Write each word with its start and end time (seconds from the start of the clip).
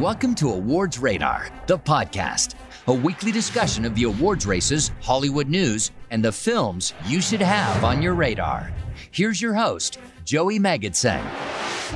Welcome 0.00 0.34
to 0.36 0.50
Awards 0.50 0.98
Radar, 0.98 1.48
the 1.66 1.78
podcast, 1.78 2.54
a 2.86 2.92
weekly 2.92 3.32
discussion 3.32 3.86
of 3.86 3.94
the 3.94 4.02
awards 4.04 4.44
races, 4.44 4.90
Hollywood 5.00 5.48
news, 5.48 5.90
and 6.10 6.22
the 6.22 6.32
films 6.32 6.92
you 7.06 7.22
should 7.22 7.40
have 7.40 7.82
on 7.82 8.02
your 8.02 8.14
radar. 8.14 8.70
Here's 9.10 9.40
your 9.40 9.54
host, 9.54 9.98
Joey 10.24 10.58
Magidson. 10.58 11.22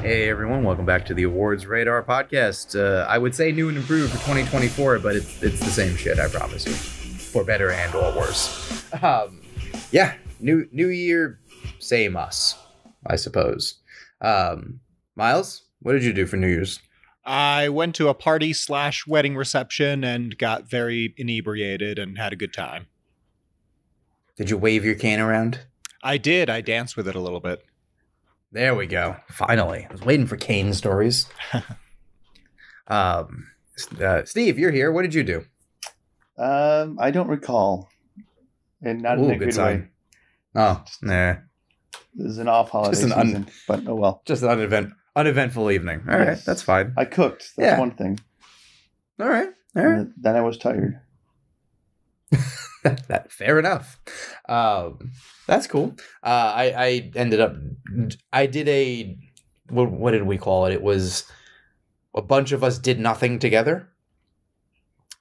Hey 0.01 0.31
everyone, 0.31 0.63
welcome 0.63 0.87
back 0.87 1.05
to 1.07 1.15
the 1.15 1.25
Awards 1.25 1.67
Radar 1.67 2.03
podcast. 2.03 2.79
Uh, 2.79 3.07
I 3.07 3.19
would 3.19 3.35
say 3.35 3.53
new 3.53 3.69
and 3.69 3.77
improved 3.77 4.12
for 4.12 4.19
2024, 4.19 5.01
but 5.01 5.17
it's 5.17 5.43
it's 5.43 5.61
the 5.61 5.67
same 5.67 5.95
shit, 5.95 6.19
I 6.19 6.29
promise 6.29 6.64
you, 6.64 6.73
for 6.73 7.45
better 7.45 7.71
and 7.71 7.95
or 7.95 8.17
worse. 8.17 8.95
Um, 9.03 9.43
yeah, 9.91 10.14
new 10.39 10.67
new 10.73 10.89
year, 10.89 11.39
same 11.80 12.17
us, 12.17 12.57
I 13.07 13.17
suppose. 13.17 13.75
Um, 14.23 14.80
Myles, 15.17 15.64
what 15.80 15.93
did 15.93 16.05
you 16.05 16.14
do 16.14 16.25
for 16.25 16.37
New 16.37 16.48
Year's? 16.48 16.80
I 17.25 17.68
went 17.68 17.95
to 17.96 18.09
a 18.09 18.14
party 18.14 18.52
slash 18.52 19.07
wedding 19.07 19.37
reception 19.37 20.05
and 20.05 20.37
got 20.38 20.69
very 20.70 21.15
inebriated 21.16 21.98
and 21.98 22.16
had 22.19 22.33
a 22.33 22.37
good 22.37 22.52
time. 22.55 22.87
Did 24.37 24.48
you 24.51 24.56
wave 24.56 24.84
your 24.84 24.95
cane 24.95 25.20
around? 25.20 25.60
I 26.02 26.16
did. 26.16 26.48
I 26.48 26.60
danced 26.62 26.96
with 26.96 27.06
it 27.06 27.15
a 27.15 27.20
little 27.20 27.41
bit. 27.41 27.62
There 28.52 28.74
we 28.74 28.87
go. 28.87 29.16
Finally, 29.29 29.87
I 29.88 29.93
was 29.93 30.01
waiting 30.02 30.27
for 30.27 30.37
cane 30.37 30.73
stories. 30.73 31.27
um, 32.88 33.48
uh, 34.01 34.24
Steve, 34.24 34.59
you're 34.59 34.71
here. 34.73 34.91
What 34.91 35.02
did 35.02 35.15
you 35.15 35.23
do? 35.23 35.45
Um, 36.38 36.98
I 36.98 37.10
don't 37.10 37.29
recall, 37.29 37.91
and 38.82 39.02
not 39.02 39.18
Ooh, 39.18 39.24
in 39.24 39.30
a 39.32 39.38
good 39.38 39.46
good 39.46 39.55
sign. 39.55 39.80
way. 39.80 39.88
Oh, 40.62 40.84
nah, 41.02 41.34
This 42.15 42.32
is 42.32 42.38
an 42.38 42.48
off 42.48 42.71
holiday 42.71 42.93
Just 42.93 43.05
an 43.05 43.12
un- 43.12 43.27
season, 43.27 43.46
but 43.68 43.87
oh 43.87 43.95
well. 43.95 44.23
just 44.24 44.43
an 44.43 44.48
unevent 44.48 44.93
uneventful 45.16 45.70
evening. 45.70 46.02
All 46.09 46.16
right, 46.19 46.28
Yes. 46.28 46.45
that's 46.45 46.62
fine. 46.62 46.92
I 46.96 47.05
cooked. 47.05 47.52
That's 47.56 47.73
Yeah. 47.74 47.78
one 47.78 47.92
thing. 47.92 48.18
All 49.20 49.28
right, 49.28 49.48
all 49.77 49.84
right. 49.87 49.98
And 50.01 50.12
then 50.16 50.37
I 50.37 50.41
was 50.41 50.56
tired. 50.59 51.01
that 52.82 53.30
fair 53.30 53.59
enough. 53.59 54.01
Um, 54.48 55.12
that's 55.46 55.66
cool. 55.66 55.95
Uh, 56.23 56.52
I 56.54 56.74
I 56.76 57.10
ended 57.16 57.40
up 57.40 57.54
I 58.32 58.46
did 58.46 58.68
a 58.68 59.18
what, 59.68 59.90
what 59.90 60.12
did 60.12 60.23
we 60.24 60.38
call 60.38 60.66
it? 60.66 60.73
It 60.73 60.82
was 60.82 61.30
a 62.15 62.23
bunch 62.23 62.52
of 62.52 62.65
us 62.65 62.79
did 62.79 62.98
nothing 62.98 63.38
together. 63.38 63.88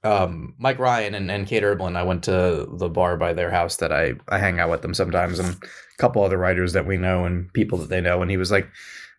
Um, 0.03 0.55
Mike 0.57 0.79
Ryan 0.79 1.13
and, 1.13 1.29
and 1.29 1.45
Kate 1.45 1.61
Erbland, 1.61 1.97
I 1.97 2.03
went 2.03 2.23
to 2.23 2.67
the 2.71 2.87
bar 2.89 3.17
by 3.17 3.33
their 3.33 3.51
house 3.51 3.75
that 3.77 3.91
I, 3.91 4.13
I 4.29 4.37
hang 4.39 4.57
out 4.59 4.69
with 4.69 4.81
them 4.81 4.93
sometimes 4.93 5.39
and 5.39 5.55
a 5.55 5.57
couple 5.97 6.23
other 6.23 6.37
writers 6.37 6.71
that 6.73 6.87
we 6.87 6.95
know 6.95 7.25
and 7.25 7.51
people 7.51 7.77
that 7.79 7.89
they 7.89 7.99
know. 7.99 8.21
And 8.21 8.31
he 8.31 8.37
was 8.37 8.49
like, 8.49 8.69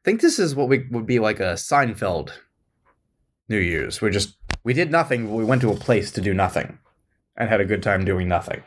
think 0.05 0.21
this 0.21 0.39
is 0.39 0.55
what 0.55 0.69
we 0.69 0.87
would 0.91 1.07
be 1.07 1.19
like 1.19 1.41
a 1.41 1.55
Seinfeld 1.55 2.33
New 3.49 3.59
Year's. 3.59 4.01
We're 4.01 4.11
just, 4.11 4.37
we 4.65 4.73
did 4.73 4.91
nothing, 4.91 5.27
but 5.27 5.35
we 5.35 5.45
went 5.45 5.63
to 5.63 5.71
a 5.71 5.77
place 5.77 6.11
to 6.13 6.21
do 6.21 6.35
nothing 6.35 6.79
and 7.37 7.49
had 7.49 7.61
a 7.61 7.65
good 7.65 7.83
time 7.83 8.05
doing 8.05 8.29
nothing. 8.29 8.63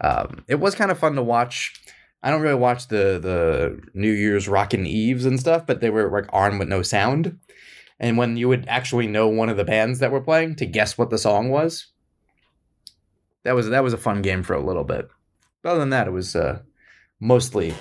Um, 0.00 0.44
it 0.48 0.56
was 0.56 0.74
kind 0.74 0.90
of 0.90 0.98
fun 0.98 1.14
to 1.14 1.22
watch. 1.22 1.74
I 2.22 2.30
don't 2.30 2.42
really 2.42 2.54
watch 2.56 2.88
the 2.88 3.18
the 3.20 3.80
New 3.94 4.10
Year's 4.10 4.48
Rockin' 4.48 4.86
Eves 4.86 5.24
and 5.24 5.38
stuff, 5.38 5.66
but 5.66 5.80
they 5.80 5.90
were 5.90 6.10
like 6.10 6.28
on 6.32 6.58
with 6.58 6.68
no 6.68 6.82
sound. 6.82 7.38
And 8.00 8.16
when 8.16 8.36
you 8.36 8.48
would 8.48 8.66
actually 8.68 9.06
know 9.06 9.28
one 9.28 9.48
of 9.48 9.56
the 9.56 9.64
bands 9.64 9.98
that 9.98 10.12
were 10.12 10.20
playing 10.20 10.56
to 10.56 10.66
guess 10.66 10.96
what 10.96 11.10
the 11.10 11.18
song 11.18 11.50
was, 11.50 11.88
that 13.44 13.54
was 13.54 13.68
that 13.68 13.82
was 13.82 13.92
a 13.92 13.98
fun 13.98 14.22
game 14.22 14.42
for 14.42 14.54
a 14.54 14.64
little 14.64 14.84
bit. 14.84 15.08
But 15.62 15.70
other 15.70 15.80
than 15.80 15.90
that, 15.90 16.06
it 16.06 16.12
was 16.12 16.36
uh, 16.36 16.60
mostly 17.20 17.74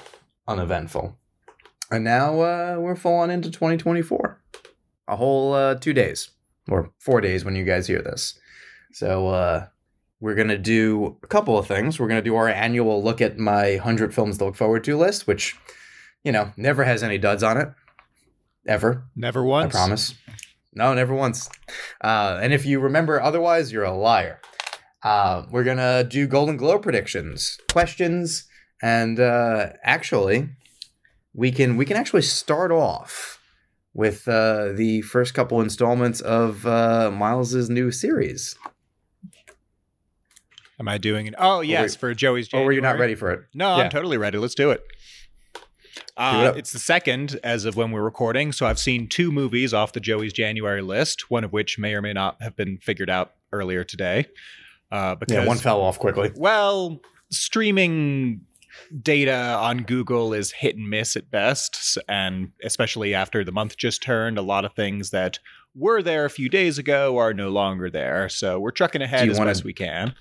uneventful. 0.48 1.18
And 1.92 2.04
now 2.04 2.42
uh, 2.42 2.78
we're 2.80 2.96
falling 2.96 3.32
into 3.32 3.50
2024, 3.50 4.42
a 5.08 5.16
whole 5.16 5.54
uh, 5.54 5.76
two 5.76 5.94
days 5.94 6.32
or 6.70 6.92
four 7.00 7.22
days 7.22 7.46
when 7.46 7.56
you 7.56 7.64
guys 7.64 7.88
hear 7.88 8.02
this. 8.02 8.38
So 8.92 9.28
uh, 9.30 9.68
we're 10.20 10.36
gonna 10.36 10.58
do 10.58 11.18
a 11.24 11.28
couple 11.28 11.58
of 11.58 11.68
things. 11.68 12.00
We're 12.00 12.08
gonna 12.08 12.22
do 12.22 12.36
our 12.36 12.50
annual 12.50 13.04
look 13.04 13.22
at 13.22 13.38
my 13.38 13.78
hundred 13.78 14.14
films 14.14 14.38
to 14.38 14.46
look 14.46 14.56
forward 14.56 14.84
to 14.86 14.98
list, 14.98 15.28
which 15.28 15.56
you 16.24 16.32
know 16.32 16.52
never 16.58 16.84
has 16.84 17.04
any 17.04 17.18
duds 17.18 17.44
on 17.44 17.58
it, 17.58 17.70
ever. 18.68 19.04
Never 19.16 19.44
once. 19.44 19.76
I 19.76 19.78
promise. 19.78 20.16
No, 20.74 20.94
never 20.94 21.14
once. 21.14 21.50
Uh, 22.04 22.40
and 22.42 22.54
if 22.54 22.66
you 22.66 22.80
remember 22.80 23.22
otherwise, 23.22 23.72
you're 23.72 23.84
a 23.84 23.96
liar. 23.96 24.40
Uh, 25.04 25.44
we're 25.52 25.64
gonna 25.64 26.04
do 26.04 26.28
Golden 26.28 26.58
Globe 26.58 26.84
predictions, 26.84 27.58
questions, 27.72 28.48
and 28.82 29.20
uh, 29.20 29.70
actually, 29.84 30.50
we 31.38 31.52
can 31.52 31.78
we 31.78 31.86
can 31.86 31.96
actually 31.96 32.24
start 32.24 32.72
off 32.72 33.40
with 33.94 34.28
uh, 34.28 34.74
the 34.74 35.02
first 35.04 35.34
couple 35.34 35.62
installments 35.62 36.20
of 36.20 36.66
uh, 36.66 37.10
Myles's 37.14 37.70
new 37.70 37.92
series. 37.92 38.56
Am 40.80 40.88
I 40.88 40.98
doing 40.98 41.28
it? 41.28 41.36
Oh 41.38 41.62
yes, 41.62 41.96
for 41.96 42.14
Joey's. 42.14 42.54
Or 42.54 42.66
were 42.66 42.72
you 42.72 42.82
not 42.82 43.00
ready 43.00 43.16
for 43.16 43.32
it? 43.32 43.42
No, 43.54 43.78
Yeah. 43.78 43.84
I'm 43.84 43.90
totally 43.90 44.18
ready. 44.18 44.38
Let's 44.38 44.56
do 44.56 44.72
it. 44.72 44.84
Uh, 46.16 46.54
it 46.56 46.60
it's 46.60 46.72
the 46.72 46.80
second 46.80 47.40
as 47.44 47.66
of 47.66 47.76
when 47.76 47.92
we're 47.92 48.04
recording, 48.04 48.52
so 48.52 48.66
I've 48.66 48.80
seen 48.80 49.08
two 49.08 49.32
movies 49.32 49.74
off 49.74 49.94
the 49.94 50.00
Joey's 50.00 50.34
January 50.34 50.82
list. 50.82 51.30
One 51.30 51.44
of 51.44 51.54
which 51.54 51.78
may 51.80 51.94
or 51.94 52.02
may 52.02 52.14
not 52.14 52.42
have 52.42 52.56
been 52.56 52.78
figured 52.80 53.10
out 53.10 53.34
earlier 53.52 53.84
today. 53.84 54.26
Uh, 54.92 55.16
because 55.16 55.36
Yeah, 55.36 55.46
one 55.46 55.58
fell 55.58 55.82
off 55.82 56.00
quickly. 56.00 56.32
Well, 56.36 57.02
streaming 57.30 58.42
data 59.02 59.34
on 59.60 59.80
Google 59.80 60.34
is 60.34 60.52
hit 60.52 60.76
and 60.76 60.90
miss 60.90 61.16
at 61.16 61.30
best, 61.32 61.98
and 62.08 62.52
especially 62.64 63.14
after 63.14 63.44
the 63.44 63.52
month 63.52 63.78
just 63.78 64.02
turned, 64.04 64.38
a 64.38 64.42
lot 64.42 64.66
of 64.66 64.74
things 64.74 65.10
that 65.12 65.40
were 65.76 66.02
there 66.02 66.26
a 66.26 66.30
few 66.30 66.50
days 66.50 66.78
ago 66.78 67.18
are 67.18 67.34
no 67.34 67.50
longer 67.50 67.90
there. 67.90 68.30
So 68.30 68.60
we're 68.60 68.72
trucking 68.72 69.02
ahead 69.02 69.30
as 69.30 69.38
wanna- 69.38 69.50
best 69.52 69.64
we 69.64 69.74
can. 69.74 70.14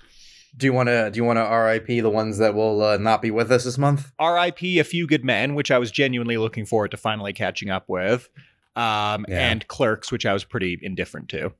Do 0.55 0.65
you 0.65 0.73
want 0.73 0.87
to? 0.87 1.11
Do 1.11 1.17
you 1.17 1.23
want 1.23 1.37
to 1.37 1.43
RIP 1.43 1.87
the 2.01 2.09
ones 2.09 2.39
that 2.39 2.55
will 2.55 2.81
uh, 2.81 2.97
not 2.97 3.21
be 3.21 3.29
with 3.29 3.51
us 3.51 3.63
this 3.65 3.77
month? 3.77 4.11
R.I.P. 4.17 4.79
A 4.79 4.83
Few 4.83 5.05
Good 5.05 5.23
Men, 5.23 5.53
which 5.53 5.69
I 5.69 5.77
was 5.77 5.91
genuinely 5.91 6.37
looking 6.37 6.65
forward 6.65 6.89
to 6.91 6.97
finally 6.97 7.31
catching 7.31 7.69
up 7.69 7.83
with, 7.87 8.27
um, 8.75 9.25
Yeah. 9.29 9.49
and 9.51 9.67
Clerks, 9.67 10.11
which 10.11 10.25
I 10.25 10.33
was 10.33 10.43
pretty 10.43 10.79
indifferent 10.81 11.29
to. 11.29 11.53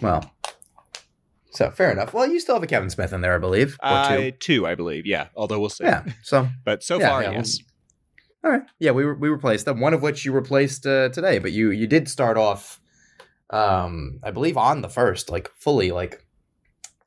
Well, 0.00 0.32
so 1.50 1.70
fair 1.70 1.90
enough. 1.90 2.12
Well, 2.14 2.26
you 2.28 2.40
still 2.40 2.54
have 2.56 2.62
a 2.62 2.66
Kevin 2.66 2.90
Smith 2.90 3.12
in 3.12 3.20
there, 3.20 3.34
I 3.34 3.38
believe, 3.38 3.76
or 3.82 3.88
Uh, 3.88 4.16
two. 4.16 4.30
two, 4.32 4.66
I 4.66 4.74
believe. 4.74 5.06
Yeah, 5.06 5.28
although 5.36 5.58
we'll 5.60 5.68
see. 5.70 5.84
Yeah. 5.84 6.04
So 6.22 6.48
But 6.64 6.82
so 6.82 6.98
Yeah, 6.98 7.08
far, 7.10 7.22
yeah, 7.22 7.28
well- 7.30 7.38
yes. 7.38 7.58
all 8.44 8.50
right. 8.50 8.62
Yeah, 8.78 8.90
we 8.92 9.04
re- 9.04 9.16
we 9.18 9.28
replaced 9.28 9.64
them. 9.64 9.80
One 9.80 9.94
of 9.94 10.02
which 10.02 10.24
you 10.24 10.32
replaced 10.32 10.86
uh, 10.86 11.08
today, 11.10 11.38
but 11.38 11.52
you 11.52 11.70
you 11.70 11.86
did 11.86 12.08
start 12.08 12.36
off, 12.36 12.80
um, 13.50 14.20
I 14.22 14.30
believe 14.30 14.56
on 14.56 14.82
the 14.82 14.88
first, 14.88 15.30
like 15.30 15.50
fully, 15.58 15.90
like, 15.90 16.24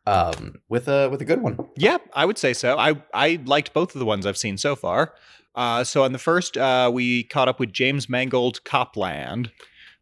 um, 0.07 0.56
with 0.69 0.88
a 0.88 1.09
with 1.09 1.22
a 1.22 1.25
good 1.25 1.41
one. 1.41 1.58
Yeah, 1.78 1.97
I 2.13 2.25
would 2.25 2.38
say 2.38 2.53
so. 2.53 2.78
I 2.78 3.02
I 3.13 3.40
liked 3.46 3.73
both 3.73 3.94
of 3.96 4.00
the 4.00 4.06
ones 4.06 4.25
I've 4.25 4.38
seen 4.38 4.58
so 4.58 4.75
far. 4.75 5.13
Uh, 5.53 5.84
so 5.84 6.03
on 6.03 6.13
the 6.13 6.18
first, 6.18 6.58
uh, 6.58 6.90
we 6.94 7.23
caught 7.25 7.47
up 7.50 7.59
with 7.59 7.73
James 7.73 8.08
Mangold 8.09 8.63
Cop 8.63 8.96
Land, 8.96 9.52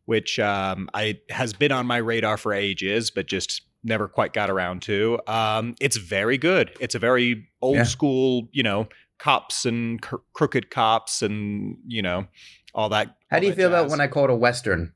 which 0.05 0.39
um, 0.39 0.87
I 0.93 1.19
has 1.31 1.53
been 1.53 1.71
on 1.71 1.85
my 1.87 1.97
radar 1.97 2.37
for 2.37 2.53
ages, 2.53 3.09
but 3.11 3.25
just 3.25 3.63
never 3.83 4.07
quite 4.07 4.33
got 4.33 4.49
around 4.49 4.81
to. 4.83 5.19
Um, 5.27 5.75
it's 5.79 5.97
very 5.97 6.37
good. 6.37 6.71
It's 6.79 6.95
a 6.95 6.99
very 6.99 7.47
old 7.61 7.77
Yeah. 7.77 7.83
school, 7.83 8.47
you 8.51 8.63
know, 8.63 8.87
cops 9.17 9.65
and 9.65 10.01
cr- 10.01 10.15
crooked 10.33 10.69
cops, 10.69 11.21
and 11.21 11.77
you 11.87 12.01
know, 12.01 12.27
all 12.73 12.89
that. 12.89 13.15
How 13.29 13.39
do 13.39 13.47
you 13.47 13.53
feel 13.53 13.67
about 13.67 13.89
when 13.89 14.01
I 14.01 14.07
call 14.07 14.25
it 14.25 14.29
a 14.29 14.35
western? 14.35 14.93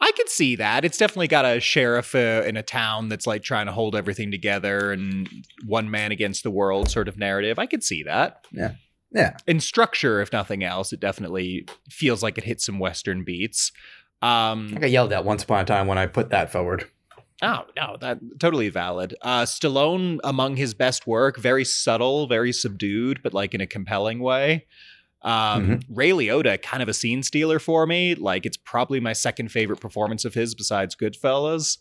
I 0.00 0.10
could 0.16 0.28
see 0.28 0.56
that. 0.56 0.84
It's 0.84 0.98
definitely 0.98 1.28
got 1.28 1.44
a 1.46 1.60
sheriff 1.60 2.14
uh, 2.14 2.42
in 2.44 2.56
a 2.58 2.62
town 2.62 3.08
that's 3.08 3.26
like 3.26 3.42
trying 3.42 3.66
to 3.66 3.72
hold 3.72 3.96
everything 3.96 4.30
together 4.30 4.92
and 4.92 5.28
one 5.64 5.90
man 5.90 6.12
against 6.12 6.42
the 6.42 6.50
world 6.50 6.90
sort 6.90 7.08
of 7.08 7.16
narrative. 7.16 7.58
I 7.58 7.66
could 7.66 7.82
see 7.82 8.02
that. 8.02 8.44
Yeah. 8.52 8.72
Yeah. 9.12 9.36
In 9.46 9.60
structure, 9.60 10.20
if 10.20 10.32
nothing 10.32 10.62
else, 10.64 10.92
it 10.92 10.98
definitely 11.00 11.66
feels 11.88 12.22
like 12.22 12.36
it 12.36 12.44
hits 12.44 12.66
some 12.66 12.80
Western 12.80 13.22
beats. 13.24 13.70
Um, 14.20 14.72
I 14.76 14.80
got 14.80 14.90
yelled 14.90 15.12
at 15.12 15.24
once 15.24 15.44
upon 15.44 15.60
a 15.62 15.64
time 15.64 15.86
when 15.86 15.96
I 15.96 16.06
put 16.06 16.30
that 16.30 16.50
forward. 16.50 16.90
Oh 17.44 17.66
no, 17.76 17.96
that 18.00 18.18
totally 18.38 18.70
valid. 18.70 19.14
Uh, 19.20 19.42
Stallone 19.42 20.18
among 20.24 20.56
his 20.56 20.72
best 20.72 21.06
work, 21.06 21.38
very 21.38 21.64
subtle, 21.64 22.26
very 22.26 22.52
subdued, 22.52 23.20
but 23.22 23.34
like 23.34 23.54
in 23.54 23.60
a 23.60 23.66
compelling 23.66 24.20
way. 24.20 24.66
Um, 25.20 25.80
Ray 25.90 26.10
Liotta, 26.10 26.60
kind 26.62 26.82
of 26.82 26.88
a 26.88 26.94
scene 26.94 27.22
stealer 27.22 27.58
for 27.58 27.86
me. 27.86 28.14
Like 28.14 28.46
it's 28.46 28.56
probably 28.56 28.98
my 28.98 29.12
second 29.12 29.50
favorite 29.50 29.80
performance 29.80 30.24
of 30.24 30.32
his 30.32 30.54
besides 30.54 30.96
Goodfellas. 30.96 31.78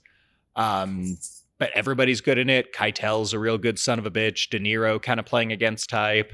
Um, 0.56 1.18
but 1.60 1.72
everybody's 1.74 2.20
good 2.20 2.38
in 2.38 2.50
it. 2.50 2.74
Keitel's 2.74 3.32
a 3.34 3.40
real 3.40 3.58
good 3.58 3.80
son 3.80 4.00
of 4.00 4.06
a 4.06 4.12
bitch. 4.12 4.50
De 4.50 4.60
Niro 4.60 5.02
kind 5.02 5.20
of 5.20 5.26
playing 5.26 5.54
against 5.54 5.90
type. 5.90 6.32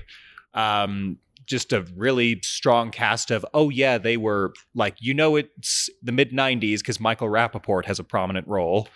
Um, 0.56 1.20
just 1.46 1.72
a 1.74 1.82
really 1.96 2.40
strong 2.44 2.92
cast 2.92 3.32
of 3.32 3.44
oh 3.56 3.70
yeah 3.70 3.98
they 3.98 4.18
were 4.18 4.54
like 4.76 4.96
you 5.00 5.16
know 5.16 5.36
it's 5.36 5.90
the 6.04 6.12
mid 6.12 6.32
90s 6.32 6.78
because 6.78 7.00
michael 7.00 7.28
rapaport 7.28 7.86
has 7.86 7.98
a 7.98 8.04
prominent 8.04 8.48
role 8.48 8.88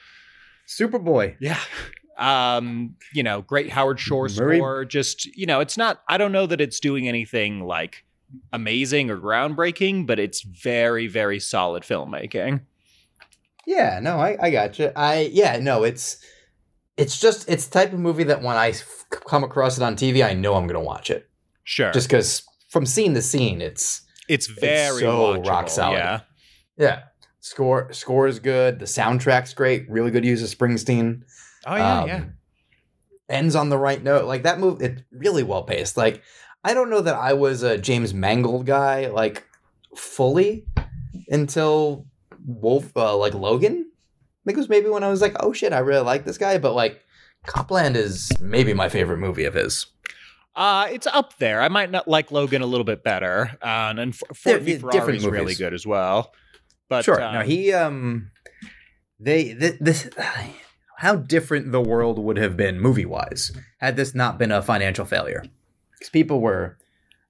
Superboy. 0.68 1.36
yeah. 1.40 1.60
Um, 2.18 2.96
you 3.14 3.24
know, 3.24 3.42
great 3.42 3.70
Howard 3.72 4.00
Shore 4.00 4.28
Murray- 4.38 4.58
score. 4.60 4.86
Just, 4.86 5.26
you 5.36 5.46
know, 5.46 5.60
it's 5.62 5.78
not 5.78 6.02
I 6.08 6.18
don't 6.18 6.32
know 6.32 6.46
that 6.46 6.62
it's 6.62 6.80
doing 6.80 7.08
anything 7.08 7.66
like 7.66 8.04
amazing 8.52 9.10
or 9.10 9.18
groundbreaking, 9.18 10.06
but 10.06 10.20
it's 10.20 10.42
very, 10.42 11.08
very 11.08 11.40
solid 11.40 11.84
filmmaking. 11.84 12.62
Yeah, 13.66 14.00
no, 14.02 14.18
I, 14.18 14.38
I 14.42 14.50
got 14.52 14.78
you. 14.78 14.92
I 14.96 15.30
yeah, 15.32 15.58
no, 15.60 15.84
it's 15.84 16.24
it's 16.98 17.20
just 17.20 17.50
it's 17.50 17.66
the 17.68 17.80
type 17.80 17.94
of 17.94 18.00
movie 18.00 18.26
that 18.26 18.42
when 18.44 18.58
I 18.58 18.70
f- 18.70 19.06
come 19.26 19.44
across 19.44 19.78
it 19.78 19.84
on 19.84 19.96
TV, 19.96 20.24
I 20.24 20.34
know 20.34 20.54
I'm 20.56 20.68
gonna 20.68 20.80
watch 20.82 21.10
it 21.10 21.28
Sure. 21.64 21.92
just 21.92 22.08
because 22.10 22.44
from 22.70 22.86
scene 22.86 23.14
to 23.16 23.22
scene, 23.22 23.62
it's 23.62 24.02
it's 24.30 24.48
very 24.48 25.00
so 25.00 25.18
watchable, 25.38 25.48
rock 25.48 25.70
solid. 25.70 25.96
Yeah. 25.98 26.20
yeah. 26.78 27.00
Score 27.46 27.92
score 27.92 28.26
is 28.26 28.40
good. 28.40 28.80
The 28.80 28.86
soundtrack's 28.86 29.54
great. 29.54 29.90
Really 29.90 30.12
good 30.12 30.24
use 30.24 30.42
of 30.42 30.58
Springsteen. 30.58 31.24
Oh 31.66 31.76
yeah, 31.76 32.00
Um, 32.00 32.08
yeah. 32.08 32.24
Ends 33.28 33.54
on 33.54 33.68
the 33.68 33.78
right 33.78 34.02
note. 34.02 34.24
Like 34.24 34.44
that 34.44 34.60
move, 34.62 34.82
it's 34.82 35.02
really 35.12 35.44
well 35.44 35.64
paced. 35.64 35.98
Like 35.98 36.22
I 36.64 36.74
don't 36.74 36.90
know 36.90 37.02
that 37.02 37.16
I 37.16 37.34
was 37.34 37.62
a 37.62 37.78
James 37.78 38.14
Mangold 38.14 38.66
guy 38.66 39.08
like 39.08 39.44
fully 39.94 40.66
until 41.28 42.06
Wolf, 42.46 42.96
uh, 42.96 43.18
like 43.18 43.34
Logan. 43.34 43.88
I 43.92 44.42
think 44.46 44.58
it 44.58 44.62
was 44.62 44.70
maybe 44.70 44.88
when 44.88 45.04
I 45.04 45.10
was 45.10 45.20
like, 45.22 45.36
oh 45.42 45.52
shit, 45.52 45.74
I 45.74 45.80
really 45.80 46.06
like 46.06 46.24
this 46.24 46.38
guy. 46.38 46.58
But 46.60 46.76
like, 46.76 47.02
Cop 47.46 47.72
Land 47.72 47.98
is 47.98 48.32
maybe 48.40 48.74
my 48.74 48.88
favorite 48.88 49.18
movie 49.18 49.44
of 49.44 49.54
his. 49.54 49.88
Uh, 50.56 50.88
it's 50.90 51.08
up 51.08 51.38
there. 51.40 51.62
I 51.62 51.68
might 51.68 51.92
not 51.92 52.08
like 52.08 52.32
Logan 52.32 52.62
a 52.62 52.66
little 52.68 52.86
bit 52.86 53.04
better. 53.04 53.52
Uh, 53.62 53.90
and 53.92 54.00
then 54.00 54.10
F- 54.10 54.22
They're- 54.46 54.56
Ford 54.60 54.64
v 54.64 54.78
Ferrari 54.78 54.92
different 54.98 55.18
is 55.18 55.26
really 55.28 55.56
good 55.56 55.74
as 55.74 55.86
well. 55.86 56.34
But 56.98 57.06
sure. 57.06 57.22
um, 57.22 57.34
no, 57.34 57.42
he 57.42 57.74
um, 57.74 58.32
they 59.20 59.54
th- 59.56 59.80
this 59.80 60.10
how 60.98 61.16
different 61.16 61.72
the 61.72 61.82
world 61.82 62.20
would 62.20 62.38
have 62.38 62.56
been 62.56 62.80
movie 62.80 63.06
wise 63.06 63.52
had 63.80 63.96
this 63.96 64.14
not 64.16 64.38
been 64.38 64.52
a 64.52 64.62
financial 64.62 65.06
failure. 65.06 65.44
Because 65.92 66.10
people 66.10 66.40
were, 66.40 66.78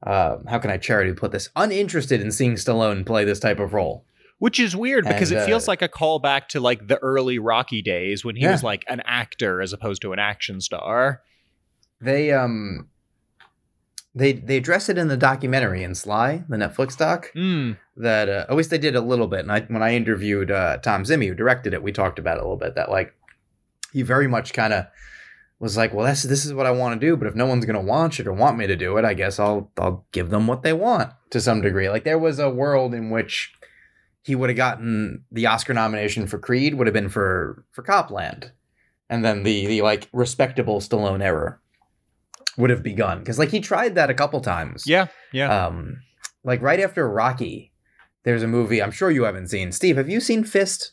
uh, 0.05 0.37
how 0.47 0.59
can 0.59 0.69
I 0.71 0.77
charity 0.77 1.13
put 1.13 1.31
this, 1.31 1.49
uninterested 1.55 2.21
in 2.21 2.31
seeing 2.31 2.53
Stallone 2.55 3.05
play 3.05 3.23
this 3.25 3.39
type 3.39 3.59
of 3.59 3.73
role. 3.73 4.05
which 4.39 4.59
is 4.59 4.75
weird 4.75 5.05
because 5.07 5.31
And, 5.31 5.39
it 5.41 5.45
feels 5.45 5.67
uh, 5.67 5.71
like 5.71 5.81
a 5.81 5.87
callback 5.89 6.47
to 6.49 6.59
like 6.59 6.87
the 6.87 6.97
early 6.97 7.39
Rocky 7.39 7.81
days 7.81 8.25
when 8.25 8.35
he 8.35 8.43
Yeah. 8.43 8.51
was 8.51 8.63
like 8.63 8.83
an 8.89 9.01
actor 9.05 9.61
as 9.61 9.71
opposed 9.73 10.01
to 10.03 10.11
an 10.13 10.19
action 10.19 10.59
star. 10.59 11.21
They 12.01 12.31
um, 12.33 12.89
they 14.15 14.33
they 14.33 14.57
address 14.57 14.89
it 14.89 14.97
in 14.97 15.07
the 15.07 15.17
documentary 15.17 15.83
in 15.83 15.95
Sly, 15.95 16.43
the 16.47 16.57
Netflix 16.57 16.97
doc. 16.97 17.31
Mm. 17.35 17.77
that 17.97 18.29
uh, 18.29 18.45
at 18.49 18.55
least 18.55 18.69
they 18.69 18.77
did 18.77 18.95
a 18.95 19.01
little 19.01 19.27
bit. 19.27 19.41
And 19.41 19.51
I, 19.51 19.61
when 19.61 19.83
I 19.83 19.95
interviewed 19.95 20.51
uh, 20.51 20.77
Thom 20.77 21.03
Zimny, 21.03 21.27
who 21.27 21.33
directed 21.33 21.73
it, 21.73 21.83
we 21.83 21.91
talked 21.91 22.19
about 22.19 22.37
it 22.37 22.41
a 22.41 22.43
little 22.43 22.57
bit. 22.57 22.75
That 22.75 22.91
like 22.91 23.13
he 23.91 24.01
very 24.01 24.27
much 24.27 24.53
kind 24.53 24.73
of 24.73 24.85
was 25.59 25.77
like, 25.77 25.93
well, 25.93 26.05
that's 26.05 26.23
this 26.23 26.45
is 26.45 26.53
what 26.53 26.65
I 26.65 26.71
want 26.71 26.99
to 26.99 27.05
do, 27.07 27.15
but 27.15 27.27
if 27.27 27.35
no 27.35 27.45
one's 27.45 27.65
gonna 27.65 27.81
watch 27.81 28.19
it 28.19 28.27
or 28.27 28.33
want 28.33 28.57
me 28.57 28.67
to 28.67 28.75
do 28.75 28.97
it, 28.97 29.05
I 29.05 29.13
guess 29.13 29.39
I'll 29.39 29.71
I'll 29.77 30.05
give 30.11 30.29
them 30.29 30.45
what 30.45 30.61
they 30.61 30.73
want 30.73 31.11
to 31.31 31.41
some 31.41 31.61
degree. 31.61 31.89
Like 31.89 32.03
there 32.03 32.19
was 32.19 32.37
a 32.37 32.49
world 32.49 32.93
in 32.93 33.09
which 33.09 33.53
he 34.23 34.35
would 34.35 34.49
have 34.49 34.57
gotten 34.57 35.25
the 35.31 35.47
Oscar 35.47 35.73
nomination 35.73 36.27
for 36.27 36.37
Creed 36.37 36.75
would 36.75 36.87
have 36.87 36.93
been 36.93 37.09
for 37.09 37.65
for 37.71 37.81
Cop 37.81 38.11
Land, 38.11 38.51
and 39.09 39.25
then 39.25 39.43
the 39.43 39.65
the 39.65 39.81
like 39.81 40.07
respectable 40.13 40.79
Stallone 40.81 41.23
era 41.23 41.59
would 42.57 42.69
have 42.69 42.83
begun 42.83 43.19
because 43.19 43.39
like 43.39 43.49
he 43.49 43.59
tried 43.59 43.95
that 43.95 44.09
a 44.09 44.13
couple 44.13 44.39
times. 44.41 44.83
Yeah, 44.85 45.07
yeah. 45.31 45.65
Um, 45.65 46.01
like 46.43 46.61
right 46.61 46.79
after 46.79 47.09
Rocky, 47.09 47.71
there's 48.23 48.43
a 48.43 48.47
movie 48.47 48.81
I'm 48.81 48.91
sure 48.91 49.11
you 49.11 49.23
haven't 49.23 49.47
seen. 49.47 49.71
Steve, 49.71 49.97
have 49.97 50.09
you 50.09 50.19
seen 50.19 50.43
Fist? 50.43 50.91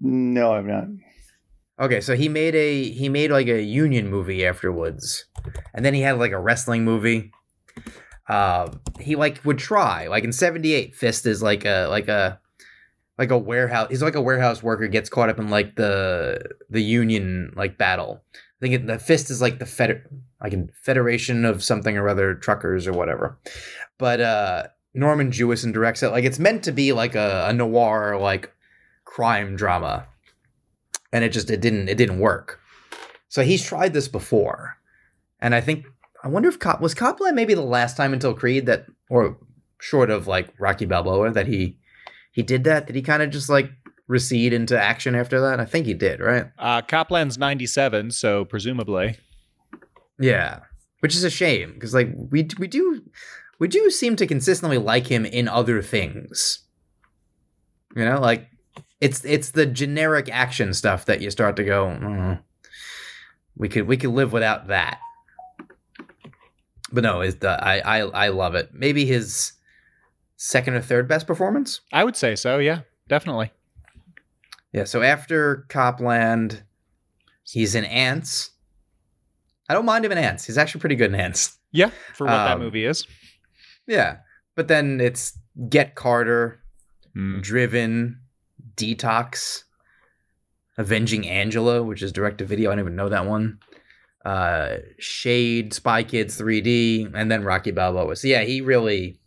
No, 0.00 0.54
I'm 0.54 0.66
not. 0.66 0.84
Okay, 1.78 2.00
so 2.00 2.14
he 2.14 2.28
made 2.28 2.54
a 2.54 2.90
he 2.90 3.08
made 3.08 3.30
like 3.30 3.46
a 3.46 3.62
union 3.62 4.08
movie 4.08 4.44
afterwards, 4.44 5.24
and 5.74 5.84
then 5.84 5.94
he 5.94 6.02
had 6.02 6.18
like 6.18 6.32
a 6.32 6.38
wrestling 6.38 6.84
movie. 6.84 7.32
Uh, 8.28 8.70
he 9.00 9.16
like 9.16 9.42
would 9.44 9.58
try 9.58 10.06
like 10.06 10.24
in 10.24 10.32
'78. 10.32 10.94
Fist 10.94 11.26
is 11.26 11.42
like 11.42 11.64
a 11.64 11.86
like 11.88 12.08
a 12.08 12.38
like 13.18 13.30
a 13.30 13.38
warehouse. 13.38 13.88
He's 13.90 14.02
like 14.02 14.14
a 14.14 14.20
warehouse 14.20 14.62
worker 14.62 14.88
gets 14.88 15.08
caught 15.08 15.30
up 15.30 15.38
in 15.38 15.48
like 15.48 15.76
the 15.76 16.42
the 16.68 16.82
union 16.82 17.52
like 17.56 17.78
battle. 17.78 18.22
I 18.60 18.64
think 18.64 18.74
it, 18.74 18.86
the 18.86 18.98
Fist 18.98 19.30
is 19.30 19.40
like 19.40 19.58
the 19.58 19.66
fed 19.66 20.02
like 20.42 20.54
federation 20.74 21.44
of 21.44 21.64
something 21.64 21.96
or 21.96 22.08
other 22.08 22.34
truckers 22.34 22.86
or 22.86 22.92
whatever. 22.92 23.38
But 23.98 24.20
uh 24.20 24.66
Norman 24.92 25.30
Jewison 25.30 25.72
directs 25.72 26.02
it. 26.02 26.10
Like 26.10 26.24
it's 26.24 26.38
meant 26.38 26.64
to 26.64 26.72
be 26.72 26.92
like 26.92 27.14
a, 27.14 27.46
a 27.48 27.52
noir 27.52 28.18
like 28.18 28.52
crime 29.04 29.56
drama 29.56 30.06
and 31.12 31.24
it 31.24 31.32
just 31.32 31.50
it 31.50 31.60
didn't 31.60 31.88
it 31.88 31.96
didn't 31.96 32.18
work. 32.18 32.60
So 33.28 33.42
he's 33.42 33.64
tried 33.64 33.92
this 33.92 34.08
before, 34.08 34.76
and 35.40 35.54
I 35.54 35.60
think 35.60 35.86
I 36.22 36.28
wonder 36.28 36.48
if 36.48 36.58
Cop 36.58 36.80
was 36.80 36.94
Cop 36.94 37.20
Land 37.20 37.36
maybe 37.36 37.54
the 37.54 37.62
last 37.62 37.96
time 37.96 38.12
until 38.12 38.34
Creed 38.34 38.66
that, 38.66 38.86
or 39.08 39.38
short 39.78 40.10
of 40.10 40.26
like 40.26 40.52
Rocky 40.58 40.86
Balboa 40.86 41.30
that 41.32 41.46
he 41.46 41.78
he 42.32 42.42
did 42.42 42.64
that. 42.64 42.86
Did 42.86 42.96
he 42.96 43.02
kind 43.02 43.22
of 43.22 43.30
just 43.30 43.48
like 43.48 43.70
recede 44.10 44.52
into 44.52 44.78
action 44.78 45.14
after 45.14 45.40
that? 45.40 45.60
I 45.60 45.64
think 45.64 45.86
he 45.86 45.94
did, 45.94 46.20
right? 46.20 46.46
Uh, 46.58 46.82
Cop 46.82 47.10
Land's 47.12 47.38
97, 47.38 48.10
so 48.10 48.44
presumably. 48.44 49.16
Yeah, 50.18 50.60
which 50.98 51.14
is 51.14 51.24
a 51.24 51.30
shame 51.30 51.72
because 51.72 51.94
like 51.94 52.10
we 52.14 52.46
we 52.58 52.66
do 52.66 53.02
we 53.58 53.68
do 53.68 53.88
seem 53.90 54.16
to 54.16 54.26
consistently 54.26 54.76
like 54.76 55.06
him 55.06 55.24
in 55.24 55.48
other 55.48 55.80
things. 55.80 56.64
You 57.96 58.04
know, 58.04 58.20
like 58.20 58.48
it's 59.00 59.24
it's 59.24 59.52
the 59.52 59.64
generic 59.64 60.28
action 60.30 60.74
stuff 60.74 61.06
that 61.06 61.22
you 61.22 61.30
start 61.30 61.56
to 61.56 61.64
go. 61.64 61.86
"Mm, 61.86 62.42
we 63.56 63.68
could 63.68 63.86
we 63.86 63.96
could 63.96 64.10
live 64.10 64.32
without 64.32 64.66
that. 64.66 64.98
But 66.92 67.04
no, 67.04 67.22
is 67.22 67.36
the 67.36 67.50
I 67.50 67.78
I 67.78 67.98
I 68.00 68.28
love 68.28 68.54
it. 68.54 68.70
Maybe 68.74 69.06
his 69.06 69.52
second 70.36 70.74
or 70.74 70.82
third 70.82 71.08
best 71.08 71.26
performance. 71.26 71.80
I 71.92 72.04
would 72.04 72.16
say 72.16 72.36
so, 72.36 72.58
yeah, 72.58 72.80
definitely. 73.08 73.52
Yeah. 74.72 74.84
So 74.84 75.02
after 75.02 75.66
Cop 75.68 76.00
Land, 76.00 76.62
he's 77.44 77.74
in 77.74 77.84
Antz. 77.84 78.50
I 79.68 79.74
don't 79.74 79.84
mind 79.84 80.04
him 80.04 80.12
in 80.12 80.18
Antz. 80.18 80.44
He's 80.46 80.58
actually 80.58 80.80
pretty 80.80 80.96
good 80.96 81.12
in 81.12 81.20
Antz. 81.20 81.56
Yeah, 81.72 81.90
for 82.14 82.24
what 82.26 82.32
that 82.32 82.54
Um, 82.56 82.60
movie 82.60 82.84
is. 82.84 83.06
Yeah. 83.86 84.18
But 84.56 84.68
then 84.68 85.00
it's 85.00 85.38
Get 85.68 85.94
Carter, 85.94 86.60
Mm. 87.16 87.42
Driven, 87.42 88.20
Detox, 88.76 89.64
Avenging 90.78 91.26
Angela, 91.28 91.82
which 91.82 92.02
is 92.02 92.12
direct 92.12 92.38
to 92.38 92.44
video. 92.44 92.70
I 92.70 92.74
don't 92.74 92.80
even 92.84 92.96
know 92.96 93.08
that 93.08 93.26
one. 93.26 93.58
Uh, 94.24 94.76
Shade, 94.98 95.72
Spy 95.74 96.02
Kids 96.04 96.38
3D, 96.40 97.10
and 97.14 97.30
then 97.30 97.42
Rocky 97.42 97.70
Balboa. 97.72 98.14
So 98.16 98.28
yeah, 98.28 98.42
he 98.42 98.60
really 98.60 99.18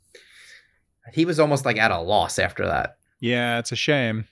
he 1.14 1.26
was 1.26 1.40
almost 1.40 1.66
like 1.66 1.78
at 1.78 1.92
a 1.92 2.00
loss 2.00 2.40
after 2.40 2.66
that. 2.66 2.98
Yeah, 3.20 3.60
it's 3.60 3.72
a 3.72 3.76
shame. 3.76 4.28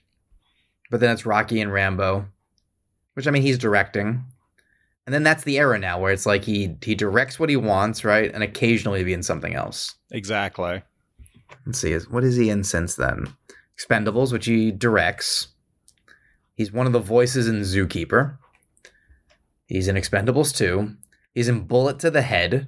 But 0.91 0.99
then 0.99 1.09
it's 1.09 1.25
Rocky 1.25 1.59
and 1.61 1.73
Rambo, 1.73 2.27
which 3.15 3.25
I 3.25 3.31
mean 3.31 3.41
he's 3.41 3.57
directing. 3.57 4.23
And 5.07 5.15
then 5.15 5.23
that's 5.23 5.43
the 5.43 5.57
era 5.57 5.79
now 5.79 5.99
where 5.99 6.13
it's 6.13 6.27
like 6.27 6.43
he 6.43 6.75
he 6.83 6.93
directs 6.93 7.39
what 7.39 7.49
he 7.49 7.57
wants, 7.57 8.05
right? 8.05 8.31
And 8.31 8.43
occasionally 8.43 9.03
be 9.03 9.13
in 9.13 9.23
something 9.23 9.55
else. 9.55 9.95
Exactly. 10.11 10.83
Let's 11.65 11.79
see, 11.79 11.93
is 11.93 12.07
what 12.09 12.23
is 12.23 12.35
he 12.35 12.49
in 12.49 12.63
since 12.63 12.95
then? 12.95 13.33
Expendables, 13.79 14.31
which 14.31 14.45
he 14.45 14.71
directs. 14.71 15.47
He's 16.53 16.71
one 16.71 16.85
of 16.85 16.93
the 16.93 16.99
voices 16.99 17.47
in 17.47 17.61
Zookeeper. 17.61 18.37
He's 19.65 19.87
in 19.87 19.95
Expendables 19.95 20.55
2. 20.55 20.95
He's 21.33 21.47
in 21.47 21.61
Bullet 21.61 21.97
to 21.99 22.11
the 22.11 22.21
Head. 22.21 22.67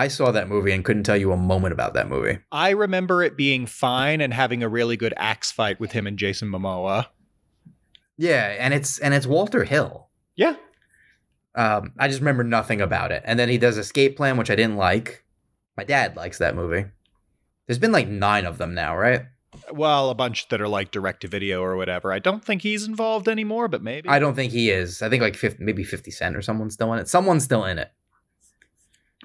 I 0.00 0.08
saw 0.08 0.32
that 0.32 0.48
movie 0.48 0.72
and 0.72 0.82
couldn't 0.82 1.02
tell 1.02 1.18
you 1.18 1.30
a 1.30 1.36
moment 1.36 1.74
about 1.74 1.92
that 1.92 2.08
movie. 2.08 2.38
I 2.50 2.70
remember 2.70 3.22
it 3.22 3.36
being 3.36 3.66
fine 3.66 4.22
and 4.22 4.32
having 4.32 4.62
a 4.62 4.68
really 4.68 4.96
good 4.96 5.12
axe 5.18 5.52
fight 5.52 5.78
with 5.78 5.92
him 5.92 6.06
and 6.06 6.18
Jason 6.18 6.48
Momoa. 6.48 7.08
Yeah, 8.16 8.56
and 8.58 8.72
it's 8.72 8.98
and 8.98 9.12
it's 9.12 9.26
Walter 9.26 9.64
Hill. 9.64 10.08
Yeah. 10.36 10.56
Um, 11.54 11.92
I 11.98 12.08
just 12.08 12.20
remember 12.20 12.44
nothing 12.44 12.80
about 12.80 13.12
it. 13.12 13.22
And 13.26 13.38
then 13.38 13.50
he 13.50 13.58
does 13.58 13.76
Escape 13.76 14.16
Plan, 14.16 14.38
which 14.38 14.50
I 14.50 14.56
didn't 14.56 14.78
like. 14.78 15.22
My 15.76 15.84
dad 15.84 16.16
likes 16.16 16.38
that 16.38 16.56
movie. 16.56 16.86
There's 17.66 17.78
been 17.78 17.92
like 17.92 18.08
nine 18.08 18.46
of 18.46 18.56
them 18.56 18.72
now, 18.72 18.96
right? 18.96 19.26
Well, 19.70 20.08
a 20.08 20.14
bunch 20.14 20.48
that 20.48 20.62
are 20.62 20.68
like 20.68 20.92
direct 20.92 21.20
to 21.22 21.28
video 21.28 21.60
or 21.62 21.76
whatever. 21.76 22.10
I 22.10 22.20
don't 22.20 22.42
think 22.42 22.62
he's 22.62 22.86
involved 22.86 23.28
anymore, 23.28 23.68
but 23.68 23.82
maybe. 23.82 24.08
I 24.08 24.18
don't 24.18 24.34
think 24.34 24.52
he 24.52 24.70
is. 24.70 25.02
I 25.02 25.10
think 25.10 25.22
like 25.22 25.36
50, 25.36 25.62
maybe 25.62 25.84
50 25.84 26.10
Cent 26.10 26.36
or 26.36 26.40
someone's 26.40 26.72
still 26.72 26.90
in 26.94 27.00
it. 27.00 27.08
Someone's 27.08 27.44
still 27.44 27.66
in 27.66 27.78
it. 27.78 27.92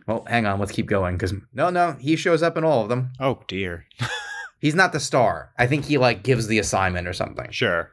Well, 0.08 0.26
hang 0.28 0.46
on. 0.46 0.60
Let's 0.60 0.72
keep 0.72 0.86
going 0.86 1.16
because 1.16 1.34
no, 1.54 1.70
no, 1.70 1.94
he 2.00 2.16
shows 2.16 2.44
up 2.44 2.58
in 2.58 2.64
all 2.64 2.84
of 2.84 2.90
them. 2.90 3.12
Oh 3.20 3.40
dear. 3.48 3.86
He's 4.60 4.76
not 4.76 4.94
the 4.94 5.00
star. 5.00 5.52
I 5.58 5.68
think 5.68 5.86
he 5.86 5.98
like 5.98 6.24
gives 6.24 6.48
the 6.48 6.60
assignment 6.60 7.08
or 7.08 7.14
something. 7.14 7.52
Sure. 7.52 7.92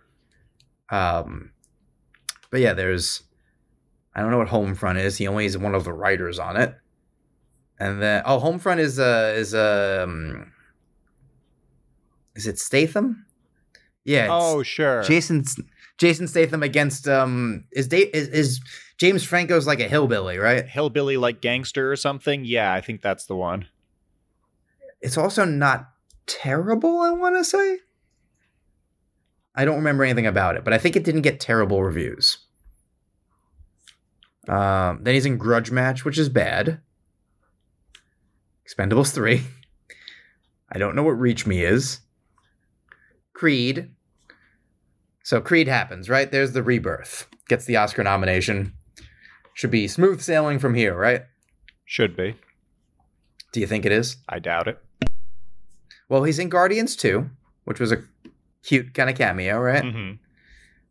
Um, 0.89 1.51
but 2.51 2.61
yeah, 2.61 2.73
there's. 2.73 3.23
I 4.15 4.21
don't 4.21 4.31
know 4.31 4.39
what 4.39 4.49
Homefront 4.49 5.01
is. 5.01 5.17
He 5.17 5.27
only 5.27 5.47
is 5.47 5.57
one 5.57 5.75
of 5.75 5.85
the 5.85 5.93
writers 5.93 6.39
on 6.39 6.57
it. 6.57 6.75
And 7.79 8.01
then 8.01 8.23
oh, 8.27 8.39
Homefront 8.39 8.79
is 8.79 8.99
uh 8.99 9.35
is 9.37 9.55
um 9.55 10.53
is 12.37 12.47
it 12.47 12.59
Statham? 12.59 13.27
Yeah. 14.05 14.25
it's 14.25 14.31
Oh 14.33 14.63
sure. 14.63 15.03
Jason 15.03 15.45
Jason 15.99 16.29
Statham 16.29 16.63
against 16.63 17.09
um 17.09 17.65
is, 17.73 17.89
da- 17.89 18.11
is 18.13 18.29
is 18.29 18.61
James 19.03 19.25
Franco's 19.25 19.67
like 19.67 19.81
a 19.81 19.89
hillbilly, 19.89 20.39
right? 20.39 20.65
Hillbilly 20.65 21.17
like 21.17 21.41
gangster 21.41 21.91
or 21.91 21.97
something. 21.97 22.45
Yeah, 22.45 22.73
I 22.73 22.81
think 22.81 23.03
that's 23.03 23.27
the 23.27 23.35
one. 23.35 23.67
It's 25.01 25.19
also 25.19 25.45
not 25.45 25.89
terrible. 26.29 27.01
I 27.01 27.11
want 27.11 27.37
to 27.37 27.43
say. 27.43 27.81
I 29.57 29.65
don't 29.65 29.79
remember 29.79 30.05
anything 30.05 30.29
about 30.29 30.55
it, 30.55 30.63
but 30.63 30.73
I 30.73 30.79
think 30.79 30.95
it 30.95 31.03
didn't 31.03 31.23
get 31.23 31.41
terrible 31.41 31.83
reviews. 31.83 32.39
Um, 34.47 35.03
then 35.03 35.15
he's 35.15 35.27
in 35.27 35.37
Grudge 35.37 35.73
Match, 35.73 36.05
which 36.05 36.17
is 36.17 36.29
bad. 36.29 36.81
Expendables 38.65 39.13
3. 39.13 39.43
I 40.71 40.79
don't 40.79 40.95
know 40.95 41.03
what 41.03 41.19
Reach 41.19 41.45
Me 41.45 41.65
is. 41.65 41.99
Creed. 43.33 43.91
So 45.25 45.41
Creed 45.41 45.67
happens, 45.67 46.09
right? 46.09 46.31
There's 46.31 46.53
the 46.53 46.63
rebirth. 46.63 47.27
Gets 47.49 47.65
the 47.65 47.79
Oscar 47.79 48.05
nomination. 48.05 48.75
Should 49.55 49.71
be 49.71 49.87
smooth 49.89 50.21
sailing 50.21 50.59
from 50.59 50.75
here, 50.75 50.95
right? 50.97 51.23
Should 51.85 52.17
be. 52.17 52.37
Do 53.53 53.61
you 53.61 53.67
think 53.67 53.85
it 53.85 53.93
is? 53.93 54.17
I 54.29 54.39
doubt 54.39 54.69
it. 54.69 54.79
Well, 56.09 56.25
he's 56.25 56.39
in 56.39 56.49
Guardians 56.49 56.97
2, 56.97 57.29
which 57.65 57.79
was 57.81 57.93
a 57.93 58.03
cute 58.63 58.95
kind 58.95 59.11
of 59.11 59.17
cameo, 59.17 59.59
right? 59.59 59.85
hmm 59.85 60.13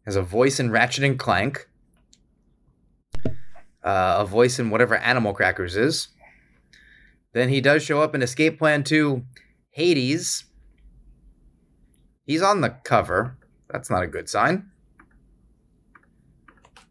Has 0.05 0.15
a 0.15 0.21
voice 0.21 0.59
in 0.59 0.71
Ratchet 0.71 1.03
and 1.03 1.17
Clank. 1.17 1.67
Uh, 3.83 4.17
a 4.19 4.25
voice 4.25 4.59
in 4.59 4.69
whatever 4.69 4.95
Animal 4.95 5.33
Crackers 5.33 5.75
is. 5.75 6.09
Then 7.33 7.49
he 7.49 7.61
does 7.61 7.81
show 7.81 8.01
up 8.01 8.13
in 8.13 8.21
Escape 8.21 8.59
Plan 8.59 8.83
2 8.83 9.23
Hades. 9.71 10.43
He's 12.25 12.43
on 12.43 12.61
the 12.61 12.69
cover. 12.83 13.37
That's 13.69 13.89
not 13.89 14.03
a 14.03 14.07
good 14.07 14.29
sign. 14.29 14.69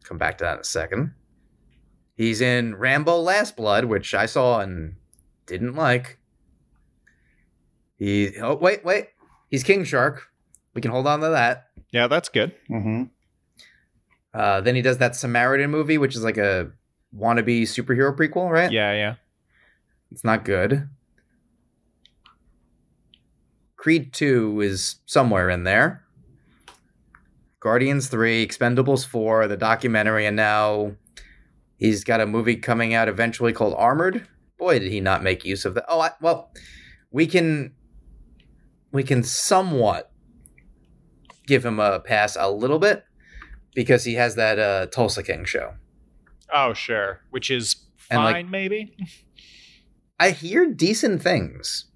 Come 0.03 0.19
back 0.19 0.39
to 0.39 0.45
that 0.45 0.55
in 0.55 0.61
a 0.61 0.65
second. 0.65 1.15
He's 2.21 2.43
in 2.43 2.77
Rambo 2.77 3.17
Last 3.17 3.57
Blood, 3.57 3.87
which 3.87 4.13
I 4.13 4.27
saw 4.27 4.61
and 4.61 4.97
didn't 5.47 5.75
like. 5.75 6.19
He 7.97 8.37
oh 8.37 8.57
wait, 8.57 8.85
wait. 8.85 9.07
He's 9.49 9.63
King 9.63 9.85
Shark. 9.85 10.29
We 10.75 10.83
can 10.83 10.91
hold 10.91 11.07
on 11.07 11.21
to 11.21 11.31
that. 11.31 11.69
Yeah, 11.93 12.09
that's 12.09 12.29
good. 12.29 12.55
Mm-hmm. 12.69 13.05
Uh, 14.35 14.61
then 14.61 14.75
he 14.75 14.83
does 14.83 14.99
that 14.99 15.17
Samaritan 15.17 15.71
movie, 15.71 15.97
which 15.97 16.15
is 16.15 16.23
like 16.23 16.37
a 16.37 16.71
wannabe 17.17 17.63
superhero 17.63 18.15
prequel, 18.15 18.51
right? 18.51 18.71
Yeah, 18.71 18.93
yeah. 18.93 19.15
It's 20.13 20.23
not 20.23 20.45
good. 20.45 20.91
Creed 23.79 24.13
2 24.13 24.61
is 24.61 24.97
somewhere 25.07 25.49
in 25.49 25.65
there. 25.65 26.05
Guardians 27.61 28.09
3, 28.09 28.47
Expendables 28.47 29.07
4, 29.07 29.49
the 29.49 29.57
documentary, 29.57 30.27
and 30.27 30.37
now 30.37 30.97
he's 31.81 32.05
got 32.05 32.21
a 32.21 32.27
movie 32.27 32.57
coming 32.57 32.95
out 32.95 33.09
eventually 33.09 33.53
called 33.53 33.75
Armored. 33.77 34.29
Boy, 34.59 34.79
did 34.79 34.93
he 34.93 35.01
not 35.01 35.25
make 35.25 35.45
use 35.45 35.65
of 35.65 35.75
that. 35.75 35.87
Oh, 35.89 36.01
I, 36.01 36.11
well, 36.21 36.53
we 37.11 37.27
can 37.27 37.73
we 38.93 39.03
can 39.03 39.23
somewhat 39.25 40.13
give 41.47 41.65
him 41.65 41.81
a 41.81 41.99
pass 41.99 42.37
a 42.39 42.51
little 42.51 42.79
bit 42.79 43.05
because 43.75 44.05
he 44.05 44.15
has 44.15 44.37
that 44.37 44.59
uh, 44.59 44.87
Tulsa 44.87 45.23
King 45.23 45.45
show. 45.45 45.75
Oh, 46.53 46.75
sure. 46.75 47.21
Which 47.31 47.51
is 47.51 47.75
fine, 47.97 48.25
like- 48.25 48.49
maybe. 48.49 48.95
I 50.19 50.31
hear 50.31 50.67
decent 50.67 51.23
things. 51.23 51.87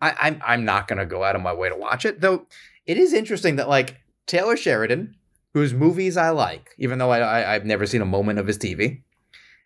I, 0.00 0.14
I'm 0.20 0.40
I'm 0.46 0.64
not 0.64 0.86
gonna 0.86 1.06
go 1.06 1.24
out 1.24 1.34
of 1.34 1.42
my 1.42 1.52
way 1.52 1.68
to 1.68 1.74
watch 1.76 2.04
it, 2.04 2.20
though. 2.20 2.46
It 2.86 2.98
is 2.98 3.12
interesting 3.12 3.56
that 3.56 3.68
like 3.68 3.96
Taylor 4.26 4.56
Sheridan, 4.56 5.16
whose 5.56 5.72
movies 5.72 6.18
I 6.18 6.28
like, 6.28 6.74
even 6.76 6.98
though 6.98 7.08
I, 7.08 7.18
I 7.20 7.54
I've 7.54 7.64
never 7.64 7.86
seen 7.86 8.02
a 8.02 8.04
moment 8.04 8.38
of 8.38 8.46
his 8.46 8.58
TV, 8.58 9.00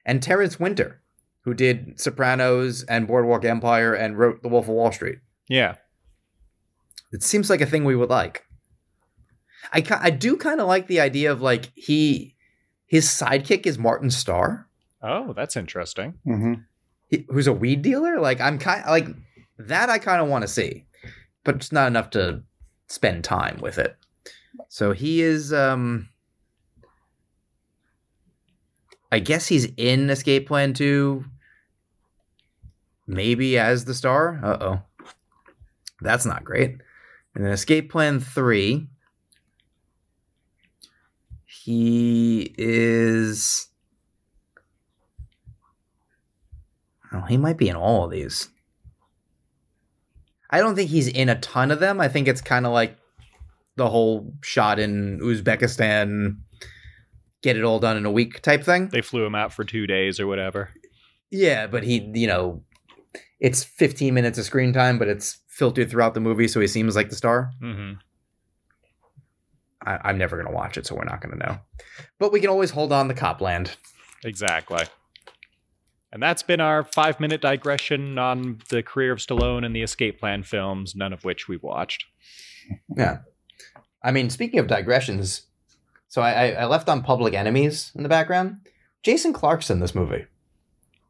and 0.07 0.23
Terrence 0.23 0.61
Winter, 0.61 1.01
who 1.41 1.53
did 1.53 1.99
Sopranos 1.99 2.85
and 2.85 3.09
Boardwalk 3.09 3.45
Empire 3.45 3.93
and 3.93 4.17
wrote 4.17 4.41
The 4.41 4.49
Wolf 4.49 4.67
of 4.67 4.75
Wall 4.75 4.93
Street. 4.93 5.19
Yeah. 5.49 5.75
It 7.13 7.25
seems 7.25 7.51
like 7.51 7.61
a 7.61 7.67
thing 7.67 7.85
we 7.85 7.97
would 7.97 8.09
like. 8.09 8.45
I 9.73 9.83
I 10.01 10.11
do 10.11 10.37
kind 10.37 10.61
of 10.61 10.69
like 10.69 10.87
the 10.87 11.01
idea 11.01 11.33
of 11.33 11.43
like 11.43 11.73
he 11.75 12.37
his 12.87 13.07
sidekick 13.07 13.67
is 13.67 13.77
Martin 13.77 14.11
Starr. 14.11 14.69
Oh, 15.03 15.33
that's 15.33 15.57
interesting. 15.57 16.15
Mm-hmm. 16.25 16.55
he- 17.09 17.27
who's 17.31 17.49
a 17.49 17.53
weed 17.53 17.83
dealer. 17.83 18.21
Like 18.21 18.41
I'm 18.41 18.61
kind 18.61 18.85
like 18.87 19.09
that. 19.59 19.91
I 19.91 19.99
kind 19.99 20.23
of 20.23 20.29
want 20.29 20.43
to 20.43 20.49
see, 20.49 20.85
but 21.43 21.57
it's 21.57 21.73
not 21.73 21.89
enough 21.89 22.11
to 22.11 22.45
spend 22.87 23.25
time 23.25 23.59
with 23.61 23.77
it. 23.77 23.97
So 24.73 24.93
he 24.93 25.21
is. 25.21 25.53
um 25.53 26.09
I 29.13 29.19
guess 29.19 29.49
he's 29.49 29.67
in 29.77 30.09
Escape 30.09 30.47
Plan 30.47 30.73
Two. 30.73 31.25
Maybe 33.07 33.59
as 33.59 33.85
the 33.85 33.95
star. 33.95 34.41
Uh 34.43 34.59
oh, 34.61 34.83
that's 36.01 36.25
not 36.25 36.45
great. 36.45 36.77
And 37.35 37.45
then 37.45 37.53
Escape 37.53 37.91
Plan 37.91 38.21
Three. 38.21 38.87
He 41.45 42.55
is. 42.57 43.67
Oh, 47.13 47.23
he 47.23 47.37
might 47.37 47.59
be 47.59 47.69
in 47.69 47.75
all 47.75 48.05
of 48.05 48.13
these. 48.13 48.51
I 50.49 50.61
don't 50.61 50.77
think 50.77 50.91
he's 50.91 51.09
in 51.09 51.29
a 51.29 51.41
ton 51.41 51.73
of 51.73 51.81
them. 51.81 52.01
I 52.01 52.07
think 52.07 52.29
it's 52.29 52.41
kind 52.41 52.67
of 52.67 52.73
like 52.73 52.97
the 53.81 53.89
whole 53.89 54.35
shot 54.43 54.79
in 54.79 55.21
Uzbekistan, 55.21 56.37
get 57.43 57.57
it 57.57 57.65
all 57.65 57.79
done 57.79 57.97
in 57.97 58.05
a 58.05 58.11
week 58.11 58.43
type 58.43 58.63
thing. 58.63 58.89
They 58.89 59.01
flew 59.01 59.25
him 59.25 59.35
out 59.35 59.55
for 59.55 59.65
two 59.65 59.87
days 59.87 60.21
or 60.21 60.27
whatever. 60.27 60.69
Yeah, 61.31 61.67
but 61.67 61.83
he, 61.83 62.11
you 62.15 62.27
know, 62.27 62.63
it's 63.41 63.65
15 63.65 64.13
minutes 64.13 64.39
of 64.39 64.45
screen 64.45 64.75
time, 64.75 64.99
but 64.99 65.09
it's 65.09 65.39
filtered 65.49 65.89
throughout 65.89 66.13
the 66.13 66.21
movie, 66.21 66.47
so 66.47 66.61
he 66.61 66.67
seems 66.67 66.95
like 66.95 67.09
the 67.09 67.17
star. 67.17 67.53
hmm 67.59 67.93
I, 69.83 69.99
I'm 70.05 70.19
never 70.19 70.37
going 70.37 70.47
to 70.47 70.53
watch 70.55 70.77
it, 70.77 70.87
so 70.87 70.95
we're 70.95 71.05
not 71.05 71.23
going 71.23 71.39
to 71.39 71.47
know. 71.47 71.59
But 72.19 72.33
we 72.33 72.41
can 72.41 72.51
always 72.51 72.71
hold 72.71 72.93
on 72.93 73.09
to 73.09 73.15
Cop 73.15 73.41
Land. 73.41 73.77
Exactly. 74.23 74.85
And 76.13 76.23
that's 76.23 76.43
been 76.43 76.61
our 76.61 76.85
five 76.85 77.19
minute 77.19 77.41
digression 77.41 78.19
on 78.19 78.59
the 78.69 78.83
career 78.83 79.13
of 79.13 79.21
Stallone 79.21 79.65
and 79.65 79.75
the 79.75 79.81
Escape 79.81 80.21
Plan 80.21 80.43
films, 80.43 80.95
none 80.95 81.15
of 81.15 81.25
which 81.25 81.49
we've 81.49 81.63
watched. 81.63 82.05
Yeah. 82.95 83.21
I 84.03 84.11
mean, 84.13 84.31
speaking 84.31 84.59
of 84.59 84.67
digressions, 84.67 85.43
so 86.09 86.23
I, 86.23 86.31
I- 86.49 86.63
I 86.63 86.65
left 86.67 86.89
on 86.89 87.03
Public 87.03 87.35
Enemies 87.35 87.93
in 87.95 88.03
the 88.03 88.09
background. 88.09 88.57
Jason 89.03 89.33
Clarke's 89.33 89.71
in 89.71 89.81
this 89.81 89.95
movie. 89.95 90.27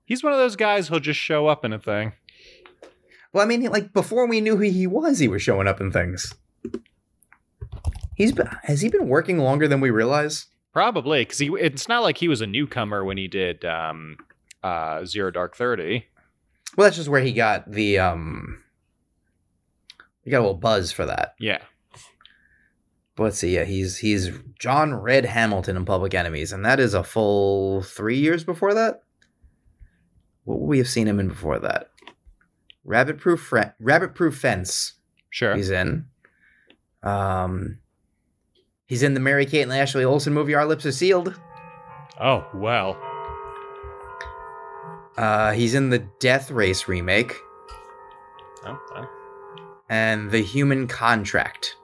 He's 0.05 0.23
one 0.25 0.33
of 0.33 0.39
those 0.39 0.57
guys 0.57 0.89
who'll 0.89 1.01
just 1.01 1.21
show 1.21 1.47
up 1.47 1.65
in 1.65 1.73
a 1.73 1.79
thing. 1.79 2.13
Well, 3.33 3.45
I 3.45 3.47
mean, 3.47 3.63
like 3.65 3.93
before 3.93 4.27
we 4.27 4.41
knew 4.41 4.57
who 4.57 4.63
he 4.63 4.87
was, 4.87 5.19
he 5.21 5.29
was 5.29 5.43
showing 5.43 5.69
up 5.69 5.81
in 5.81 5.93
things. 5.93 6.35
He's 8.15 8.33
been 8.33 8.49
has 8.65 8.81
he 8.81 8.89
been 8.89 9.09
working 9.09 9.39
longer 9.39 9.67
than 9.69 9.81
we 9.81 9.91
realize? 9.91 10.47
Probably, 10.73 11.23
because 11.23 11.39
he 11.39 11.49
it's 11.59 11.89
not 11.89 12.03
like 12.03 12.19
he 12.19 12.29
was 12.29 12.41
a 12.41 12.47
newcomer 12.47 13.05
when 13.05 13.17
he 13.17 13.29
did 13.29 13.65
um, 13.65 14.17
uh, 14.63 15.05
Zero 15.05 15.31
Dark 15.31 15.57
Thirty. 15.57 16.07
Well, 16.77 16.87
that's 16.87 16.97
just 16.97 17.09
where 17.09 17.23
he 17.23 17.33
got 17.33 17.71
the 17.71 17.99
um. 17.99 18.63
He 20.23 20.31
got 20.31 20.39
a 20.39 20.43
little 20.43 20.55
buzz 20.55 20.93
for 20.93 21.07
that. 21.07 21.35
Yeah. 21.39 21.59
But 23.21 23.25
let's 23.25 23.39
see. 23.39 23.55
Yeah, 23.55 23.65
he's 23.65 23.99
he's 23.99 24.31
John 24.59 24.95
Red 24.95 25.27
Hamilton 25.27 25.77
in 25.77 25.85
Public 25.85 26.15
Enemies, 26.15 26.53
and 26.53 26.65
that 26.65 26.81
is 26.81 26.95
a 26.95 27.05
full 27.05 27.83
three 27.83 28.17
years 28.17 28.45
before 28.45 28.73
that. 28.73 29.03
What 30.45 30.59
would 30.61 30.67
we 30.67 30.79
have 30.79 30.89
seen 30.89 31.07
him 31.07 31.21
in 31.21 31.29
before 31.29 31.59
that? 31.59 31.91
Rabbit 32.83 33.19
Proof 33.19 33.53
Rabbit 33.79 34.15
Proof 34.15 34.39
Fence. 34.39 34.95
Sure. 35.29 35.55
He's 35.55 35.69
in. 35.69 36.07
Um, 37.03 37.81
he's 38.87 39.03
in 39.03 39.13
the 39.13 39.21
Mary 39.21 39.45
Kate 39.45 39.65
and 39.65 39.73
Ashley 39.75 40.03
Olsen 40.03 40.33
movie 40.33 40.55
Our 40.55 40.65
Lips 40.65 40.87
Are 40.87 40.93
Sealed. 40.93 41.39
oh, 42.19 42.47
well. 42.55 42.97
Uh, 45.19 45.53
he's 45.53 45.75
in 45.75 45.91
the 45.91 45.99
Death 46.21 46.51
Race 46.51 46.89
remake 46.89 47.37
Oh, 48.65 48.79
and 49.91 50.31
The 50.31 50.41
Human 50.41 50.87
Contract, 50.89 51.77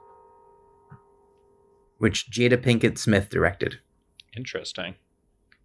which 1.99 2.31
Jada 2.31 2.57
Pinkett 2.57 2.99
Smith 2.99 3.29
directed. 3.29 3.79
Interesting. 4.37 4.95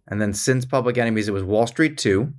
And 0.08 0.20
then 0.20 0.32
since 0.32 0.64
Public 0.64 0.98
Enemies, 0.98 1.28
it 1.28 1.32
was 1.32 1.44
Wall 1.44 1.66
Street 1.66 1.96
2, 1.98 2.32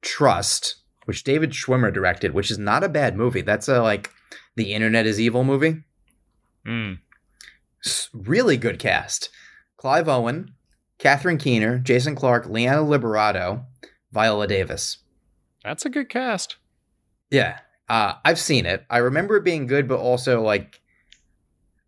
Trust, 0.00 0.76
which 1.04 1.24
David 1.24 1.50
Schwimmer 1.50 1.92
directed, 1.92 2.34
which 2.34 2.50
is 2.50 2.58
not 2.58 2.82
a 2.82 2.88
bad 2.88 3.16
movie. 3.16 3.42
That's 3.42 3.68
a 3.68 3.80
like 3.80 4.10
the 4.56 4.72
internet 4.72 5.06
is 5.06 5.20
evil 5.20 5.44
movie. 5.44 5.82
Mm. 6.66 6.98
Really 8.12 8.56
good 8.56 8.78
cast. 8.78 9.30
Clive 9.76 10.08
Owen, 10.08 10.54
Catherine 10.98 11.38
Keener, 11.38 11.78
Jason 11.78 12.14
Clarke, 12.14 12.48
Liana 12.48 12.82
Liberato, 12.82 13.64
Viola 14.12 14.46
Davis. 14.46 14.98
That's 15.64 15.84
a 15.84 15.90
good 15.90 16.08
cast. 16.08 16.56
Yeah, 17.30 17.58
uh, 17.88 18.14
I've 18.24 18.38
seen 18.38 18.66
it. 18.66 18.84
I 18.90 18.98
remember 18.98 19.36
it 19.36 19.44
being 19.44 19.66
good, 19.66 19.88
but 19.88 19.98
also 19.98 20.42
like 20.42 20.81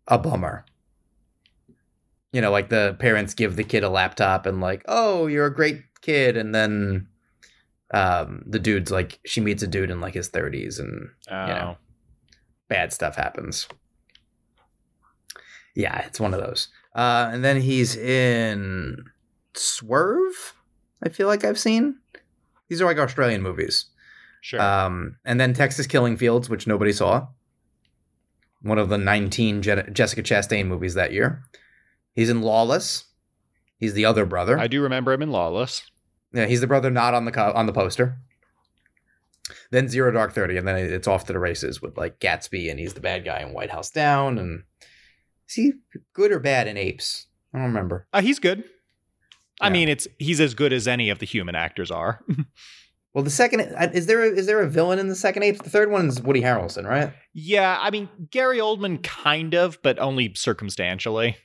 a 0.07 0.17
bummer. 0.17 0.65
You 2.31 2.41
know, 2.41 2.51
like 2.51 2.69
the 2.69 2.95
parents 2.99 3.33
give 3.33 3.55
the 3.55 3.63
kid 3.63 3.83
a 3.83 3.89
laptop 3.89 4.45
and 4.45 4.59
like, 4.59 4.83
oh, 4.87 5.27
you're 5.27 5.45
a 5.45 5.53
great 5.53 5.81
kid, 6.01 6.35
and 6.37 6.53
then 6.53 7.07
um, 7.93 8.43
the 8.45 8.59
dude's 8.59 8.91
like, 8.91 9.19
she 9.25 9.39
meets 9.41 9.63
a 9.63 9.67
dude 9.67 9.89
in 9.89 10.01
like 10.01 10.13
his 10.15 10.29
30s, 10.29 10.79
and 10.79 11.09
Oh. 11.31 11.45
know. 11.47 11.77
bad 12.67 12.91
stuff 12.91 13.15
happens. 13.15 13.67
Yeah, 15.75 15.99
it's 16.05 16.19
one 16.19 16.33
of 16.33 16.39
those. 16.41 16.69
Uh, 16.95 17.29
and 17.31 17.43
then 17.43 17.59
he's 17.61 17.95
in 17.95 19.03
Swerve. 19.53 20.53
I 21.03 21.09
feel 21.09 21.27
like 21.27 21.43
I've 21.43 21.59
seen. 21.59 21.97
These 22.69 22.81
are 22.81 22.85
like 22.85 22.97
Australian 22.97 23.41
movies. 23.41 23.85
Sure. 24.41 24.61
Um, 24.61 25.17
and 25.25 25.39
then 25.39 25.53
Texas 25.53 25.87
Killing 25.87 26.17
Fields, 26.17 26.49
which 26.49 26.67
nobody 26.67 26.91
saw. 26.93 27.27
One 28.65 28.79
of 28.79 28.89
the 28.89 28.97
19 28.97 29.61
Je- 29.61 29.83
Jessica 29.93 30.23
Chastain 30.23 30.65
movies 30.65 30.95
that 30.95 31.13
year. 31.13 31.43
He's 32.13 32.29
in 32.31 32.41
Lawless. 32.41 33.05
He's 33.77 33.93
the 33.93 34.05
other 34.05 34.25
brother. 34.25 34.57
I 34.57 34.65
do 34.65 34.81
remember 34.81 35.13
him 35.13 35.21
in 35.21 35.29
Lawless. 35.31 35.83
yeah, 36.33 36.47
he's 36.47 36.61
the 36.61 36.67
brother 36.67 36.89
not 36.89 37.13
on 37.13 37.25
the 37.25 37.31
co- 37.31 37.51
on 37.53 37.67
the 37.67 37.73
poster. 37.73 38.17
Then 39.69 39.87
Zero 39.87 40.11
Dark 40.11 40.33
Thirty, 40.33 40.57
and 40.57 40.67
then 40.67 40.77
it's 40.77 41.07
off 41.07 41.25
to 41.25 41.33
the 41.33 41.37
races 41.39 41.79
with 41.79 41.95
like 41.95 42.19
Gatsby, 42.19 42.71
and 42.71 42.79
he's 42.79 42.95
the 42.95 43.01
bad 43.01 43.23
guy 43.23 43.41
in 43.41 43.53
White 43.53 43.69
House 43.69 43.91
Down. 43.91 44.39
And 44.39 44.63
is 45.47 45.53
he 45.53 45.73
good 46.13 46.31
or 46.31 46.39
bad 46.39 46.67
in 46.67 46.75
Apes? 46.77 47.27
I 47.53 47.59
don't 47.59 47.67
remember. 47.67 48.07
Uh, 48.11 48.21
he's 48.21 48.39
good. 48.39 48.63
I 49.61 49.69
mean, 49.69 49.89
it's 49.89 50.07
he's 50.17 50.39
as 50.41 50.55
good 50.55 50.73
as 50.73 50.87
any 50.87 51.11
of 51.11 51.19
the 51.19 51.25
human 51.27 51.53
actors 51.55 51.91
are. 51.91 52.23
Well, 53.15 53.23
the 53.23 53.29
second 53.31 53.61
is 53.93 54.05
there 54.07 54.21
a, 54.23 54.27
is 54.27 54.45
there 54.45 54.59
a 54.61 54.67
villain 54.69 54.99
in 54.99 55.07
the 55.07 55.15
second 55.15 55.41
Apes? 55.43 55.61
The 55.61 55.69
third 55.69 55.89
one 55.89 56.07
is 56.09 56.21
Woody 56.21 56.41
Harrelson, 56.41 56.85
right? 56.85 57.13
yeah, 57.33 57.77
I 57.81 57.89
mean 57.89 58.09
Gary 58.29 58.59
Oldman 58.59 59.01
kind 59.03 59.55
of, 59.55 59.81
but 59.81 59.97
only 59.99 60.33
circumstantially. 60.35 61.37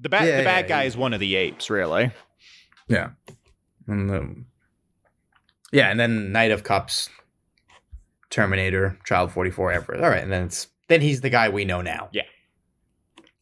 The 0.00 0.08
bad 0.08 0.26
Yeah, 0.26 0.38
the 0.38 0.42
bad 0.44 0.64
yeah, 0.64 0.68
guy 0.68 0.82
he- 0.82 0.88
is 0.88 0.96
one 0.96 1.14
of 1.14 1.20
the 1.20 1.36
apes, 1.36 1.70
really. 1.70 2.10
Yeah. 2.88 3.10
And 3.86 4.10
um, 4.10 4.46
yeah, 5.72 5.90
and 5.90 5.98
then 6.00 6.32
Knight 6.32 6.50
of 6.50 6.64
Cups, 6.64 7.08
Terminator, 8.30 8.98
Child 9.04 9.30
44, 9.32 9.72
Everest. 9.72 10.02
All 10.04 10.10
right, 10.10 10.22
and 10.22 10.32
then 10.32 10.44
it's 10.46 10.66
then 10.88 11.00
he's 11.00 11.20
the 11.20 11.30
guy 11.30 11.48
we 11.48 11.64
know 11.64 11.82
now. 11.82 12.08
Yeah. 12.12 12.22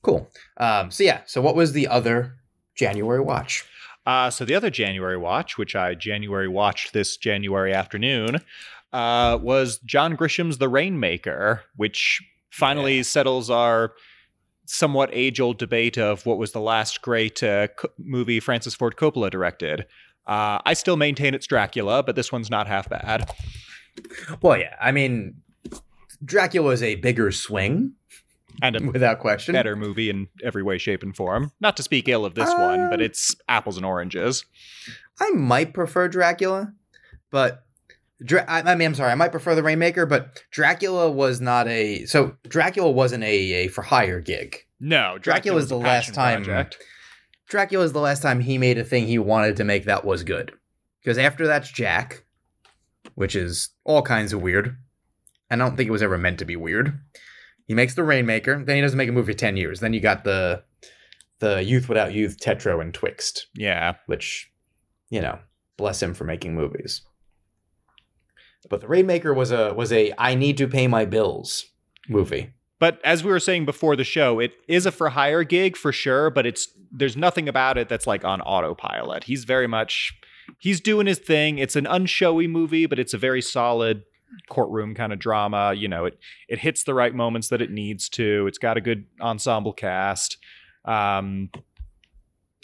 Cool. 0.02 0.28
Um, 0.58 0.90
so 0.90 1.02
yeah, 1.02 1.20
so 1.26 1.40
what 1.40 1.56
was 1.56 1.72
the 1.72 1.88
other 1.88 2.34
January 2.74 3.20
watch? 3.20 3.64
Uh, 4.06 4.30
so 4.30 4.44
the 4.44 4.54
other 4.54 4.70
January 4.70 5.16
watch, 5.16 5.56
which 5.56 5.74
I 5.74 5.94
January 5.94 6.48
watched 6.48 6.92
this 6.92 7.16
January 7.16 7.72
afternoon, 7.72 8.40
uh, 8.92 9.38
was 9.40 9.78
John 9.78 10.14
Grisham's 10.14 10.58
The 10.58 10.68
Rainmaker, 10.68 11.62
which 11.76 12.22
finally 12.50 13.02
settles 13.02 13.50
our 13.50 13.92
somewhat 14.66 15.10
age-old 15.12 15.58
debate 15.58 15.98
of 15.98 16.24
what 16.26 16.38
was 16.38 16.52
the 16.52 16.60
last 16.60 17.02
great 17.02 17.42
uh, 17.42 17.68
co- 17.68 17.88
movie 17.98 18.40
Francis 18.40 18.74
Ford 18.74 18.96
Coppola 18.96 19.30
directed. 19.30 19.86
Uh, 20.26 20.58
I 20.64 20.74
still 20.74 20.96
maintain 20.96 21.34
it's 21.34 21.46
Dracula, 21.46 22.02
but 22.02 22.16
this 22.16 22.32
one's 22.32 22.50
not 22.50 22.66
half 22.66 22.88
bad. 22.88 23.30
Well, 24.40 24.56
yeah, 24.56 24.74
I 24.80 24.92
mean, 24.92 25.36
Dracula 26.24 26.70
is 26.70 26.82
a 26.82 26.94
bigger 26.96 27.30
swing, 27.30 27.92
And 28.62 28.76
a 28.76 28.86
without 28.92 29.18
question. 29.20 29.52
better 29.52 29.76
movie 29.76 30.10
in 30.10 30.28
every 30.42 30.62
way, 30.62 30.78
shape, 30.78 31.02
and 31.02 31.14
form. 31.14 31.52
Not 31.60 31.76
to 31.78 31.82
speak 31.82 32.08
ill 32.08 32.24
of 32.24 32.34
this 32.34 32.50
one, 32.50 32.88
but 32.90 33.00
Um, 33.00 33.04
it's 33.04 33.34
apples 33.48 33.76
and 33.76 33.84
oranges. 33.86 34.44
I 35.20 35.30
might 35.30 35.74
prefer 35.74 36.08
Dracula, 36.08 36.72
but 37.30 37.64
Dra- 38.24 38.44
I, 38.48 38.60
I 38.62 38.74
mean, 38.74 38.86
I'm 38.86 38.94
sorry, 38.94 39.10
I 39.12 39.16
might 39.16 39.32
prefer 39.32 39.54
the 39.54 39.62
Rainmaker, 39.62 40.06
but 40.06 40.42
Dracula 40.50 41.10
was 41.10 41.40
not 41.40 41.66
a 41.68 42.04
so 42.06 42.36
Dracula 42.48 42.90
wasn't 42.90 43.24
a, 43.24 43.52
a 43.64 43.68
for 43.68 43.82
hire 43.82 44.20
gig. 44.20 44.58
No, 44.80 45.18
Dracula's 45.18 45.66
Dracula's 45.66 45.68
the 45.68 45.76
last 45.76 46.14
time- 46.14 46.44
project. 46.44 46.78
Dracula 47.48 47.84
is 47.84 47.92
the 47.92 48.00
last 48.00 48.22
time 48.22 48.40
he 48.40 48.56
made 48.56 48.78
a 48.78 48.84
thing 48.84 49.06
he 49.06 49.18
wanted 49.18 49.56
to 49.56 49.64
make 49.64 49.84
that 49.84 50.04
was 50.04 50.24
good. 50.24 50.52
Because 51.02 51.18
after 51.18 51.46
that's 51.46 51.70
Jack, 51.70 52.24
which 53.14 53.36
is 53.36 53.68
all 53.84 54.00
kinds 54.02 54.32
of 54.32 54.40
weird. 54.40 54.76
And 55.50 55.62
I 55.62 55.68
don't 55.68 55.76
think 55.76 55.88
it 55.88 55.92
was 55.92 56.02
ever 56.02 56.16
meant 56.16 56.38
to 56.38 56.46
be 56.46 56.56
weird. 56.56 56.98
He 57.66 57.74
makes 57.74 57.94
the 57.94 58.04
Rainmaker, 58.04 58.62
then 58.64 58.76
he 58.76 58.82
doesn't 58.82 58.96
make 58.98 59.08
a 59.08 59.12
movie 59.12 59.32
for 59.32 59.38
ten 59.38 59.56
years. 59.56 59.80
Then 59.80 59.92
you 59.92 60.00
got 60.00 60.24
the 60.24 60.62
the 61.40 61.62
Youth 61.62 61.88
Without 61.88 62.12
Youth, 62.12 62.38
Tetro, 62.40 62.80
and 62.80 62.94
Twixt, 62.94 63.48
Yeah. 63.54 63.94
which, 64.06 64.50
you 65.10 65.20
know, 65.20 65.38
bless 65.76 66.02
him 66.02 66.14
for 66.14 66.24
making 66.24 66.54
movies. 66.54 67.02
But 68.70 68.80
the 68.80 68.88
Rainmaker 68.88 69.34
was 69.34 69.50
a 69.50 69.74
was 69.74 69.92
a 69.92 70.12
I 70.18 70.34
need 70.34 70.56
to 70.58 70.68
pay 70.68 70.86
my 70.86 71.04
bills 71.04 71.66
movie. 72.08 72.52
But 72.78 73.00
as 73.04 73.22
we 73.24 73.30
were 73.30 73.40
saying 73.40 73.66
before 73.66 73.96
the 73.96 74.04
show, 74.04 74.40
it 74.40 74.52
is 74.68 74.84
a 74.86 74.92
for 74.92 75.10
hire 75.10 75.44
gig 75.44 75.76
for 75.76 75.92
sure, 75.92 76.30
but 76.30 76.46
it's 76.46 76.68
there's 76.90 77.16
nothing 77.16 77.48
about 77.48 77.76
it 77.78 77.88
that's 77.88 78.06
like 78.06 78.24
on 78.24 78.40
autopilot. 78.42 79.24
He's 79.24 79.44
very 79.44 79.66
much 79.66 80.14
he's 80.58 80.80
doing 80.80 81.06
his 81.06 81.18
thing. 81.18 81.58
It's 81.58 81.76
an 81.76 81.84
unshowy 81.84 82.48
movie, 82.48 82.86
but 82.86 82.98
it's 82.98 83.14
a 83.14 83.18
very 83.18 83.42
solid 83.42 84.04
courtroom 84.48 84.94
kind 84.94 85.12
of 85.12 85.18
drama. 85.18 85.74
You 85.74 85.88
know, 85.88 86.04
it 86.06 86.18
it 86.48 86.58
hits 86.60 86.84
the 86.84 86.94
right 86.94 87.14
moments 87.14 87.48
that 87.48 87.60
it 87.62 87.70
needs 87.70 88.08
to. 88.10 88.46
It's 88.46 88.58
got 88.58 88.76
a 88.76 88.80
good 88.80 89.06
ensemble 89.20 89.72
cast. 89.72 90.38
Um 90.84 91.50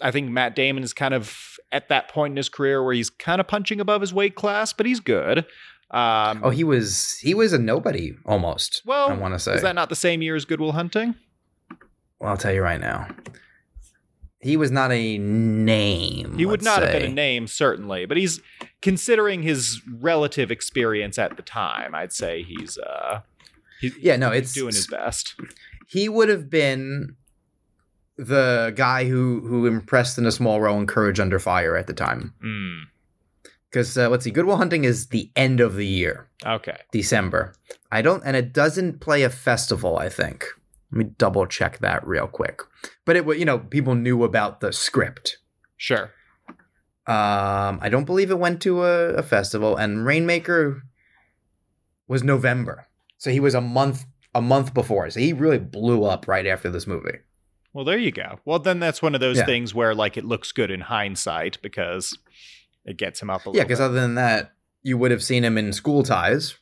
I 0.02 0.11
think 0.11 0.30
Matt 0.30 0.54
Damon 0.56 0.83
is 0.83 0.92
kind 0.94 1.12
of 1.12 1.37
at 1.72 1.88
that 1.90 2.09
point 2.09 2.33
in 2.33 2.37
his 2.37 2.48
career 2.48 2.83
where 2.83 2.94
he's 2.94 3.11
kind 3.11 3.40
of 3.40 3.46
punching 3.46 3.80
above 3.80 4.00
his 4.00 4.14
weight 4.14 4.35
class, 4.35 4.72
but 4.72 4.87
he's 4.87 4.98
good. 5.00 5.40
Um, 5.90 6.40
Oh, 6.44 6.50
he 6.50 6.64
was 6.64 7.18
he 7.18 7.35
was 7.35 7.52
a 7.52 7.59
nobody 7.59 8.14
almost. 8.24 8.83
well, 8.87 9.11
I 9.11 9.14
want 9.14 9.35
to 9.35 9.38
say. 9.38 9.54
is 9.54 9.62
that 9.62 9.74
not 9.74 9.88
the 9.88 9.96
same 9.96 10.22
year 10.22 10.37
as 10.37 10.44
Good 10.44 10.61
Will 10.61 10.72
Hunting? 10.72 11.16
Well, 12.18 12.30
I'll 12.30 12.37
tell 12.37 12.52
you 12.52 12.62
right 12.62 12.80
now. 12.80 13.09
He 14.42 14.57
was 14.57 14.70
not 14.70 14.90
a 14.90 15.18
name. 15.18 16.38
He 16.38 16.46
would 16.46 16.62
not 16.62 16.83
have 16.83 16.92
been 16.92 17.11
a 17.11 17.14
name, 17.14 17.46
certainly, 17.46 18.07
but 18.07 18.16
he's 18.16 18.40
considering 18.81 19.42
his 19.42 19.83
relative 20.00 20.50
experience 20.50 21.18
at 21.18 21.37
the 21.37 21.42
time. 21.42 21.94
I'd 21.94 22.12
say 22.12 22.42
he's 22.42 22.79
uh, 22.79 23.20
he's, 23.81 23.96
Yeah, 23.98 24.16
no, 24.16 24.31
it's 24.31 24.55
doing 24.55 24.74
his 24.74 24.87
best. 24.87 25.35
He 25.87 26.09
would 26.09 26.31
have 26.31 26.48
been 26.48 27.16
the 28.16 28.72
guy 28.76 29.05
who 29.05 29.40
who 29.40 29.66
impressed 29.66 30.16
in 30.16 30.24
a 30.24 30.33
small 30.33 30.61
role 30.61 30.79
in 30.79 30.87
Courage 30.87 31.20
Under 31.20 31.38
Fire 31.38 31.76
at 31.76 31.87
the 31.87 31.92
time. 31.92 32.33
Mm, 32.42 32.83
Because 33.70 33.98
uh, 33.98 34.09
let's 34.09 34.24
see, 34.24 34.31
Good 34.31 34.46
Will 34.46 34.57
Hunting 34.57 34.85
is 34.85 35.09
the 35.09 35.31
end 35.37 35.61
of 35.61 35.76
the 35.76 35.87
year, 35.87 36.29
okay, 36.46 36.79
December. 36.92 37.55
I 37.92 38.00
don't, 38.00 38.22
and 38.24 38.37
it 38.37 38.55
doesn't 38.55 39.00
play 39.00 39.22
a 39.22 39.31
festival. 39.31 39.98
I 39.98 40.09
think. 40.09 40.46
Let 40.92 40.98
me 41.07 41.12
double 41.18 41.46
check 41.46 41.79
that 41.79 42.07
real 42.07 42.26
quick. 42.26 42.62
But 43.05 43.16
it, 43.16 43.26
you 43.38 43.44
know, 43.44 43.59
people 43.59 43.94
knew 43.94 44.24
about 44.24 44.61
the 44.61 44.72
script. 44.72 45.38
sure. 45.76 46.12
Um, 47.07 47.79
I 47.83 47.88
don't 47.90 48.05
believe 48.05 48.31
it 48.31 48.38
went 48.38 48.61
to 48.62 48.85
a, 48.85 49.14
a 49.14 49.22
festival, 49.22 49.76
and 49.76 50.05
Rainmaker 50.07 50.83
was 52.07 52.22
November, 52.22 52.87
so 53.18 53.31
he 53.31 53.40
was 53.40 53.55
a 53.55 53.61
month 53.61 54.05
a 54.33 54.40
month 54.40 54.74
before. 54.74 55.11
So 55.11 55.18
he 55.18 55.33
really 55.33 55.59
blew 55.59 56.05
up 56.05 56.29
right 56.29 56.46
after 56.46 56.70
this 56.70 56.87
movie. 56.87 57.18
Well, 57.72 57.85
there 57.85 57.98
you 57.98 58.12
go. 58.12 58.38
Well, 58.44 58.61
then 58.61 58.79
that's 58.79 59.03
one 59.03 59.14
of 59.16 59.20
those 59.20 59.38
Yeah. 59.38 59.46
things 59.46 59.74
where 59.74 59.92
like 59.94 60.16
it 60.16 60.24
looks 60.24 60.53
good 60.53 60.70
in 60.70 60.83
hindsight 60.83 61.59
because 61.62 62.16
it 62.85 62.96
gets 62.96 63.20
him 63.20 63.29
up 63.31 63.40
a 63.40 63.44
Yeah, 63.44 63.46
little. 63.48 63.57
Yeah, 63.59 63.64
because 63.64 63.81
other 63.81 64.00
than 64.00 64.14
that, 64.14 64.53
you 64.83 64.96
would 64.96 65.11
have 65.11 65.22
seen 65.22 65.42
him 65.44 65.59
in 65.59 65.72
School 65.72 66.05
Ties 66.05 66.57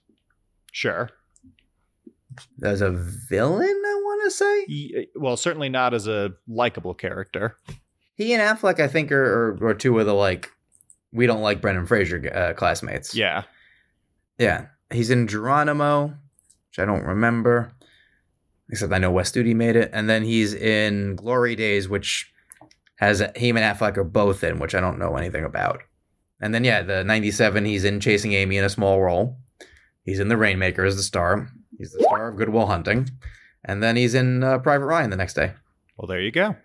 sure. 0.72 1.10
as 2.62 2.80
a 2.80 2.90
villain. 2.90 3.66
I 3.68 4.00
want 4.04 4.07
to 4.28 4.36
say 4.36 4.64
He- 4.66 5.08
well, 5.14 5.36
certainly 5.36 5.68
not 5.68 5.94
as 5.94 6.06
a 6.06 6.32
likable 6.46 6.94
character. 6.94 7.56
he 8.14 8.32
and 8.34 8.42
Affleck, 8.42 8.80
I 8.80 8.88
think, 8.88 9.10
are 9.12 9.52
are, 9.60 9.66
are 9.68 9.74
two 9.74 9.98
of 9.98 10.06
the 10.06 10.14
like 10.14 10.50
we 11.12 11.26
don't 11.26 11.42
like 11.42 11.60
Brendan 11.62 11.86
Fraser 11.86 12.30
uh, 12.34 12.52
classmates. 12.54 13.14
Yeah. 13.14 13.44
yeah. 14.38 14.66
He's 14.92 15.10
in 15.10 15.26
Geronimo, 15.26 16.06
which 16.08 16.78
I 16.78 16.84
don't 16.84 17.04
remember, 17.04 17.72
except 18.70 18.92
I 18.92 18.98
know 18.98 19.10
Wes 19.10 19.32
Studi 19.32 19.54
made 19.54 19.76
it, 19.76 19.90
and 19.92 20.08
then 20.08 20.22
he's 20.24 20.52
in 20.54 21.16
Glory 21.16 21.56
Days, 21.56 21.88
which 21.88 22.30
has 22.96 23.20
him 23.36 23.56
and 23.56 23.64
Affleck 23.78 23.96
are 23.96 24.04
both 24.04 24.42
in, 24.44 24.58
which 24.58 24.74
I 24.74 24.80
don't 24.80 24.98
know 24.98 25.16
anything 25.16 25.44
about. 25.44 25.80
And 26.40 26.54
then 26.54 26.64
yeah, 26.64 26.82
the 26.82 27.04
'97, 27.04 27.64
he's 27.64 27.84
in 27.84 28.00
Chasing 28.00 28.32
Amy 28.32 28.56
in 28.58 28.64
a 28.64 28.68
small 28.70 29.00
role. 29.00 29.38
He's 30.04 30.20
in 30.20 30.28
The 30.28 30.36
Rainmaker 30.36 30.84
as 30.84 30.96
the 30.96 31.02
star. 31.02 31.48
He's 31.78 31.92
the 31.92 32.02
star 32.04 32.28
of 32.28 32.36
Good 32.36 32.48
Will 32.48 32.66
Hunting, 32.66 33.08
and 33.64 33.82
then 33.82 33.96
he's 33.96 34.14
in 34.14 34.42
uh, 34.44 34.58
Private 34.58 34.86
Ryan 34.86 35.10
the 35.10 35.16
next 35.16 35.34
day. 35.34 35.52
Well, 35.96 36.06
there 36.06 36.20
you 36.20 36.30
go. 36.30 36.56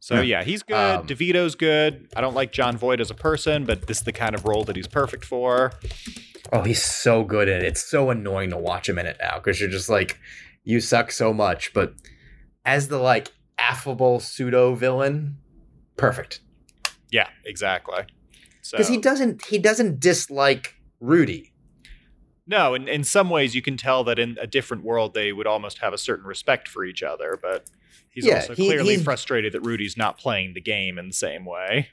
So 0.00 0.16
Yeah. 0.16 0.22
yeah, 0.22 0.42
he's 0.44 0.62
good. 0.62 0.74
Um, 0.74 1.06
DeVito's 1.06 1.54
good. 1.54 2.08
I 2.16 2.20
don't 2.20 2.34
like 2.34 2.52
Jon 2.52 2.76
Voight 2.76 3.00
as 3.00 3.10
a 3.10 3.14
person, 3.14 3.64
but 3.64 3.86
this 3.86 3.98
is 3.98 4.02
the 4.04 4.12
kind 4.12 4.34
of 4.34 4.44
role 4.44 4.64
that 4.64 4.74
he's 4.74 4.88
perfect 4.88 5.24
for. 5.24 5.72
Oh, 6.52 6.62
he's 6.62 6.82
so 6.82 7.22
good 7.22 7.48
at 7.48 7.62
it. 7.62 7.66
It's 7.66 7.82
so 7.88 8.10
annoying 8.10 8.50
to 8.50 8.58
watch 8.58 8.88
him 8.88 8.98
in 8.98 9.06
it 9.06 9.16
now 9.20 9.36
because 9.36 9.60
you're 9.60 9.70
just 9.70 9.88
like, 9.88 10.18
you 10.64 10.80
suck 10.80 11.12
so 11.12 11.32
much. 11.32 11.72
But 11.72 11.94
as 12.64 12.88
the 12.88 12.98
like 12.98 13.30
affable 13.58 14.18
pseudo 14.18 14.74
villain, 14.74 15.38
perfect. 15.96 16.40
Yeah, 17.12 17.28
exactly. 17.44 18.02
So 18.60 18.76
Because 18.76 18.88
he 18.88 18.98
doesn't 18.98 19.44
he 19.46 19.58
doesn't 19.58 20.00
dislike 20.00 20.74
Rudy. 21.00 21.51
No, 22.46 22.74
in 22.74 22.88
in 22.88 23.04
some 23.04 23.30
ways 23.30 23.54
you 23.54 23.62
can 23.62 23.76
tell 23.76 24.04
that 24.04 24.18
in 24.18 24.36
a 24.40 24.46
different 24.46 24.84
world 24.84 25.14
they 25.14 25.32
would 25.32 25.46
almost 25.46 25.78
have 25.78 25.92
a 25.92 25.98
certain 25.98 26.26
respect 26.26 26.68
for 26.68 26.84
each 26.84 27.02
other, 27.02 27.38
but 27.40 27.66
he's 28.10 28.26
Yeah, 28.26 28.36
also 28.36 28.54
he- 28.54 28.66
clearly 28.66 28.94
he's- 28.94 29.04
frustrated 29.04 29.52
that 29.52 29.60
Rudy's 29.60 29.96
not 29.96 30.18
playing 30.18 30.54
the 30.54 30.60
game 30.60 30.98
in 30.98 31.08
the 31.08 31.14
same 31.14 31.44
way. 31.44 31.88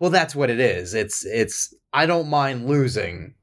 Well, 0.00 0.10
that's 0.10 0.34
what 0.34 0.50
it 0.50 0.58
is. 0.60 0.94
It's 0.94 1.24
it's 1.24 1.74
I 1.92 2.06
don't 2.06 2.28
mind 2.28 2.66
losing, 2.66 3.34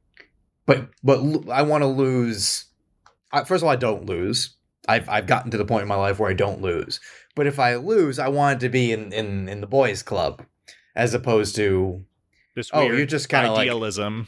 but 0.65 0.89
but 1.03 1.19
I 1.49 1.61
want 1.61 1.83
to 1.83 1.87
lose. 1.87 2.65
I, 3.31 3.43
first 3.43 3.61
of 3.61 3.65
all, 3.67 3.71
I 3.71 3.75
don't 3.77 4.05
lose. 4.05 4.55
I've 4.87 5.07
I've 5.07 5.27
gotten 5.27 5.51
to 5.51 5.57
the 5.57 5.65
point 5.65 5.83
in 5.83 5.87
my 5.87 5.95
life 5.95 6.19
where 6.19 6.29
I 6.29 6.33
don't 6.33 6.61
lose. 6.61 6.99
But 7.35 7.47
if 7.47 7.59
I 7.59 7.75
lose, 7.75 8.19
I 8.19 8.27
want 8.27 8.57
it 8.57 8.65
to 8.65 8.69
be 8.69 8.91
in 8.91 9.13
in 9.13 9.47
in 9.47 9.61
the 9.61 9.67
boys' 9.67 10.01
club, 10.03 10.43
as 10.95 11.13
opposed 11.13 11.55
to 11.57 12.03
This 12.55 12.69
Oh, 12.73 12.81
you're 12.81 13.05
just 13.05 13.29
kinda 13.29 13.51
like- 13.51 13.61
idealism. 13.61 14.27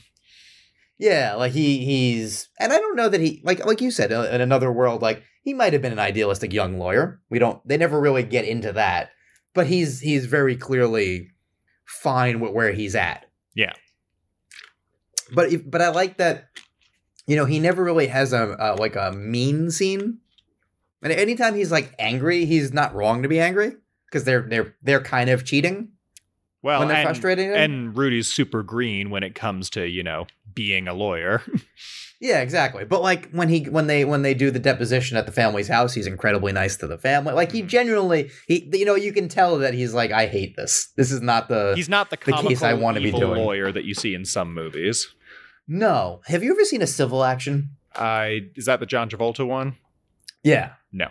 Yeah, 1.01 1.33
like 1.33 1.51
he 1.51 1.83
he's 1.83 2.47
and 2.59 2.71
I 2.71 2.77
don't 2.77 2.95
know 2.95 3.09
that 3.09 3.19
he 3.19 3.41
like 3.43 3.65
like 3.65 3.81
you 3.81 3.89
said 3.89 4.13
uh, 4.13 4.29
in 4.31 4.39
another 4.39 4.71
world 4.71 5.01
like 5.01 5.23
he 5.41 5.53
might 5.53 5.73
have 5.73 5.81
been 5.81 5.91
an 5.91 5.99
idealistic 5.99 6.53
young 6.53 6.77
lawyer. 6.77 7.19
We 7.31 7.39
don't 7.39 7.59
they 7.67 7.75
never 7.75 7.99
really 7.99 8.21
get 8.21 8.45
into 8.45 8.71
that, 8.73 9.09
but 9.55 9.65
he's 9.65 9.99
he's 9.99 10.27
very 10.27 10.55
clearly 10.55 11.31
fine 11.85 12.39
with 12.39 12.53
where 12.53 12.71
he's 12.71 12.95
at. 12.95 13.25
Yeah. 13.55 13.73
But 15.33 15.51
if, 15.51 15.69
but 15.69 15.81
I 15.81 15.89
like 15.89 16.17
that 16.17 16.49
you 17.25 17.35
know, 17.35 17.45
he 17.45 17.59
never 17.59 17.83
really 17.83 18.07
has 18.07 18.33
a, 18.33 18.75
like 18.77 18.95
a 18.95 19.11
mean 19.11 19.71
scene. 19.71 20.19
And 21.01 21.11
anytime 21.11 21.55
he's 21.55 21.71
like 21.71 21.95
angry, 21.97 22.45
he's 22.45 22.73
not 22.73 22.93
wrong 22.93 23.23
to 23.23 23.29
be 23.29 23.39
angry 23.39 23.73
because 24.05 24.23
they're 24.23 24.43
they're 24.43 24.75
they're 24.83 25.01
kind 25.01 25.31
of 25.31 25.45
cheating 25.45 25.93
Well, 26.61 26.79
when 26.79 26.89
they're 26.89 26.97
and, 26.97 27.07
frustrating 27.07 27.51
and 27.53 27.97
Rudy's 27.97 28.31
super 28.31 28.61
green 28.61 29.09
when 29.09 29.23
it 29.23 29.33
comes 29.33 29.69
to 29.71 29.87
you 29.87 30.03
know 30.03 30.27
being 30.53 30.87
a 30.87 30.93
lawyer. 30.93 31.41
Yeah, 32.23 32.41
exactly. 32.41 32.85
But 32.85 33.01
like 33.01 33.31
when 33.31 33.49
he 33.49 33.63
when 33.63 33.87
they 33.87 34.05
when 34.05 34.21
they 34.21 34.35
do 34.35 34.51
the 34.51 34.59
deposition 34.59 35.17
at 35.17 35.25
the 35.25 35.31
family's 35.31 35.67
house, 35.67 35.95
he's 35.95 36.05
incredibly 36.05 36.51
nice 36.53 36.77
to 36.77 36.85
the 36.85 36.99
family. 36.99 37.33
Like 37.33 37.51
he 37.51 37.63
Mhm. 37.63 37.67
genuinely 37.67 38.29
he 38.47 38.69
you 38.73 38.85
know, 38.85 38.93
you 38.93 39.11
can 39.11 39.27
tell 39.27 39.57
that 39.57 39.73
he's 39.73 39.95
like 39.95 40.11
I 40.11 40.27
hate 40.27 40.55
this. 40.55 40.91
This 40.95 41.11
is 41.11 41.19
not 41.23 41.49
the 41.49 41.73
He's 41.75 41.89
not 41.89 42.11
the 42.11 42.17
the 42.23 42.33
case 42.33 42.61
I 42.61 42.75
wanna 42.75 42.99
be 43.01 43.07
evil 43.07 43.21
doing. 43.21 43.41
lawyer 43.41 43.71
that 43.71 43.85
you 43.85 43.95
see 43.95 44.13
in 44.13 44.25
some 44.25 44.53
movies. 44.53 45.07
No. 45.67 46.21
Have 46.27 46.43
you 46.43 46.51
ever 46.51 46.63
seen 46.63 46.83
a 46.83 46.87
civil 46.87 47.23
action? 47.23 47.71
I 47.95 48.41
is 48.55 48.65
that 48.67 48.79
the 48.79 48.85
John 48.85 49.09
Travolta 49.09 49.43
one? 49.47 49.77
Yeah. 50.43 50.73
No. 50.91 51.07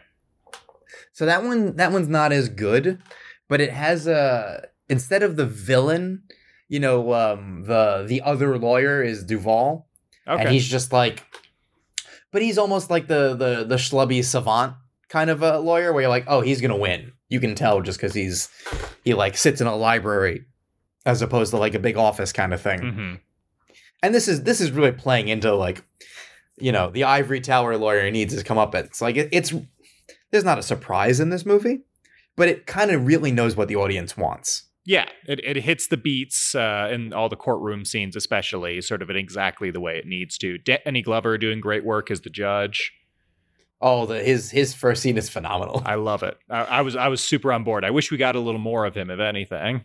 So 1.12 1.26
that 1.26 1.42
one 1.42 1.74
that 1.74 1.90
one's 1.90 2.06
not 2.08 2.30
as 2.30 2.48
good, 2.48 3.02
but 3.48 3.60
it 3.60 3.72
has 3.72 4.06
a 4.06 4.68
instead 4.88 5.24
of 5.24 5.34
the 5.34 5.46
villain, 5.46 6.22
you 6.70 6.80
know, 6.80 7.12
um 7.12 7.64
the 7.66 8.06
the 8.08 8.22
other 8.22 8.58
lawyer 8.58 9.02
is 9.02 9.24
Duvall. 9.24 9.86
Okay. 10.26 10.42
and 10.42 10.50
he's 10.50 10.66
just 10.66 10.92
like 10.92 11.22
but 12.32 12.40
he's 12.40 12.56
almost 12.56 12.88
like 12.88 13.06
the 13.08 13.34
the 13.34 13.64
the 13.64 13.76
schlubby 13.76 14.24
savant 14.24 14.74
kind 15.08 15.28
of 15.28 15.42
a 15.42 15.58
lawyer 15.58 15.92
where 15.92 16.02
you're 16.02 16.10
like 16.10 16.24
oh 16.28 16.40
he's 16.40 16.62
gonna 16.62 16.76
win. 16.76 17.12
You 17.28 17.40
can 17.40 17.54
tell 17.54 17.82
just 17.82 17.98
because 17.98 18.14
he's 18.14 18.48
he 19.04 19.12
like 19.12 19.36
sits 19.36 19.60
in 19.60 19.66
a 19.66 19.76
library 19.76 20.46
as 21.04 21.20
opposed 21.20 21.50
to 21.50 21.58
like 21.58 21.74
a 21.74 21.78
big 21.78 21.98
office 21.98 22.32
kind 22.32 22.54
of 22.54 22.62
thing. 22.62 22.80
Hmm 22.80 23.14
and 24.02 24.14
this 24.14 24.28
is 24.28 24.42
this 24.42 24.60
is 24.60 24.70
really 24.70 24.92
playing 24.92 25.28
into 25.28 25.54
like 25.54 25.84
you 26.58 26.72
know 26.72 26.90
the 26.90 27.04
ivory 27.04 27.40
tower 27.40 27.76
lawyer 27.76 28.10
needs 28.10 28.32
his 28.32 28.42
It's 28.42 29.00
like 29.00 29.16
it, 29.16 29.28
it's 29.32 29.52
there's 30.30 30.44
not 30.44 30.58
a 30.58 30.62
surprise 30.62 31.20
in 31.20 31.30
this 31.30 31.46
movie 31.46 31.80
but 32.36 32.48
it 32.48 32.66
kind 32.66 32.90
of 32.90 33.06
really 33.06 33.32
knows 33.32 33.56
what 33.56 33.68
the 33.68 33.76
audience 33.76 34.16
wants 34.16 34.64
Yeah, 34.90 35.08
it, 35.28 35.38
it 35.44 35.56
hits 35.58 35.86
the 35.86 35.96
beats 35.96 36.52
uh, 36.52 36.88
in 36.90 37.12
all 37.12 37.28
the 37.28 37.36
courtroom 37.36 37.84
scenes, 37.84 38.16
especially 38.16 38.80
sort 38.80 39.02
of 39.02 39.08
in 39.10 39.14
exactly 39.14 39.70
the 39.70 39.78
way 39.78 39.96
it 39.96 40.04
needs 40.04 40.36
to. 40.38 40.58
Danny 40.58 41.00
Glover 41.00 41.38
doing 41.38 41.60
great 41.60 41.84
work 41.84 42.10
as 42.10 42.22
the 42.22 42.28
judge. 42.30 42.92
oh 43.80 44.04
the 44.06 44.20
his 44.20 44.50
his 44.50 44.74
first 44.74 45.00
scene 45.00 45.16
is 45.16 45.30
phenomenal 45.30 45.80
I 45.86 45.94
love 45.94 46.24
it. 46.24 46.36
I, 46.50 46.62
I 46.62 46.80
was 46.80 46.96
I 46.96 47.06
was 47.06 47.22
super 47.22 47.52
on 47.52 47.62
board. 47.62 47.84
I 47.84 47.90
wish 47.90 48.10
we 48.10 48.16
got 48.16 48.34
a 48.34 48.40
little 48.40 48.58
more 48.58 48.84
of 48.84 48.96
him, 48.96 49.10
if 49.10 49.20
anything. 49.20 49.84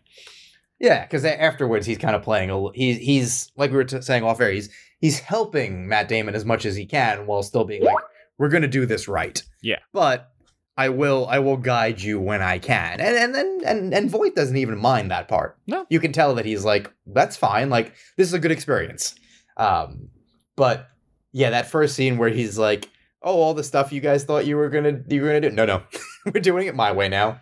Yeah, 0.79 1.03
because 1.05 1.23
afterwards 1.23 1.85
he's 1.85 1.99
kind 1.99 2.15
of 2.15 2.23
playing 2.23 2.49
a. 2.49 2.71
He's 2.73 2.97
he's 2.97 3.51
like 3.55 3.69
we 3.69 3.77
were 3.77 3.83
t- 3.83 4.01
saying 4.01 4.23
off 4.23 4.41
air. 4.41 4.49
He's 4.49 4.71
he's 5.01 5.19
helping 5.19 5.87
Matt 5.87 6.07
Damon 6.07 6.33
as 6.33 6.45
much 6.45 6.65
as 6.65 6.75
he 6.75 6.87
can 6.87 7.27
while 7.27 7.43
still 7.43 7.63
being 7.63 7.83
like, 7.83 8.03
"We're 8.39 8.49
gonna 8.49 8.67
do 8.67 8.87
this 8.87 9.07
right." 9.07 9.39
Yeah. 9.61 9.77
but 9.93 10.31
I 10.77 10.89
will 10.89 11.25
I 11.29 11.39
will 11.39 11.57
guide 11.57 12.01
you 12.01 12.19
when 12.19 12.41
I 12.41 12.59
can, 12.59 12.99
and 12.99 13.15
and 13.15 13.33
then 13.33 13.61
and 13.65 13.93
and 13.93 14.09
Voight 14.09 14.35
doesn't 14.35 14.57
even 14.57 14.77
mind 14.77 15.09
that 15.11 15.27
part. 15.27 15.57
No. 15.67 15.85
you 15.89 15.99
can 15.99 16.11
tell 16.11 16.35
that 16.35 16.45
he's 16.45 16.65
like, 16.65 16.91
"That's 17.07 17.37
fine. 17.37 17.69
Like 17.69 17.93
this 18.17 18.27
is 18.27 18.33
a 18.33 18.39
good 18.39 18.51
experience." 18.51 19.15
Um, 19.57 20.09
but 20.55 20.87
yeah, 21.31 21.51
that 21.51 21.67
first 21.67 21.95
scene 21.95 22.17
where 22.17 22.29
he's 22.29 22.57
like, 22.57 22.89
"Oh, 23.21 23.39
all 23.39 23.53
the 23.53 23.63
stuff 23.63 23.93
you 23.93 24.01
guys 24.01 24.25
thought 24.25 24.45
you 24.45 24.57
were 24.57 24.69
gonna 24.69 25.01
you 25.07 25.21
were 25.21 25.27
gonna 25.27 25.41
do." 25.41 25.51
No, 25.51 25.65
no, 25.65 25.83
we're 26.25 26.41
doing 26.41 26.67
it 26.67 26.75
my 26.75 26.91
way 26.91 27.07
now. 27.07 27.39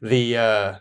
The 0.00 0.36
uh 0.36 0.74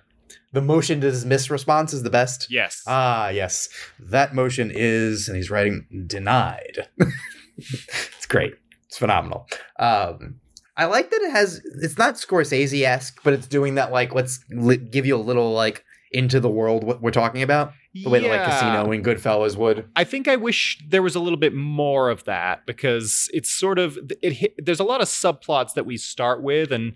the 0.53 0.61
motion 0.61 0.99
to 1.01 1.11
dismiss 1.11 1.49
response 1.49 1.93
is 1.93 2.03
the 2.03 2.09
best. 2.09 2.47
Yes. 2.49 2.83
Ah, 2.87 3.29
yes. 3.29 3.69
That 3.99 4.33
motion 4.33 4.71
is, 4.73 5.27
and 5.27 5.37
he's 5.37 5.49
writing 5.49 5.85
denied. 6.07 6.89
it's 7.57 8.25
great. 8.27 8.55
It's 8.87 8.97
phenomenal. 8.97 9.47
Um, 9.79 10.40
I 10.81 10.85
like 10.85 11.11
that 11.11 11.21
it 11.21 11.31
has, 11.31 11.61
it's 11.81 11.97
not 11.97 12.15
Scorsese 12.15 12.81
esque, 12.83 13.21
but 13.23 13.33
it's 13.33 13.47
doing 13.47 13.75
that, 13.75 13.91
like, 13.91 14.13
let's 14.15 14.43
li- 14.49 14.77
give 14.77 15.05
you 15.05 15.15
a 15.15 15.21
little, 15.21 15.51
like, 15.53 15.83
into 16.11 16.39
the 16.39 16.49
world 16.49 16.83
what 16.83 17.01
we're 17.01 17.11
talking 17.11 17.41
about. 17.41 17.73
The 17.93 18.09
way 18.09 18.19
that, 18.21 18.27
like, 18.29 18.43
Casino 18.49 18.91
and 18.91 19.03
Goodfellas 19.05 19.55
would. 19.57 19.85
I 19.95 20.03
think 20.05 20.27
I 20.27 20.37
wish 20.37 20.81
there 20.87 21.01
was 21.01 21.13
a 21.15 21.19
little 21.19 21.37
bit 21.39 21.53
more 21.53 22.09
of 22.09 22.23
that 22.23 22.65
because 22.65 23.29
it's 23.33 23.51
sort 23.51 23.77
of 23.79 23.97
it. 24.21 24.33
hit- 24.33 24.55
There's 24.57 24.79
a 24.79 24.83
lot 24.85 25.01
of 25.01 25.07
subplots 25.07 25.73
that 25.75 25.85
we 25.85 25.97
start 25.97 26.41
with, 26.41 26.71
and 26.71 26.93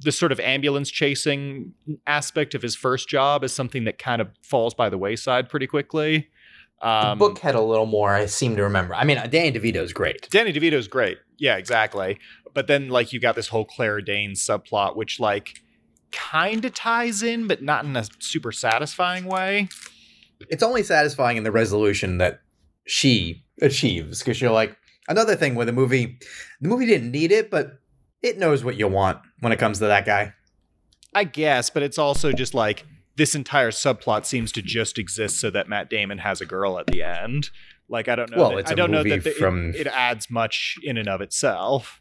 the 0.00 0.10
sort 0.12 0.32
of 0.32 0.40
ambulance 0.40 0.90
chasing 0.90 1.72
aspect 2.06 2.54
of 2.54 2.62
his 2.62 2.74
first 2.76 3.08
job 3.08 3.44
is 3.44 3.52
something 3.52 3.84
that 3.84 3.98
kind 3.98 4.20
of 4.20 4.28
falls 4.42 4.74
by 4.74 4.88
the 4.88 4.98
wayside 4.98 5.48
pretty 5.48 5.66
quickly. 5.66 6.28
The 6.80 6.88
Um, 6.88 7.18
book 7.18 7.38
had 7.38 7.54
a 7.54 7.60
little 7.60 7.86
more, 7.86 8.12
I 8.12 8.26
seem 8.26 8.56
to 8.56 8.62
remember. 8.64 8.94
I 8.96 9.04
mean, 9.04 9.16
Danny 9.30 9.52
DeVito's 9.52 9.92
great. 9.92 10.28
Danny 10.30 10.52
DeVito's 10.52 10.88
great. 10.88 11.18
Yeah, 11.38 11.56
exactly. 11.56 12.18
But 12.54 12.66
then 12.66 12.88
like 12.88 13.12
you 13.12 13.20
got 13.20 13.34
this 13.34 13.48
whole 13.48 13.64
Claire 13.64 14.00
Danes 14.00 14.44
subplot, 14.44 14.96
which 14.96 15.18
like 15.20 15.60
kind 16.10 16.64
of 16.64 16.74
ties 16.74 17.22
in, 17.22 17.46
but 17.46 17.62
not 17.62 17.84
in 17.84 17.96
a 17.96 18.04
super 18.18 18.52
satisfying 18.52 19.24
way. 19.24 19.68
It's 20.50 20.62
only 20.62 20.82
satisfying 20.82 21.36
in 21.36 21.44
the 21.44 21.52
resolution 21.52 22.18
that 22.18 22.40
she 22.86 23.44
achieves 23.60 24.18
because 24.18 24.40
you're 24.40 24.50
like 24.50 24.76
another 25.08 25.36
thing 25.36 25.54
where 25.54 25.64
the 25.66 25.72
movie 25.72 26.18
the 26.60 26.68
movie 26.68 26.84
didn't 26.86 27.12
need 27.12 27.30
it 27.30 27.48
but 27.48 27.78
it 28.22 28.38
knows 28.38 28.64
what 28.64 28.76
you 28.76 28.88
want 28.88 29.18
when 29.38 29.52
it 29.52 29.58
comes 29.58 29.78
to 29.78 29.86
that 29.86 30.04
guy 30.04 30.32
I 31.14 31.24
guess, 31.24 31.70
but 31.70 31.82
it's 31.84 31.98
also 31.98 32.32
just 32.32 32.54
like 32.54 32.84
this 33.16 33.34
entire 33.36 33.70
subplot 33.70 34.24
seems 34.24 34.50
to 34.52 34.62
just 34.62 34.98
exist 34.98 35.38
so 35.38 35.48
that 35.50 35.68
Matt 35.68 35.90
Damon 35.90 36.18
has 36.18 36.40
a 36.40 36.46
girl 36.46 36.78
at 36.78 36.86
the 36.88 37.02
end. 37.04 37.50
Like 37.88 38.08
I 38.08 38.16
don't 38.16 38.30
know. 38.30 38.38
Well, 38.38 38.50
that, 38.50 38.58
it's 38.60 38.70
I 38.70 38.72
a 38.72 38.76
don't 38.76 38.90
know 38.90 39.02
that 39.04 39.22
the, 39.22 39.30
it- 39.30 39.36
from- 39.36 39.74
it, 39.76 39.86
adds 39.86 40.28
much 40.30 40.76
in 40.82 40.96
and 40.96 41.08
of 41.08 41.20
itself. 41.20 42.00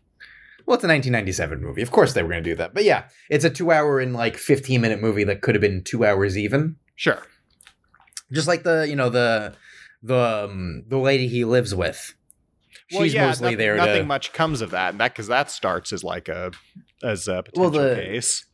Well 0.66 0.76
it's 0.76 0.84
a 0.84 0.88
1997 0.88 1.62
movie. 1.62 1.82
Of 1.82 1.92
course 1.92 2.14
they 2.14 2.24
were 2.24 2.30
going 2.30 2.44
to 2.44 2.50
do 2.50 2.56
that. 2.56 2.74
But 2.74 2.84
yeah 2.84 3.06
it's 3.30 3.46
a 3.46 3.50
two 3.50 3.72
hour 3.72 4.00
and 4.00 4.14
like 4.14 4.38
15 4.38 4.80
minute 4.82 5.02
movie 5.02 5.24
that 5.26 5.42
could 5.42 5.56
have 5.56 5.62
been 5.62 5.84
two 5.84 6.06
hours 6.06 6.38
even. 6.38 6.76
Sure. 6.96 7.22
just 8.32 8.48
like 8.48 8.64
the 8.64 8.88
you 8.88 8.96
know 8.96 9.10
the 9.10 9.56
the 10.04 10.46
um, 10.50 10.84
the 10.88 10.98
lady 10.98 11.28
he 11.28 11.44
lives 11.46 11.74
with. 11.76 12.14
She's 12.88 12.98
well, 13.00 13.06
yeah, 13.08 13.28
mostly 13.28 13.50
noth- 13.52 13.58
there 13.58 13.76
Nothing 13.78 14.02
to 14.02 14.06
much 14.06 14.34
comes 14.34 14.62
of 14.62 14.72
that, 14.72 14.90
and 14.92 15.00
that 15.00 15.14
because 15.14 15.28
that 15.28 15.50
starts 15.52 15.94
as 15.94 16.04
like 16.04 16.28
a 16.28 16.52
as 17.04 17.28
a 17.28 17.44
potential 17.44 17.62
Well, 17.62 17.70
the- 17.72 17.96
case. 17.96 18.46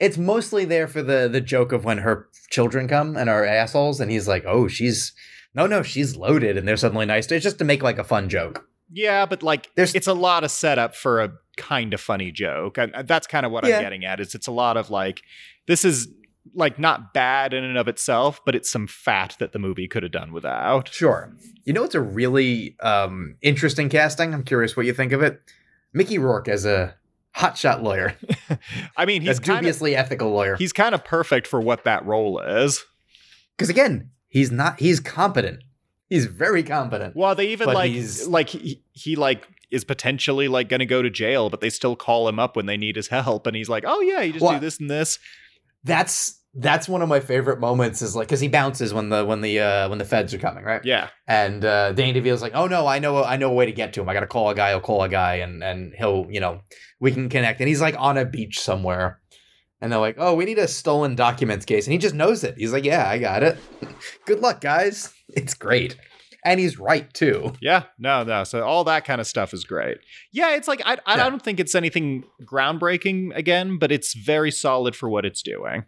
it's 0.00 0.16
mostly 0.16 0.64
there 0.64 0.86
for 0.88 1.02
the 1.02 1.28
the 1.30 1.40
joke 1.40 1.72
of 1.72 1.84
when 1.84 1.98
her 1.98 2.28
children 2.50 2.88
come 2.88 3.16
and 3.16 3.28
are 3.28 3.44
assholes 3.44 4.00
and 4.00 4.10
he's 4.10 4.28
like 4.28 4.44
oh 4.46 4.68
she's 4.68 5.12
no 5.54 5.66
no 5.66 5.82
she's 5.82 6.16
loaded 6.16 6.56
and 6.56 6.66
they're 6.66 6.76
suddenly 6.76 7.04
nice 7.06 7.30
it's 7.32 7.42
just 7.42 7.58
to 7.58 7.64
make 7.64 7.82
like 7.82 7.98
a 7.98 8.04
fun 8.04 8.28
joke 8.28 8.68
Yeah, 8.92 9.26
but 9.26 9.42
like 9.42 9.70
There's- 9.74 9.94
it's 9.94 10.06
a 10.06 10.14
lot 10.14 10.44
of 10.44 10.50
setup 10.50 10.94
for 10.94 11.20
a 11.22 11.32
kind 11.56 11.92
of 11.94 12.00
funny 12.00 12.30
joke. 12.30 12.78
And 12.78 12.94
and 12.94 13.08
that's 13.08 13.26
kind 13.26 13.44
of 13.46 13.52
what 13.52 13.66
Yeah. 13.66 13.76
I'm 13.76 13.82
getting 13.82 14.04
at. 14.04 14.20
Is 14.20 14.34
it's 14.34 14.46
a 14.46 14.52
lot 14.52 14.76
of 14.76 14.90
like 14.90 15.22
this 15.66 15.84
is 15.84 16.08
like 16.54 16.78
not 16.78 17.12
bad 17.12 17.52
in 17.52 17.64
and 17.64 17.76
of 17.76 17.88
itself, 17.88 18.40
but 18.44 18.54
it's 18.54 18.70
some 18.70 18.86
fat 18.86 19.36
that 19.40 19.52
the 19.52 19.58
movie 19.58 19.88
could 19.88 20.04
have 20.04 20.12
done 20.12 20.32
without. 20.32 20.88
Sure. 20.88 21.32
You 21.64 21.72
know, 21.72 21.82
it's 21.82 21.96
a 21.96 22.00
really 22.00 22.76
um, 22.80 23.36
interesting 23.42 23.88
casting. 23.88 24.32
I'm 24.32 24.44
curious 24.44 24.76
what 24.76 24.86
you 24.86 24.92
think 24.92 25.10
of 25.12 25.22
it. 25.22 25.40
Mickey 25.92 26.18
Rourke 26.18 26.46
as 26.46 26.64
a 26.64 26.94
hotshot 27.36 27.82
lawyer, 27.82 28.14
I 28.96 29.04
mean, 29.06 29.22
a 29.22 29.26
he's 29.26 29.38
of 29.38 29.44
dubiously 29.44 29.96
ethical 29.96 30.30
lawyer. 30.30 30.54
he's 30.56 30.72
kind 30.72 30.94
of 30.94 31.04
perfect 31.04 31.46
for 31.48 31.60
what 31.60 31.82
that 31.84 32.06
role 32.06 32.38
is. 32.38 32.84
Because 33.56 33.68
again, 33.68 34.10
he's 34.28 34.52
not. 34.52 34.78
He's 34.78 35.00
competent. 35.00 35.64
He's 36.08 36.26
very 36.26 36.62
competent. 36.62 37.16
Well, 37.16 37.34
they 37.34 37.48
even 37.48 37.68
like 37.72 37.90
he's- 37.90 38.26
like 38.26 38.48
he, 38.50 38.82
he 38.92 39.16
like 39.16 39.48
is 39.70 39.84
potentially 39.84 40.46
like 40.48 40.68
going 40.68 40.78
to 40.80 40.86
go 40.86 41.02
to 41.02 41.10
jail, 41.10 41.50
but 41.50 41.60
they 41.60 41.70
still 41.70 41.96
call 41.96 42.28
him 42.28 42.38
up 42.38 42.54
when 42.56 42.66
they 42.66 42.76
need 42.76 42.94
his 42.96 43.08
help, 43.08 43.46
and 43.46 43.56
he's 43.56 43.68
like, 43.68 43.84
"Oh 43.86 44.00
yeah, 44.00 44.20
you 44.22 44.32
just 44.32 44.44
Well, 44.44 44.54
do 44.54 44.60
this 44.60 44.78
and 44.78 44.88
this." 44.88 45.18
That's 45.84 46.40
that's 46.54 46.88
one 46.88 47.02
of 47.02 47.08
my 47.08 47.20
favorite 47.20 47.60
moments. 47.60 48.02
Is 48.02 48.14
like 48.16 48.28
because 48.28 48.40
he 48.40 48.48
bounces 48.48 48.94
when 48.94 49.08
the 49.08 49.24
when 49.24 49.40
the 49.40 49.58
uh, 49.60 49.88
when 49.88 49.98
the 49.98 50.04
feds 50.04 50.32
are 50.32 50.38
coming, 50.38 50.64
right? 50.64 50.80
Yeah, 50.84 51.08
And 51.26 51.64
uh, 51.64 51.92
Danny 51.92 52.18
DeVito's 52.20 52.42
like, 52.42 52.52
"Oh 52.54 52.66
no, 52.66 52.86
I 52.86 52.98
know, 53.00 53.22
I 53.24 53.36
know 53.36 53.50
a 53.50 53.54
way 53.54 53.66
to 53.66 53.72
get 53.72 53.92
to 53.94 54.00
him. 54.00 54.08
I 54.08 54.14
got 54.14 54.20
to 54.20 54.26
call 54.26 54.48
a 54.50 54.54
guy. 54.54 54.70
I'll 54.70 54.80
call 54.80 55.02
a 55.02 55.08
guy, 55.08 55.34
and 55.36 55.62
and 55.64 55.92
he'll, 55.96 56.26
you 56.30 56.40
know, 56.40 56.60
we 57.00 57.10
can 57.12 57.28
connect." 57.28 57.60
And 57.60 57.68
he's 57.68 57.80
like 57.80 57.96
on 57.98 58.16
a 58.16 58.24
beach 58.24 58.60
somewhere, 58.60 59.20
and 59.80 59.90
they're 59.92 59.98
like, 60.00 60.16
"Oh, 60.18 60.34
we 60.34 60.44
need 60.44 60.58
a 60.58 60.68
stolen 60.68 61.14
documents 61.16 61.64
case," 61.64 61.86
and 61.86 61.92
he 61.92 61.98
just 61.98 62.14
knows 62.14 62.42
it. 62.44 62.54
He's 62.56 62.72
like, 62.72 62.84
"Yeah, 62.84 63.08
I 63.08 63.18
got 63.18 63.42
it. 63.42 63.58
Good 64.26 64.40
luck, 64.40 64.60
guys. 64.60 65.12
It's 65.28 65.54
great." 65.54 65.96
and 66.46 66.60
he's 66.60 66.78
right 66.78 67.12
too. 67.12 67.52
Yeah, 67.60 67.84
no, 67.98 68.22
no. 68.22 68.44
So 68.44 68.64
all 68.64 68.84
that 68.84 69.04
kind 69.04 69.20
of 69.20 69.26
stuff 69.26 69.52
is 69.52 69.64
great. 69.64 69.98
Yeah, 70.32 70.54
it's 70.54 70.68
like 70.68 70.80
I, 70.84 70.96
I, 71.04 71.16
Yeah. 71.16 71.28
Don't 71.28 71.42
think 71.42 71.58
it's 71.58 71.74
anything 71.74 72.22
groundbreaking 72.44 73.34
again, 73.34 73.78
but 73.78 73.90
it's 73.90 74.14
very 74.14 74.52
solid 74.52 74.94
for 74.94 75.08
what 75.08 75.26
it's 75.26 75.42
doing. 75.42 75.84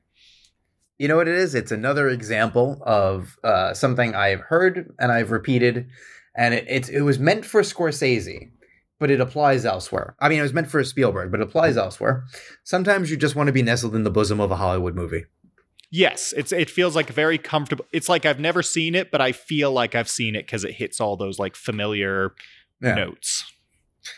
You 0.98 1.07
know 1.07 1.16
what 1.16 1.29
it 1.29 1.37
is? 1.37 1.55
It's 1.55 1.70
another 1.70 2.09
example 2.09 2.83
of 2.85 3.38
uh, 3.44 3.72
something 3.72 4.16
I've 4.16 4.40
heard 4.40 4.92
and 4.98 5.12
I've 5.12 5.31
repeated, 5.31 5.88
and 6.37 6.55
it, 6.55 6.64
it's 6.68 6.88
it 6.88 7.03
was 7.03 7.20
meant 7.20 7.44
for 7.44 7.61
Scorsese, 7.61 8.51
but 8.98 9.12
it 9.12 9.20
applies 9.20 9.64
elsewhere. 9.64 10.16
I 10.18 10.29
mean, 10.29 10.40
it 10.40 10.42
was 10.42 10.53
meant 10.53 10.72
for 10.72 10.83
Spielberg, 10.83 11.31
but 11.31 11.38
it 11.40 11.46
applies 11.46 11.77
elsewhere. 11.77 12.24
Sometimes 12.64 13.12
you 13.12 13.16
just 13.16 13.37
want 13.37 13.46
to 13.46 13.53
be 13.53 13.62
nestled 13.62 13.94
in 13.94 14.03
the 14.03 14.11
bosom 14.11 14.40
of 14.40 14.51
a 14.51 14.57
Hollywood 14.57 14.96
movie. 14.96 15.27
Yes, 15.90 16.35
it's 16.37 16.53
it 16.53 16.68
feels 16.68 16.94
like 16.94 17.09
very 17.11 17.38
comfortable. 17.38 17.87
It's 17.92 18.09
like 18.09 18.27
I've 18.27 18.40
never 18.40 18.62
seen 18.62 18.94
it, 18.94 19.11
but 19.11 19.20
I 19.20 19.33
feel 19.33 19.72
like 19.72 19.94
I've 19.94 20.09
seen 20.09 20.35
it 20.37 20.44
because 20.46 20.64
it 20.64 20.72
hits 20.72 21.01
all 21.01 21.16
those 21.16 21.38
like 21.38 21.57
familiar 21.57 22.35
Yeah. 22.83 22.94
notes. 22.94 23.44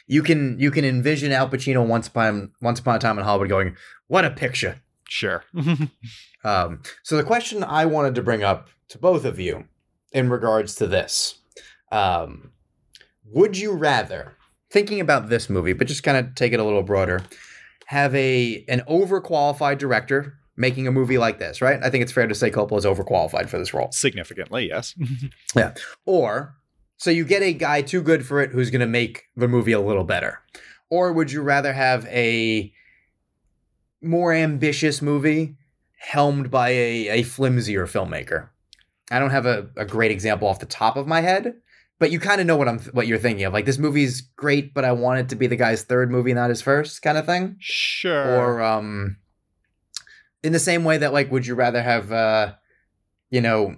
You 0.07 0.23
can 0.23 0.59
you 0.59 0.71
can 0.71 0.85
envision 0.85 1.33
Al 1.33 1.49
Pacino 1.49 1.87
once 1.87 2.09
upon 2.09 2.53
once 2.61 2.81
upon 2.81 2.97
a 2.97 2.99
time 2.99 3.19
in 3.19 3.25
Hollywood 3.25 3.49
going, 3.49 3.77
"What 4.09 4.25
a 4.25 4.31
picture." 4.31 4.81
Sure. 5.09 5.45
Um, 6.43 6.81
so 7.03 7.19
the 7.19 7.23
question 7.23 7.63
I 7.63 7.85
wanted 7.85 8.15
to 8.15 8.23
bring 8.23 8.43
up 8.43 8.71
to 8.89 8.97
both 8.97 9.27
of 9.27 9.39
you 9.39 9.65
in 10.11 10.31
regards 10.31 10.75
to 10.77 10.87
this, 10.87 11.35
um, 11.93 12.53
would 13.27 13.59
you 13.59 13.73
rather, 13.73 14.37
thinking 14.71 15.01
about 15.01 15.29
this 15.29 15.51
movie, 15.51 15.75
but 15.75 15.87
just 15.87 16.03
kind 16.03 16.17
of 16.17 16.35
take 16.35 16.55
it 16.55 16.59
a 16.61 16.65
little 16.65 16.83
broader, 16.83 17.23
have 17.89 18.15
a 18.15 18.65
an 18.69 18.81
overqualified 18.89 19.77
director 19.77 20.39
making 20.61 20.87
a 20.87 20.93
movie 20.93 21.17
like 21.17 21.39
this, 21.39 21.63
right? 21.63 21.81
I 21.83 21.89
think 21.89 22.03
it's 22.03 22.13
fair 22.13 22.27
to 22.27 22.35
say 22.35 22.51
Coppola 22.51 22.79
is 22.79 22.85
overqualified 22.85 23.49
for 23.49 23.59
this 23.59 23.73
role. 23.73 23.91
Significantly, 23.91 24.69
yes. 24.69 24.95
Yeah. 25.57 25.73
Or 26.05 26.55
so 26.99 27.11
you 27.11 27.25
get 27.25 27.43
a 27.43 27.55
guy 27.55 27.81
too 27.81 28.03
good 28.03 28.27
for 28.27 28.41
it 28.41 28.51
who's 28.51 28.71
going 28.71 28.81
to 28.81 28.87
make 28.87 29.25
the 29.35 29.49
movie 29.49 29.73
a 29.73 29.81
little 29.81 30.05
better. 30.05 30.41
Or 30.91 31.13
would 31.13 31.33
you 31.33 31.41
rather 31.41 31.73
have 31.73 32.07
a 32.07 32.73
more 34.03 34.33
ambitious 34.35 35.01
movie 35.01 35.57
helmed 35.99 36.51
by 36.51 36.69
a, 36.69 37.09
a 37.09 37.23
flimsier 37.23 37.87
filmmaker? 37.87 38.51
I 39.11 39.19
don't 39.19 39.31
have 39.31 39.47
a, 39.47 39.71
a 39.77 39.87
great 39.87 40.11
example 40.11 40.47
off 40.47 40.61
the 40.61 40.67
top 40.67 40.97
of 40.97 41.07
my 41.07 41.23
head, 41.23 41.55
but 41.99 42.13
you 42.13 42.21
kind 42.21 42.41
of 42.41 42.47
know 42.47 42.57
what 42.57 42.69
I'm 42.69 42.81
what 42.93 43.07
you're 43.07 43.19
thinking 43.19 43.45
of. 43.45 43.53
Like 43.53 43.65
this 43.65 43.79
movie's 43.79 44.21
great, 44.21 44.75
but 44.75 44.85
I 44.85 44.93
want 44.93 45.21
it 45.21 45.29
to 45.31 45.37
be 45.37 45.47
the 45.47 45.57
guy's 45.57 45.83
third 45.83 46.11
movie, 46.11 46.35
not 46.35 46.51
his 46.51 46.63
first, 46.63 47.03
kind 47.03 47.17
of 47.19 47.27
thing. 47.27 47.57
Sure. 47.61 48.37
Or 48.37 48.63
um, 48.63 49.17
in 50.43 50.53
the 50.53 50.59
same 50.59 50.85
way 50.85 50.99
that 50.99 51.13
like, 51.13 51.31
would 51.31 51.47
you 51.47 51.55
rather 51.55 51.83
have 51.83 52.13
uh, 52.13 52.55
you 53.31 53.41
know, 53.41 53.77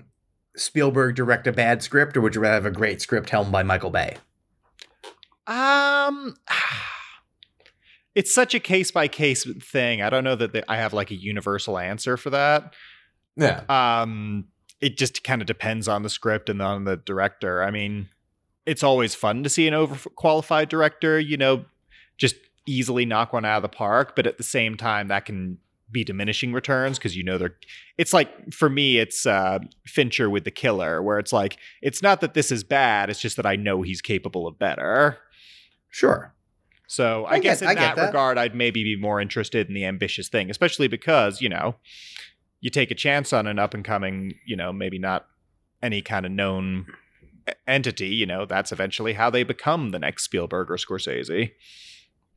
Spielberg 0.56 1.14
direct 1.14 1.46
a 1.46 1.52
bad 1.52 1.82
script, 1.82 2.16
or 2.16 2.20
would 2.22 2.34
you 2.34 2.40
rather 2.40 2.54
have 2.54 2.66
a 2.66 2.70
great 2.70 3.00
script 3.00 3.30
helmed 3.30 3.52
by 3.52 3.62
Michael 3.62 3.90
Bay? 3.90 4.16
Um, 5.46 6.34
it's 8.14 8.34
such 8.34 8.54
a 8.54 8.60
case 8.60 8.90
by 8.90 9.08
case 9.08 9.46
thing. 9.62 10.02
I 10.02 10.10
don't 10.10 10.24
know 10.24 10.36
that 10.36 10.64
I 10.68 10.76
have 10.76 10.92
like 10.92 11.10
a 11.10 11.14
universal 11.14 11.78
answer 11.78 12.16
for 12.16 12.30
that. 12.30 12.74
Yeah. 13.36 13.62
Um, 13.68 14.48
it 14.80 14.96
just 14.98 15.22
kind 15.22 15.40
of 15.40 15.46
depends 15.46 15.88
on 15.88 16.02
the 16.02 16.10
script 16.10 16.48
and 16.48 16.60
on 16.60 16.84
the 16.84 16.96
director. 16.96 17.62
I 17.62 17.70
mean, 17.70 18.08
it's 18.66 18.82
always 18.82 19.14
fun 19.14 19.42
to 19.44 19.48
see 19.48 19.68
an 19.68 19.74
overqualified 19.74 20.68
director, 20.68 21.18
you 21.18 21.36
know, 21.36 21.64
just 22.18 22.36
easily 22.66 23.06
knock 23.06 23.32
one 23.32 23.44
out 23.44 23.56
of 23.56 23.62
the 23.62 23.68
park, 23.68 24.14
but 24.14 24.26
at 24.26 24.36
the 24.36 24.42
same 24.42 24.76
time, 24.76 25.08
that 25.08 25.24
can 25.24 25.58
be 25.92 26.02
diminishing 26.04 26.52
returns 26.52 26.98
because 26.98 27.16
you 27.16 27.22
know 27.22 27.36
they're 27.38 27.54
it's 27.98 28.12
like 28.12 28.52
for 28.52 28.70
me 28.70 28.98
it's 28.98 29.26
uh 29.26 29.58
fincher 29.86 30.30
with 30.30 30.44
the 30.44 30.50
killer 30.50 31.02
where 31.02 31.18
it's 31.18 31.32
like 31.32 31.58
it's 31.82 32.02
not 32.02 32.20
that 32.20 32.34
this 32.34 32.50
is 32.50 32.64
bad 32.64 33.10
it's 33.10 33.20
just 33.20 33.36
that 33.36 33.46
i 33.46 33.54
know 33.56 33.82
he's 33.82 34.00
capable 34.00 34.46
of 34.46 34.58
better 34.58 35.18
Sure. 35.90 36.32
so 36.86 37.26
I, 37.26 37.34
I 37.34 37.38
guess 37.38 37.60
get- 37.60 37.70
in 37.72 37.78
I 37.78 37.80
that, 37.80 37.96
that. 37.96 38.06
regard, 38.06 38.38
I'd 38.38 38.54
maybe 38.54 38.82
be 38.82 38.96
more 38.96 39.20
interested 39.20 39.68
in 39.68 39.74
the 39.74 39.84
ambitious 39.84 40.28
thing, 40.30 40.48
especially 40.48 40.88
because, 40.88 41.42
you 41.42 41.50
know, 41.50 41.74
you 42.62 42.70
take 42.70 42.90
a 42.90 42.94
chance 42.94 43.30
on 43.34 43.46
an 43.46 43.58
up 43.58 43.74
and 43.74 43.84
coming, 43.84 44.32
you 44.46 44.56
know, 44.56 44.72
maybe 44.72 44.98
not 44.98 45.26
any 45.82 46.00
kind 46.00 46.24
of 46.24 46.32
known 46.32 46.86
entity, 47.66 48.06
you 48.08 48.24
know, 48.24 48.46
that's 48.46 48.72
eventually 48.72 49.12
how 49.12 49.28
they 49.28 49.42
become 49.42 49.90
the 49.90 49.98
next 49.98 50.24
Spielberg 50.24 50.70
or 50.70 50.76
Scorsese. 50.76 51.52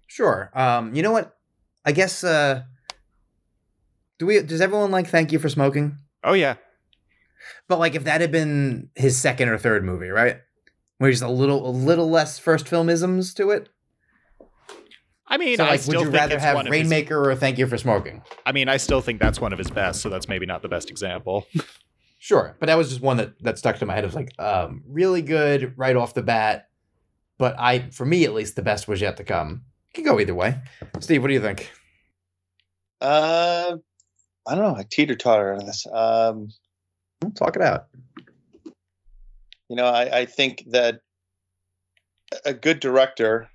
Sure. 0.08 0.52
Um, 0.54 0.94
you 0.94 1.02
know 1.02 1.12
what? 1.13 1.38
I 1.86 1.94
guess 1.94 2.24
uh 2.26 2.63
do 4.19 4.25
we 4.25 4.41
does 4.41 4.62
everyone 4.62 4.91
like 4.91 5.08
thank 5.08 5.32
you 5.32 5.39
for 5.39 5.49
smoking? 5.49 5.97
Oh, 6.23 6.34
yeah. 6.34 6.56
But 7.67 7.80
like 7.80 7.95
if 7.95 8.04
that 8.06 8.21
had 8.21 8.32
been 8.32 8.89
his 8.95 9.17
second 9.17 9.49
or 9.49 9.58
third 9.58 9.84
movie, 9.84 10.10
right? 10.10 10.38
Where 10.97 11.10
he's 11.10 11.21
a 11.21 11.28
little 11.28 11.67
a 11.67 11.71
little 11.71 12.10
less 12.10 12.39
first 12.39 12.65
filmisms 12.65 13.36
to 13.36 13.51
it. 13.51 13.69
I 15.28 15.38
mean, 15.38 15.58
so 15.58 15.65
I 15.65 15.78
still 15.78 15.93
would 16.01 16.06
you 16.06 16.12
think 16.12 16.17
rather 16.21 16.39
have 16.39 16.56
one 16.56 16.67
of 16.67 16.73
his- 16.73 16.82
Rainmaker 16.84 17.30
or 17.30 17.36
Thank 17.36 17.58
You 17.58 17.65
for 17.67 17.78
Smoking? 17.78 18.21
I 18.45 18.51
mean, 18.51 18.69
I 18.69 18.78
still 18.78 19.01
think 19.01 19.19
that's 19.19 19.41
one 19.41 19.54
of 19.54 19.58
his 19.60 19.71
best, 19.71 20.01
so 20.01 20.10
that's 20.10 20.28
maybe 20.30 20.45
not 20.45 20.62
the 20.62 20.69
best 20.69 20.89
example. 20.89 21.45
Sure, 22.17 22.56
but 22.60 22.65
that 22.65 22.75
was 22.75 22.89
just 22.89 23.01
one 23.01 23.17
that 23.17 23.39
that 23.43 23.60
stuck 23.60 23.78
to 23.78 23.86
my 23.86 23.93
head. 23.93 24.04
It 24.04 24.08
was 24.08 24.15
like 24.15 24.32
um, 24.39 24.82
really 24.88 25.21
good 25.21 25.78
right 25.78 25.95
off 25.95 26.15
the 26.15 26.23
bat, 26.23 26.69
but 27.38 27.54
I, 27.60 27.89
for 27.91 28.04
me 28.04 28.23
at 28.25 28.34
least, 28.34 28.56
the 28.56 28.63
best 28.63 28.88
was 28.88 28.99
yet 28.99 29.17
to 29.17 29.23
come. 29.23 29.65
Can 29.93 30.04
go 30.06 30.19
either 30.19 30.34
way. 30.34 30.56
Steve, 31.01 31.21
what 31.21 31.28
do 31.28 31.36
you 31.36 31.41
think? 31.41 31.71
Uh, 32.99 33.78
I 34.48 34.56
don't 34.56 34.64
know. 34.64 34.80
I 34.80 34.86
teeter 34.90 35.16
totter 35.16 35.54
on 35.54 35.66
this. 35.66 35.88
Um, 35.92 36.50
Talk 37.36 37.56
it 37.56 37.62
out. 37.62 37.88
you 39.70 39.76
know, 39.76 39.86
I, 39.86 40.20
I 40.20 40.26
think 40.26 40.64
that 40.68 41.02
a 42.46 42.54
good 42.54 42.80
director 42.80 43.50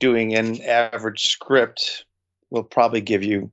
doing 0.00 0.34
an 0.34 0.60
average 0.62 1.28
script 1.28 2.04
will 2.50 2.62
probably 2.62 3.00
give 3.00 3.22
you, 3.22 3.50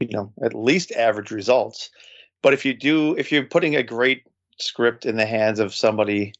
you 0.00 0.08
know, 0.10 0.32
at 0.42 0.54
least 0.54 0.92
average 0.92 1.30
results. 1.30 1.90
But 2.42 2.54
if 2.54 2.64
you 2.64 2.74
do, 2.74 3.16
if 3.16 3.32
you're 3.32 3.44
putting 3.44 3.76
a 3.76 3.82
great 3.82 4.22
script 4.58 5.06
in 5.06 5.16
the 5.16 5.26
hands 5.26 5.58
of 5.58 5.74
somebody 5.74 6.32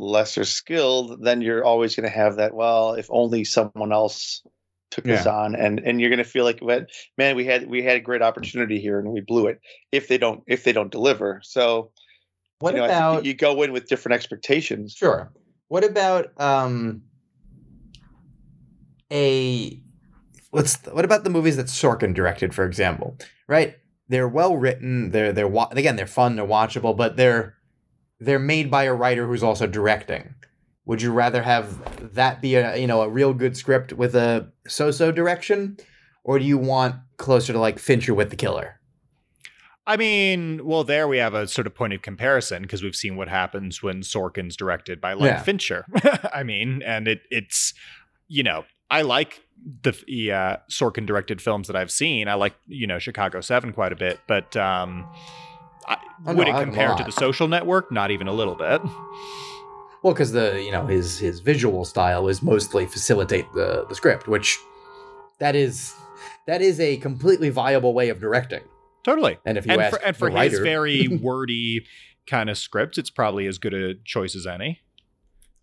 lesser 0.00 0.44
skilled, 0.44 1.22
then 1.22 1.42
you're 1.42 1.64
always 1.64 1.94
going 1.94 2.08
to 2.08 2.16
have 2.16 2.36
that. 2.36 2.54
Well, 2.54 2.94
if 2.94 3.06
only 3.10 3.44
someone 3.44 3.92
else 3.92 4.42
took 4.92 5.04
this 5.04 5.26
on, 5.26 5.54
and 5.56 5.80
and 5.80 6.00
you're 6.00 6.10
going 6.10 6.18
to 6.18 6.24
feel 6.24 6.44
like, 6.44 6.60
"Well, 6.62 6.86
man, 7.18 7.34
we 7.34 7.44
had 7.44 7.68
we 7.68 7.82
had 7.82 7.96
a 7.96 8.00
great 8.00 8.22
opportunity 8.22 8.80
here 8.80 9.00
and 9.00 9.08
we 9.08 9.20
blew 9.20 9.46
it. 9.48 9.60
If 9.90 10.06
they 10.06 10.18
don't, 10.18 10.44
if 10.46 10.62
they 10.62 10.72
don't 10.72 10.92
deliver, 10.92 11.40
so 11.42 11.90
What 12.60 12.74
you 12.74 12.80
know, 12.80 12.84
about 12.86 13.24
you 13.24 13.34
go 13.34 13.60
in 13.62 13.72
with 13.72 13.88
different 13.88 14.14
expectations. 14.14 14.92
Sure. 14.92 15.32
What 15.68 15.82
about 15.82 16.38
um 16.40 17.02
a 19.10 19.80
let's 20.52 20.76
what 20.86 21.04
about 21.04 21.24
the 21.24 21.30
movies 21.30 21.56
that 21.56 21.66
Sorkin 21.66 22.14
directed, 22.14 22.54
for 22.54 22.64
example? 22.64 23.16
Right? 23.48 23.76
They're 24.08 24.28
well 24.28 24.56
written. 24.56 25.10
They're 25.10 25.32
they're 25.32 25.48
wa- 25.48 25.68
again 25.72 25.96
they're 25.96 26.06
fun. 26.06 26.36
They're 26.36 26.46
watchable, 26.46 26.96
but 26.96 27.16
they're 27.16 27.56
they're 28.20 28.38
made 28.38 28.70
by 28.70 28.84
a 28.84 28.94
writer 28.94 29.26
who's 29.26 29.42
also 29.42 29.66
directing. 29.66 30.34
Would 30.86 31.00
you 31.02 31.12
rather 31.12 31.42
have 31.42 32.14
that 32.14 32.40
be 32.42 32.56
a 32.56 32.76
you 32.76 32.86
know 32.86 33.02
a 33.02 33.08
real 33.08 33.32
good 33.34 33.56
script 33.56 33.92
with 33.92 34.14
a 34.14 34.50
so-so 34.66 35.12
direction, 35.12 35.76
or 36.24 36.38
do 36.38 36.44
you 36.44 36.58
want 36.58 36.96
closer 37.18 37.52
to 37.52 37.58
like 37.58 37.78
Fincher 37.78 38.14
with 38.14 38.30
The 38.30 38.36
Killer? 38.36 38.80
I 39.86 39.96
mean, 39.96 40.64
well, 40.64 40.84
there 40.84 41.08
we 41.08 41.18
have 41.18 41.34
a 41.34 41.48
sort 41.48 41.66
of 41.66 41.74
point 41.74 41.92
of 41.92 42.02
comparison 42.02 42.62
because 42.62 42.82
we've 42.84 42.94
seen 42.94 43.16
what 43.16 43.28
happens 43.28 43.82
when 43.82 44.02
Sorkin's 44.02 44.56
directed 44.56 45.00
by 45.00 45.14
Len 45.14 45.34
Yeah. 45.34 45.42
Fincher. 45.42 45.86
I 46.32 46.42
mean, 46.44 46.82
and 46.82 47.08
it 47.08 47.22
it's 47.30 47.74
you 48.28 48.42
know 48.42 48.64
I 48.90 49.02
like 49.02 49.40
the 49.82 49.92
the, 50.06 50.32
uh, 50.32 50.56
Sorkin 50.70 51.06
directed 51.06 51.40
films 51.40 51.66
that 51.68 51.76
I've 51.76 51.90
seen. 51.90 52.28
I 52.28 52.34
like 52.34 52.54
you 52.66 52.86
know 52.86 52.98
Chicago 52.98 53.40
Seven 53.40 53.72
quite 53.72 53.92
a 53.92 53.96
bit, 53.96 54.20
but 54.26 54.56
um, 54.56 55.08
I, 55.86 55.96
Oh, 56.24 56.34
would 56.34 56.46
no, 56.46 56.52
it 56.52 56.54
like 56.54 56.64
compare 56.64 56.94
to 56.94 57.02
the 57.02 57.10
Social 57.10 57.48
Network? 57.48 57.90
Not 57.90 58.12
even 58.12 58.28
a 58.28 58.32
little 58.32 58.54
bit. 58.54 58.80
Well, 60.02 60.12
because 60.14 60.32
the 60.32 60.60
you 60.62 60.72
know 60.72 60.86
his 60.86 61.18
his 61.18 61.40
visual 61.40 61.84
style 61.84 62.28
is 62.28 62.42
mostly 62.42 62.86
facilitate 62.86 63.46
the 63.54 63.86
the 63.88 63.94
script, 63.94 64.26
which 64.28 64.58
that 65.38 65.54
is 65.54 65.94
that 66.46 66.60
is 66.60 66.80
a 66.80 66.96
completely 66.98 67.50
viable 67.50 67.94
way 67.94 68.08
of 68.08 68.18
directing. 68.20 68.62
Totally. 69.04 69.38
And 69.44 69.58
if 69.58 69.66
you 69.66 69.72
And 69.72 69.82
ask 69.82 69.98
for, 69.98 70.04
and 70.04 70.16
for 70.16 70.28
his 70.28 70.34
writer, 70.36 70.62
very 70.62 71.08
wordy 71.22 71.86
kind 72.26 72.48
of 72.50 72.56
script, 72.58 72.98
it's 72.98 73.10
probably 73.10 73.46
as 73.46 73.58
good 73.58 73.74
a 73.74 73.94
choice 74.04 74.34
as 74.36 74.46
any. 74.46 74.80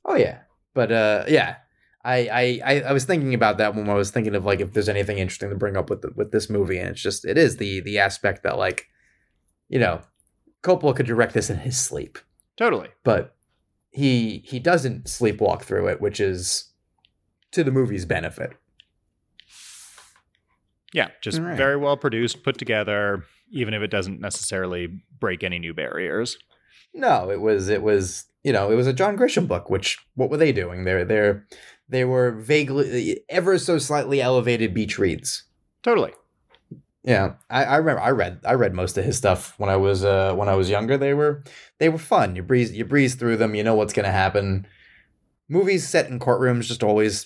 oh 0.06 0.16
yeah, 0.16 0.40
but 0.74 0.92
uh, 0.92 1.24
yeah, 1.28 1.58
I, 2.04 2.28
I 2.28 2.62
I 2.66 2.82
I 2.82 2.94
was 2.94 3.06
thinking 3.06 3.34
about 3.34 3.58
that 3.58 3.76
when 3.76 3.90
I 3.90 3.94
was 3.94 4.12
thinking 4.12 4.36
of 4.36 4.46
like 4.46 4.60
if 4.62 4.74
there's 4.74 4.90
anything 4.90 5.18
interesting 5.20 5.50
to 5.50 5.56
bring 5.56 5.76
up 5.78 5.90
with 5.90 6.02
the, 6.02 6.12
with 6.16 6.32
this 6.32 6.50
movie, 6.50 6.78
and 6.80 6.90
it's 6.90 7.02
just 7.02 7.26
it 7.26 7.38
is 7.38 7.58
the 7.58 7.82
the 7.82 8.00
aspect 8.00 8.44
that 8.44 8.58
like, 8.58 8.88
you 9.70 9.80
know, 9.80 10.02
Coppola 10.64 10.96
could 10.96 11.06
direct 11.06 11.34
this 11.34 11.50
in 11.50 11.58
his 11.60 11.78
sleep, 11.78 12.20
Totally. 12.58 12.90
but 13.04 13.36
he 14.00 14.44
he 14.46 14.60
doesn't 14.60 15.06
sleepwalk 15.06 15.62
through 15.64 15.88
it, 15.88 16.02
which 16.02 16.20
is 16.20 16.72
to 17.52 17.64
the 17.64 17.72
movie's 17.72 18.06
benefit. 18.06 18.52
Yeah, 20.94 21.10
just 21.22 21.40
All 21.40 21.46
right. 21.46 21.58
very 21.58 21.78
well 21.78 21.98
produced, 21.98 22.44
put 22.44 22.58
together, 22.58 23.24
even 23.52 23.74
if 23.74 23.82
it 23.82 23.92
doesn't 23.92 24.20
necessarily 24.20 25.04
break 25.20 25.44
any 25.44 25.60
new 25.60 25.74
barriers. 25.74 26.38
No, 26.94 27.30
it 27.30 27.42
was 27.42 27.70
it 27.70 27.84
was 27.84 28.26
you 28.44 28.54
know, 28.54 28.72
it 28.72 28.76
was 28.76 28.88
a 28.88 28.94
John 28.94 29.18
Grisham 29.18 29.48
book. 29.48 29.70
Which 29.70 29.98
what 30.16 30.30
were 30.30 30.38
they 30.38 30.52
doing? 30.52 30.86
They're 30.86 31.06
they're 31.06 31.46
they 31.90 32.06
were 32.06 32.32
vaguely, 32.32 33.22
ever 33.30 33.58
so 33.58 33.78
slightly 33.80 34.22
elevated 34.22 34.74
beach 34.74 34.98
reads. 34.98 35.44
Totally. 35.84 36.14
Yeah, 37.10 37.34
I, 37.50 37.66
I 37.66 37.78
remember 37.78 38.02
I 38.02 38.12
read 38.12 38.40
I 38.46 38.54
read 38.54 38.76
most 38.76 38.96
of 38.96 39.04
his 39.04 39.18
stuff 39.18 39.56
when 39.58 39.68
I 39.68 39.78
was 39.78 40.06
uh 40.06 40.36
when 40.36 40.48
I 40.48 40.54
was 40.54 40.70
younger. 40.70 40.96
They 40.96 41.16
were 41.16 41.44
they 41.80 41.90
were 41.90 41.98
fun. 41.98 42.36
You 42.36 42.44
breeze 42.44 42.72
you 42.72 42.86
breeze 42.86 43.16
through 43.16 43.38
them. 43.38 43.56
You 43.56 43.64
know 43.64 43.74
what's 43.74 43.94
gonna 43.94 44.12
happen. 44.12 44.68
Movies 45.48 45.88
set 45.88 46.08
in 46.08 46.20
courtrooms 46.20 46.66
just 46.66 46.84
always. 46.84 47.26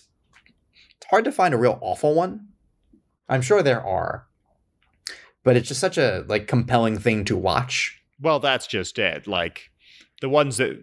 It's 0.95 1.09
hard 1.09 1.25
to 1.25 1.33
find 1.33 1.53
a 1.53 1.57
real 1.57 1.79
awful 1.81 2.15
one. 2.15 2.47
I'm 3.27 3.41
sure 3.41 3.61
there 3.61 3.85
are, 3.85 4.25
but 5.43 5.57
it's 5.57 5.67
just 5.67 5.81
such 5.81 5.97
a 5.97 6.23
like 6.29 6.47
compelling 6.47 6.97
thing 6.97 7.25
to 7.25 7.35
watch. 7.35 8.01
Well, 8.21 8.39
that's 8.39 8.67
just 8.67 8.97
it. 8.97 9.27
Like 9.27 9.69
the 10.21 10.29
ones 10.29 10.55
that 10.57 10.81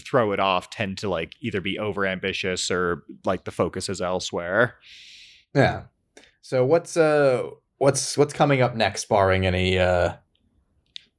throw 0.00 0.32
it 0.32 0.40
off 0.40 0.70
tend 0.70 0.98
to 0.98 1.08
like 1.08 1.34
either 1.40 1.60
be 1.60 1.78
over 1.78 2.04
ambitious 2.04 2.68
or 2.68 3.04
like 3.24 3.44
the 3.44 3.52
focus 3.52 3.88
is 3.88 4.00
elsewhere. 4.00 4.74
Yeah. 5.54 5.82
So 6.42 6.64
what's 6.66 6.96
uh 6.96 7.50
what's 7.84 8.18
what's 8.18 8.32
coming 8.32 8.60
up 8.62 8.74
next, 8.74 9.08
barring 9.08 9.46
any 9.46 9.78
uh 9.78 10.14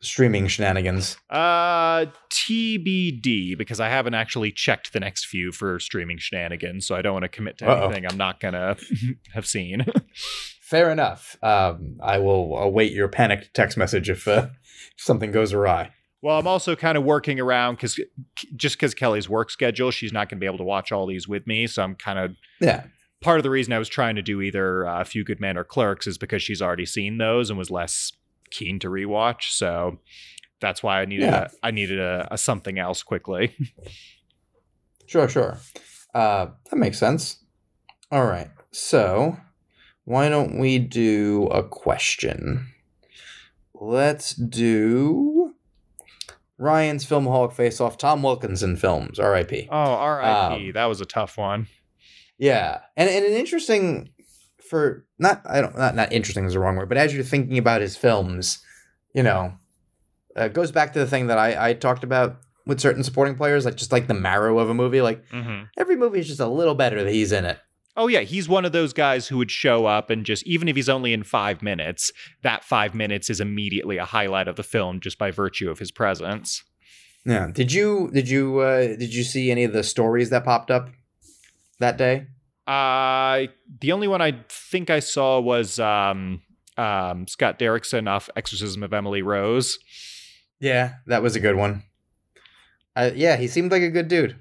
streaming 0.01 0.47
shenanigans? 0.47 1.17
Uh 1.29 2.05
TBD 2.29 3.57
because 3.57 3.79
I 3.79 3.89
haven't 3.89 4.13
actually 4.13 4.51
checked 4.51 4.93
the 4.93 4.99
next 4.99 5.25
few 5.25 5.51
for 5.51 5.79
streaming 5.79 6.17
shenanigans, 6.17 6.85
so 6.85 6.95
I 6.95 7.01
don't 7.01 7.13
want 7.13 7.23
to 7.23 7.29
commit 7.29 7.57
to 7.59 7.69
Uh-oh. 7.69 7.85
anything 7.85 8.05
I'm 8.09 8.17
not 8.17 8.39
gonna 8.39 8.75
have 9.33 9.45
seen. 9.47 9.85
Fair 10.61 10.91
enough. 10.91 11.37
Um, 11.43 11.97
I 12.01 12.17
will 12.17 12.57
await 12.57 12.91
your 12.91 13.07
panicked 13.07 13.53
text 13.53 13.77
message 13.77 14.09
if 14.09 14.27
uh, 14.27 14.47
something 14.97 15.31
goes 15.31 15.53
awry. 15.53 15.91
well, 16.23 16.39
I'm 16.39 16.47
also 16.47 16.75
kind 16.75 16.97
of 16.97 17.03
working 17.03 17.39
around 17.39 17.75
because 17.75 17.99
just 18.55 18.75
because 18.75 18.95
Kelly's 18.95 19.29
work 19.29 19.51
schedule, 19.51 19.91
she's 19.91 20.11
not 20.11 20.27
going 20.27 20.39
to 20.39 20.43
be 20.43 20.47
able 20.47 20.57
to 20.57 20.63
watch 20.63 20.91
all 20.91 21.05
these 21.05 21.27
with 21.27 21.45
me. 21.45 21.67
So 21.67 21.83
I'm 21.83 21.93
kind 21.93 22.17
of 22.17 22.35
Yeah. 22.59 22.85
Part 23.21 23.37
of 23.39 23.43
the 23.43 23.49
reason 23.49 23.73
I 23.73 23.79
was 23.79 23.89
trying 23.89 24.15
to 24.15 24.21
do 24.21 24.41
either 24.41 24.87
uh, 24.87 25.01
A 25.01 25.05
Few 25.05 25.23
Good 25.23 25.39
Men 25.39 25.57
or 25.57 25.63
Clerks 25.63 26.07
is 26.07 26.17
because 26.17 26.41
she's 26.43 26.61
already 26.61 26.85
seen 26.85 27.17
those 27.17 27.49
and 27.49 27.57
was 27.57 27.71
less 27.71 28.11
keen 28.51 28.79
to 28.79 28.87
rewatch. 28.89 29.51
So 29.51 29.99
that's 30.61 30.81
why 30.83 31.01
I 31.01 31.05
needed 31.05 31.25
Yeah. 31.25 31.47
a, 31.63 31.67
I 31.67 31.71
needed 31.71 31.99
a, 31.99 32.27
a 32.31 32.37
something 32.37 32.77
else 32.79 33.03
quickly. 33.03 33.55
Sure, 35.07 35.29
sure. 35.29 35.57
Uh, 36.15 36.47
that 36.71 36.77
makes 36.77 36.97
sense. 36.97 37.37
All 38.11 38.25
right. 38.25 38.49
So, 38.71 39.37
why 40.03 40.29
don't 40.29 40.57
we 40.57 40.79
do 40.79 41.45
a 41.51 41.61
question? 41.61 42.73
Let's 43.75 44.33
do 44.33 45.53
Ryan's 46.57 47.05
Filmaholic 47.05 47.53
Face 47.53 47.79
Off, 47.79 47.99
Tom 47.99 48.23
Wilkinson 48.23 48.77
films, 48.77 49.19
R.I.P. 49.19 49.67
oh, 49.71 49.75
R.I.P. 49.75 50.65
Um, 50.69 50.71
that 50.73 50.85
was 50.85 51.01
a 51.01 51.05
tough 51.05 51.37
one. 51.37 51.67
Yeah, 52.37 52.79
and 52.97 53.09
and 53.09 53.25
an 53.25 53.33
interesting 53.33 54.09
for 54.69 55.05
not 55.19 55.41
I 55.45 55.61
don't 55.61 55.77
not 55.77 55.95
not 55.95 56.11
interesting 56.11 56.45
is 56.45 56.53
the 56.53 56.59
wrong 56.59 56.75
word, 56.75 56.89
but 56.89 56.97
as 56.97 57.13
you're 57.13 57.23
thinking 57.23 57.57
about 57.57 57.81
his 57.81 57.95
films, 57.95 58.59
you 59.13 59.23
know, 59.23 59.53
uh, 60.35 60.47
goes 60.49 60.71
back 60.71 60.93
to 60.93 60.99
the 60.99 61.07
thing 61.07 61.27
that 61.27 61.37
I 61.37 61.69
I 61.69 61.73
talked 61.73 62.03
about 62.03 62.37
with 62.65 62.79
certain 62.79 63.03
supporting 63.03 63.35
players, 63.35 63.63
like 63.65 63.75
just 63.75 63.91
like 63.91 64.07
the 64.07 64.13
marrow 64.13 64.59
of 64.59 64.69
a 64.69 64.73
movie. 64.73 65.01
Like 65.01 65.25
Mm-hmm. 65.29 65.65
every 65.77 65.95
movie 65.95 66.19
is 66.19 66.27
just 66.27 66.39
a 66.39 66.47
little 66.47 66.75
better 66.75 67.03
that 67.03 67.13
he's 67.13 67.31
in 67.31 67.45
it. 67.45 67.59
Oh 67.97 68.07
yeah, 68.07 68.21
he's 68.21 68.49
one 68.49 68.65
of 68.65 68.73
those 68.73 68.91
guys 68.91 69.27
who 69.29 69.37
would 69.37 69.51
show 69.51 69.85
up 69.85 70.09
and 70.09 70.25
just 70.25 70.45
even 70.45 70.67
if 70.67 70.75
he's 70.75 70.89
only 70.89 71.13
in 71.13 71.23
5 71.23 71.61
minutes, 71.61 72.11
that 72.43 72.65
5 72.65 72.93
minutes 72.93 73.29
is 73.29 73.39
immediately 73.39 73.95
a 73.97 74.03
highlight 74.03 74.49
of 74.49 74.57
the 74.57 74.63
film 74.63 74.99
just 74.99 75.17
by 75.17 75.31
virtue 75.31 75.69
of 75.69 75.79
his 75.79 75.91
presence. 75.91 76.61
Yeah. 77.25 77.47
Did 77.53 77.71
you 77.71 78.09
did 78.13 78.27
you 78.27 78.59
uh 78.59 78.87
did 78.97 79.13
you 79.13 79.23
see 79.23 79.49
any 79.49 79.63
of 79.63 79.71
the 79.71 79.81
stories 79.83 80.29
that 80.31 80.43
popped 80.43 80.71
up 80.71 80.89
that 81.79 81.97
day? 81.97 82.27
Uh 82.67 83.47
the 83.79 83.91
only 83.91 84.07
one 84.07 84.21
I 84.21 84.43
think 84.49 84.89
I 84.89 84.99
saw 84.99 85.39
was 85.39 85.79
um 85.79 86.41
um 86.77 87.27
Scott 87.27 87.59
Derrickson 87.59 88.09
off 88.09 88.29
Exorcism 88.35 88.83
of 88.83 88.93
Emily 88.93 89.21
Rose. 89.21 89.79
Yeah, 90.59 90.95
that 91.07 91.21
was 91.21 91.35
a 91.35 91.39
good 91.39 91.55
one. 91.55 91.83
Uh, 92.95 93.11
yeah, 93.13 93.35
he 93.35 93.47
seemed 93.47 93.71
like 93.71 93.81
a 93.81 93.89
good 93.89 94.07
dude. 94.07 94.37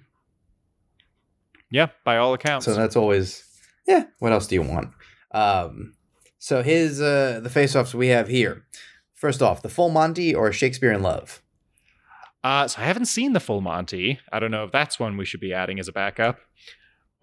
Yeah, 1.70 1.88
by 2.04 2.18
all 2.18 2.34
accounts. 2.34 2.66
So 2.66 2.74
that's 2.74 2.96
always 2.96 3.44
yeah. 3.86 4.04
What 4.20 4.32
else 4.32 4.46
do 4.46 4.54
you 4.54 4.62
want? 4.62 4.92
Um, 5.32 5.94
so 6.38 6.62
his 6.62 7.00
uh, 7.00 7.40
the 7.42 7.50
face-offs 7.50 7.94
we 7.94 8.08
have 8.08 8.28
here. 8.28 8.64
First 9.14 9.42
off, 9.42 9.62
the 9.62 9.68
Full 9.68 9.90
Monty 9.90 10.34
or 10.34 10.52
Shakespeare 10.52 10.92
in 10.92 11.02
Love. 11.02 11.42
Uh, 12.44 12.68
so 12.68 12.80
I 12.80 12.84
haven't 12.84 13.06
seen 13.06 13.32
the 13.32 13.40
full 13.40 13.62
Monty. 13.62 14.20
I 14.30 14.38
don't 14.38 14.50
know 14.50 14.64
if 14.64 14.70
that's 14.70 15.00
one 15.00 15.16
we 15.16 15.24
should 15.24 15.40
be 15.40 15.54
adding 15.54 15.80
as 15.80 15.88
a 15.88 15.92
backup. 15.92 16.38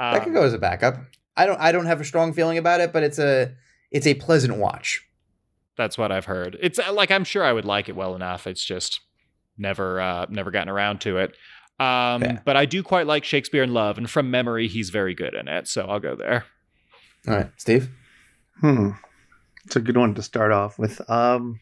Um, 0.01 0.13
That 0.13 0.23
could 0.23 0.33
go 0.33 0.43
as 0.43 0.53
a 0.53 0.57
backup. 0.57 0.97
I 1.37 1.45
don't 1.45 1.59
I 1.59 1.71
don't 1.71 1.85
have 1.85 2.01
a 2.01 2.03
strong 2.05 2.33
feeling 2.33 2.57
about 2.57 2.81
it, 2.81 2.91
but 2.91 3.03
it's 3.03 3.19
a 3.19 3.53
it's 3.91 4.07
a 4.07 4.15
pleasant 4.15 4.57
watch. 4.57 5.05
That's 5.77 5.97
what 5.97 6.11
I've 6.11 6.25
heard. 6.25 6.57
It's 6.61 6.79
uh, 6.79 6.91
like 6.93 7.11
I'm 7.11 7.23
sure 7.23 7.43
I 7.43 7.53
would 7.53 7.65
like 7.65 7.87
it 7.87 7.95
well 7.95 8.15
enough. 8.15 8.47
It's 8.47 8.63
just 8.63 8.99
never 9.57 10.01
uh, 10.01 10.25
never 10.29 10.49
gotten 10.51 10.69
around 10.69 11.01
to 11.01 11.17
it. 11.17 11.31
Um, 11.79 12.21
Yeah. 12.23 12.39
But 12.45 12.57
I 12.57 12.65
do 12.65 12.83
quite 12.83 13.07
like 13.07 13.23
Shakespeare 13.23 13.63
in 13.63 13.73
Love, 13.73 13.97
and 13.97 14.09
from 14.09 14.29
memory, 14.31 14.67
he's 14.67 14.89
very 14.89 15.13
good 15.13 15.33
in 15.33 15.47
it. 15.47 15.67
So 15.67 15.85
I'll 15.85 15.99
go 15.99 16.15
there. 16.15 16.45
All 17.27 17.35
right, 17.35 17.51
Steve. 17.57 17.89
Hmm. 18.59 18.91
It's 19.65 19.75
a 19.75 19.79
good 19.79 19.97
one 19.97 20.15
to 20.15 20.23
start 20.23 20.51
off 20.51 20.79
with. 20.79 20.99
Um, 21.09 21.59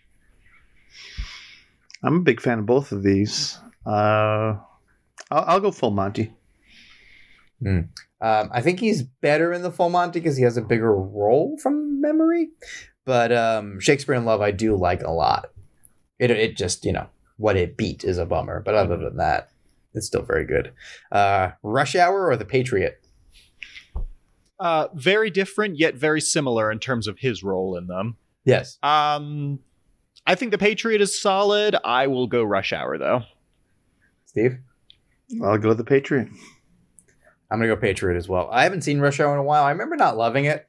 I'm 2.01 2.15
a 2.17 2.21
big 2.21 2.39
fan 2.41 2.59
of 2.59 2.65
both 2.65 2.91
of 2.93 3.03
these. 3.03 3.59
Uh, 3.85 4.55
I'll, 5.29 5.45
I'll 5.47 5.59
go 5.59 5.71
full 5.71 5.91
Monty. 5.91 6.33
Um, 7.65 8.49
I 8.51 8.61
think 8.61 8.79
he's 8.79 9.03
better 9.03 9.53
in 9.53 9.61
the 9.61 9.71
Full 9.71 9.89
Monty 9.89 10.19
because 10.19 10.37
he 10.37 10.43
has 10.43 10.57
a 10.57 10.61
bigger 10.61 10.93
role 10.93 11.57
from 11.61 12.01
memory. 12.01 12.49
But 13.05 13.31
um, 13.31 13.79
Shakespeare 13.79 14.15
in 14.15 14.25
Love, 14.25 14.41
I 14.41 14.51
do 14.51 14.75
like 14.75 15.01
a 15.01 15.11
lot. 15.11 15.51
It 16.19 16.31
it 16.31 16.57
just 16.57 16.85
you 16.85 16.93
know 16.93 17.07
what 17.37 17.55
it 17.55 17.77
beat 17.77 18.03
is 18.03 18.17
a 18.17 18.25
bummer, 18.25 18.61
but 18.61 18.75
other 18.75 18.97
than 18.97 19.17
that, 19.17 19.49
it's 19.93 20.07
still 20.07 20.21
very 20.21 20.45
good. 20.45 20.73
Uh, 21.11 21.51
Rush 21.63 21.95
Hour 21.95 22.27
or 22.27 22.35
The 22.35 22.45
Patriot. 22.45 23.01
Uh, 24.59 24.89
very 24.93 25.29
different 25.29 25.79
yet 25.79 25.95
very 25.95 26.19
similar 26.19 26.69
in 26.69 26.79
terms 26.79 27.07
of 27.07 27.17
his 27.19 27.41
role 27.43 27.77
in 27.77 27.87
them. 27.87 28.17
Yes. 28.43 28.77
Um, 28.83 29.59
I 30.27 30.35
think 30.35 30.51
the 30.51 30.57
Patriot 30.57 30.99
is 30.99 31.19
solid. 31.19 31.77
I 31.85 32.07
will 32.07 32.27
go 32.27 32.43
Rush 32.43 32.73
Hour 32.73 32.97
though. 32.97 33.23
Steve? 34.25 34.57
I'll 35.43 35.57
go 35.57 35.73
the 35.73 35.85
Patriot. 35.85 36.27
I'm 37.51 37.59
gonna 37.59 37.67
go 37.73 37.79
Patriot 37.79 38.17
as 38.17 38.27
well. 38.29 38.49
I 38.51 38.63
haven't 38.63 38.81
seen 38.83 38.99
Rush 38.99 39.19
Hour 39.19 39.33
in 39.33 39.39
a 39.39 39.43
while. 39.43 39.63
I 39.63 39.71
remember 39.71 39.95
not 39.95 40.17
loving 40.17 40.45
it. 40.45 40.67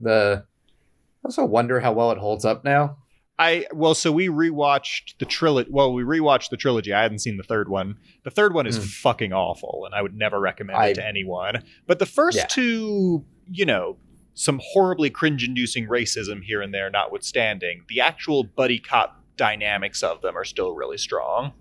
The 0.00 0.44
I 0.44 1.26
also 1.26 1.44
wonder 1.44 1.80
how 1.80 1.92
well 1.92 2.10
it 2.10 2.18
holds 2.18 2.44
up 2.44 2.64
now. 2.64 2.98
I 3.38 3.66
well, 3.72 3.94
so 3.94 4.12
we 4.12 4.28
rewatched 4.28 5.18
the 5.18 5.24
trilogy. 5.24 5.70
Well, 5.72 5.92
we 5.92 6.02
rewatched 6.02 6.50
the 6.50 6.56
trilogy. 6.56 6.92
I 6.92 7.02
hadn't 7.02 7.20
seen 7.20 7.36
the 7.36 7.42
third 7.42 7.68
one. 7.68 7.96
The 8.24 8.30
third 8.30 8.54
one 8.54 8.66
is 8.66 8.76
Hmm. 8.76 8.82
fucking 8.84 9.32
awful, 9.32 9.82
and 9.86 9.94
I 9.94 10.02
would 10.02 10.14
never 10.16 10.38
recommend 10.40 10.78
I- 10.78 10.88
it 10.88 10.94
to 10.94 11.06
anyone. 11.06 11.62
But 11.86 11.98
the 11.98 12.06
first 12.06 12.36
Yeah. 12.38 12.46
two, 12.46 13.24
you 13.50 13.64
know, 13.64 13.98
some 14.34 14.60
horribly 14.62 15.10
cringe-inducing 15.10 15.86
racism 15.88 16.42
here 16.42 16.62
and 16.62 16.72
there 16.72 16.88
notwithstanding, 16.90 17.84
the 17.88 18.00
actual 18.00 18.42
buddy 18.44 18.78
cop 18.78 19.22
dynamics 19.36 20.02
of 20.02 20.20
them 20.22 20.36
are 20.36 20.44
still 20.44 20.74
really 20.74 20.96
strong. 20.98 21.52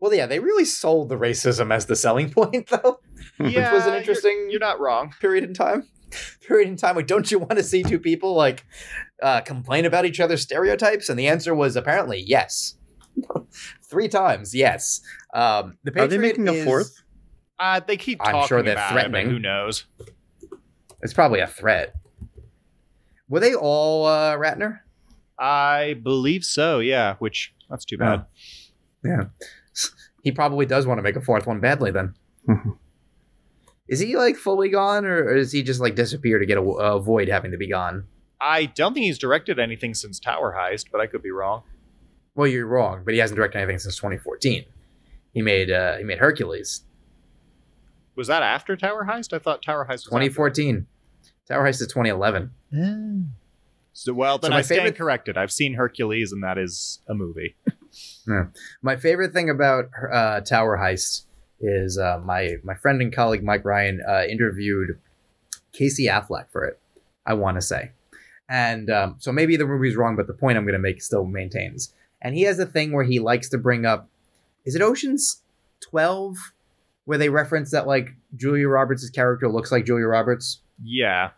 Well, 0.00 0.12
yeah, 0.14 0.26
they 0.26 0.38
really 0.40 0.64
sold 0.64 1.08
the 1.08 1.16
racism 1.16 1.72
as 1.72 1.86
the 1.86 1.96
selling 1.96 2.30
point, 2.32 2.68
though. 2.68 3.00
Yeah, 3.40 3.72
was 3.72 3.82
an 3.82 3.88
you're- 3.88 3.98
interesting- 3.98 4.48
You're, 4.50 4.60
not 4.60 4.80
wrong. 4.80 5.14
period 5.20 5.44
in 5.44 5.54
time. 5.54 5.88
Period 6.46 6.68
in 6.68 6.76
time. 6.76 6.94
Like, 6.96 7.06
don't 7.06 7.30
you 7.30 7.38
want 7.38 7.52
to 7.56 7.62
see 7.64 7.82
two 7.82 7.98
people 7.98 8.34
like 8.34 8.64
uh, 9.22 9.40
complain 9.40 9.84
about 9.84 10.04
each 10.04 10.20
other's 10.20 10.42
stereotypes? 10.42 11.08
And 11.08 11.18
the 11.18 11.26
answer 11.26 11.54
was 11.54 11.74
apparently 11.76 12.22
yes. 12.26 12.76
Three 13.82 14.08
times, 14.08 14.54
yes. 14.54 15.00
Um, 15.34 15.78
the 15.84 15.90
Are 16.00 16.06
they 16.06 16.16
Patriot 16.18 16.38
making 16.38 16.48
a 16.48 16.64
fourth? 16.64 17.02
Uh, 17.58 17.80
they 17.86 17.96
keep 17.96 18.20
I'm 18.20 18.32
talking 18.32 18.48
sure 18.48 18.62
they're 18.62 18.74
about 18.74 18.92
threatening. 18.92 19.22
it, 19.22 19.24
but 19.26 19.32
who 19.32 19.38
knows? 19.38 19.86
It's 21.02 21.12
probably 21.12 21.40
a 21.40 21.46
threat. 21.46 21.94
Were 23.28 23.40
they 23.40 23.54
all 23.54 24.06
uh, 24.06 24.36
Ratner? 24.36 24.80
I 25.38 25.94
believe 26.02 26.44
so. 26.44 26.78
Yeah, 26.78 27.14
which 27.18 27.52
that's 27.70 27.84
too 27.84 27.96
bad. 27.98 28.26
Yeah. 29.04 29.24
He 30.22 30.32
probably 30.32 30.66
does 30.66 30.86
want 30.86 30.98
to 30.98 31.02
make 31.02 31.16
a 31.16 31.20
fourth 31.20 31.46
one 31.46 31.60
badly 31.60 31.90
then. 31.90 32.14
Mhm. 32.48 32.76
Is 33.88 34.00
he 34.00 34.16
like 34.16 34.36
fully 34.36 34.70
gone 34.70 35.04
or, 35.04 35.24
or 35.24 35.36
is 35.36 35.52
he 35.52 35.62
just 35.62 35.80
like 35.80 35.94
disappear 35.94 36.38
to 36.38 36.46
get 36.46 36.56
a, 36.56 36.62
avoid 36.62 37.28
having 37.28 37.50
to 37.50 37.58
be 37.58 37.68
gone? 37.68 38.04
I 38.40 38.66
don't 38.66 38.94
think 38.94 39.04
he's 39.04 39.18
directed 39.18 39.58
anything 39.58 39.92
since 39.94 40.18
Tower 40.18 40.54
Heist, 40.58 40.86
but 40.90 41.00
I 41.00 41.06
could 41.06 41.22
be 41.22 41.30
wrong. 41.30 41.62
Well, 42.34 42.46
you're 42.48 42.66
wrong, 42.66 43.02
but 43.04 43.14
he 43.14 43.20
hasn't 43.20 43.36
directed 43.36 43.58
anything 43.58 43.78
since 43.78 43.96
2014. 43.96 44.64
He 45.34 45.42
made 45.42 45.70
uh, 45.70 45.98
he 45.98 46.04
made 46.04 46.18
Hercules. 46.18 46.82
Was 48.16 48.28
that 48.28 48.42
after 48.42 48.76
Tower 48.76 49.06
Heist? 49.10 49.32
I 49.32 49.38
thought 49.38 49.62
Tower 49.62 49.84
Heist 49.84 49.90
was 49.92 50.04
2014. 50.04 50.86
Tower 51.48 51.64
Heist 51.64 51.80
is 51.80 51.88
2011. 51.88 52.50
after. 52.72 53.28
So 53.92 54.12
well, 54.14 54.38
then 54.38 54.48
So 54.48 54.52
my 54.54 54.58
I 54.58 54.62
stand 54.62 54.78
favorite- 54.80 54.96
corrected. 54.96 55.36
I've 55.36 55.52
seen 55.52 55.74
Hercules, 55.74 56.32
and 56.32 56.42
that 56.42 56.58
is 56.58 57.00
a 57.08 57.14
movie. 57.14 57.54
My 58.82 58.96
favorite 58.96 59.32
thing 59.32 59.50
about 59.50 59.86
uh, 60.12 60.40
Tower 60.40 60.78
Heist 60.78 61.26
is 61.60 61.98
uh, 61.98 62.20
my 62.24 62.56
my 62.62 62.74
friend 62.74 63.00
and 63.00 63.12
colleague 63.12 63.42
Mike 63.42 63.64
Ryan 63.64 64.00
uh, 64.08 64.22
interviewed 64.28 64.98
Casey 65.72 66.06
Affleck 66.06 66.50
for 66.50 66.64
it. 66.64 66.78
I 67.26 67.34
want 67.34 67.56
to 67.56 67.62
say, 67.62 67.92
and 68.48 68.90
um, 68.90 69.16
so 69.18 69.32
maybe 69.32 69.56
the 69.56 69.66
movie's 69.66 69.96
wrong, 69.96 70.16
but 70.16 70.26
the 70.26 70.34
point 70.34 70.58
I'm 70.58 70.64
going 70.64 70.74
to 70.74 70.78
make 70.78 71.02
still 71.02 71.24
maintains. 71.24 71.94
And 72.20 72.34
he 72.34 72.42
has 72.42 72.58
a 72.58 72.66
thing 72.66 72.92
where 72.92 73.04
he 73.04 73.18
likes 73.18 73.48
to 73.50 73.58
bring 73.58 73.84
up, 73.84 74.08
is 74.64 74.74
it 74.74 74.82
Ocean's 74.82 75.42
Twelve, 75.80 76.36
where 77.04 77.18
they 77.18 77.28
reference 77.28 77.70
that 77.70 77.86
like 77.86 78.10
Julia 78.36 78.68
Roberts' 78.68 79.10
character 79.10 79.48
looks 79.48 79.70
like 79.70 79.84
Julia 79.84 80.06
Roberts. 80.06 80.60
Yeah. 80.82 81.30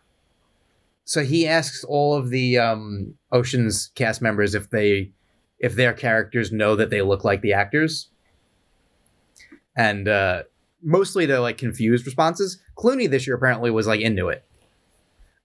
So 1.05 1.23
he 1.23 1.47
asks 1.47 1.83
all 1.83 2.15
of 2.15 2.29
the 2.29 2.57
um, 2.57 3.15
Ocean's 3.31 3.91
cast 3.95 4.21
members 4.21 4.55
if 4.55 4.69
they 4.69 5.11
if 5.59 5.75
their 5.75 5.93
characters 5.93 6.51
know 6.51 6.75
that 6.75 6.89
they 6.89 7.01
look 7.01 7.23
like 7.23 7.41
the 7.41 7.53
actors. 7.53 8.09
And 9.75 10.07
uh, 10.07 10.43
mostly 10.81 11.25
they're 11.25 11.39
like 11.39 11.57
confused 11.57 12.05
responses. 12.05 12.59
Clooney 12.77 13.09
this 13.09 13.27
year 13.27 13.35
apparently 13.35 13.71
was 13.71 13.87
like 13.87 14.01
into 14.01 14.29
it. 14.29 14.43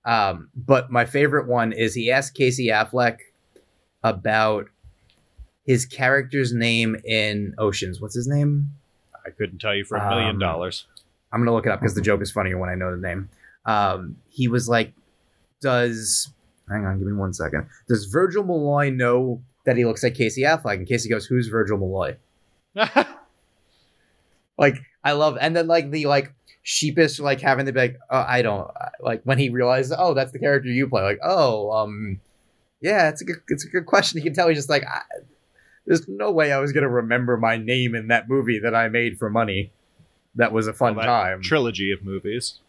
Um, 0.05 0.49
but 0.55 0.91
my 0.91 1.05
favorite 1.05 1.47
one 1.47 1.73
is 1.73 1.95
he 1.95 2.11
asked 2.11 2.35
Casey 2.35 2.69
Affleck 2.69 3.19
about 4.03 4.67
his 5.65 5.87
character's 5.87 6.53
name 6.53 6.97
in 7.05 7.55
Oceans. 7.59 8.01
What's 8.01 8.15
his 8.15 8.27
name? 8.27 8.71
I 9.25 9.31
couldn't 9.31 9.61
tell 9.61 9.75
you 9.75 9.85
for 9.85 9.97
a 9.97 10.09
million 10.09 10.31
Um, 10.31 10.39
dollars. 10.41 10.87
I'm 11.33 11.41
gonna 11.41 11.53
look 11.55 11.67
it 11.67 11.71
up 11.73 11.81
because 11.81 11.95
the 11.95 12.01
joke 12.03 12.21
is 12.21 12.33
funnier 12.33 12.59
when 12.59 12.69
I 12.69 12.75
know 12.75 12.91
the 12.91 13.01
name. 13.01 13.29
Um, 13.65 14.17
he 14.29 14.49
was 14.49 14.69
like, 14.69 14.93
"Does 15.61 16.31
hang 16.69 16.85
on, 16.85 16.99
give 16.99 17.07
me 17.07 17.13
one 17.13 17.33
second. 17.33 17.67
Does 17.89 18.07
Virgil 18.07 18.43
Malloy 18.43 18.91
know 18.91 19.41
that 19.65 19.77
he 19.77 19.85
looks 19.85 20.03
like 20.03 20.15
Casey 20.15 20.43
Affleck?" 20.43 20.75
And 20.75 20.87
Casey 20.87 21.09
goes, 21.09 21.27
"Who's 21.27 21.49
Virgil 21.49 21.79
Malloy?" 21.79 22.17
Like, 24.59 24.77
I 25.03 25.13
love, 25.13 25.39
and 25.41 25.57
then 25.57 25.67
like 25.67 25.91
the 25.91 26.07
like 26.07 26.33
sheepish 26.63 27.19
like 27.19 27.41
having 27.41 27.67
to 27.67 27.73
be 27.73 27.81
like, 27.81 27.99
oh, 28.11 28.25
"I 28.27 28.43
don't 28.43 28.71
like." 29.01 29.23
When 29.25 29.39
he 29.39 29.49
realizes, 29.49 29.95
"Oh, 29.99 30.15
that's 30.15 30.33
the 30.33 30.39
character 30.39 30.69
you 30.69 30.89
play," 30.89 31.03
like, 31.03 31.19
"Oh, 31.23 31.73
um, 31.73 32.21
yeah, 32.81 33.09
it's 33.09 33.23
a 33.23 33.25
good, 33.25 33.37
it's 33.49 33.65
a 33.65 33.69
good 33.69 33.87
question." 33.87 34.19
You 34.19 34.25
can 34.25 34.35
tell 34.35 34.49
he's 34.49 34.59
just 34.59 34.69
like, 34.69 34.85
I, 34.85 35.01
"There's 35.87 36.07
no 36.07 36.31
way 36.31 36.53
I 36.53 36.61
was 36.61 36.73
gonna 36.73 36.89
remember 36.89 37.37
my 37.37 37.57
name 37.57 37.95
in 37.95 38.09
that 38.09 38.29
movie 38.29 38.59
that 38.61 38.75
I 38.75 38.89
made 38.89 39.19
for 39.19 39.31
money." 39.31 39.73
That 40.35 40.53
was 40.53 40.67
a 40.67 40.73
fun 40.73 40.97
Well, 40.97 41.05
time. 41.07 41.43
Trilogy 41.43 41.91
of 41.91 42.03
movies. 42.05 42.61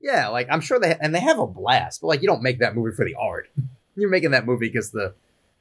Yeah, 0.00 0.28
like 0.28 0.48
I'm 0.50 0.60
sure 0.60 0.78
they 0.78 0.96
and 1.00 1.14
they 1.14 1.20
have 1.20 1.38
a 1.38 1.46
blast, 1.46 2.00
but 2.00 2.08
like 2.08 2.20
you 2.20 2.28
don't 2.28 2.42
make 2.42 2.58
that 2.58 2.74
movie 2.74 2.94
for 2.94 3.04
the 3.04 3.14
art. 3.14 3.48
You're 3.96 4.10
making 4.10 4.32
that 4.32 4.44
movie 4.44 4.68
because 4.68 4.90
the 4.90 5.14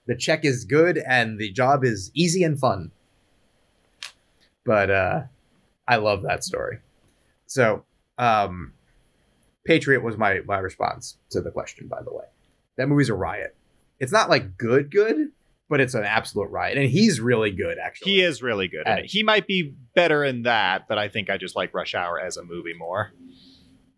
the 0.07 0.15
check 0.15 0.45
is 0.45 0.65
good 0.65 0.97
and 0.97 1.39
the 1.39 1.51
job 1.51 1.83
is 1.83 2.11
easy 2.13 2.43
and 2.43 2.59
fun. 2.59 2.91
But 4.65 4.89
uh 4.89 5.21
I 5.87 5.97
love 5.97 6.23
that 6.23 6.43
story. 6.43 6.79
So, 7.47 7.85
um 8.17 8.73
Patriot 9.65 10.03
was 10.03 10.17
my 10.17 10.41
my 10.45 10.57
response 10.57 11.17
to 11.31 11.41
the 11.41 11.51
question 11.51 11.87
by 11.87 12.01
the 12.03 12.13
way. 12.13 12.25
That 12.77 12.87
movie's 12.87 13.09
a 13.09 13.13
riot. 13.15 13.55
It's 13.99 14.11
not 14.11 14.29
like 14.29 14.57
good 14.57 14.91
good, 14.91 15.31
but 15.69 15.79
it's 15.79 15.93
an 15.93 16.03
absolute 16.03 16.49
riot 16.49 16.77
and 16.77 16.89
he's 16.89 17.19
really 17.19 17.51
good 17.51 17.77
actually. 17.77 18.11
He 18.11 18.21
is 18.21 18.41
really 18.41 18.67
good 18.67 18.87
it. 18.87 19.05
He 19.05 19.23
might 19.23 19.47
be 19.47 19.73
better 19.95 20.23
in 20.23 20.43
that, 20.43 20.87
but 20.87 20.97
I 20.97 21.09
think 21.09 21.29
I 21.29 21.37
just 21.37 21.55
like 21.55 21.73
Rush 21.73 21.95
Hour 21.95 22.19
as 22.19 22.37
a 22.37 22.43
movie 22.43 22.73
more. 22.73 23.11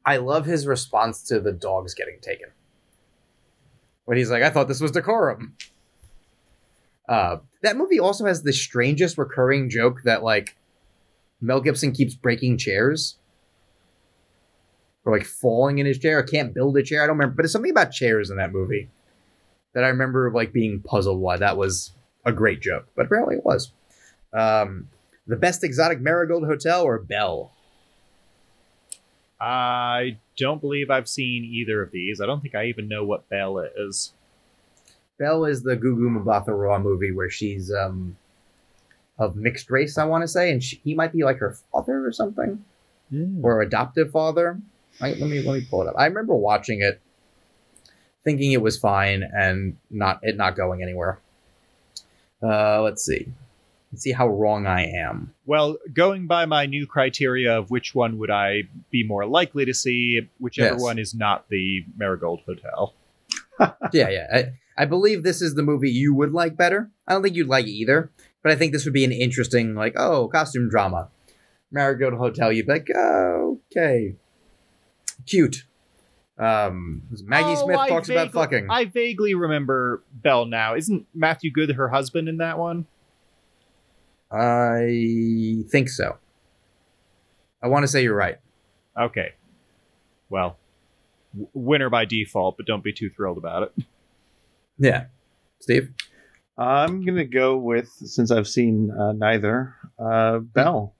I 0.05 0.17
love 0.17 0.45
his 0.45 0.67
response 0.67 1.23
to 1.23 1.39
the 1.39 1.51
dogs 1.51 1.93
getting 1.93 2.19
taken. 2.21 2.49
When 4.05 4.17
he's 4.17 4.29
like, 4.29 4.43
I 4.43 4.49
thought 4.49 4.67
this 4.67 4.81
was 4.81 4.91
decorum. 4.91 5.55
Uh, 7.07 7.37
that 7.61 7.77
movie 7.77 7.99
also 7.99 8.25
has 8.25 8.43
the 8.43 8.53
strangest 8.53 9.17
recurring 9.17 9.69
joke 9.69 10.01
that 10.03 10.23
like 10.23 10.55
Mel 11.41 11.61
Gibson 11.61 11.91
keeps 11.91 12.15
breaking 12.15 12.57
chairs. 12.57 13.17
Or 15.05 15.17
like 15.17 15.25
falling 15.25 15.79
in 15.79 15.85
his 15.85 15.97
chair. 15.97 16.23
I 16.23 16.29
can't 16.29 16.53
build 16.53 16.77
a 16.77 16.83
chair. 16.83 17.03
I 17.03 17.07
don't 17.07 17.17
remember, 17.17 17.35
but 17.35 17.45
it's 17.45 17.51
something 17.51 17.71
about 17.71 17.91
chairs 17.91 18.29
in 18.29 18.37
that 18.37 18.53
movie 18.53 18.89
that 19.73 19.83
I 19.83 19.89
remember 19.89 20.31
like 20.31 20.53
being 20.53 20.81
puzzled 20.81 21.19
why 21.19 21.37
that 21.37 21.57
was 21.57 21.91
a 22.25 22.31
great 22.31 22.61
joke, 22.61 22.87
but 22.95 23.05
apparently 23.05 23.35
it 23.35 23.43
was. 23.43 23.73
Um, 24.31 24.87
the 25.27 25.35
best 25.35 25.63
exotic 25.63 25.99
marigold 25.99 26.45
hotel 26.45 26.83
or 26.83 26.99
Belle? 26.99 27.51
I 29.39 30.17
don't 30.37 30.61
believe 30.61 30.89
I've 30.89 31.09
seen 31.09 31.43
either 31.43 31.81
of 31.81 31.91
these. 31.91 32.21
I 32.21 32.25
don't 32.25 32.41
think 32.41 32.55
I 32.55 32.67
even 32.67 32.87
know 32.87 33.03
what 33.03 33.27
Belle 33.27 33.59
is. 33.59 34.13
Belle 35.19 35.45
is 35.45 35.63
the 35.63 35.75
Gugu 35.77 36.23
Mbatha-Raw 36.23 36.79
movie 36.79 37.11
where 37.11 37.29
she's 37.29 37.71
um 37.71 38.17
of 39.19 39.35
mixed 39.35 39.69
race, 39.69 39.97
I 39.97 40.05
want 40.05 40.23
to 40.23 40.27
say, 40.27 40.51
and 40.51 40.61
she, 40.63 40.81
he 40.83 40.95
might 40.95 41.13
be 41.13 41.23
like 41.23 41.37
her 41.37 41.55
father 41.71 42.05
or 42.05 42.11
something, 42.11 42.63
or 43.43 43.61
adoptive 43.61 44.11
father. 44.11 44.59
I, 44.99 45.09
let 45.13 45.29
me 45.29 45.41
let 45.43 45.53
me 45.53 45.67
pull 45.69 45.83
it 45.83 45.87
up. 45.87 45.95
I 45.97 46.07
remember 46.07 46.35
watching 46.35 46.81
it, 46.81 46.99
thinking 48.23 48.51
it 48.53 48.61
was 48.61 48.77
fine, 48.79 49.23
and 49.23 49.77
not 49.91 50.19
it 50.23 50.35
not 50.35 50.55
going 50.55 50.81
anywhere. 50.81 51.19
Uh, 52.41 52.81
let's 52.81 53.05
see, 53.05 53.31
let's 53.91 54.01
see 54.01 54.11
how 54.11 54.27
wrong 54.27 54.65
I 54.65 54.85
am. 54.87 55.33
Well, 55.45 55.77
going 55.93 56.25
by 56.27 56.45
my 56.45 56.65
new 56.65 56.87
criteria 56.87 57.57
of 57.57 57.69
which 57.69 57.93
one 57.93 58.17
would 58.17 58.31
I 58.31 58.63
be 58.89 59.03
more 59.05 59.25
likely 59.27 59.63
to 59.65 59.73
see, 59.75 60.27
whichever 60.39 60.73
Yes. 60.73 60.81
one 60.81 60.97
is 60.99 61.13
not 61.13 61.47
the 61.49 61.85
Marigold 61.95 62.41
Hotel. 62.45 62.93
Yeah, 63.91 64.09
yeah. 64.09 64.27
I, 64.33 64.45
I 64.83 64.85
believe 64.85 65.23
this 65.23 65.41
is 65.41 65.55
the 65.55 65.63
movie 65.63 65.89
you 65.91 66.13
would 66.13 66.33
like 66.33 66.57
better. 66.57 66.89
I 67.07 67.13
don't 67.13 67.23
think 67.23 67.35
you'd 67.35 67.47
like 67.47 67.67
either, 67.67 68.11
but 68.41 68.51
I 68.51 68.55
think 68.55 68.73
this 68.73 68.85
would 68.85 68.93
be 68.93 69.05
an 69.05 69.11
interesting, 69.11 69.75
like, 69.75 69.93
oh, 69.97 70.27
costume 70.27 70.69
drama. 70.69 71.09
Marigold 71.71 72.13
Hotel, 72.15 72.51
you'd 72.51 72.67
be 72.67 72.73
like, 72.73 72.87
oh, 72.95 73.59
okay. 73.71 74.15
Cute. 75.25 75.65
Um, 76.37 77.03
Maggie 77.23 77.49
Oh, 77.49 77.65
Smith 77.65 77.77
I 77.77 77.89
talks 77.89 78.09
about 78.09 78.31
fucking. 78.31 78.67
I 78.69 78.85
vaguely 78.85 79.35
remember 79.35 80.03
Belle 80.11 80.45
now. 80.45 80.75
Isn't 80.75 81.05
Matthew 81.13 81.51
Goode 81.51 81.71
her 81.71 81.89
husband 81.89 82.27
in 82.27 82.37
that 82.37 82.57
one? 82.57 82.87
I 84.31 85.63
think 85.69 85.89
so. 85.89 86.17
I 87.61 87.67
want 87.67 87.83
to 87.83 87.87
say 87.87 88.01
you're 88.01 88.15
right. 88.15 88.39
Okay. 88.99 89.33
Well, 90.29 90.57
winner 91.53 91.89
by 91.89 92.05
default, 92.05 92.57
but 92.57 92.65
don't 92.65 92.83
be 92.83 92.93
too 92.93 93.09
thrilled 93.09 93.37
about 93.37 93.63
it. 93.63 93.85
Yeah. 94.77 95.05
Steve? 95.59 95.91
I'm 96.57 97.03
gonna 97.05 97.25
go 97.25 97.57
with 97.57 97.89
since 97.89 98.29
I've 98.31 98.47
seen 98.47 98.91
uh, 98.91 99.13
neither 99.13 99.75
uh, 99.97 100.39
Belle 100.39 100.93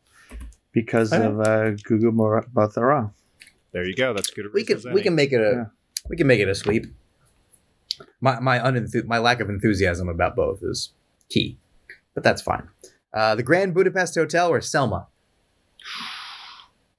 because 0.71 1.13
Okay. 1.13 1.25
of 1.25 1.39
uh, 1.39 1.71
Gugu 1.87 2.11
Mbatha-Raw. 2.11 3.09
There 3.71 3.85
you 3.85 3.95
go. 3.95 4.13
That's 4.13 4.29
good. 4.31 4.45
a 4.45 4.49
We 4.53 4.63
can 4.63 4.81
we 4.93 5.01
can 5.01 5.15
make 5.15 5.31
it 5.33 5.41
a 5.41 5.51
Yeah. 5.55 5.63
we 6.09 6.17
can 6.17 6.27
make 6.27 6.39
it 6.39 6.47
a 6.47 6.55
sweep. 6.55 6.85
My 8.21 8.39
my 8.39 8.57
unenthu- 8.59 9.05
my 9.05 9.19
lack 9.19 9.39
of 9.41 9.49
enthusiasm 9.49 10.09
about 10.09 10.35
both 10.35 10.63
is 10.63 10.93
key, 11.29 11.57
but 12.15 12.23
that's 12.23 12.41
fine. 12.41 12.67
Uh, 13.13 13.35
the 13.35 13.43
Grand 13.43 13.73
Budapest 13.75 14.15
Hotel 14.15 14.49
or 14.49 14.59
Selma? 14.61 15.07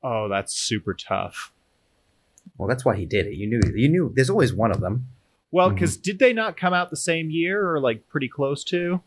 Oh, 0.03 0.29
that's 0.29 0.55
super 0.55 0.95
tough. 0.95 1.53
Well, 2.57 2.69
that's 2.69 2.85
why 2.85 2.97
he 2.97 3.05
did 3.07 3.27
it. 3.27 3.35
You 3.35 3.49
knew 3.49 3.61
you 3.75 3.89
knew. 3.89 4.13
There's 4.15 4.31
always 4.31 4.53
one 4.55 4.71
of 4.71 4.81
them. 4.81 5.09
Well, 5.51 5.69
Mm-hmm. 5.69 5.75
because 5.77 5.97
did 5.97 6.19
they 6.19 6.33
not 6.33 6.57
come 6.57 6.73
out 6.75 6.91
the 6.91 6.97
same 6.97 7.31
year 7.31 7.69
or 7.71 7.81
like 7.81 8.09
pretty 8.09 8.29
close 8.29 8.65
to? 8.65 9.01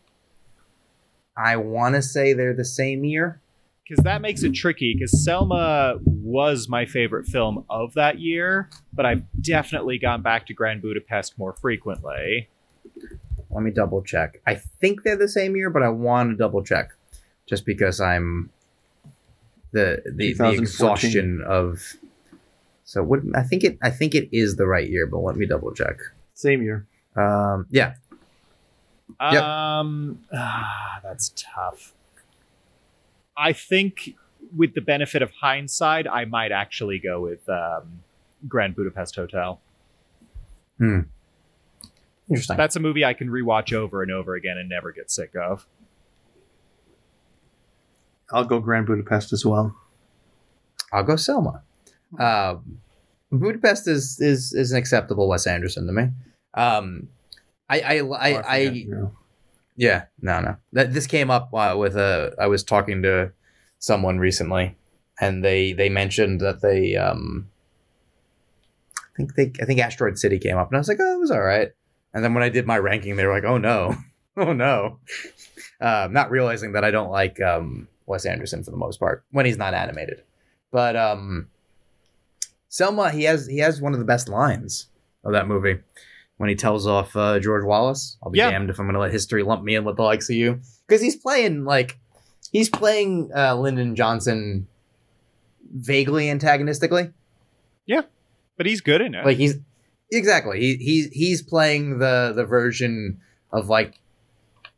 I 1.36 1.56
want 1.56 1.94
to 1.94 2.02
say 2.02 2.32
they're 2.32 2.54
the 2.54 2.64
same 2.64 3.04
year. 3.04 3.40
Because 3.88 4.04
that 4.04 4.20
makes 4.20 4.42
it 4.42 4.52
tricky. 4.52 4.92
Because 4.94 5.24
Selma 5.24 5.98
was 6.04 6.68
my 6.68 6.84
favorite 6.84 7.26
film 7.26 7.64
of 7.70 7.94
that 7.94 8.18
year, 8.18 8.68
but 8.92 9.06
I've 9.06 9.22
definitely 9.40 9.98
gone 9.98 10.20
back 10.20 10.46
to 10.48 10.52
Grand 10.54 10.82
Budapest 10.82 11.38
more 11.38 11.54
frequently. 11.54 12.48
Let 13.50 13.62
me 13.62 13.70
double 13.70 14.02
check. 14.02 14.42
I 14.46 14.56
think 14.56 15.04
they're 15.04 15.16
the 15.16 15.28
same 15.28 15.56
year, 15.56 15.70
but 15.70 15.82
I 15.82 15.88
want 15.88 16.30
to 16.30 16.36
double 16.36 16.62
check, 16.62 16.90
just 17.48 17.64
because 17.64 17.98
I'm 17.98 18.50
the 19.72 20.02
the, 20.04 20.34
the 20.34 20.50
exhaustion 20.50 21.42
of. 21.46 21.80
So 22.88 23.02
what? 23.02 23.20
I 23.34 23.42
think 23.42 23.64
it. 23.64 23.76
I 23.82 23.90
think 23.90 24.14
it 24.14 24.30
is 24.32 24.56
the 24.56 24.66
right 24.66 24.88
year, 24.88 25.06
but 25.06 25.18
let 25.18 25.36
me 25.36 25.44
double 25.44 25.74
check. 25.74 25.98
Same 26.32 26.62
year. 26.62 26.86
Um, 27.14 27.66
yeah, 27.68 27.96
Yep. 29.20 29.42
Um, 29.42 30.20
ah, 30.32 31.00
that's 31.02 31.32
tough. 31.36 31.92
I 33.36 33.52
think, 33.52 34.16
with 34.56 34.72
the 34.74 34.80
benefit 34.80 35.20
of 35.20 35.30
hindsight, 35.32 36.06
I 36.08 36.24
might 36.24 36.50
actually 36.50 36.98
go 36.98 37.20
with 37.20 37.46
um, 37.46 38.00
Grand 38.48 38.74
Budapest 38.74 39.16
Hotel. 39.16 39.60
interesting. 42.30 42.56
That's 42.56 42.76
a 42.76 42.80
movie 42.80 43.04
I 43.04 43.12
can 43.12 43.28
rewatch 43.28 43.74
over 43.74 44.02
and 44.02 44.10
over 44.10 44.34
again 44.34 44.56
and 44.56 44.66
never 44.66 44.92
get 44.92 45.10
sick 45.10 45.34
of. 45.36 45.66
I'll 48.32 48.44
go 48.44 48.60
Grand 48.60 48.86
Budapest 48.86 49.34
as 49.34 49.44
well. 49.44 49.76
I'll 50.90 51.04
go 51.04 51.16
Selma. 51.16 51.62
Um, 52.18 52.80
Budapest 53.30 53.86
is 53.88 54.18
is 54.20 54.52
is 54.52 54.72
an 54.72 54.78
acceptable 54.78 55.28
Wes 55.28 55.46
Anderson 55.46 55.86
to 55.86 55.92
me. 55.92 56.08
Um, 56.54 57.08
I 57.68 57.80
I 57.80 57.98
Oh, 58.00 58.12
I, 58.12 58.56
I, 58.56 58.66
forget, 58.66 59.10
yeah. 59.76 60.04
no 60.20 60.40
no 60.40 60.56
that 60.72 60.94
this 60.94 61.06
came 61.06 61.30
up 61.30 61.50
uh, 61.52 61.74
with 61.76 61.96
uh, 61.96 62.30
I 62.40 62.46
was 62.46 62.64
talking 62.64 63.02
to 63.02 63.32
someone 63.78 64.18
recently, 64.18 64.76
and 65.20 65.44
they 65.44 65.72
they 65.72 65.88
mentioned 65.88 66.40
that 66.40 66.62
they 66.62 66.96
um, 66.96 67.50
I 68.96 69.16
think 69.16 69.34
they 69.34 69.52
I 69.60 69.66
think 69.66 69.80
Asteroid 69.80 70.18
City 70.18 70.38
came 70.38 70.56
up, 70.56 70.68
and 70.68 70.76
I 70.76 70.80
was 70.80 70.88
like, 70.88 70.98
oh, 71.00 71.14
it 71.14 71.20
was 71.20 71.30
all 71.30 71.42
right. 71.42 71.70
And 72.14 72.24
then 72.24 72.32
when 72.32 72.42
I 72.42 72.48
did 72.48 72.66
my 72.66 72.78
ranking, 72.78 73.16
they 73.16 73.26
were 73.26 73.34
like, 73.34 73.44
oh 73.44 73.58
no, 73.58 73.94
oh 74.38 74.54
no, 74.54 75.00
uh, 75.80 76.08
not 76.10 76.30
realizing 76.30 76.72
that 76.72 76.84
I 76.84 76.90
don't 76.90 77.10
like 77.10 77.40
um, 77.42 77.88
Wes 78.06 78.24
Anderson 78.24 78.64
for 78.64 78.70
the 78.70 78.78
most 78.78 78.98
part 78.98 79.24
when 79.30 79.44
he's 79.44 79.58
not 79.58 79.74
animated. 79.74 80.22
But 80.70 80.96
um, 80.96 81.48
Selma, 82.68 83.10
he 83.10 83.24
has 83.24 83.46
he 83.46 83.58
has 83.58 83.80
one 83.80 83.92
of 83.92 83.98
the 83.98 84.04
best 84.04 84.28
lines 84.28 84.88
of 85.24 85.32
that 85.32 85.48
movie 85.48 85.78
when 86.36 86.48
he 86.48 86.54
tells 86.54 86.86
off 86.86 87.16
uh, 87.16 87.38
George 87.40 87.64
Wallace. 87.64 88.16
I'll 88.22 88.30
be 88.30 88.38
Yeah. 88.38 88.50
damned 88.50 88.70
if 88.70 88.78
I'm 88.78 88.86
going 88.86 88.94
to 88.94 89.00
let 89.00 89.10
history 89.12 89.42
lump 89.42 89.62
me 89.64 89.74
in 89.74 89.84
with 89.84 89.96
the 89.96 90.02
likes 90.02 90.28
of 90.30 90.36
you 90.36 90.60
because 90.86 91.00
he's 91.02 91.16
playing 91.16 91.64
like 91.64 91.98
he's 92.52 92.68
playing 92.68 93.30
uh, 93.34 93.54
Lyndon 93.56 93.96
Johnson 93.96 94.66
vaguely 95.74 96.30
antagonistically. 96.30 97.12
Yeah, 97.86 98.02
but 98.56 98.66
he's 98.66 98.80
good 98.80 99.00
in 99.00 99.14
it. 99.14 99.24
Like 99.24 99.36
he's 99.38 99.56
exactly 100.12 100.60
he 100.60 100.76
he's 100.76 101.06
he's 101.12 101.42
playing 101.42 101.98
the 101.98 102.32
the 102.34 102.44
version 102.44 103.20
of 103.52 103.68
like 103.68 103.98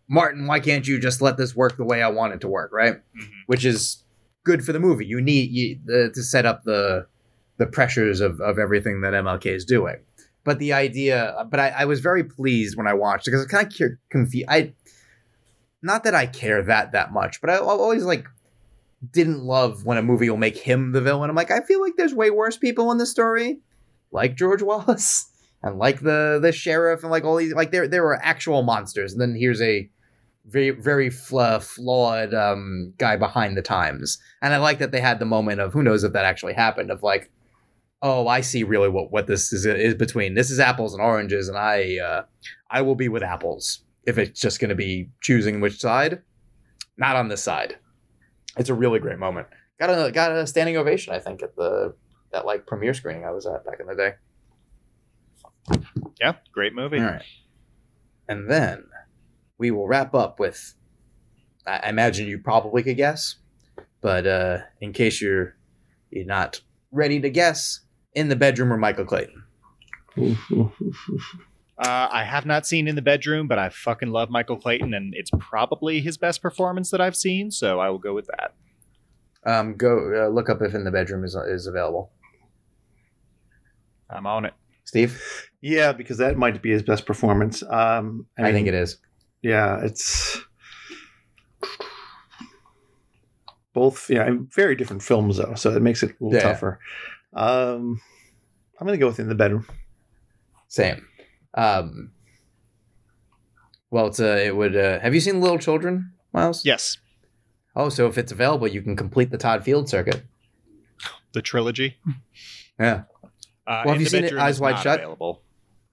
Martin. 0.09 0.47
Why 0.47 0.61
can't 0.61 0.87
you 0.87 0.99
just 1.01 1.21
let 1.21 1.37
this 1.37 1.55
work 1.57 1.77
the 1.77 1.85
way 1.85 2.03
I 2.03 2.09
want 2.09 2.35
it 2.35 2.41
to 2.43 2.49
work? 2.49 2.71
Right, 2.73 2.95
Mhm. 2.95 3.29
which 3.47 3.65
is 3.65 4.05
good 4.45 4.65
for 4.65 4.73
the 4.73 4.81
movie. 4.81 5.07
You 5.07 5.21
need 5.21 5.51
you, 5.51 5.79
the, 5.85 6.11
to 6.15 6.23
set 6.23 6.47
up 6.47 6.63
the 6.65 7.07
the 7.61 7.67
pressures 7.67 8.21
of 8.21 8.41
of 8.41 8.59
everything 8.59 9.03
that 9.03 9.13
MLK 9.13 9.47
is 9.47 9.65
doing. 9.65 9.97
But 10.43 10.59
the 10.59 10.73
idea, 10.73 11.47
but 11.51 11.61
I, 11.61 11.69
I 11.69 11.85
was 11.85 12.01
very 12.01 12.25
pleased 12.25 12.77
when 12.77 12.87
I 12.87 12.95
watched 12.95 13.29
it 13.29 13.33
because 13.33 13.45
I 13.47 13.49
kind 13.49 13.67
of 13.67 13.91
confused. 14.11 14.49
I 14.49 14.73
not 15.83 16.05
that 16.05 16.15
I 16.15 16.27
care 16.27 16.63
that 16.63 16.93
that 16.93 17.13
much, 17.13 17.41
but 17.43 17.51
I, 17.51 17.57
I 17.57 17.59
always 17.59 18.05
like 18.05 18.27
didn't 19.13 19.45
love 19.45 19.85
when 19.85 19.99
a 19.99 20.03
movie 20.03 20.31
will 20.31 20.39
make 20.39 20.57
him 20.57 20.93
the 20.93 21.03
villain. 21.03 21.29
I'm 21.29 21.37
like, 21.37 21.51
I 21.51 21.61
feel 21.61 21.83
like 21.83 21.97
there's 21.97 22.15
way 22.15 22.31
worse 22.31 22.57
people 22.57 22.91
in 22.91 22.97
this 22.97 23.11
story, 23.11 23.61
like 24.11 24.37
George 24.37 24.63
Wallace 24.71 25.31
and 25.63 25.79
like 25.79 26.01
the 26.01 26.39
the 26.41 26.53
sheriff 26.53 27.03
and 27.03 27.11
like 27.11 27.25
all 27.25 27.37
these 27.37 27.53
like 27.53 27.71
there 27.71 27.87
there 27.87 28.03
were 28.03 28.19
actual 28.23 28.63
monsters, 28.63 29.13
and 29.13 29.21
then 29.21 29.35
here's 29.35 29.61
a 29.61 29.91
very 30.47 30.71
very 30.71 31.11
fla- 31.11 31.61
flawed 31.61 32.33
um, 32.33 32.95
guy 32.97 33.17
behind 33.17 33.59
the 33.59 33.63
times. 33.63 34.19
And 34.41 34.55
I 34.55 34.57
like 34.57 34.79
that 34.79 34.93
they 34.93 35.01
had 35.01 35.19
the 35.19 35.27
moment 35.27 35.61
of 35.61 35.75
who 35.75 35.83
knows 35.83 36.03
if 36.03 36.15
that 36.15 36.25
actually 36.25 36.55
happened 36.55 36.91
of 36.91 37.03
like, 37.03 37.31
oh, 38.03 38.29
I 38.29 38.41
see 38.41 38.65
really 38.65 38.89
what 38.89 39.11
what 39.11 39.27
this 39.27 39.53
is 39.53 39.67
is 39.67 39.95
between. 39.95 40.35
This 40.35 40.51
is 40.51 40.61
apples 40.61 40.95
and 40.95 41.03
oranges, 41.03 41.49
and 41.49 41.57
I 41.59 41.99
uh, 41.99 42.23
I 42.71 42.83
will 42.83 42.95
be 42.95 43.09
with 43.09 43.23
apples 43.23 43.85
if 44.05 44.19
it's 44.19 44.41
just 44.41 44.61
going 44.61 44.71
to 44.71 44.75
be 44.75 45.11
choosing 45.21 45.61
which 45.61 45.79
side. 45.79 46.23
Not 46.97 47.17
on 47.17 47.29
this 47.29 47.43
side. 47.43 47.79
It's 48.57 48.69
a 48.69 48.75
really 48.75 48.99
great 48.99 49.19
moment. 49.19 49.47
Got 49.79 49.91
a 49.91 50.13
got 50.13 50.33
a 50.33 50.47
standing 50.47 50.77
ovation, 50.77 51.15
I 51.15 51.19
think, 51.19 51.43
at 51.43 51.57
the 51.57 51.95
that 52.33 52.47
like 52.47 52.67
premiere 52.67 52.95
screening 52.95 53.25
I 53.25 53.31
was 53.31 53.47
at 53.47 53.65
back 53.65 53.81
in 53.81 53.87
the 53.87 53.95
day. 53.95 54.15
yeah, 56.21 56.35
great 56.53 56.75
movie. 56.75 56.99
All 56.99 57.05
right. 57.05 57.23
And 58.29 58.51
then 58.51 58.85
we 59.59 59.71
will 59.71 59.89
wrap 59.89 60.15
up 60.15 60.39
with 60.39 60.75
I 61.67 61.81
I 61.85 61.89
imagine 61.89 62.27
you 62.27 62.39
probably 62.39 62.83
could 62.83 62.97
guess, 62.97 63.37
but 64.01 64.27
uh, 64.27 64.59
in 64.81 64.93
case 64.93 65.21
you're 65.21 65.57
you're 66.11 66.27
not 66.27 66.61
ready 66.93 67.21
to 67.21 67.31
guess, 67.31 67.81
in 68.15 68.29
the 68.29 68.37
bedroom 68.37 68.73
or 68.73 68.77
Michael 68.77 69.05
Clayton. 69.05 69.43
Uh, 71.79 72.07
I 72.13 72.25
have 72.25 72.45
not 72.45 72.67
seen 72.67 72.87
in 72.89 72.95
the 72.95 73.01
bedroom, 73.01 73.49
but 73.49 73.59
I 73.59 73.71
fucking 73.71 74.11
love 74.11 74.29
Michael 74.29 74.59
Clayton, 74.59 74.93
and 74.93 75.15
it's 75.17 75.31
probably 75.39 76.03
his 76.03 76.19
best 76.19 76.43
performance 76.43 76.91
that 76.91 77.01
I've 77.01 77.17
seen. 77.17 77.51
So 77.51 77.81
I 77.81 77.89
will 77.89 77.99
go 77.99 78.13
with 78.13 78.27
that. 78.37 78.53
Um, 79.51 79.77
go 79.79 80.27
uh, 80.27 80.29
look 80.29 80.51
up 80.51 80.61
if 80.61 80.75
in 80.75 80.85
the 80.85 80.91
bedroom 80.91 81.25
is 81.25 81.35
is 81.35 81.67
available. 81.67 82.13
I'm 84.11 84.27
on 84.27 84.45
it. 84.45 84.53
Steve, 84.85 85.23
Yeah, 85.63 85.93
because 85.93 86.19
that 86.19 86.37
might 86.37 86.61
be 86.61 86.71
his 86.71 86.83
best 86.83 87.07
performance. 87.07 87.63
Um, 87.63 88.27
I, 88.39 88.53
think 88.53 88.69
it 88.69 88.75
is. 88.75 88.99
Yeah, 89.41 89.81
it's 89.83 90.39
both. 93.73 94.11
Yeah, 94.11 94.29
very 94.55 94.75
different 94.77 95.03
films 95.03 95.39
though, 95.39 95.55
so 95.55 95.71
it 95.75 95.81
makes 95.81 96.03
it 96.03 96.11
a 96.11 96.15
little 96.25 96.35
Yeah. 96.39 96.43
tougher. 96.53 96.79
Um, 97.33 98.01
I'm 98.79 98.87
gonna 98.87 98.99
go 98.99 99.07
with 99.07 99.19
in 99.21 99.29
the 99.29 99.35
bedroom. 99.35 99.67
Same. 100.69 101.07
Um, 101.55 102.13
well, 103.91 104.07
it's 104.07 104.21
uh, 104.21 104.41
it 104.45 104.55
would. 104.57 104.77
Uh, 104.77 105.01
have 105.01 105.15
you 105.15 105.21
seen 105.21 105.41
Little 105.41 105.59
Children, 105.59 106.13
Myles? 106.33 106.65
Yes, 106.65 106.99
Oh, 107.77 107.89
so 107.89 108.07
if 108.09 108.19
it's 108.19 108.33
available, 108.33 108.67
you 108.67 108.83
can 108.83 108.97
complete 108.97 109.31
the 109.31 109.39
Todd 109.39 109.65
Field 109.65 109.89
circuit. 109.89 110.23
the 111.33 111.43
trilogy. 111.43 111.97
Yeah. 112.79 113.03
Uh, 113.67 113.83
Well, 113.85 113.93
have 113.95 114.01
you 114.01 114.09
seen 114.09 114.25
it 114.25 114.33
Eyes 114.37 114.59
Wide 114.61 114.79
Shut? 114.83 114.99
Available. 115.01 115.43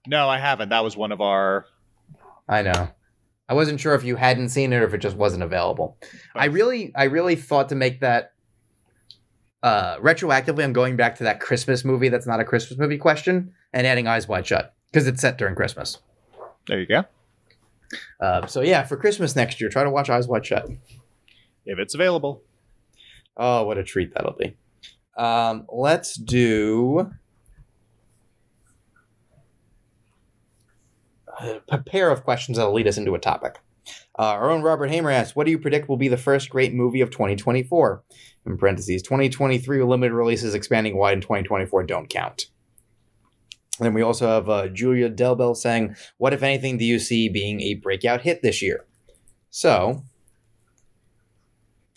No, 0.08 0.28
I 0.30 0.40
haven't. 0.40 0.70
That 0.70 0.84
was 0.84 0.98
one 0.98 1.12
of 1.12 1.22
our. 1.22 1.66
I 2.50 2.62
know. 2.64 2.90
I 3.50 3.54
wasn't 3.54 3.80
sure 3.80 3.94
if 3.94 4.04
you 4.04 4.16
hadn't 4.16 4.50
seen 4.50 4.74
it 4.74 4.78
or 4.78 4.86
if 4.86 4.94
it 4.94 4.98
just 5.00 5.16
wasn't 5.16 5.44
available. 5.44 5.98
I 6.36 6.46
really, 6.46 6.92
I 6.96 7.06
really 7.06 7.36
thought 7.36 7.70
to 7.70 7.76
make 7.76 8.00
that 8.02 8.34
uh, 9.68 10.00
retroactively. 10.00 10.64
I'm 10.64 10.72
going 10.72 10.96
back 10.96 11.16
to 11.18 11.24
that 11.26 11.42
Christmas 11.42 11.84
movie 11.84 12.08
that's 12.08 12.26
not 12.26 12.40
a 12.40 12.46
Christmas 12.46 12.80
movie 12.80 12.98
question 12.98 13.54
and 13.74 13.86
adding 13.86 14.08
Eyes 14.08 14.28
Wide 14.28 14.48
Shut 14.48 14.74
because 14.92 15.08
it's 15.08 15.20
set 15.20 15.38
during 15.38 15.56
Christmas. 15.56 15.98
There 16.68 16.80
you 16.80 16.86
go. 16.86 17.04
Uh, 18.22 18.48
so 18.48 18.62
yeah, 18.62 18.84
for 18.84 18.96
Christmas 18.96 19.36
next 19.36 19.60
year, 19.60 19.70
try 19.70 19.84
to 19.84 19.90
watch 19.90 20.10
Eyes 20.10 20.28
Wide 20.28 20.46
Shut. 20.46 20.70
If 21.66 21.80
it's 21.80 21.94
available. 21.94 22.44
Oh, 23.36 23.66
what 23.66 23.78
a 23.78 23.84
treat 23.84 24.14
that'll 24.14 24.38
be. 24.40 24.56
Um, 25.18 25.66
let's 25.72 26.16
do 26.16 27.12
a 31.70 31.78
pair 31.78 32.10
of 32.10 32.24
questions 32.24 32.58
that'll 32.58 32.74
lead 32.74 32.88
us 32.88 32.98
into 32.98 33.16
a 33.16 33.20
topic. 33.20 33.60
Uh, 34.18 34.24
our 34.24 34.50
own 34.50 34.62
Robert 34.62 34.90
Hamer 34.90 35.12
asks, 35.12 35.36
"What 35.36 35.46
do 35.46 35.52
you 35.52 35.60
predict 35.60 35.90
will 35.90 35.98
be 35.98 36.08
the 36.08 36.18
first 36.18 36.50
great 36.50 36.74
movie 36.74 37.02
of 37.02 37.10
2024?" 37.10 38.04
In 38.46 38.58
parentheses, 38.58 39.02
2023 39.02 39.84
limited 39.84 40.14
releases 40.14 40.56
expanding 40.56 40.98
wide 40.98 41.14
in 41.14 41.22
2024 41.22 41.84
don't 41.84 42.10
count. 42.10 42.48
Then 43.80 43.94
we 43.94 44.02
also 44.02 44.28
have 44.28 44.50
uh, 44.50 44.68
Julia 44.70 45.10
Delbel 45.10 45.56
saying, 45.56 45.96
"What 46.18 46.34
if 46.34 46.44
anything 46.44 46.78
do 46.78 46.86
you 46.86 47.00
see 47.00 47.30
being 47.30 47.62
a 47.62 47.76
breakout 47.76 48.22
hit 48.22 48.42
this 48.42 48.62
year?" 48.62 48.86
So 49.50 50.04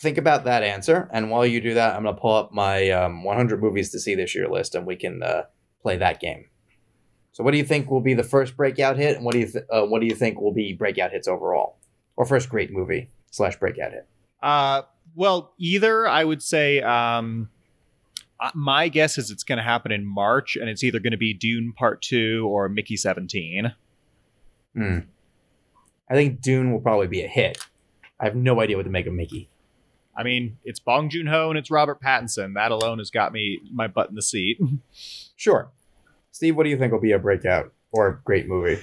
think 0.01 0.18
about 0.18 0.45
that 0.45 0.62
answer. 0.62 1.09
And 1.12 1.30
while 1.30 1.45
you 1.45 1.61
do 1.61 1.74
that, 1.74 1.95
I'm 1.95 2.03
going 2.03 2.14
to 2.14 2.20
pull 2.20 2.34
up 2.34 2.53
my 2.53 2.91
um, 2.91 3.22
100 3.22 3.62
movies 3.62 3.91
to 3.91 4.01
see 4.01 4.14
this 4.14 4.34
year 4.34 4.49
list, 4.49 4.74
and 4.74 4.86
we 4.86 4.97
can 4.97 5.22
uh, 5.22 5.43
play 5.82 5.97
that 5.99 6.20
game. 6.20 6.47
So, 7.32 7.45
what 7.45 7.53
do 7.53 7.59
you 7.59 7.64
think 7.64 7.91
will 7.91 8.01
be 8.01 8.14
the 8.14 8.24
first 8.24 8.57
breakout 8.57 8.97
hit, 8.97 9.16
and 9.16 9.24
what 9.24 9.34
do 9.34 9.41
you 9.41 9.47
th- 9.47 9.64
uh, 9.70 9.82
what 9.82 10.01
do 10.01 10.07
you 10.07 10.14
think 10.14 10.41
will 10.41 10.53
be 10.53 10.72
breakout 10.72 11.12
hits 11.12 11.28
overall, 11.28 11.78
or 12.16 12.24
first 12.24 12.48
great 12.48 12.72
movie 12.72 13.08
slash 13.30 13.56
breakout 13.56 13.92
hit? 13.92 14.06
Uh, 14.42 14.82
well, 15.14 15.52
either 15.58 16.06
I 16.06 16.24
would 16.24 16.42
say. 16.42 16.80
Um, 16.80 17.50
uh, 18.42 18.50
my 18.54 18.88
guess 18.88 19.18
is 19.18 19.30
it's 19.30 19.44
going 19.44 19.58
to 19.58 19.62
happen 19.62 19.92
in 19.92 20.06
March, 20.06 20.56
and 20.56 20.70
it's 20.70 20.82
either 20.82 20.98
going 20.98 21.11
to 21.11 21.18
be 21.18 21.34
Dune 21.34 21.74
Part 21.76 22.00
Two 22.00 22.48
or 22.50 22.70
Mickey 22.70 22.96
Seventeen. 22.96 23.74
Hmm. 24.74 25.00
I 26.08 26.14
think 26.14 26.40
Dune 26.40 26.72
will 26.72 26.80
probably 26.80 27.06
be 27.06 27.22
a 27.22 27.28
hit. 27.28 27.58
I 28.18 28.24
have 28.24 28.34
no 28.34 28.61
idea 28.61 28.76
what 28.76 28.84
to 28.84 28.90
make 28.90 29.06
of 29.06 29.12
Mickey. 29.12 29.48
I 30.16 30.22
mean, 30.22 30.58
it's 30.64 30.80
Bong 30.80 31.08
Joon 31.08 31.26
Ho 31.28 31.50
and 31.50 31.58
it's 31.58 31.70
Robert 31.70 32.00
Pattinson. 32.02 32.54
That 32.54 32.72
alone 32.72 32.98
has 32.98 33.11
got 33.11 33.32
me 33.32 33.61
my 33.72 33.86
butt 33.86 34.08
in 34.08 34.14
the 34.14 34.22
seat. 34.22 34.58
Sure. 35.36 35.70
Steve, 36.32 36.54
what 36.54 36.64
do 36.64 36.68
you 36.68 36.76
think 36.76 36.92
will 36.92 37.00
be 37.00 37.12
a 37.12 37.18
breakout 37.18 37.72
or 37.92 38.08
a 38.08 38.20
great 38.26 38.46
movie 38.46 38.78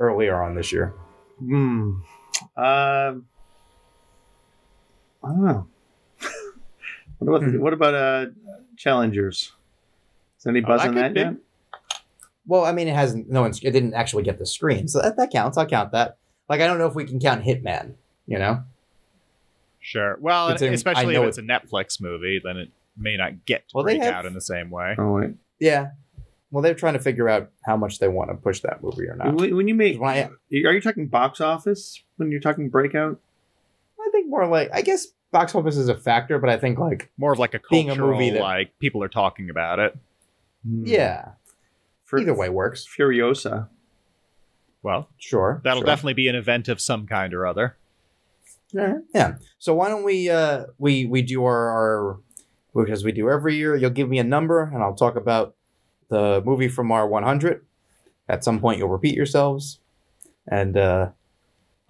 earlier 0.00 0.42
on 0.42 0.54
this 0.54 0.72
year? 0.72 0.94
Hmm. 1.38 1.96
Um. 2.56 3.26
I 5.24 5.28
don't 5.28 5.44
know. 5.44 5.66
what 7.18 7.28
about 7.28 7.42
Hmm. 7.50 7.60
what 7.60 7.72
about 7.72 7.94
uh 7.94 8.26
challengers? 8.76 9.52
Is 10.38 10.46
any 10.46 10.60
Oh, 10.62 10.66
buzz 10.66 10.80
that 10.82 10.88
on 10.88 10.94
that 10.96 11.14
be. 11.14 11.20
yet? 11.20 11.34
Well, 12.46 12.64
I 12.64 12.72
mean, 12.72 12.88
it 12.88 12.94
hasn't. 12.94 13.30
No 13.30 13.42
one's. 13.42 13.62
It 13.62 13.70
didn't 13.70 13.94
actually 13.94 14.24
get 14.24 14.38
the 14.38 14.46
screen, 14.46 14.88
so 14.88 15.00
that, 15.00 15.16
that 15.16 15.30
counts. 15.30 15.56
I'll 15.56 15.66
count 15.66 15.92
that. 15.92 16.16
Like, 16.48 16.60
I 16.60 16.66
don't 16.66 16.78
know 16.78 16.86
if 16.86 16.94
we 16.94 17.04
can 17.04 17.20
count 17.20 17.44
Hitman. 17.44 17.94
You 18.26 18.38
know. 18.38 18.64
Sure. 19.80 20.16
Well, 20.20 20.48
It's 20.50 20.62
in- 20.62 20.72
especially 20.74 21.14
if 21.16 21.22
it's 21.22 21.38
a 21.38 21.42
Netflix 21.42 22.00
movie, 22.00 22.40
then 22.42 22.56
it 22.56 22.70
may 22.96 23.16
not 23.16 23.44
get 23.46 23.64
Well, 23.74 23.84
they 23.84 23.94
break 23.98 24.02
have- 24.04 24.14
out 24.14 24.26
in 24.26 24.32
the 24.34 24.40
same 24.40 24.70
way. 24.70 24.94
Oh 24.98 25.12
wait. 25.12 25.30
Yeah. 25.60 25.90
Well, 26.52 26.62
they're 26.62 26.74
trying 26.74 26.92
to 26.92 27.00
figure 27.00 27.28
out 27.28 27.50
how 27.64 27.76
much 27.76 27.98
they 27.98 28.06
want 28.08 28.30
to 28.30 28.34
push 28.36 28.60
that 28.60 28.82
movie 28.82 29.08
or 29.08 29.16
not. 29.16 29.34
When 29.34 29.56
when 29.56 29.66
you 29.68 29.74
make, 29.74 29.98
When 30.00 30.10
I- 30.10 30.30
are 30.68 30.72
you 30.72 30.80
talking 30.80 31.08
box 31.08 31.40
office 31.40 32.00
when 32.18 32.30
you're 32.30 32.40
talking 32.40 32.68
breakout? 32.68 33.18
I 33.98 34.08
think 34.12 34.28
more 34.28 34.46
like 34.46 34.68
I 34.72 34.82
guess 34.82 35.06
box 35.32 35.54
office 35.54 35.76
is 35.78 35.88
a 35.88 35.96
factor, 35.96 36.38
but 36.38 36.50
I 36.50 36.58
think 36.58 36.78
like 36.78 37.10
More 37.16 37.32
of 37.32 37.38
like 37.40 37.54
a 37.54 37.60
Being 37.70 37.88
a 37.90 37.96
movie 37.96 38.30
that- 38.30 38.40
like 38.42 38.78
people 38.78 39.02
are 39.02 39.08
talking 39.08 39.48
about 39.50 39.78
it. 39.80 39.96
Hmm. 40.64 40.84
yeah, 40.86 41.30
For- 42.04 42.18
either 42.20 42.34
way 42.34 42.48
works. 42.50 42.86
Furiosa. 42.86 43.68
Well, 44.82 45.08
Sure, 45.16 45.60
that'll 45.64 45.80
sure. 45.80 45.86
definitely 45.86 46.14
be 46.14 46.28
an 46.28 46.34
event 46.34 46.68
of 46.68 46.80
some 46.80 47.06
kind 47.06 47.32
or 47.34 47.46
other. 47.46 47.76
Alright, 48.76 49.02
Yeah. 49.14 49.36
So 49.58 49.74
why 49.74 49.88
don't 49.88 50.02
we 50.04 50.28
uh 50.28 50.64
we 50.78 51.06
we 51.06 51.22
do 51.22 51.44
our, 51.44 51.68
our 51.70 52.20
because 52.74 53.04
we 53.04 53.12
do 53.12 53.30
every 53.30 53.54
year. 53.56 53.74
You'll 53.76 53.90
give 53.90 54.08
me 54.08 54.18
a 54.18 54.24
number 54.24 54.62
and 54.62 54.82
I'll 54.82 54.94
talk 54.94 55.14
about 55.16 55.54
the 56.12 56.42
movie 56.44 56.68
from 56.68 56.92
our 56.92 57.08
100. 57.08 57.64
At 58.28 58.44
some 58.44 58.60
point 58.60 58.78
you'll 58.78 58.88
repeat 58.88 59.16
yourselves 59.16 59.80
and 60.46 60.76
uh 60.76 61.10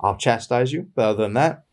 I'll 0.01 0.17
chastise 0.17 0.73
you. 0.73 0.89
But 0.95 1.03
other 1.03 1.23
than 1.25 1.35
that, 1.35 1.65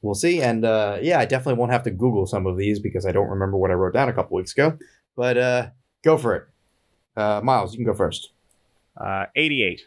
we'll 0.00 0.14
see. 0.14 0.40
And 0.40 0.64
uh 0.64 0.98
yeah, 1.02 1.18
I 1.18 1.26
definitely 1.26 1.58
won't 1.58 1.72
have 1.72 1.82
to 1.82 1.90
Google 1.90 2.26
some 2.26 2.46
of 2.46 2.56
these 2.56 2.78
because 2.78 3.04
I 3.04 3.12
don't 3.12 3.28
remember 3.28 3.56
what 3.58 3.70
I 3.70 3.74
wrote 3.74 3.92
down 3.92 4.08
a 4.08 4.12
couple 4.12 4.36
weeks 4.36 4.52
ago. 4.52 4.78
But 5.16 5.36
uh 5.36 5.66
go 6.02 6.16
for 6.16 6.36
it. 6.36 6.44
Uh 7.16 7.40
Myles, 7.42 7.72
you 7.72 7.78
can 7.78 7.86
go 7.86 7.94
first. 7.94 8.30
Uh, 8.96 9.26
88. 9.34 9.82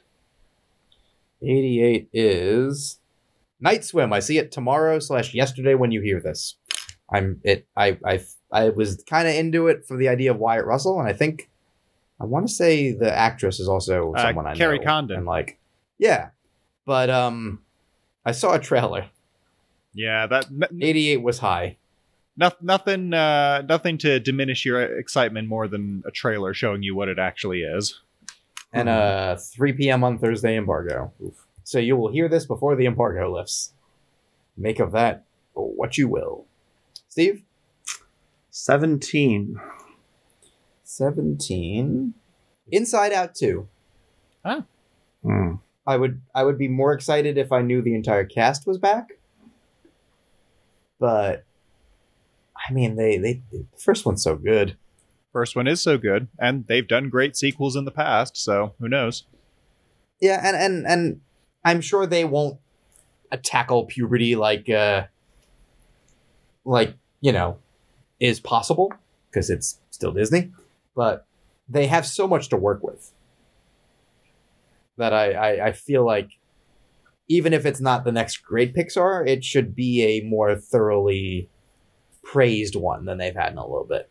88 1.42 2.10
is 2.14 3.00
Night 3.60 3.84
Swim. 3.84 4.12
I 4.14 4.20
see 4.20 4.38
it 4.38 4.52
tomorrow 4.52 5.00
slash 5.00 5.34
yesterday 5.34 5.76
when 5.76 5.92
you 5.92 6.02
hear 6.02 6.20
this. 6.20 6.56
I'm 7.12 7.40
it. 7.44 7.68
I 7.76 7.98
I 8.06 8.22
I 8.52 8.70
was 8.70 9.04
kind 9.08 9.28
of 9.28 9.36
into 9.36 9.68
it 9.68 9.86
for 9.86 9.98
the 9.98 10.08
idea 10.08 10.32
of 10.32 10.38
Wyatt 10.38 10.66
Russell, 10.66 11.00
and 11.00 11.08
I 11.08 11.14
think 11.14 11.50
I 12.20 12.26
want 12.26 12.48
to 12.48 12.54
say 12.54 12.92
the 12.92 13.12
actress 13.14 13.60
is 13.60 13.68
also 13.68 14.14
Uh, 14.14 14.22
someone 14.22 14.48
I 14.48 14.54
Kerry 14.56 14.78
know. 14.80 14.84
Condon. 14.86 15.18
And 15.18 15.26
like, 15.26 15.58
yeah, 15.98 16.30
but 16.86 17.10
um, 17.10 17.60
I 18.26 18.32
saw 18.32 18.54
a 18.54 18.60
trailer. 18.60 19.08
Yeah, 19.94 20.28
that 20.28 20.46
n- 20.46 20.80
88 20.82 21.18
was 21.22 21.40
high. 21.40 21.78
no, 22.38 22.52
nothing 22.62 23.14
uh, 23.14 23.62
nothing 23.68 23.98
to 24.00 24.20
diminish 24.20 24.66
your 24.66 24.82
excitement 24.82 25.48
more 25.48 25.68
than 25.68 26.04
a 26.08 26.12
trailer 26.12 26.54
showing 26.54 26.82
you 26.84 26.96
what 26.96 27.10
it 27.10 27.20
actually 27.20 27.62
is. 27.62 28.00
and 28.72 28.90
uh 28.90 29.36
3 29.38 29.74
p.m. 29.74 30.04
on 30.04 30.18
Thursday 30.18 30.58
embargo. 30.58 31.12
Oof. 31.24 31.46
So 31.64 31.78
you 31.80 31.96
will 31.96 32.12
hear 32.12 32.28
this 32.28 32.46
before 32.46 32.76
the 32.76 32.86
embargo 32.88 33.32
lifts. 33.32 33.74
Make 34.58 34.80
of 34.80 34.92
that 34.94 35.26
what 35.54 35.98
you 35.98 36.08
will. 36.08 36.46
Steve, 37.10 37.44
17. 38.50 39.60
17. 40.98 42.14
Inside 42.72 43.14
Out 43.14 43.36
2. 43.36 43.68
Hmm. 45.24 45.54
I 45.86 45.98
would 45.98 46.22
I 46.34 46.44
would 46.44 46.58
be 46.58 46.68
more 46.68 46.94
excited 46.94 47.38
if 47.38 47.52
I 47.52 47.62
knew 47.62 47.82
the 47.82 47.96
entire 47.96 48.24
cast 48.24 48.68
was 48.68 48.78
back. 48.78 49.14
But 51.00 51.46
I 52.56 52.72
mean 52.72 52.96
they 52.96 53.18
they 53.18 53.42
the 53.52 53.66
first 53.78 54.06
one's 54.06 54.24
so 54.24 54.36
good. 54.36 54.78
First 55.32 55.56
one 55.56 55.68
is 55.68 55.82
so 55.82 55.98
good, 55.98 56.28
and 56.40 56.68
they've 56.68 56.88
done 56.88 57.10
great 57.10 57.36
sequels 57.36 57.76
in 57.76 57.86
the 57.86 57.92
past, 57.92 58.38
so 58.38 58.76
who 58.80 58.88
knows? 58.88 59.26
Yeah, 60.22 60.40
and 60.44 60.56
and 60.56 60.88
and 60.88 61.22
I'm 61.66 61.82
sure 61.82 62.06
they 62.06 62.24
won't 62.24 62.60
tackle 63.42 63.86
puberty 63.86 64.36
like 64.36 64.70
uh 64.70 65.06
like, 66.64 66.94
you 67.20 67.32
know, 67.32 67.58
is 68.20 68.40
possible 68.40 68.94
because 69.30 69.50
it's 69.50 69.80
still 69.90 70.12
Disney, 70.12 70.52
but 70.96 71.26
they 71.68 71.88
have 71.88 72.06
so 72.06 72.28
much 72.28 72.50
to 72.50 72.58
work 72.58 72.84
with 72.84 73.12
that 74.98 75.14
I, 75.14 75.32
I 75.32 75.68
I 75.68 75.72
feel 75.72 76.06
like 76.06 76.30
even 77.28 77.54
if 77.54 77.66
it's 77.66 77.82
not 77.82 78.04
the 78.04 78.12
next 78.12 78.38
great 78.38 78.76
Pixar, 78.76 79.28
it 79.28 79.44
should 79.44 79.76
be 79.76 80.04
a 80.04 80.22
more 80.28 80.56
thoroughly 80.56 81.50
praised 82.22 82.76
one 82.76 83.06
than 83.06 83.18
they've 83.18 83.36
had 83.36 83.52
in 83.52 83.58
a 83.58 83.66
little 83.66 83.86
bit. 83.86 84.10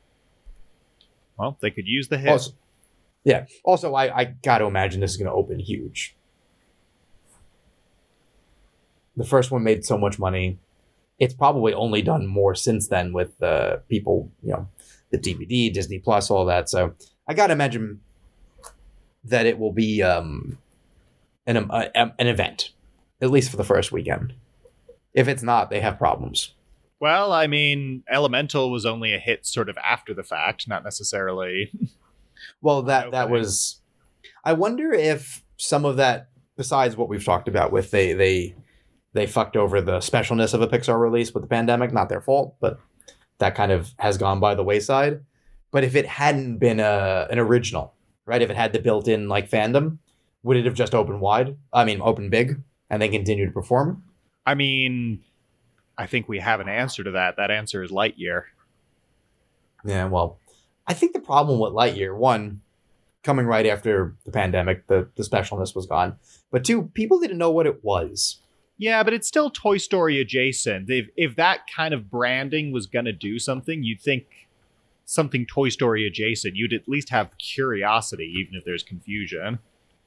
Well, 1.37 1.57
they 1.61 1.71
could 1.71 1.87
use 1.87 2.09
the 2.09 2.19
hit. 2.19 2.31
Also, 2.31 2.53
yeah. 3.25 3.47
Also, 3.65 3.95
I, 3.95 4.17
I 4.17 4.25
got 4.25 4.59
to 4.59 4.65
imagine 4.65 5.01
this 5.01 5.13
is 5.13 5.17
going 5.17 5.29
to 5.29 5.33
open 5.33 5.59
huge. 5.59 6.17
The 9.17 9.25
first 9.25 9.51
one 9.51 9.63
made 9.63 9.85
so 9.85 9.99
much 9.99 10.19
money. 10.19 10.59
It's 11.19 11.35
probably 11.35 11.75
only 11.75 12.03
done 12.03 12.27
more 12.27 12.55
since 12.55 12.89
then 12.89 13.13
with 13.13 13.41
uh, 13.43 13.77
people, 13.89 14.31
you 14.43 14.53
know, 14.53 14.69
the 15.13 15.19
DVD, 15.19 15.73
Disney 15.73 16.01
Plus, 16.01 16.31
all 16.31 16.45
that. 16.47 16.69
So 16.69 16.95
I 17.29 17.35
got 17.35 17.49
to 17.49 17.53
imagine 17.53 18.01
that 19.25 19.47
it 19.47 19.59
will 19.59 19.73
be 19.73 20.03
um, 20.03 20.59
an, 21.47 21.57
um, 21.57 21.71
uh, 21.71 21.87
an 21.95 22.27
event, 22.27 22.73
at 23.21 23.31
least 23.31 23.51
for 23.51 23.57
the 23.57 23.65
first 23.65 23.93
weekend. 23.93 24.35
If 25.15 25.29
it's 25.29 25.43
not, 25.43 25.71
they 25.71 25.81
have 25.81 25.99
problems. 25.99 26.55
Well, 26.99 27.33
I 27.33 27.47
mean, 27.47 28.05
Elemental 28.09 28.71
was 28.71 28.87
only 28.87 29.13
a 29.13 29.19
hit 29.19 29.47
sort 29.47 29.69
of 29.69 29.77
after 29.79 30.15
the 30.15 30.23
fact, 30.23 30.67
not 30.69 30.85
necessarily. 30.85 31.71
Well, 32.61 32.83
that 32.83 33.13
that 33.13 33.31
was. 33.31 33.81
I 34.45 34.53
wonder 34.55 34.93
if 34.93 35.45
some 35.57 35.85
of 35.85 35.97
that, 35.97 36.29
besides 36.57 36.97
what 36.97 37.09
we've 37.09 37.25
talked 37.25 37.47
about, 37.47 37.71
with 37.71 37.93
they 37.93 38.15
they 38.15 38.57
they 39.13 39.27
fucked 39.27 39.57
over 39.57 39.81
the 39.81 39.99
specialness 39.99 40.55
of 40.55 40.61
a 40.61 40.67
Pixar 40.67 41.01
release 41.01 41.33
with 41.33 41.45
the 41.45 41.49
pandemic. 41.49 41.93
Not 41.93 42.09
their 42.09 42.21
fault, 42.21 42.57
but 42.61 42.81
that 43.43 43.57
kind 43.57 43.73
of 43.73 43.93
has 43.99 44.17
gone 44.19 44.39
by 44.39 44.55
the 44.55 44.63
wayside. 44.63 45.21
But 45.73 45.83
if 45.83 45.97
it 45.97 46.07
hadn't 46.07 46.59
been 46.59 46.79
a 46.79 47.27
an 47.29 47.41
original, 47.41 47.93
right? 48.25 48.41
If 48.41 48.51
it 48.51 48.57
had 48.57 48.73
the 48.73 48.79
built-in 48.79 49.29
like 49.29 49.51
fandom, 49.51 49.99
would 50.45 50.57
it 50.57 50.65
have 50.65 50.75
just 50.75 50.95
opened 50.95 51.21
wide? 51.21 51.57
I 51.73 51.85
mean, 51.85 52.01
open 52.01 52.31
big, 52.31 52.61
and 52.89 53.03
then 53.03 53.11
continue 53.11 53.47
to 53.47 53.53
perform? 53.53 54.05
I 54.47 54.55
mean, 54.55 55.25
I 55.99 56.07
think 56.07 56.29
we 56.29 56.39
have 56.39 56.61
an 56.61 56.69
answer 56.69 57.03
to 57.03 57.11
that. 57.13 57.37
That 57.37 57.51
answer 57.51 57.83
is 57.83 57.91
Lightyear. 57.91 58.45
Yeah, 59.85 60.07
well, 60.07 60.39
I 60.87 60.95
think 60.95 61.13
the 61.13 61.21
problem 61.21 61.59
with 61.59 61.73
Lightyear, 61.73 62.17
one, 62.17 62.61
coming 63.25 63.47
right 63.47 63.67
after 63.67 64.15
the 64.25 64.31
pandemic, 64.31 64.87
the, 64.87 65.09
the 65.17 65.25
specialness 65.25 65.75
was 65.75 65.87
gone. 65.87 66.17
But 66.53 66.65
two, 66.65 66.91
people 66.95 67.19
didn't 67.19 67.39
know 67.39 67.51
what 67.51 67.67
it 67.67 67.83
was. 67.83 68.41
Yeah, 68.79 69.03
but 69.03 69.13
it's 69.13 69.29
still 69.29 69.51
Toy 69.51 69.77
Story 69.77 70.21
adjacent. 70.21 70.91
If 70.91 71.09
if 71.17 71.37
that 71.37 71.61
kind 71.75 71.95
of 71.95 72.11
branding 72.11 72.73
was 72.73 72.87
gonna 72.87 73.13
do 73.13 73.39
something, 73.39 73.83
you'd 73.83 74.01
think 74.01 74.25
something 75.05 75.47
Toy 75.47 75.69
Story 75.69 76.07
adjacent. 76.07 76.57
You'd 76.57 76.73
at 76.73 76.89
least 76.89 77.11
have 77.11 77.37
curiosity, 77.39 78.33
even 78.39 78.55
if 78.55 78.65
there's 78.65 78.83
confusion. 78.83 79.59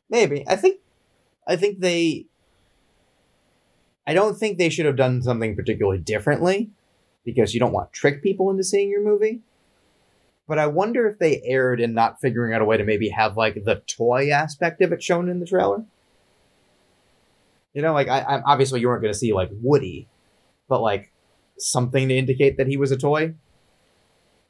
Maybe. 0.09 0.43
I 0.47 0.55
think 0.55 0.79
I 1.47 1.55
think 1.55 1.79
they 1.79 2.25
I 4.07 4.13
don't 4.13 4.37
think 4.37 4.57
they 4.57 4.69
should 4.69 4.85
have 4.85 4.95
done 4.95 5.21
something 5.21 5.55
particularly 5.55 5.99
differently 5.99 6.69
because 7.23 7.53
you 7.53 7.59
don't 7.59 7.73
want 7.73 7.91
to 7.91 7.99
trick 7.99 8.21
people 8.21 8.49
into 8.51 8.63
seeing 8.63 8.89
your 8.89 9.03
movie. 9.03 9.41
But 10.47 10.59
I 10.59 10.67
wonder 10.67 11.07
if 11.07 11.17
they 11.17 11.41
erred 11.43 11.81
in 11.81 11.95
not 11.95 12.21
figuring 12.21 12.53
out 12.53 12.61
a 12.61 12.65
way 12.65 12.77
to 12.77 12.83
maybe 12.83 13.09
have 13.09 13.35
like 13.35 13.63
the 13.63 13.81
toy 13.87 14.29
aspect 14.29 14.81
of 14.81 14.91
it 14.91 15.01
shown 15.01 15.27
in 15.27 15.39
the 15.39 15.45
trailer. 15.45 15.83
You 17.75 17.81
know, 17.83 17.93
like 17.93 18.07
I, 18.07 18.21
I 18.21 18.41
obviously 18.41 18.79
you 18.79 18.87
weren't 18.87 19.01
going 19.03 19.13
to 19.13 19.19
see 19.19 19.33
like 19.33 19.49
Woody, 19.61 20.07
but 20.67 20.81
like 20.81 21.11
something 21.59 22.07
to 22.07 22.15
indicate 22.17 22.57
that 22.57 22.67
he 22.67 22.77
was 22.77 22.89
a 22.91 22.97
toy, 22.97 23.35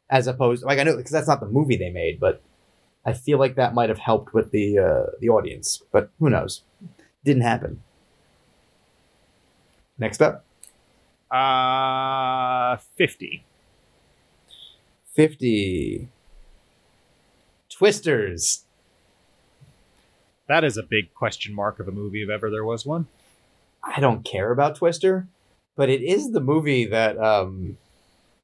as 0.10 0.28
opposed 0.28 0.64
like 0.64 0.80
I 0.80 0.84
know 0.84 0.96
because 0.96 1.12
that's 1.12 1.28
not 1.28 1.40
the 1.42 1.48
movie 1.48 1.76
they 1.76 1.90
made, 1.90 2.20
but 2.20 2.42
I 3.04 3.14
feel 3.14 3.40
like 3.40 3.56
that 3.56 3.74
might 3.74 3.90
have 3.90 3.98
helped 3.98 4.34
with 4.34 4.52
the 4.52 4.78
uh, 4.78 5.12
the 5.20 5.30
audience, 5.30 5.82
but 5.92 6.12
who 6.20 6.30
knows? 6.30 6.62
Didn't 7.24 7.42
happen. 7.44 7.82
Next 9.98 10.22
up, 10.22 10.46
Uh, 11.32 12.78
fifty. 12.96 13.44
fifty. 15.14 16.10
Twisters. 17.70 18.65
That 20.48 20.64
is 20.64 20.78
a 20.78 20.84
big 20.84 21.14
question 21.14 21.54
mark 21.54 21.80
of 21.80 21.88
a 21.88 21.92
movie 21.92 22.22
if 22.24 22.30
ever 22.30 22.50
there 22.52 22.64
was 22.66 22.86
one. 22.86 23.08
I 23.84 24.00
don't 24.00 24.24
care 24.24 24.52
about 24.52 24.76
Twister, 24.76 25.28
but 25.76 25.90
it 25.90 26.02
is 26.02 26.32
the 26.32 26.42
movie 26.42 26.86
that 26.86 27.18
um, 27.18 27.78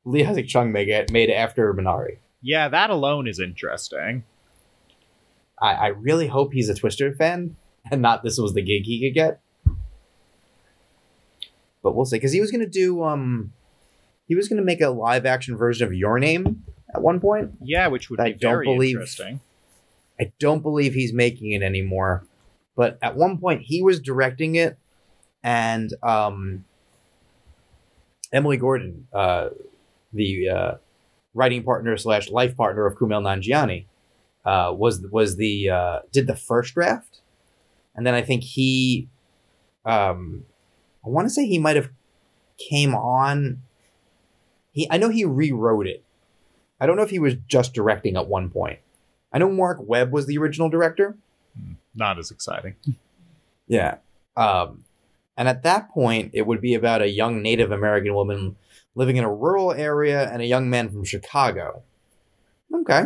Lee 0.05 0.25
Isaac 0.25 0.47
Chung 0.47 0.71
made 0.71 1.11
made 1.11 1.29
after 1.29 1.73
Minari. 1.73 2.17
Yeah, 2.41 2.69
that 2.69 2.89
alone 2.89 3.27
is 3.27 3.39
interesting. 3.39 4.23
I, 5.61 5.73
I 5.73 5.87
really 5.87 6.27
hope 6.27 6.53
he's 6.53 6.69
a 6.69 6.75
Twister 6.75 7.13
fan 7.13 7.55
and 7.91 8.01
not 8.01 8.23
this 8.23 8.37
was 8.37 8.53
the 8.53 8.61
gig 8.63 8.83
he 8.85 8.99
could 9.07 9.13
get. 9.13 9.39
But 11.83 11.95
we'll 11.95 12.05
see, 12.05 12.17
because 12.17 12.31
he 12.31 12.41
was 12.41 12.51
gonna 12.51 12.67
do 12.67 13.03
um, 13.03 13.53
he 14.27 14.35
was 14.35 14.47
gonna 14.47 14.61
make 14.61 14.81
a 14.81 14.89
live 14.89 15.25
action 15.25 15.57
version 15.57 15.87
of 15.87 15.93
Your 15.93 16.19
Name 16.19 16.63
at 16.93 17.01
one 17.01 17.19
point. 17.19 17.51
Yeah, 17.63 17.87
which 17.87 18.09
would 18.09 18.19
I 18.19 18.33
be 18.33 18.37
don't 18.39 18.63
believe- 18.63 18.95
interesting. 18.95 19.39
I 20.22 20.32
don't 20.38 20.61
believe 20.61 20.93
he's 20.93 21.13
making 21.13 21.51
it 21.51 21.63
anymore. 21.63 22.24
But 22.76 22.99
at 23.01 23.15
one 23.15 23.39
point 23.39 23.63
he 23.63 23.82
was 23.82 23.99
directing 23.99 24.55
it 24.55 24.78
and 25.43 25.91
um 26.03 26.65
Emily 28.32 28.57
Gordon, 28.57 29.07
uh 29.11 29.49
the 30.13 30.49
uh 30.49 30.74
writing 31.34 31.63
partner 31.63 31.97
slash 31.97 32.30
life 32.30 32.55
partner 32.55 32.86
of 32.86 32.95
Kumail 32.95 33.24
Nanjiani, 33.24 33.86
uh 34.45 34.74
was 34.74 35.01
was 35.11 35.38
the 35.38 35.69
uh 35.69 35.99
did 36.11 36.28
the 36.28 36.36
first 36.36 36.76
draft. 36.76 37.22
And 37.95 38.05
then 38.05 38.13
I 38.13 38.22
think 38.22 38.43
he 38.43 39.09
um 39.86 40.45
I 41.03 41.09
want 41.09 41.26
to 41.26 41.34
say 41.34 41.47
he 41.47 41.57
might 41.57 41.76
have 41.76 41.89
came 42.69 42.93
on 42.93 43.63
he 44.72 44.88
I 44.91 44.97
know 44.97 45.09
he 45.09 45.26
rewrote 45.26 45.88
it. 45.88 46.03
I 46.80 46.86
don't 46.86 46.95
know 46.95 47.03
if 47.03 47.09
he 47.09 47.19
was 47.19 47.36
just 47.47 47.74
directing 47.74 48.15
at 48.15 48.28
one 48.28 48.49
point. 48.49 48.80
I 49.32 49.39
know 49.39 49.49
Marc 49.49 49.79
Webb 49.82 50.11
was 50.11 50.25
the 50.25 50.38
original 50.38 50.69
director. 50.69 51.17
Not 51.95 52.19
as 52.19 52.32
exciting. 52.32 52.75
Yeah. 53.67 53.97
Um, 54.36 54.84
And 55.38 55.47
at 55.47 55.63
that 55.63 55.89
point, 55.91 56.32
it 56.34 56.45
would 56.45 56.61
be 56.61 56.73
about 56.73 57.01
a 57.01 57.09
young 57.09 57.41
Native 57.41 57.71
American 57.71 58.13
woman 58.13 58.57
living 58.95 59.15
in 59.15 59.23
a 59.23 59.34
rural 59.34 59.71
area 59.73 60.29
and 60.32 60.41
a 60.41 60.45
young 60.45 60.69
man 60.69 60.89
from 60.89 61.03
Chicago. 61.03 61.82
Okay. 62.73 63.05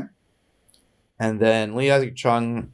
And 1.20 1.40
then 1.40 1.76
Lee 1.76 1.92
Isaac 1.92 2.16
Chung. 2.16 2.72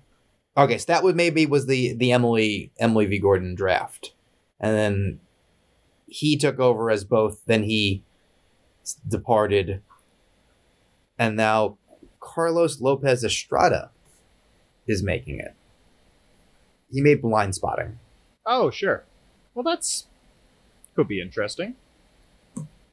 Okay, 0.58 0.78
so 0.78 0.86
that 0.88 1.04
would 1.04 1.16
maybe 1.16 1.46
was 1.46 1.68
the 1.68 1.94
the 1.94 2.12
Emily 2.12 2.72
Emily 2.80 3.06
V 3.06 3.20
Gordon 3.20 3.56
draft, 3.56 4.14
and 4.60 4.76
then 4.76 5.20
he 6.08 6.38
took 6.38 6.60
over 6.60 6.90
as 6.92 7.04
both. 7.04 7.46
Then 7.46 7.64
he 7.64 8.04
departed, 9.08 9.82
and 11.18 11.38
now 11.38 11.78
Carlos 12.34 12.80
Lopez 12.82 13.24
Estrada 13.24 13.90
is 14.88 15.04
making 15.04 15.40
it. 15.40 15.54
He 16.92 17.02
made 17.02 17.22
Blindspotting. 17.22 17.96
Oh, 18.46 18.70
sure. 18.70 19.04
Well, 19.54 19.64
that's 19.64 20.08
could 20.96 21.08
be 21.08 21.22
interesting. 21.22 21.76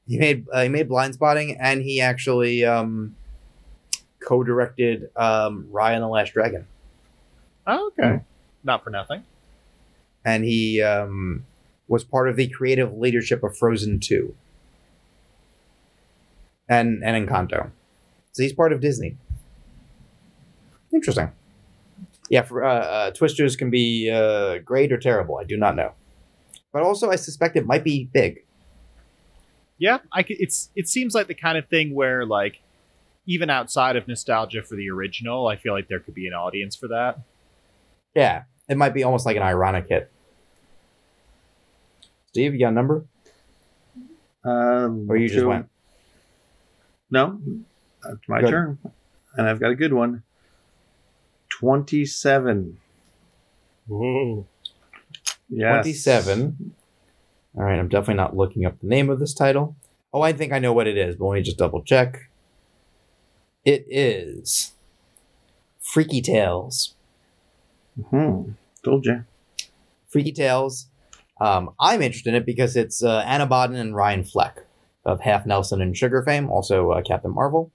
He 0.07 0.19
made 0.19 0.47
uh, 0.53 0.63
he 0.63 0.69
made 0.69 0.89
Blindspotting, 0.89 1.57
and 1.61 1.83
he 1.83 2.01
actually 2.01 2.65
um, 2.65 3.15
co-directed 4.27 5.11
um, 5.17 5.67
Raya 5.73 5.95
and 5.95 6.03
the 6.03 6.09
Last 6.09 6.33
Dragon. 6.33 6.67
Oh, 7.67 7.91
okay. 7.99 8.21
Not 8.65 8.83
for 8.83 8.91
nothing. 8.91 9.25
and 10.25 10.45
he 10.45 10.83
um, 10.83 11.45
was 11.87 12.03
part 12.05 12.29
of 12.29 12.37
the 12.37 12.49
creative 12.49 12.97
leadership 12.97 13.43
of 13.43 13.57
Frozen 13.57 14.01
Two 14.01 14.35
and 16.69 17.03
and 17.05 17.29
Encanto. 17.29 17.71
So 18.33 18.43
he's 18.43 18.53
part 18.53 18.73
of 18.73 18.81
Disney. 18.81 19.17
Interesting. 20.93 21.31
Yeah, 22.31 22.43
for, 22.43 22.65
uh, 22.65 22.75
uh, 22.75 23.11
Twisters 23.13 23.57
can 23.57 23.71
be 23.71 24.11
uh, 24.11 24.59
great 24.59 24.93
or 24.93 24.99
terrible. 24.99 25.39
I 25.39 25.45
do 25.45 25.57
not 25.57 25.77
know, 25.77 25.93
but 26.73 26.83
also 26.83 27.11
I 27.11 27.17
suspect 27.17 27.57
it 27.57 27.67
might 27.67 27.85
be 27.85 28.09
big. 28.13 28.45
Yeah, 29.79 29.99
I 30.13 30.23
c- 30.25 30.37
it's 30.39 30.71
it 30.75 30.89
seems 30.89 31.15
like 31.15 31.27
the 31.29 31.35
kind 31.35 31.57
of 31.57 31.69
thing 31.69 31.95
where 31.95 32.27
like 32.27 32.61
even 33.27 33.49
outside 33.51 33.97
of 33.97 34.09
nostalgia 34.09 34.63
for 34.63 34.75
the 34.77 34.91
original, 34.91 35.47
I 35.47 35.57
feel 35.57 35.73
like 35.73 35.89
there 35.89 36.01
could 36.01 36.15
be 36.15 36.27
an 36.27 36.33
audience 36.35 36.75
for 36.77 36.89
that. 36.89 37.19
Yeah, 38.15 38.43
it 38.69 38.77
might 38.77 38.93
be 38.95 39.05
almost 39.05 39.25
like 39.25 39.37
an 39.37 39.43
ironic 39.43 39.87
hit. 39.89 40.11
Steve, 42.27 42.53
you 42.55 42.61
got 42.61 42.69
a 42.69 42.73
number, 42.73 43.05
Um, 44.45 45.07
or 45.09 45.17
you 45.17 45.29
just 45.29 45.47
went? 45.47 45.69
No, 47.11 47.41
it's 48.07 48.29
my 48.29 48.41
Good. 48.41 48.51
turn, 48.51 48.79
and 49.37 49.49
I've 49.49 49.61
got 49.61 49.71
a 49.71 49.75
good 49.77 49.93
one. 49.95 50.23
Twenty-seven. 51.59 52.79
Whoa. 53.87 54.47
Yes. 55.49 55.85
Twenty-seven. 55.85 56.75
All 57.57 57.65
right, 57.65 57.79
I'm 57.79 57.89
definitely 57.89 58.15
not 58.15 58.37
looking 58.37 58.65
up 58.65 58.79
the 58.81 58.87
name 58.87 59.11
of 59.11 59.19
this 59.19 59.35
title. 59.35 59.77
Oh, 60.13 60.21
I 60.21 60.33
think 60.33 60.53
I 60.53 60.59
know 60.59 60.73
what 60.73 60.87
it 60.87 60.97
is, 60.97 61.17
but 61.17 61.27
let 61.27 61.35
me 61.35 61.43
just 61.43 61.59
double 61.59 61.83
check. 61.83 62.31
It 63.65 63.85
is 63.89 64.73
Freaky 65.81 66.21
Tales. 66.21 66.95
Hmm. 68.11 68.53
Told 68.85 69.05
you. 69.07 69.25
Freaky 70.07 70.33
Tales. 70.33 70.87
Um, 71.41 71.71
I'm 71.81 72.03
interested 72.03 72.31
in 72.31 72.37
it 72.37 72.47
because 72.47 72.77
it's 72.77 73.03
uh, 73.03 73.25
Anna 73.27 73.47
Boden 73.47 73.77
and 73.77 73.97
Ryan 73.97 74.23
Fleck 74.23 74.65
of 75.05 75.21
Half 75.21 75.47
Nelson 75.47 75.81
and 75.81 75.97
Sugar 75.97 76.23
fame, 76.23 76.49
also 76.51 76.93
uh, 76.93 77.03
Captain 77.03 77.35
Marvel. 77.35 77.73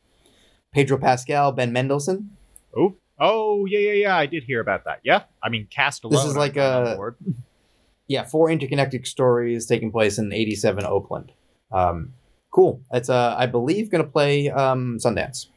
Pedro 0.72 0.98
Pascal, 0.98 1.52
Ben 1.52 1.74
Mendelsohn. 1.74 2.32
Oh, 2.76 2.96
oh 3.20 3.66
yeah, 3.66 3.80
yeah, 3.80 3.92
yeah. 3.94 4.18
I 4.18 4.26
did 4.26 4.44
hear 4.44 4.60
about 4.60 4.86
that. 4.86 5.00
Yeah, 5.04 5.24
I 5.42 5.50
mean, 5.50 5.68
cast 5.70 6.04
alone. 6.04 6.14
This 6.24 6.26
is 6.32 6.38
like 6.38 6.58
a- 6.58 7.14
Yeah, 8.08 8.26
four 8.26 8.52
interconnected 8.52 9.08
stories 9.08 9.66
taking 9.66 9.90
place 9.92 10.18
in 10.18 10.34
'87 10.34 10.86
Oakland. 10.86 11.32
Um, 11.72 12.14
cool. 12.52 12.82
It's 12.92 13.10
uh, 13.10 13.34
I 13.38 13.46
believe 13.46 13.90
going 13.90 14.04
to 14.04 14.10
play 14.10 14.50
um, 14.50 14.98
Sundance. 15.00 15.48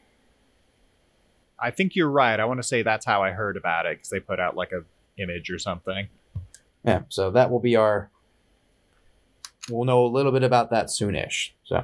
I 1.59 1.71
think 1.71 1.95
you're 1.95 2.09
right. 2.09 2.39
I 2.39 2.45
want 2.45 2.59
to 2.61 2.67
say 2.67 2.83
that's 2.83 3.05
how 3.05 3.21
I 3.21 3.31
heard 3.31 3.57
about 3.57 3.85
it 3.85 3.97
because 3.97 4.09
they 4.09 4.19
put 4.19 4.39
out 4.39 4.55
like 4.55 4.71
a 4.71 4.83
image 5.21 5.49
or 5.49 5.59
something. 5.59 6.07
Yeah, 6.85 7.01
so 7.09 7.31
that 7.31 7.51
will 7.51 7.59
be 7.59 7.75
our. 7.75 8.09
We'll 9.69 9.83
know 9.85 10.05
a 10.05 10.07
little 10.07 10.31
bit 10.31 10.43
about 10.43 10.69
that 10.69 10.85
soonish. 10.85 11.49
So, 11.65 11.83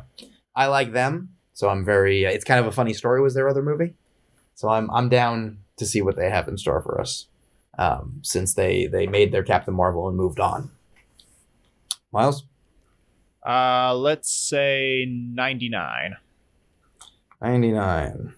I 0.56 0.68
like 0.68 0.94
them. 0.94 1.30
So 1.54 1.68
I'm 1.68 1.84
very. 1.84 2.24
It's 2.24 2.46
kind 2.46 2.60
of 2.60 2.68
a 2.68 2.72
funny 2.72 2.94
story. 2.94 3.22
Was 3.22 3.34
their 3.34 3.50
other 3.50 3.62
movie? 3.62 3.96
So 4.56 4.70
I'm 4.70 4.90
I'm 4.92 5.10
down 5.10 5.60
to 5.78 5.86
see 5.86 6.02
what 6.02 6.16
they 6.16 6.30
have 6.30 6.48
in 6.48 6.58
store 6.58 6.82
for 6.82 7.00
us. 7.02 7.28
Um, 7.78 8.20
since 8.24 8.54
they 8.54 8.86
they 8.86 9.08
made 9.08 9.32
their 9.32 9.44
Captain 9.44 9.74
Marvel 9.74 10.08
and 10.08 10.16
moved 10.18 10.40
on. 10.40 10.72
Myles, 12.12 12.44
Uh, 13.46 13.96
let's 13.96 14.32
say 14.32 15.06
99. 15.10 16.16
ninety 17.42 17.72
nine. 17.72 18.34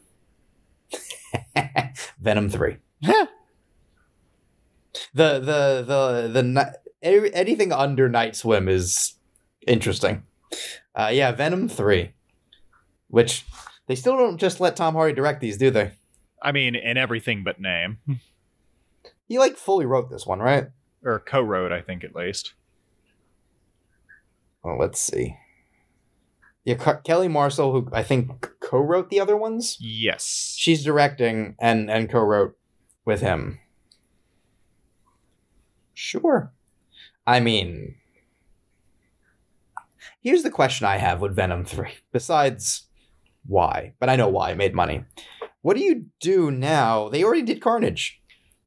Venom 2.20 2.50
three. 2.50 2.78
the 3.02 3.28
the 5.14 5.84
the 5.86 6.30
the 6.34 6.44
ni- 6.44 7.30
anything 7.34 7.72
under 7.74 8.08
Night 8.10 8.36
Swim 8.36 8.68
is 8.70 9.16
interesting. 9.68 10.24
Uh, 10.96 11.10
yeah, 11.14 11.32
Venom 11.34 11.68
three, 11.68 12.14
which 13.10 13.46
they 13.88 13.96
still 13.96 14.16
don't 14.18 14.38
just 14.38 14.60
let 14.62 14.76
Tom 14.78 14.94
Hardy 14.94 15.14
direct 15.14 15.42
these, 15.42 15.58
do 15.58 15.70
they? 15.70 15.92
I 16.42 16.52
mean, 16.52 16.76
in 16.76 16.98
everything 16.98 17.44
but 17.44 17.60
name. 17.60 17.98
He 19.28 19.40
like 19.40 19.58
fully 19.58 19.86
wrote 19.86 20.10
this 20.10 20.26
one, 20.26 20.40
right? 20.40 20.68
Or 21.04 21.20
co 21.20 21.42
wrote, 21.42 21.72
I 21.72 21.82
think, 21.82 22.04
at 22.04 22.16
least. 22.16 22.54
Well, 24.64 24.78
let's 24.80 25.00
see. 25.00 25.36
Yeah, 26.64 26.76
Ke- 26.76 27.04
Kelly 27.04 27.28
Marcel, 27.28 27.72
who 27.72 27.88
I 27.92 28.02
think 28.02 28.50
co-wrote 28.60 29.12
the 29.12 29.20
other 29.20 29.38
ones, 29.38 29.78
Yes. 29.80 30.56
she's 30.58 30.84
directing 30.84 31.56
and 31.60 31.92
and 31.92 32.10
co-wrote 32.10 32.58
with 33.06 33.22
him. 33.22 33.60
Sure. 35.94 36.52
I 37.28 37.40
mean, 37.40 37.96
here's 40.22 40.44
the 40.44 40.50
question 40.52 40.86
I 40.88 40.98
have 40.98 41.22
with 41.22 41.36
Venom 41.36 41.66
3. 41.66 41.90
Besides 42.12 42.84
why, 43.48 43.94
but 44.00 44.10
I 44.10 44.16
know 44.16 44.28
why 44.30 44.52
it 44.52 44.58
made 44.58 44.74
money. 44.74 45.06
What 45.66 45.78
do 45.78 45.84
you 45.84 46.06
do 46.20 46.52
now? 46.52 47.10
They 47.10 47.24
already 47.24 47.42
did 47.42 47.60
Carnage. 47.60 48.22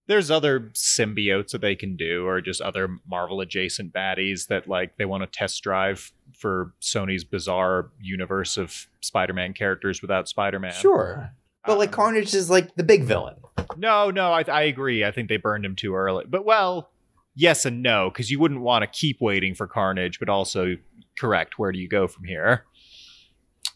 There's 0.09 0.32
other 0.32 0.72
symbiotes 0.74 1.53
that 1.53 1.61
they 1.61 1.76
can 1.76 1.94
do, 1.94 2.26
or 2.26 2.40
just 2.40 2.61
other 2.61 2.88
Marvel 3.09 3.40
adjacent 3.40 3.92
baddies 3.92 4.49
that 4.49 4.66
like 4.66 4.96
they 4.96 5.05
want 5.05 5.22
to 5.22 5.28
test 5.28 5.62
drive 5.62 6.11
for 6.36 6.74
Sony's 6.82 7.22
bizarre 7.22 7.92
universe 8.01 8.57
of 8.57 8.88
Spider-Man 9.01 9.53
characters 9.53 10.03
without 10.03 10.28
Spider-Man. 10.28 10.72
Sure. 10.72 11.30
But 11.64 11.78
like 11.78 11.90
Um, 11.90 11.94
Carnage 11.94 12.34
is 12.34 12.51
like 12.51 12.74
the 12.74 12.82
big 12.82 13.05
villain. 13.05 13.36
No, 13.76 14.11
no, 14.11 14.32
I, 14.32 14.42
I 14.49 14.62
agree. 14.62 15.05
I 15.05 15.12
think 15.12 15.28
they 15.28 15.36
burned 15.36 15.64
him 15.64 15.76
too 15.76 15.94
early. 15.94 16.24
But 16.28 16.44
well, 16.44 16.90
yes 17.36 17.64
and 17.64 17.80
no, 17.80 18.11
because 18.11 18.28
you 18.28 18.40
wouldn't 18.40 18.62
want 18.62 18.82
to 18.82 18.88
keep 18.88 19.18
waiting 19.20 19.55
for 19.55 19.68
Carnage, 19.68 20.18
but 20.18 20.28
also 20.28 20.74
correct. 21.16 21.61
Where 21.61 21.70
do 21.70 21.78
you 21.78 21.88
go 21.88 22.09
from 22.09 22.24
here? 22.24 22.64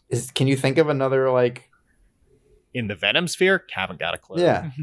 Is 0.09 0.29
can 0.29 0.47
you 0.47 0.57
think 0.57 0.77
of 0.77 0.89
another 0.89 1.31
like 1.31 1.69
In 2.73 2.87
the 2.87 2.95
Venom 2.95 3.27
sphere, 3.27 3.63
haven't 3.73 3.99
got 3.99 4.13
a 4.13 4.17
clue. 4.17 4.41
Yeah. 4.41 4.71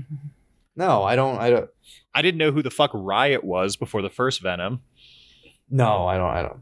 No, 0.76 1.02
I 1.02 1.14
don't 1.14 1.36
I 1.38 1.50
don't 1.50 1.68
I 2.14 2.22
didn't 2.22 2.38
know 2.38 2.52
who 2.52 2.62
the 2.62 2.70
fuck 2.70 2.90
Riot 2.94 3.44
was 3.44 3.76
before 3.76 4.00
the 4.00 4.08
first 4.08 4.40
Venom. 4.40 4.80
No, 5.68 6.06
I 6.06 6.16
don't 6.16 6.30
I 6.30 6.42
don't. 6.42 6.60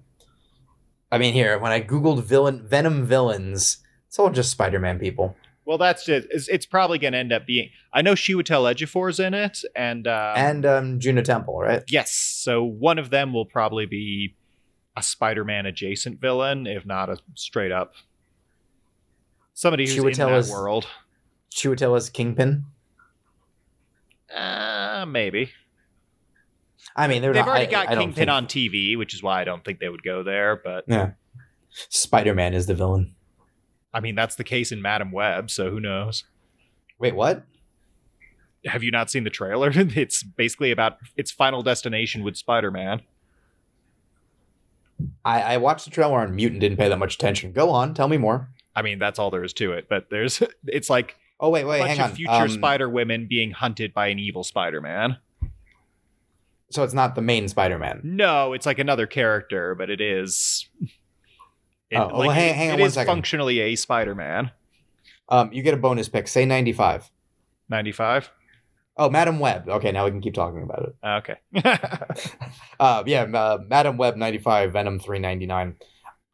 I 1.12 1.18
mean 1.18 1.34
here, 1.34 1.56
when 1.58 1.70
I 1.70 1.80
googled 1.80 2.24
villain 2.24 2.66
Venom 2.66 3.04
villains, 3.04 3.78
it's 4.08 4.18
all 4.18 4.30
just 4.30 4.50
Spider-Man 4.50 4.98
people. 4.98 5.36
Well, 5.66 5.78
that's 5.78 6.04
just 6.06 6.26
it's, 6.30 6.48
it's 6.48 6.66
probably 6.66 6.98
going 6.98 7.12
to 7.12 7.18
end 7.18 7.32
up 7.32 7.46
being. 7.46 7.68
I 7.92 8.00
know 8.02 8.14
Chiwetel 8.14 8.74
Ejiofor's 8.74 9.20
in 9.20 9.34
it, 9.34 9.62
and 9.76 10.08
uh, 10.08 10.32
and 10.36 10.64
um 10.66 10.98
Juno 10.98 11.22
Temple, 11.22 11.60
right? 11.60 11.84
yes, 11.88 12.10
so 12.10 12.64
one 12.64 12.98
of 12.98 13.10
them 13.10 13.32
will 13.32 13.46
probably 13.46 13.84
be 13.86 14.34
a 14.96 15.02
Spider-Man 15.02 15.66
adjacent 15.66 16.18
villain, 16.20 16.66
if 16.66 16.84
not 16.86 17.08
a 17.10 17.18
straight 17.34 17.70
up 17.72 17.92
somebody 19.54 19.84
who's 19.86 19.96
in 19.96 20.04
Chiwetel 20.04 20.16
that 20.16 20.32
is- 20.38 20.50
world. 20.50 20.86
Chiwetel 21.54 21.96
as 21.96 22.10
Kingpin. 22.10 22.64
Uh, 24.34 25.06
maybe 25.08 25.50
I 26.94 27.06
mean, 27.08 27.22
they're 27.22 27.32
they've 27.32 27.40
not, 27.44 27.48
already 27.48 27.66
I- 27.68 27.70
got 27.70 27.88
I 27.88 27.94
don't 27.94 28.04
Kingpin 28.04 28.20
think- 28.26 28.30
on 28.30 28.46
TV, 28.46 28.96
which 28.98 29.14
is 29.14 29.22
why 29.22 29.40
I 29.40 29.44
don't 29.44 29.64
think 29.64 29.78
they 29.80 29.88
would 29.88 30.02
go 30.02 30.22
there. 30.22 30.60
But 30.62 30.84
Yeah. 30.86 31.12
Spider-Man 31.70 32.54
is 32.54 32.66
the 32.66 32.74
villain. 32.74 33.14
I 33.94 34.00
mean, 34.00 34.14
that's 34.14 34.34
the 34.36 34.44
case 34.44 34.70
in 34.72 34.82
Madame 34.82 35.12
Web, 35.12 35.50
so 35.50 35.70
who 35.70 35.80
knows? 35.80 36.24
Wait, 36.98 37.14
what? 37.14 37.44
Have 38.66 38.82
you 38.82 38.90
not 38.90 39.10
seen 39.10 39.24
the 39.24 39.30
trailer? 39.30 39.70
It's 39.74 40.22
basically 40.22 40.70
about 40.72 40.98
its 41.16 41.30
final 41.30 41.62
destination 41.62 42.22
with 42.24 42.36
Spider-Man. 42.36 43.00
I, 45.24 45.42
I 45.54 45.56
watched 45.58 45.84
the 45.84 45.90
trailer 45.90 46.18
on 46.18 46.34
mute 46.34 46.52
and 46.52 46.60
didn't 46.60 46.76
pay 46.78 46.88
that 46.88 46.98
much 46.98 47.14
attention. 47.14 47.52
Go 47.52 47.70
on, 47.70 47.94
tell 47.94 48.08
me 48.08 48.16
more. 48.18 48.48
I 48.74 48.82
mean, 48.82 48.98
that's 48.98 49.18
all 49.18 49.30
there 49.30 49.44
is 49.44 49.52
to 49.54 49.72
it. 49.72 49.86
But 49.88 50.10
there's, 50.10 50.42
it's 50.66 50.90
like 50.90 51.16
Oh 51.40 51.50
wait, 51.50 51.62
a 51.62 51.66
wait, 51.66 51.78
bunch 51.80 51.90
hang 51.90 52.00
of 52.00 52.10
on. 52.10 52.16
future 52.16 52.32
Um, 52.32 52.48
Spider 52.48 52.88
Women 52.88 53.26
being 53.28 53.50
hunted 53.52 53.94
by 53.94 54.08
an 54.08 54.18
evil 54.18 54.44
Spider 54.44 54.80
Man. 54.80 55.18
So 56.70 56.82
it's 56.82 56.92
not 56.92 57.14
the 57.14 57.22
main 57.22 57.48
Spider-Man. 57.48 58.02
No, 58.04 58.52
it's 58.52 58.66
like 58.66 58.78
another 58.78 59.06
character, 59.06 59.74
but 59.74 59.88
it 59.90 60.00
is. 60.00 60.68
It, 61.90 61.96
Oh, 61.96 62.08
well, 62.08 62.26
like, 62.26 62.32
hang- 62.36 62.50
it- 62.50 62.56
hang 62.56 62.68
on 62.72 62.74
it 62.78 62.82
one 62.82 62.86
is 62.88 62.92
second. 62.94 63.10
functionally 63.14 63.60
a 63.60 63.74
Spider-Man. 63.74 64.50
Um, 65.30 65.50
you 65.54 65.62
get 65.62 65.72
a 65.72 65.78
bonus 65.78 66.06
pick. 66.10 66.28
Say 66.28 66.44
95. 66.44 67.10
95? 67.70 68.30
Oh, 68.98 69.08
Madame 69.08 69.38
Web. 69.38 69.66
Okay, 69.70 69.90
now 69.90 70.04
we 70.04 70.10
can 70.10 70.20
keep 70.20 70.34
talking 70.34 70.62
about 70.62 70.82
it. 70.82 70.96
Okay. 71.02 71.36
Uh, 72.78 73.02
yeah, 73.06 73.22
uh, 73.22 73.58
Madame 73.66 73.96
Web 73.96 74.16
95, 74.16 74.72
Venom 74.74 74.98
399. 74.98 75.76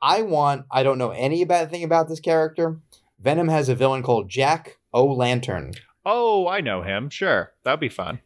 I 0.03 0.23
want, 0.23 0.67
I 0.73 0.83
don't 0.83 0.99
know 0.99 1.11
any 1.13 1.45
bad 1.45 1.71
thing 1.71 1.85
about 1.85 2.09
this 2.09 2.19
character. 2.19 2.81
Venom 3.21 3.47
has 3.47 3.69
a 3.69 3.77
villain 3.77 4.03
called 4.03 4.29
Jack 4.29 4.79
O' 4.95 5.05
Lantern. 5.13 5.73
oh, 6.07 6.47
I 6.49 6.61
know 6.63 6.81
him. 6.83 7.11
Sure. 7.11 7.53
That'd 7.65 7.81
be 7.81 7.89
fun. 7.91 8.21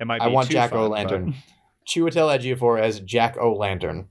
It 0.00 0.06
might 0.06 0.18
be 0.18 0.24
I 0.24 0.28
want 0.28 0.50
Jack 0.50 0.72
O' 0.72 0.88
but- 0.88 0.90
Lantern. 0.90 1.34
Chiwetel 1.88 2.38
Ejiofor 2.38 2.80
as 2.80 3.00
Jack 3.00 3.36
O' 3.38 3.54
Lantern. 3.54 4.08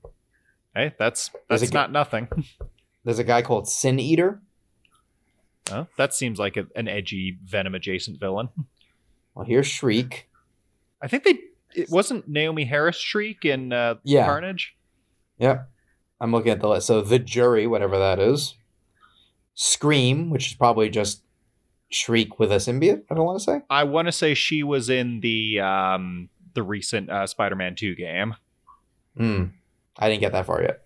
Hey, 0.74 0.94
that's 0.98 1.30
that's 1.48 1.62
a 1.62 1.66
g- 1.66 1.72
not 1.74 1.92
nothing. 1.92 2.28
There's 3.04 3.18
a 3.18 3.24
guy 3.24 3.42
called 3.42 3.68
Sin 3.68 3.98
Eater. 4.00 4.40
Oh, 5.70 5.86
that 5.96 6.12
seems 6.14 6.38
like 6.38 6.56
a, 6.56 6.66
an 6.76 6.88
edgy 6.88 7.38
Venom 7.44 7.74
adjacent 7.74 8.18
villain. 8.20 8.48
Well, 9.34 9.44
here's 9.46 9.66
Shriek. 9.66 10.28
I 11.00 11.08
think 11.08 11.24
they 11.24 11.38
it 11.74 11.88
wasn't 11.90 12.30
Naomie 12.30 12.68
Harris 12.68 12.96
Shriek 12.96 13.44
in 13.44 13.72
uh, 13.72 13.94
Yeah. 14.04 14.26
Carnage. 14.26 14.76
Yep. 15.38 15.68
I'm 16.20 16.30
looking 16.32 16.52
at 16.52 16.60
the 16.60 16.68
list. 16.68 16.86
So 16.86 17.00
the 17.00 17.18
jury, 17.18 17.66
whatever 17.66 17.98
that 17.98 18.18
is. 18.18 18.54
Scream, 19.54 20.30
which 20.30 20.48
is 20.48 20.54
probably 20.54 20.88
just 20.88 21.22
Shriek 21.92 22.38
with 22.38 22.50
a 22.52 22.56
symbiote, 22.56 23.02
I 23.10 23.14
don't 23.14 23.24
want 23.24 23.38
to 23.38 23.44
say. 23.44 23.60
I 23.70 23.84
want 23.84 24.08
to 24.08 24.12
say 24.12 24.34
she 24.34 24.62
was 24.62 24.88
in 24.90 25.20
the 25.20 25.60
um 25.60 26.28
the 26.54 26.62
recent 26.62 27.08
uh, 27.10 27.26
Spider-Man 27.26 27.74
2 27.76 27.94
game. 27.94 28.34
Hmm. 29.16 29.44
I 29.98 30.08
didn't 30.10 30.20
get 30.20 30.32
that 30.32 30.46
far 30.46 30.62
yet. 30.62 30.82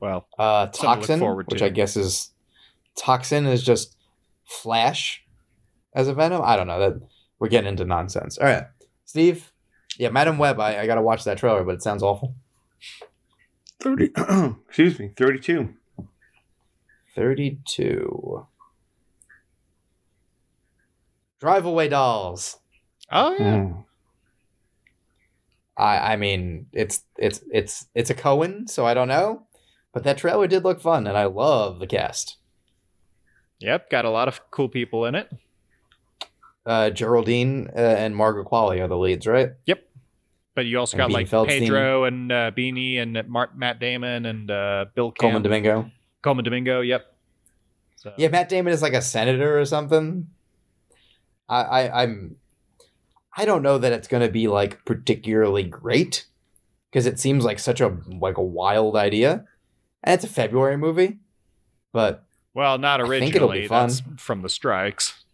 Well, 0.00 0.28
Uh, 0.38 0.70
Something 0.72 1.00
to 1.02 1.06
Toxin, 1.18 1.36
which 1.36 1.58
to. 1.58 1.64
I 1.64 1.68
guess 1.70 1.96
is 1.96 2.30
Toxin 2.96 3.46
is 3.46 3.62
just 3.64 3.96
Flash 4.44 5.24
as 5.94 6.06
a 6.08 6.14
Venom. 6.14 6.42
I 6.44 6.56
don't 6.56 6.66
know 6.66 6.78
that 6.78 7.00
we're 7.38 7.48
getting 7.48 7.68
into 7.68 7.84
nonsense. 7.84 8.38
All 8.38 8.46
right, 8.46 8.64
Steve. 9.04 9.50
Yeah, 9.98 10.10
Madame 10.10 10.38
Web. 10.38 10.58
I, 10.60 10.80
I 10.80 10.86
got 10.86 10.96
to 10.96 11.02
watch 11.02 11.24
that 11.24 11.38
trailer, 11.38 11.64
but 11.64 11.74
it 11.76 11.82
sounds 11.82 12.02
awful. 12.02 12.34
30. 13.80 14.10
excuse 14.68 14.98
me, 14.98 15.10
32. 15.16 15.72
Thirty-two. 17.14 18.46
Drive 21.44 21.66
away 21.66 21.88
dolls. 21.88 22.56
oh 23.12 23.32
yeah. 23.38 23.56
Mm. 23.56 23.84
I 25.76 26.12
I 26.14 26.16
mean 26.16 26.68
it's 26.72 27.02
it's 27.18 27.42
it's 27.52 27.86
it's 27.94 28.08
a 28.08 28.14
Coen, 28.14 28.66
so 28.66 28.86
I 28.86 28.94
don't 28.94 29.08
know, 29.08 29.42
but 29.92 30.04
that 30.04 30.16
trailer 30.16 30.46
did 30.46 30.64
look 30.64 30.80
fun, 30.80 31.06
and 31.06 31.18
I 31.18 31.26
love 31.26 31.80
the 31.80 31.86
cast. 31.86 32.38
Yep, 33.60 33.90
got 33.90 34.06
a 34.06 34.10
lot 34.10 34.26
of 34.26 34.40
cool 34.50 34.70
people 34.70 35.04
in 35.04 35.14
it. 35.14 35.28
Uh, 36.64 36.88
Geraldine 36.88 37.68
uh, 37.76 37.78
and 37.78 38.16
Margaret 38.16 38.46
Qualley 38.46 38.80
are 38.80 38.88
the 38.88 38.96
leads, 38.96 39.26
right? 39.26 39.50
Yep. 39.66 39.84
But 40.54 40.64
you 40.64 40.78
also 40.78 40.96
And 40.96 40.98
got 41.02 41.10
Beanie 41.10 41.12
like 41.12 41.28
Feldstein. 41.28 41.58
Pedro 41.58 42.04
and 42.04 42.32
uh, 42.32 42.50
Beanie 42.52 42.96
and 43.02 43.22
Mar- 43.28 43.50
Matt 43.54 43.80
Damon 43.80 44.24
and 44.24 44.50
uh, 44.50 44.86
Bill 44.94 45.10
Camp. 45.10 45.18
Colman 45.18 45.42
Domingo. 45.42 45.90
Colman 46.22 46.42
Domingo. 46.46 46.80
Yep. 46.80 47.04
So, 47.96 48.12
Yeah, 48.16 48.28
Matt 48.28 48.48
Damon 48.48 48.72
is 48.72 48.80
like 48.80 48.94
a 48.94 49.02
senator 49.02 49.58
or 49.60 49.66
something. 49.66 50.28
I, 51.48 51.62
I 51.62 52.02
I'm 52.02 52.36
I 53.36 53.44
don't 53.44 53.62
know 53.62 53.78
that 53.78 53.92
it's 53.92 54.08
gonna 54.08 54.28
be 54.30 54.48
like 54.48 54.84
particularly 54.84 55.62
great 55.64 56.26
because 56.90 57.06
it 57.06 57.18
seems 57.18 57.44
like 57.44 57.58
such 57.58 57.80
a 57.80 57.96
like 58.08 58.36
a 58.38 58.42
wild 58.42 58.96
idea, 58.96 59.44
and 60.02 60.14
it's 60.14 60.24
a 60.24 60.28
February 60.28 60.76
movie. 60.76 61.18
But 61.92 62.24
Well, 62.54 62.78
not 62.78 63.00
originally. 63.00 63.16
I 63.16 63.20
think 63.20 63.36
it'll 63.36 63.50
be 63.52 63.66
fun. 63.68 63.88
That's 63.88 64.02
from 64.16 64.42
the 64.42 64.48
strikes. 64.48 65.24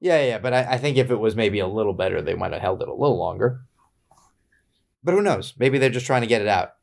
yeah, 0.00 0.22
yeah. 0.24 0.38
But 0.38 0.52
I, 0.54 0.72
I 0.72 0.78
think 0.78 0.96
if 0.96 1.10
it 1.10 1.16
was 1.20 1.36
maybe 1.36 1.58
a 1.58 1.66
little 1.66 1.92
better, 1.94 2.22
they 2.22 2.34
might 2.34 2.52
have 2.52 2.62
held 2.62 2.82
it 2.82 2.88
a 2.88 2.94
little 2.94 3.18
longer. 3.18 3.60
But 5.02 5.14
who 5.14 5.22
knows? 5.22 5.54
Maybe 5.58 5.78
they're 5.78 5.90
just 5.90 6.06
trying 6.06 6.22
to 6.22 6.26
get 6.26 6.40
it 6.42 6.48
out. 6.48 6.74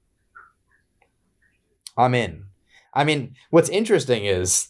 I'm 1.97 2.13
in. 2.13 2.45
I 2.93 3.03
mean, 3.03 3.35
what's 3.49 3.69
interesting 3.69 4.25
is 4.25 4.67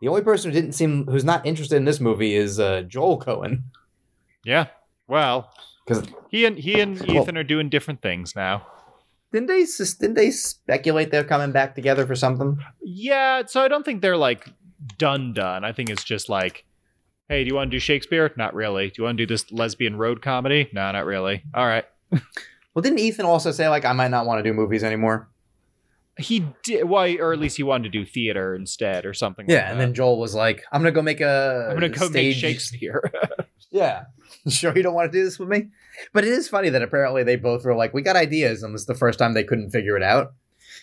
the 0.00 0.08
only 0.08 0.22
person 0.22 0.50
who 0.50 0.54
didn't 0.60 0.72
seem 0.74 1.06
who's 1.06 1.24
not 1.24 1.44
interested 1.46 1.76
in 1.76 1.84
this 1.84 2.00
movie 2.00 2.34
is 2.34 2.58
uh, 2.60 2.82
Joel 2.82 3.18
Coen. 3.20 3.62
Yeah. 4.44 4.66
Well, 5.06 5.52
'Cause- 5.86 6.04
he 6.30 6.44
and 6.44 6.56
he 6.58 6.80
and 6.80 6.98
Well- 7.00 7.22
Ethan 7.22 7.36
are 7.36 7.44
doing 7.44 7.68
different 7.68 8.00
things 8.02 8.34
now. 8.36 8.66
Didn't 9.32 9.46
they 9.48 9.64
didn't 10.00 10.14
they 10.14 10.30
speculate 10.32 11.10
they're 11.12 11.22
coming 11.24 11.52
back 11.52 11.74
together 11.76 12.06
for 12.06 12.16
something? 12.16 12.58
Yeah, 12.82 13.42
so 13.46 13.62
I 13.62 13.68
don't 13.68 13.84
think 13.84 14.02
they're 14.02 14.16
like 14.16 14.48
done 14.98 15.32
done. 15.34 15.64
I 15.64 15.72
think 15.72 15.88
it's 15.90 16.02
just 16.02 16.28
like, 16.28 16.64
hey, 17.28 17.44
do 17.44 17.48
you 17.48 17.54
want 17.54 17.70
to 17.70 17.76
do 17.76 17.78
Shakespeare? 17.80 18.32
Not 18.36 18.54
really. 18.54 18.88
Do 18.88 18.94
you 18.98 19.04
want 19.04 19.18
to 19.18 19.26
do 19.26 19.32
this 19.32 19.52
lesbian 19.52 19.96
road 19.96 20.20
comedy? 20.20 20.68
No, 20.72 20.90
not 20.90 21.04
really. 21.06 21.42
All 21.54 21.66
right. 21.66 21.84
Well, 22.72 22.82
didn't 22.82 23.00
Ethan 23.00 23.26
also 23.26 23.50
say 23.50 23.68
like 23.68 23.84
I 23.84 23.92
might 23.92 24.12
not 24.12 24.26
want 24.26 24.38
to 24.38 24.48
do 24.48 24.54
movies 24.54 24.84
anymore? 24.84 25.28
He 26.20 26.46
did, 26.62 26.84
why, 26.84 27.16
or 27.16 27.32
at 27.32 27.38
least 27.38 27.56
he 27.56 27.62
wanted 27.62 27.92
to 27.92 27.98
do 27.98 28.04
theater 28.04 28.54
instead 28.54 29.04
or 29.06 29.14
something. 29.14 29.46
Yeah, 29.48 29.56
like 29.56 29.64
and 29.70 29.80
that. 29.80 29.84
then 29.86 29.94
Joel 29.94 30.18
was 30.18 30.34
like, 30.34 30.64
"I'm 30.72 30.80
gonna 30.80 30.92
go 30.92 31.02
make 31.02 31.20
a 31.20 31.68
I'm 31.70 31.74
gonna 31.74 31.88
go 31.88 32.08
make 32.08 32.10
stage- 32.10 32.36
Shakespeare. 32.36 33.10
Yeah, 33.72 34.06
sure 34.48 34.76
you 34.76 34.82
don't 34.82 34.94
want 34.94 35.12
to 35.12 35.16
do 35.16 35.22
this 35.24 35.38
with 35.38 35.48
me? 35.48 35.68
But 36.12 36.24
it 36.24 36.30
is 36.32 36.48
funny 36.48 36.70
that 36.70 36.82
apparently 36.82 37.22
they 37.22 37.36
both 37.36 37.64
were 37.64 37.76
like, 37.76 37.94
"We 37.94 38.02
got 38.02 38.16
ideas," 38.16 38.64
and 38.64 38.74
this 38.74 38.80
is 38.80 38.86
the 38.88 38.96
first 38.96 39.16
time 39.16 39.32
they 39.32 39.44
couldn't 39.44 39.70
figure 39.70 39.96
it 39.96 40.02
out. 40.02 40.32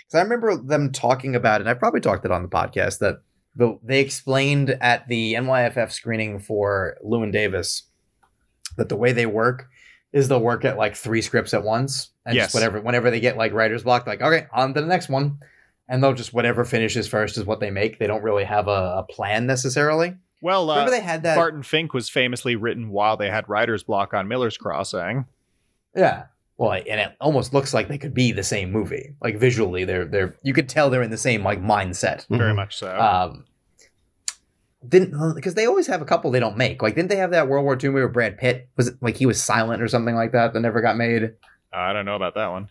Because 0.05 0.19
I 0.19 0.21
remember 0.21 0.55
them 0.55 0.93
talking 0.93 1.35
about 1.35 1.59
it. 1.59 1.67
I 1.67 1.73
probably 1.73 1.99
talked 1.99 2.23
it 2.23 2.31
on 2.31 2.43
the 2.43 2.47
podcast 2.47 2.99
that 2.99 3.17
the, 3.57 3.77
they 3.83 3.99
explained 3.99 4.77
at 4.79 5.05
the 5.09 5.33
NYFF 5.33 5.91
screening 5.91 6.39
for 6.39 6.95
Llewyn 7.05 7.33
Davis 7.33 7.83
that 8.77 8.87
the 8.87 8.95
way 8.95 9.11
they 9.11 9.25
work 9.25 9.67
is 10.17 10.27
they'll 10.27 10.41
work 10.41 10.65
at 10.65 10.77
like 10.77 10.95
three 10.95 11.21
scripts 11.21 11.53
at 11.53 11.63
once, 11.63 12.09
and 12.25 12.35
Yes. 12.35 12.45
just 12.47 12.53
whatever 12.55 12.81
whenever 12.81 13.09
they 13.11 13.19
get 13.19 13.37
like 13.37 13.53
writer's 13.53 13.83
block, 13.83 14.07
like 14.07 14.21
okay, 14.21 14.47
on 14.51 14.73
to 14.73 14.81
the 14.81 14.87
next 14.87 15.09
one, 15.09 15.37
and 15.87 16.03
they'll 16.03 16.13
just 16.13 16.33
whatever 16.33 16.65
finishes 16.65 17.07
first 17.07 17.37
is 17.37 17.45
what 17.45 17.59
they 17.59 17.69
make. 17.71 17.99
They 17.99 18.07
don't 18.07 18.23
really 18.23 18.43
have 18.45 18.67
a, 18.67 18.95
a 18.99 19.05
plan 19.09 19.45
necessarily. 19.45 20.15
well, 20.41 20.69
uh, 20.69 20.89
they 20.89 20.99
had 20.99 21.23
that. 21.23 21.35
Barton 21.35 21.63
Fink 21.63 21.93
was 21.93 22.09
famously 22.09 22.55
written 22.55 22.89
while 22.89 23.17
they 23.17 23.29
had 23.29 23.47
writer's 23.49 23.83
block 23.83 24.13
on 24.13 24.27
Miller's 24.27 24.57
Crossing. 24.57 25.25
Yeah. 25.95 26.25
Well, 26.57 26.71
and 26.73 26.99
it 26.99 27.15
almost 27.21 27.53
looks 27.53 27.73
like 27.73 27.87
they 27.87 27.97
could 27.99 28.13
be 28.15 28.31
the 28.31 28.43
same 28.43 28.71
movie. 28.71 29.13
Like 29.21 29.37
visually, 29.37 29.85
they're 29.85 30.05
they're 30.05 30.35
you 30.43 30.53
could 30.53 30.67
tell 30.69 30.89
they're 30.89 31.03
in 31.03 31.11
the 31.11 31.17
same 31.17 31.43
like 31.43 31.61
mindset. 31.61 32.25
Very 32.29 32.53
Mhm. 32.53 32.55
much 32.55 32.75
so. 32.77 32.95
Um, 32.99 33.45
didn't 34.87 35.35
because 35.35 35.53
they 35.55 35.65
always 35.65 35.87
have 35.87 36.01
a 36.01 36.05
couple 36.05 36.31
they 36.31 36.39
don't 36.39 36.57
make. 36.57 36.81
Like, 36.81 36.95
didn't 36.95 37.09
they 37.09 37.17
have 37.17 37.31
that 37.31 37.47
World 37.47 37.63
War 37.65 37.77
II 37.81 37.89
movie 37.89 38.03
with 38.03 38.13
Brad 38.13 38.37
Pitt? 38.37 38.69
Was 38.77 38.87
it 38.87 38.95
like 39.01 39.17
he 39.17 39.25
was 39.25 39.41
silent 39.41 39.81
or 39.81 39.87
something 39.87 40.15
like 40.15 40.31
that 40.33 40.53
that 40.53 40.59
never 40.59 40.81
got 40.81 40.97
made? 40.97 41.33
I 41.73 41.93
don't 41.93 42.05
know 42.05 42.15
about 42.15 42.35
that 42.35 42.47
one. 42.49 42.69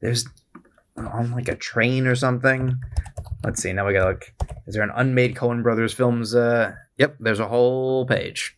There's 0.00 0.26
on 0.96 1.32
like 1.32 1.48
a 1.48 1.56
train 1.56 2.06
or 2.06 2.14
something. 2.16 2.78
Let's 3.42 3.62
see. 3.62 3.72
Now 3.72 3.86
we 3.86 3.92
gotta 3.92 4.10
look. 4.10 4.32
Is 4.66 4.74
there 4.74 4.82
an 4.82 4.92
unmade 4.94 5.34
Coen 5.36 5.62
Brothers 5.62 5.92
films? 5.92 6.34
Uh, 6.34 6.74
yep. 6.98 7.16
There's 7.20 7.40
a 7.40 7.48
whole 7.48 8.06
page. 8.06 8.56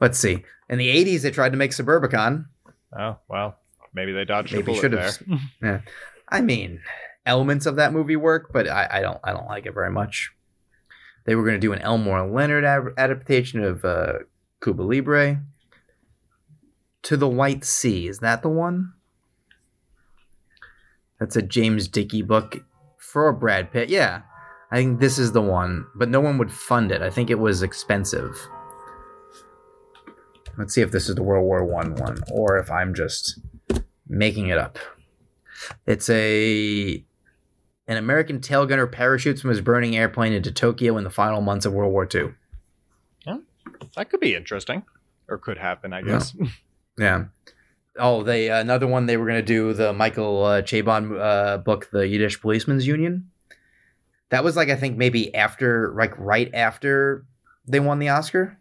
Let's 0.00 0.18
see. 0.18 0.44
In 0.68 0.78
the 0.78 0.88
'80s, 0.88 1.22
they 1.22 1.30
tried 1.30 1.50
to 1.50 1.58
make 1.58 1.70
Suburbicon. 1.72 2.46
Oh 2.98 3.16
well, 3.28 3.56
maybe 3.92 4.12
they 4.12 4.24
dodged 4.24 4.52
a 4.52 4.56
Maybe 4.56 4.66
bullet 4.66 4.80
should 4.80 4.92
there. 4.92 5.10
have. 5.62 5.82
I 6.28 6.40
mean, 6.40 6.80
elements 7.26 7.66
of 7.66 7.76
that 7.76 7.92
movie 7.92 8.16
work, 8.16 8.50
but 8.52 8.68
I, 8.68 8.88
I 8.90 9.00
don't 9.00 9.18
I 9.24 9.32
don't 9.32 9.46
like 9.46 9.66
it 9.66 9.74
very 9.74 9.90
much. 9.90 10.32
They 11.24 11.34
were 11.34 11.42
going 11.42 11.54
to 11.54 11.60
do 11.60 11.72
an 11.72 11.80
Elmore 11.80 12.26
Leonard 12.26 12.64
ad- 12.64 12.94
adaptation 12.98 13.62
of 13.62 13.84
uh, 13.84 14.12
Cuba 14.62 14.82
Libre. 14.82 15.42
To 17.02 17.16
the 17.16 17.28
White 17.28 17.64
Sea 17.64 18.08
is 18.08 18.20
that 18.20 18.42
the 18.42 18.48
one? 18.48 18.94
That's 21.20 21.36
a 21.36 21.42
James 21.42 21.88
Dickey 21.88 22.22
book 22.22 22.64
for 22.98 23.32
Brad 23.32 23.70
Pitt. 23.72 23.88
Yeah, 23.88 24.22
I 24.70 24.76
think 24.76 25.00
this 25.00 25.18
is 25.18 25.32
the 25.32 25.42
one, 25.42 25.86
but 25.94 26.08
no 26.08 26.20
one 26.20 26.38
would 26.38 26.50
fund 26.50 26.90
it. 26.90 27.02
I 27.02 27.10
think 27.10 27.30
it 27.30 27.38
was 27.38 27.62
expensive. 27.62 28.36
Let's 30.56 30.74
see 30.74 30.80
if 30.80 30.92
this 30.92 31.08
is 31.08 31.14
the 31.14 31.22
World 31.22 31.44
War 31.44 31.64
One 31.64 31.94
one, 31.96 32.18
or 32.32 32.58
if 32.58 32.70
I'm 32.70 32.94
just 32.94 33.38
making 34.08 34.48
it 34.48 34.58
up. 34.58 34.78
It's 35.86 36.08
a 36.10 37.04
an 37.86 37.96
American 37.96 38.40
tail 38.40 38.66
gunner 38.66 38.86
parachutes 38.86 39.40
from 39.40 39.50
his 39.50 39.60
burning 39.60 39.96
airplane 39.96 40.32
into 40.32 40.50
Tokyo 40.50 40.96
in 40.96 41.04
the 41.04 41.10
final 41.10 41.40
months 41.40 41.66
of 41.66 41.72
World 41.72 41.92
War 41.92 42.08
II. 42.12 42.34
That 43.96 44.10
could 44.10 44.20
be 44.20 44.34
interesting, 44.34 44.84
or 45.28 45.38
could 45.38 45.58
happen, 45.58 45.92
I 45.92 46.02
guess. 46.02 46.34
Yeah. 46.96 47.24
Oh, 47.98 48.22
they 48.22 48.50
another 48.50 48.86
one 48.86 49.06
they 49.06 49.16
were 49.16 49.26
going 49.26 49.40
to 49.40 49.42
do 49.42 49.72
the 49.72 49.92
Michael 49.92 50.44
uh, 50.44 50.62
Chabon 50.62 51.18
uh, 51.20 51.58
book, 51.58 51.88
The 51.90 52.06
Yiddish 52.06 52.40
Policemen's 52.40 52.86
Union. 52.86 53.30
That 54.28 54.44
was 54.44 54.54
like 54.54 54.68
I 54.68 54.76
think 54.76 54.96
maybe 54.96 55.34
after, 55.34 55.92
like 55.96 56.16
right 56.16 56.54
after 56.54 57.24
they 57.66 57.80
won 57.80 57.98
the 57.98 58.10
Oscar. 58.10 58.56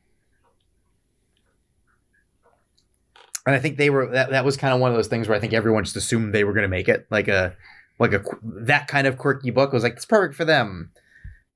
and 3.45 3.55
I 3.55 3.59
think 3.59 3.78
they 3.78 3.89
were 3.89 4.07
that, 4.07 4.32
that 4.32 4.45
was 4.45 4.57
kind 4.57 4.74
of 4.74 4.80
one 4.80 4.91
of 4.91 4.97
those 4.97 5.07
things 5.07 5.28
where 5.28 5.38
I 5.38 5.39
think 5.39 5.53
everyone 5.53 5.84
just 5.84 5.95
assumed 5.95 6.34
they 6.34 6.43
were 6.43 6.53
going 6.53 6.63
to 6.63 6.69
make 6.69 6.88
it 6.88 7.05
like 7.09 7.28
a 7.28 7.55
like 7.99 8.13
a 8.13 8.23
that 8.43 8.87
kind 8.87 9.07
of 9.07 9.17
quirky 9.17 9.51
book 9.51 9.71
was 9.73 9.83
like 9.83 9.93
it's 9.93 10.05
perfect 10.05 10.35
for 10.35 10.45
them. 10.45 10.91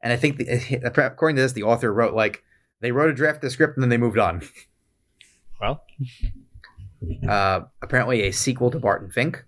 And 0.01 0.13
I 0.13 0.15
think 0.15 0.38
the, 0.38 0.81
according 1.05 1.35
to 1.38 1.41
this, 1.41 1.53
the 1.53 1.63
author 1.63 1.93
wrote 1.93 2.13
like 2.13 2.43
they 2.81 2.91
wrote 2.91 3.09
a 3.09 3.13
draft 3.13 3.38
of 3.38 3.41
the 3.41 3.49
script 3.49 3.75
and 3.75 3.83
then 3.83 3.89
they 3.89 3.97
moved 3.97 4.17
on. 4.19 4.41
Well, 5.61 5.83
Uh, 7.29 7.61
apparently, 7.83 8.23
a 8.23 8.31
sequel 8.31 8.71
to 8.71 8.79
Barton 8.79 9.11
Fink, 9.11 9.45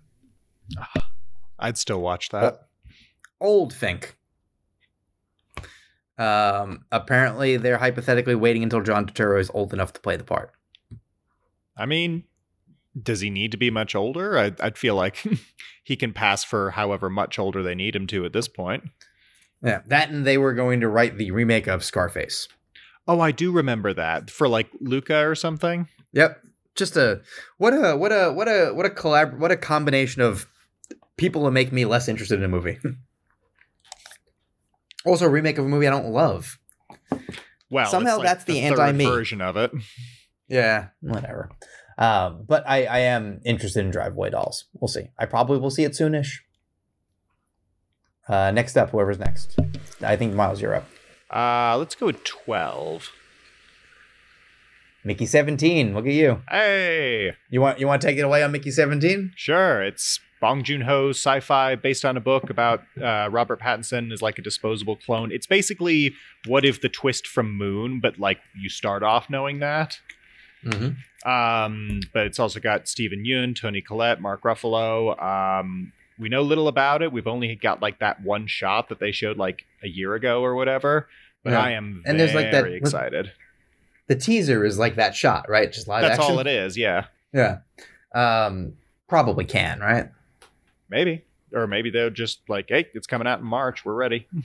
I'd 1.58 1.76
still 1.76 2.00
watch 2.00 2.28
that. 2.28 2.68
old 3.40 3.74
Fink. 3.74 4.16
Um, 6.16 6.84
apparently, 6.92 7.56
they're 7.56 7.78
hypothetically 7.78 8.36
waiting 8.36 8.62
until 8.62 8.82
John 8.82 9.04
Turturro 9.04 9.40
is 9.40 9.50
old 9.52 9.72
enough 9.72 9.92
to 9.94 10.00
play 10.00 10.16
the 10.16 10.22
part. 10.22 10.52
I 11.76 11.86
mean, 11.86 12.22
does 13.00 13.20
he 13.20 13.30
need 13.30 13.50
to 13.52 13.56
be 13.56 13.70
much 13.70 13.94
older? 13.94 14.38
I, 14.38 14.52
I'd 14.60 14.78
feel 14.78 14.94
like 14.94 15.24
he 15.84 15.96
can 15.96 16.12
pass 16.12 16.44
for 16.44 16.72
however 16.72 17.10
much 17.10 17.38
older 17.38 17.62
they 17.62 17.74
need 17.74 17.94
him 17.94 18.06
to 18.08 18.24
at 18.24 18.32
this 18.32 18.48
point. 18.48 18.84
Yeah, 19.62 19.82
that 19.86 20.10
and 20.10 20.26
they 20.26 20.38
were 20.38 20.54
going 20.54 20.80
to 20.80 20.88
write 20.88 21.18
the 21.18 21.30
remake 21.30 21.66
of 21.66 21.84
Scarface. 21.84 22.48
Oh, 23.06 23.20
I 23.20 23.32
do 23.32 23.52
remember 23.52 23.92
that 23.92 24.30
for 24.30 24.48
like 24.48 24.68
Luca 24.80 25.26
or 25.26 25.34
something. 25.34 25.88
Yep. 26.12 26.42
Just 26.76 26.96
a 26.96 27.20
what 27.58 27.74
a 27.74 27.96
what 27.96 28.12
a 28.12 28.32
what 28.32 28.48
a 28.48 28.72
what 28.72 28.86
a 28.86 28.90
collab 28.90 29.38
what 29.38 29.50
a 29.50 29.56
combination 29.56 30.22
of 30.22 30.46
people 31.16 31.44
to 31.44 31.50
make 31.50 31.72
me 31.72 31.84
less 31.84 32.08
interested 32.08 32.38
in 32.38 32.44
a 32.44 32.48
movie. 32.48 32.78
also, 35.04 35.26
a 35.26 35.28
remake 35.28 35.58
of 35.58 35.66
a 35.66 35.68
movie 35.68 35.86
I 35.86 35.90
don't 35.90 36.12
love. 36.12 36.58
Well, 37.70 37.90
Somehow 37.90 38.18
like 38.18 38.26
that's 38.26 38.44
the 38.44 38.60
third 38.60 38.78
anti-me. 38.78 39.04
version 39.04 39.40
of 39.40 39.56
it. 39.56 39.70
Yeah, 40.48 40.88
whatever. 41.00 41.48
Um, 42.00 42.44
but 42.48 42.64
I, 42.66 42.84
I 42.86 42.98
am 43.00 43.40
interested 43.44 43.84
in 43.84 43.90
Drive 43.90 44.14
Away 44.14 44.30
Dolls. 44.30 44.64
We'll 44.74 44.88
see. 44.88 45.08
I 45.18 45.26
probably 45.26 45.58
will 45.58 45.70
see 45.70 45.84
it 45.84 45.92
soonish. 45.92 46.38
Uh, 48.28 48.50
next 48.50 48.76
up, 48.76 48.90
whoever's 48.90 49.18
next. 49.18 49.58
I 50.02 50.16
think 50.16 50.34
Myles, 50.34 50.60
you're 50.62 50.74
up. 50.74 50.88
Uh, 51.30 51.76
let's 51.78 51.94
go 51.94 52.06
with 52.06 52.24
twelve. 52.24 53.10
Mickey 55.02 55.24
17. 55.24 55.94
Look 55.94 56.04
at 56.06 56.12
you. 56.12 56.42
Hey, 56.50 57.32
You 57.48 57.60
want 57.62 57.80
you 57.80 57.86
want 57.86 58.02
to 58.02 58.06
take 58.06 58.18
it 58.18 58.22
away 58.22 58.42
on 58.42 58.52
Mickey 58.52 58.70
17? 58.70 59.32
sure. 59.34 59.82
It's 59.82 60.20
Bong 60.42 60.62
Joon 60.62 60.82
Ho's 60.82 61.16
sci-fi 61.16 61.74
based 61.74 62.04
on 62.04 62.18
a 62.18 62.20
book 62.20 62.50
about 62.50 62.82
uh, 63.02 63.28
Robert 63.30 63.60
Pattinson 63.62 64.12
is 64.12 64.20
like 64.20 64.38
a 64.38 64.42
disposable 64.42 64.96
clone. 64.96 65.32
It's 65.32 65.46
basically 65.46 66.12
what 66.46 66.66
if 66.66 66.82
the 66.82 66.90
twist 66.90 67.26
from 67.26 67.56
Moon, 67.56 68.00
but 68.00 68.18
like 68.18 68.40
you 68.54 68.68
start 68.68 69.02
off 69.02 69.30
knowing 69.30 69.60
that. 69.60 69.98
Mm-hmm. 70.66 70.88
Um, 71.24 72.00
but 72.14 72.26
it's 72.26 72.38
also 72.38 72.60
got 72.60 72.88
Steven 72.88 73.24
Yeun, 73.24 73.54
Toni 73.58 73.80
Collette, 73.82 74.20
Mark 74.20 74.42
Ruffalo. 74.42 75.20
Um, 75.22 75.92
we 76.18 76.28
know 76.28 76.42
little 76.42 76.68
about 76.68 77.02
it. 77.02 77.12
We've 77.12 77.26
only 77.26 77.54
got 77.56 77.82
like 77.82 77.98
that 78.00 78.22
one 78.22 78.46
shot 78.46 78.88
that 78.88 79.00
they 79.00 79.12
showed 79.12 79.36
like 79.36 79.64
a 79.82 79.88
year 79.88 80.14
ago 80.14 80.42
or 80.42 80.54
whatever. 80.54 81.08
But 81.44 81.50
Yeah. 81.52 81.60
I 81.60 81.70
am 81.72 82.02
And 82.06 82.16
very 82.16 82.18
there's, 82.18 82.34
like, 82.34 82.50
that- 82.52 82.66
excited. 82.72 83.32
The 84.08 84.16
teaser 84.16 84.64
is 84.64 84.78
like 84.78 84.96
that 84.96 85.14
shot, 85.14 85.48
right? 85.48 85.70
Just 85.72 85.86
live 85.88 86.02
action. 86.02 86.08
That's 86.10 86.20
action. 86.20 86.34
all 86.34 86.40
it 86.40 86.46
is. 86.48 86.76
Yeah, 86.76 87.06
Yeah. 87.32 87.58
Um, 88.12 88.74
probably 89.08 89.44
can, 89.44 89.78
right? 89.80 90.08
maybe, 90.88 91.24
or 91.54 91.68
maybe 91.68 91.88
they're 91.90 92.10
just 92.10 92.40
like, 92.48 92.66
hey, 92.68 92.88
it's 92.94 93.06
coming 93.06 93.28
out 93.28 93.38
in 93.38 93.44
March. 93.46 93.84
We're 93.84 93.94
ready. 93.94 94.26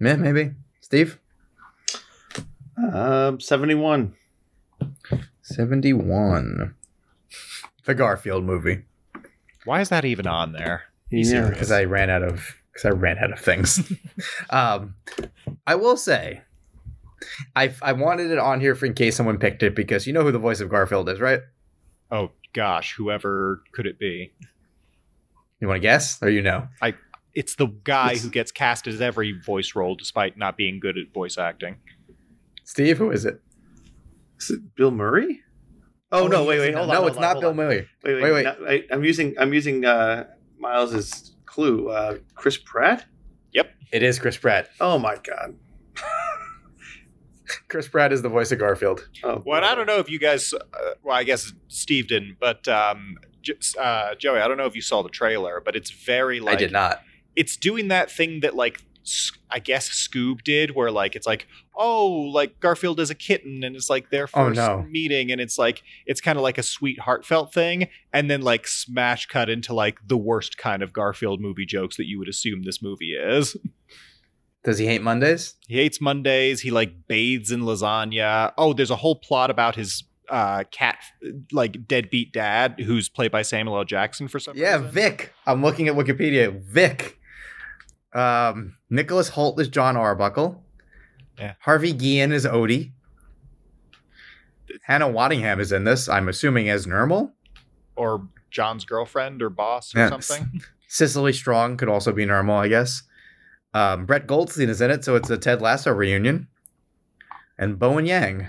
Yeah, 0.00 0.14
maybe. 0.14 0.52
Steve? 0.80 1.18
Um, 2.76 3.40
71. 3.40 4.14
71. 5.54 6.74
The 7.84 7.94
Garfield 7.94 8.44
movie. 8.44 8.82
Why 9.64 9.80
is 9.80 9.88
that 9.88 10.04
even 10.04 10.26
on 10.26 10.52
there? 10.52 10.84
Be 11.10 11.22
Yeah. 11.22 11.48
Because 11.48 11.70
I 11.72 11.84
ran 11.84 12.10
out 12.10 12.22
of 12.22 12.54
because 12.72 12.84
I 12.84 12.90
ran 12.90 13.18
out 13.18 13.32
of 13.32 13.40
things. 13.40 13.90
um, 14.50 14.94
I 15.66 15.74
will 15.74 15.96
say, 15.96 16.42
I 17.56 17.74
I 17.82 17.92
wanted 17.92 18.30
it 18.30 18.38
on 18.38 18.60
here 18.60 18.74
for 18.74 18.86
in 18.86 18.94
case 18.94 19.16
someone 19.16 19.38
picked 19.38 19.62
it 19.62 19.74
because 19.74 20.06
you 20.06 20.12
know 20.12 20.22
who 20.22 20.32
the 20.32 20.38
voice 20.38 20.60
of 20.60 20.68
Garfield 20.68 21.08
is, 21.08 21.20
right? 21.20 21.40
Oh 22.10 22.30
gosh, 22.52 22.94
whoever 22.96 23.62
could 23.72 23.86
it 23.86 23.98
be? 23.98 24.32
You 25.60 25.66
want 25.68 25.78
to 25.78 25.80
guess, 25.82 26.22
or 26.22 26.30
you 26.30 26.42
know? 26.42 26.68
I 26.80 26.94
It's 27.34 27.56
the 27.56 27.66
guy 27.84 28.08
It's- 28.12 28.22
who 28.22 28.30
gets 28.30 28.52
cast 28.52 28.86
as 28.86 29.00
every 29.00 29.32
voice 29.32 29.74
role 29.74 29.94
despite 29.96 30.36
not 30.36 30.56
being 30.56 30.78
good 30.78 30.96
at 30.98 31.12
voice 31.12 31.36
acting. 31.38 31.76
Steve, 32.64 32.98
who 32.98 33.10
is 33.10 33.24
it? 33.24 33.40
Is 34.38 34.50
it 34.50 34.74
Bill 34.76 34.90
Murray? 34.90 35.40
Oh, 36.10 36.26
no, 36.26 36.44
wait, 36.44 36.58
wait, 36.60 36.70
in- 36.70 36.74
hold 36.76 36.88
on. 36.90 36.94
No, 36.94 37.00
hold 37.00 37.08
it's 37.08 37.16
on, 37.16 37.22
not 37.22 37.32
hold 37.32 37.42
Bill 37.42 37.50
on. 37.50 37.56
Murray. 37.56 37.88
Wait, 38.04 38.14
wait, 38.14 38.22
Wait, 38.22 38.32
wait. 38.32 38.44
no, 38.44 38.66
I, 38.66 38.84
I'm 38.90 39.04
using 39.04 39.34
I'm 39.38 39.52
using 39.52 39.84
uh, 39.84 40.24
Myles's 40.62 41.34
clue. 41.46 41.88
Uh, 41.90 42.18
Chris 42.34 42.56
Pratt. 42.56 43.04
Yep, 43.52 43.70
it 43.92 44.02
is 44.02 44.18
Chris 44.18 44.36
Pratt. 44.36 44.68
Oh 44.80 44.98
my 44.98 45.16
god. 45.16 45.54
Chris 47.68 47.88
Pratt 47.88 48.12
is 48.12 48.20
the 48.22 48.28
voice 48.28 48.52
of 48.52 48.58
Garfield. 48.58 49.08
Oh, 49.24 49.42
Well, 49.44 49.56
and 49.56 49.64
I 49.66 49.74
don't 49.74 49.86
know 49.86 49.98
if 49.98 50.10
you 50.10 50.18
guys. 50.18 50.52
Uh, 50.52 50.58
well, 51.02 51.16
I 51.16 51.24
guess 51.24 51.52
Steve 51.68 52.08
didn't, 52.08 52.36
but 52.38 52.66
um, 52.68 53.16
J- 53.42 53.54
uh, 53.80 54.14
Joey, 54.16 54.40
I 54.40 54.48
don't 54.48 54.56
know 54.58 54.66
if 54.66 54.74
you 54.74 54.82
saw 54.82 55.02
the 55.02 55.08
trailer, 55.08 55.62
but 55.64 55.74
it's 55.74 55.90
very 55.90 56.40
like 56.40 56.54
I 56.56 56.58
did 56.58 56.72
not. 56.72 57.00
it's 57.36 57.56
doing 57.56 57.88
that 57.88 58.10
thing 58.10 58.40
that 58.40 58.54
like 58.54 58.76
S- 58.76 58.84
I 59.50 59.58
guess 59.58 59.88
Scoob 59.88 60.42
did, 60.44 60.74
where 60.74 60.90
like 60.90 61.16
it's 61.16 61.26
like 61.26 61.46
oh 61.74 62.06
like 62.32 62.60
Garfield 62.60 63.00
is 63.00 63.10
a 63.10 63.14
kitten 63.14 63.62
and 63.64 63.74
it's 63.76 63.88
like 63.88 64.10
their 64.10 64.24
Oh, 64.34 64.48
first 64.48 64.56
no. 64.56 64.84
meeting 64.90 65.30
and 65.32 65.40
it's 65.40 65.58
like 65.58 65.82
it's 66.06 66.20
kind 66.20 66.36
of 66.38 66.42
like 66.42 66.58
a 66.58 66.62
sweet 66.62 67.00
heartfelt 67.00 67.52
thing, 67.52 67.88
and 68.12 68.30
then 68.30 68.42
like 68.42 68.66
smash 68.66 69.26
cut 69.26 69.48
into 69.48 69.72
like 69.74 69.98
the 70.06 70.16
worst 70.16 70.58
kind 70.58 70.82
of 70.82 70.92
Garfield 70.92 71.40
movie 71.40 71.66
jokes 71.66 71.96
that 71.96 72.06
you 72.06 72.18
would 72.18 72.28
assume 72.28 72.62
this 72.62 72.82
movie 72.82 73.14
is. 73.14 73.56
Does 74.64 74.78
he 74.78 74.86
hate 74.86 75.02
Mondays? 75.02 75.54
He 75.66 75.76
hates 75.76 76.00
Mondays. 76.00 76.60
He 76.60 76.70
like 76.70 77.06
bathes 77.06 77.50
in 77.52 77.60
lasagna. 77.62 78.52
Oh, 78.58 78.72
there's 78.72 78.90
a 78.90 78.96
whole 78.96 79.14
plot 79.16 79.50
about 79.50 79.76
his 79.76 80.04
uh 80.28 80.62
cat 80.70 80.98
like 81.52 81.86
deadbeat 81.88 82.32
dad 82.34 82.80
who's 82.84 83.08
played 83.08 83.30
by 83.32 83.40
Samuel 83.40 83.78
L. 83.78 83.84
Jackson 83.84 84.28
for 84.28 84.38
some 84.38 84.56
Yeah, 84.58 84.76
reason. 84.76 84.90
Vic. 84.90 85.32
I'm 85.46 85.62
looking 85.62 85.88
at 85.88 85.94
Wikipedia. 85.94 86.60
Vic. 86.60 87.17
Um, 88.14 88.74
Nicholas 88.90 89.30
Hoult 89.30 89.60
is 89.60 89.68
John 89.68 89.96
Arbuckle. 89.96 90.62
Yeah. 91.38 91.54
Harvey 91.60 91.92
Guillen 91.92 92.32
is 92.32 92.44
Odie. 92.46 92.92
Hannah 94.82 95.08
Waddingham 95.08 95.60
is 95.60 95.72
in 95.72 95.84
this. 95.84 96.08
I'm 96.08 96.28
assuming 96.28 96.68
as 96.68 96.86
normal. 96.86 97.32
or 97.96 98.28
John's 98.50 98.84
girlfriend 98.84 99.42
or 99.42 99.50
boss 99.50 99.94
or 99.94 99.98
Yes. 99.98 100.26
something. 100.26 100.62
Cecily 100.88 101.32
Strong 101.32 101.76
could 101.76 101.88
also 101.88 102.12
be 102.12 102.24
normal, 102.24 102.56
I 102.56 102.68
guess. 102.68 103.02
Um, 103.74 104.06
Brett 104.06 104.26
Goldstein 104.26 104.68
is 104.70 104.80
in 104.80 104.90
it, 104.90 105.04
so 105.04 105.14
it's 105.16 105.28
a 105.30 105.36
Ted 105.36 105.60
Lasso 105.60 105.92
reunion. 105.92 106.48
And 107.58 107.78
Bowen 107.78 108.06
Yang. 108.06 108.42
All 108.42 108.46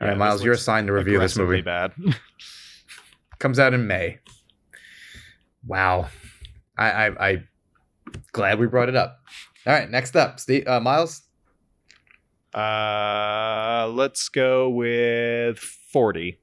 Yeah, 0.00 0.08
right, 0.08 0.16
Myles, 0.16 0.42
you're 0.44 0.54
assigned 0.54 0.86
to 0.86 0.92
review 0.92 1.18
this 1.18 1.36
movie. 1.36 1.60
bad. 1.60 1.92
Comes 3.38 3.58
out 3.58 3.74
in 3.74 3.86
May. 3.86 4.18
Wow. 5.66 6.08
I, 6.76 6.90
I, 6.90 7.28
I 7.28 7.42
glad 8.32 8.58
we 8.58 8.66
brought 8.66 8.88
it 8.88 8.96
up. 8.96 9.20
All 9.66 9.72
right, 9.72 9.90
next 9.90 10.16
up, 10.16 10.40
Steve, 10.40 10.66
uh, 10.66 10.80
Myles. 10.80 11.22
uh, 12.54 13.90
let's 13.92 14.28
go 14.28 14.68
with 14.70 15.58
forty. 15.58 16.38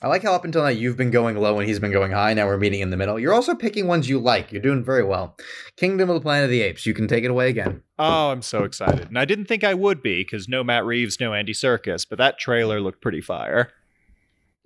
I 0.00 0.08
like 0.08 0.22
how 0.22 0.32
up 0.32 0.46
until 0.46 0.62
now 0.62 0.68
you've 0.68 0.96
been 0.96 1.10
going 1.10 1.36
low 1.36 1.58
and 1.58 1.68
he's 1.68 1.78
been 1.78 1.92
going 1.92 2.10
high. 2.10 2.32
Now 2.32 2.46
we're 2.46 2.56
meeting 2.56 2.80
in 2.80 2.88
the 2.88 2.96
middle. 2.96 3.18
You're 3.18 3.34
also 3.34 3.54
picking 3.54 3.86
ones 3.86 4.08
you 4.08 4.18
like. 4.18 4.50
You're 4.50 4.62
doing 4.62 4.82
very 4.82 5.04
well. 5.04 5.36
Kingdom 5.76 6.08
of 6.08 6.14
the 6.14 6.20
Planet 6.22 6.44
of 6.44 6.50
the 6.50 6.62
Apes. 6.62 6.86
You 6.86 6.94
can 6.94 7.06
take 7.06 7.22
it 7.22 7.30
away 7.30 7.50
again. 7.50 7.82
Oh, 7.98 8.30
I'm 8.30 8.40
so 8.40 8.64
excited, 8.64 9.08
and 9.08 9.18
I 9.18 9.26
didn't 9.26 9.44
think 9.44 9.62
I 9.62 9.74
would 9.74 10.02
be 10.02 10.22
because 10.22 10.48
no 10.48 10.64
Matt 10.64 10.86
Reeves, 10.86 11.20
no 11.20 11.34
Andy 11.34 11.52
Serkis, 11.52 12.06
but 12.08 12.18
that 12.18 12.38
trailer 12.38 12.80
looked 12.80 13.02
pretty 13.02 13.20
fire. 13.20 13.70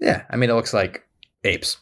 Yeah, 0.01 0.25
I 0.31 0.37
mean 0.37 0.51
it 0.51 0.55
looks 0.55 0.73
like 0.73 1.05
apes. 1.43 1.79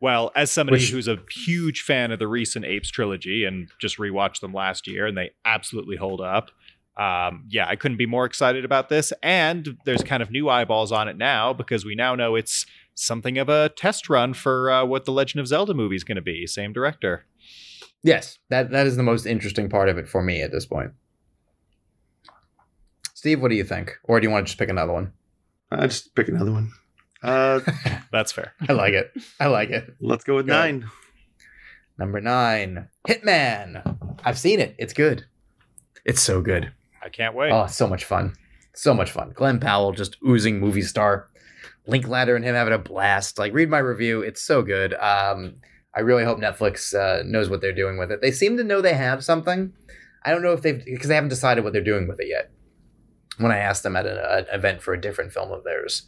Well, 0.00 0.30
as 0.36 0.50
somebody 0.50 0.76
Which- 0.78 0.90
who's 0.90 1.08
a 1.08 1.18
huge 1.30 1.82
fan 1.82 2.12
of 2.12 2.18
the 2.18 2.28
recent 2.28 2.64
Apes 2.64 2.90
trilogy 2.90 3.44
and 3.44 3.68
just 3.80 3.98
rewatched 3.98 4.40
them 4.40 4.52
last 4.52 4.86
year, 4.86 5.06
and 5.06 5.16
they 5.16 5.30
absolutely 5.44 5.96
hold 5.96 6.20
up. 6.20 6.50
Um, 6.96 7.44
yeah, 7.48 7.66
I 7.68 7.76
couldn't 7.76 7.96
be 7.96 8.06
more 8.06 8.24
excited 8.24 8.64
about 8.64 8.88
this. 8.88 9.12
And 9.22 9.78
there's 9.84 10.02
kind 10.02 10.20
of 10.22 10.30
new 10.32 10.48
eyeballs 10.48 10.90
on 10.90 11.06
it 11.08 11.16
now 11.16 11.52
because 11.52 11.84
we 11.84 11.94
now 11.94 12.16
know 12.16 12.34
it's 12.34 12.66
something 12.94 13.38
of 13.38 13.48
a 13.48 13.68
test 13.68 14.08
run 14.08 14.34
for 14.34 14.70
uh, 14.70 14.84
what 14.84 15.04
the 15.04 15.12
Legend 15.12 15.40
of 15.40 15.46
Zelda 15.46 15.74
movie 15.74 15.94
is 15.94 16.02
going 16.02 16.16
to 16.16 16.22
be. 16.22 16.44
Same 16.46 16.72
director. 16.72 17.24
Yes, 18.02 18.38
that 18.48 18.70
that 18.70 18.86
is 18.86 18.96
the 18.96 19.02
most 19.04 19.26
interesting 19.26 19.68
part 19.68 19.88
of 19.88 19.96
it 19.98 20.08
for 20.08 20.22
me 20.22 20.42
at 20.42 20.50
this 20.52 20.66
point. 20.66 20.92
Steve, 23.14 23.40
what 23.40 23.48
do 23.50 23.56
you 23.56 23.64
think? 23.64 23.96
Or 24.04 24.20
do 24.20 24.26
you 24.26 24.30
want 24.30 24.46
to 24.46 24.50
just 24.50 24.58
pick 24.58 24.68
another 24.68 24.92
one? 24.92 25.12
I 25.70 25.86
just 25.86 26.14
pick 26.14 26.28
another 26.28 26.52
one. 26.52 26.72
Uh, 27.22 27.60
That's 28.12 28.32
fair. 28.32 28.52
I 28.68 28.72
like 28.72 28.94
it. 28.94 29.12
I 29.40 29.46
like 29.46 29.70
it. 29.70 29.94
let's 30.00 30.24
go 30.24 30.36
with 30.36 30.46
Good. 30.46 30.52
nine. 30.52 30.90
Number 31.98 32.20
nine, 32.20 32.88
Hitman. 33.08 34.18
I've 34.24 34.38
seen 34.38 34.60
it. 34.60 34.76
It's 34.78 34.92
good. 34.92 35.24
It's 36.04 36.22
so 36.22 36.40
good. 36.40 36.72
I 37.02 37.08
can't 37.08 37.34
wait. 37.34 37.50
Oh, 37.50 37.66
so 37.66 37.88
much 37.88 38.04
fun. 38.04 38.34
so 38.74 38.94
much 38.94 39.10
fun. 39.10 39.32
Glen 39.34 39.58
Powell 39.58 39.92
just 39.92 40.16
oozing 40.26 40.60
movie 40.60 40.82
star. 40.82 41.28
Linklater 41.88 42.36
and 42.36 42.44
him 42.44 42.54
having 42.54 42.72
a 42.74 42.78
blast. 42.78 43.38
Like 43.38 43.52
read 43.52 43.68
my 43.68 43.78
review. 43.78 44.20
It's 44.20 44.40
so 44.42 44.62
good. 44.62 44.94
Um, 44.94 45.56
I 45.96 46.00
really 46.00 46.24
hope 46.24 46.38
Netflix 46.38 46.94
uh, 46.94 47.22
knows 47.24 47.48
what 47.50 47.60
they're 47.60 47.72
doing 47.72 47.98
with 47.98 48.12
it. 48.12 48.20
They 48.20 48.30
seem 48.30 48.56
to 48.58 48.64
know 48.64 48.80
they 48.80 48.94
have 48.94 49.24
something. 49.24 49.72
I 50.24 50.30
don't 50.30 50.42
know 50.42 50.52
if 50.52 50.62
they've 50.62 50.84
because 50.84 51.08
they 51.08 51.14
haven't 51.16 51.30
decided 51.30 51.64
what 51.64 51.72
they're 51.72 51.82
doing 51.82 52.06
with 52.06 52.20
it 52.20 52.28
yet. 52.28 52.50
When 53.38 53.50
I 53.50 53.58
asked 53.58 53.82
them 53.82 53.96
at 53.96 54.06
an, 54.06 54.18
an 54.18 54.46
event 54.52 54.82
for 54.82 54.92
a 54.94 55.00
different 55.00 55.32
film 55.32 55.50
of 55.50 55.64
theirs, 55.64 56.06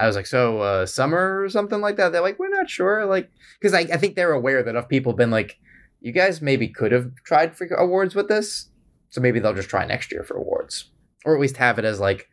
I 0.00 0.06
was 0.06 0.16
like, 0.16 0.26
"So 0.26 0.60
uh, 0.60 0.86
summer 0.86 1.42
or 1.42 1.48
something 1.50 1.80
like 1.80 1.96
that?" 1.96 2.10
They're 2.10 2.22
like, 2.22 2.38
"We're 2.38 2.48
not 2.48 2.70
sure." 2.70 3.04
Like, 3.04 3.30
because 3.60 3.74
I, 3.74 3.80
I 3.80 3.98
think 3.98 4.16
they're 4.16 4.32
aware 4.32 4.62
that 4.62 4.74
if 4.74 4.88
people 4.88 5.12
have 5.12 5.18
been 5.18 5.30
like, 5.30 5.58
"You 6.00 6.12
guys 6.12 6.40
maybe 6.40 6.68
could 6.68 6.92
have 6.92 7.12
tried 7.24 7.56
for 7.56 7.66
awards 7.66 8.14
with 8.14 8.28
this," 8.28 8.70
so 9.10 9.20
maybe 9.20 9.38
they'll 9.40 9.54
just 9.54 9.68
try 9.68 9.84
next 9.84 10.10
year 10.10 10.24
for 10.24 10.36
awards, 10.36 10.90
or 11.24 11.34
at 11.34 11.40
least 11.40 11.58
have 11.58 11.78
it 11.78 11.84
as 11.84 12.00
like 12.00 12.30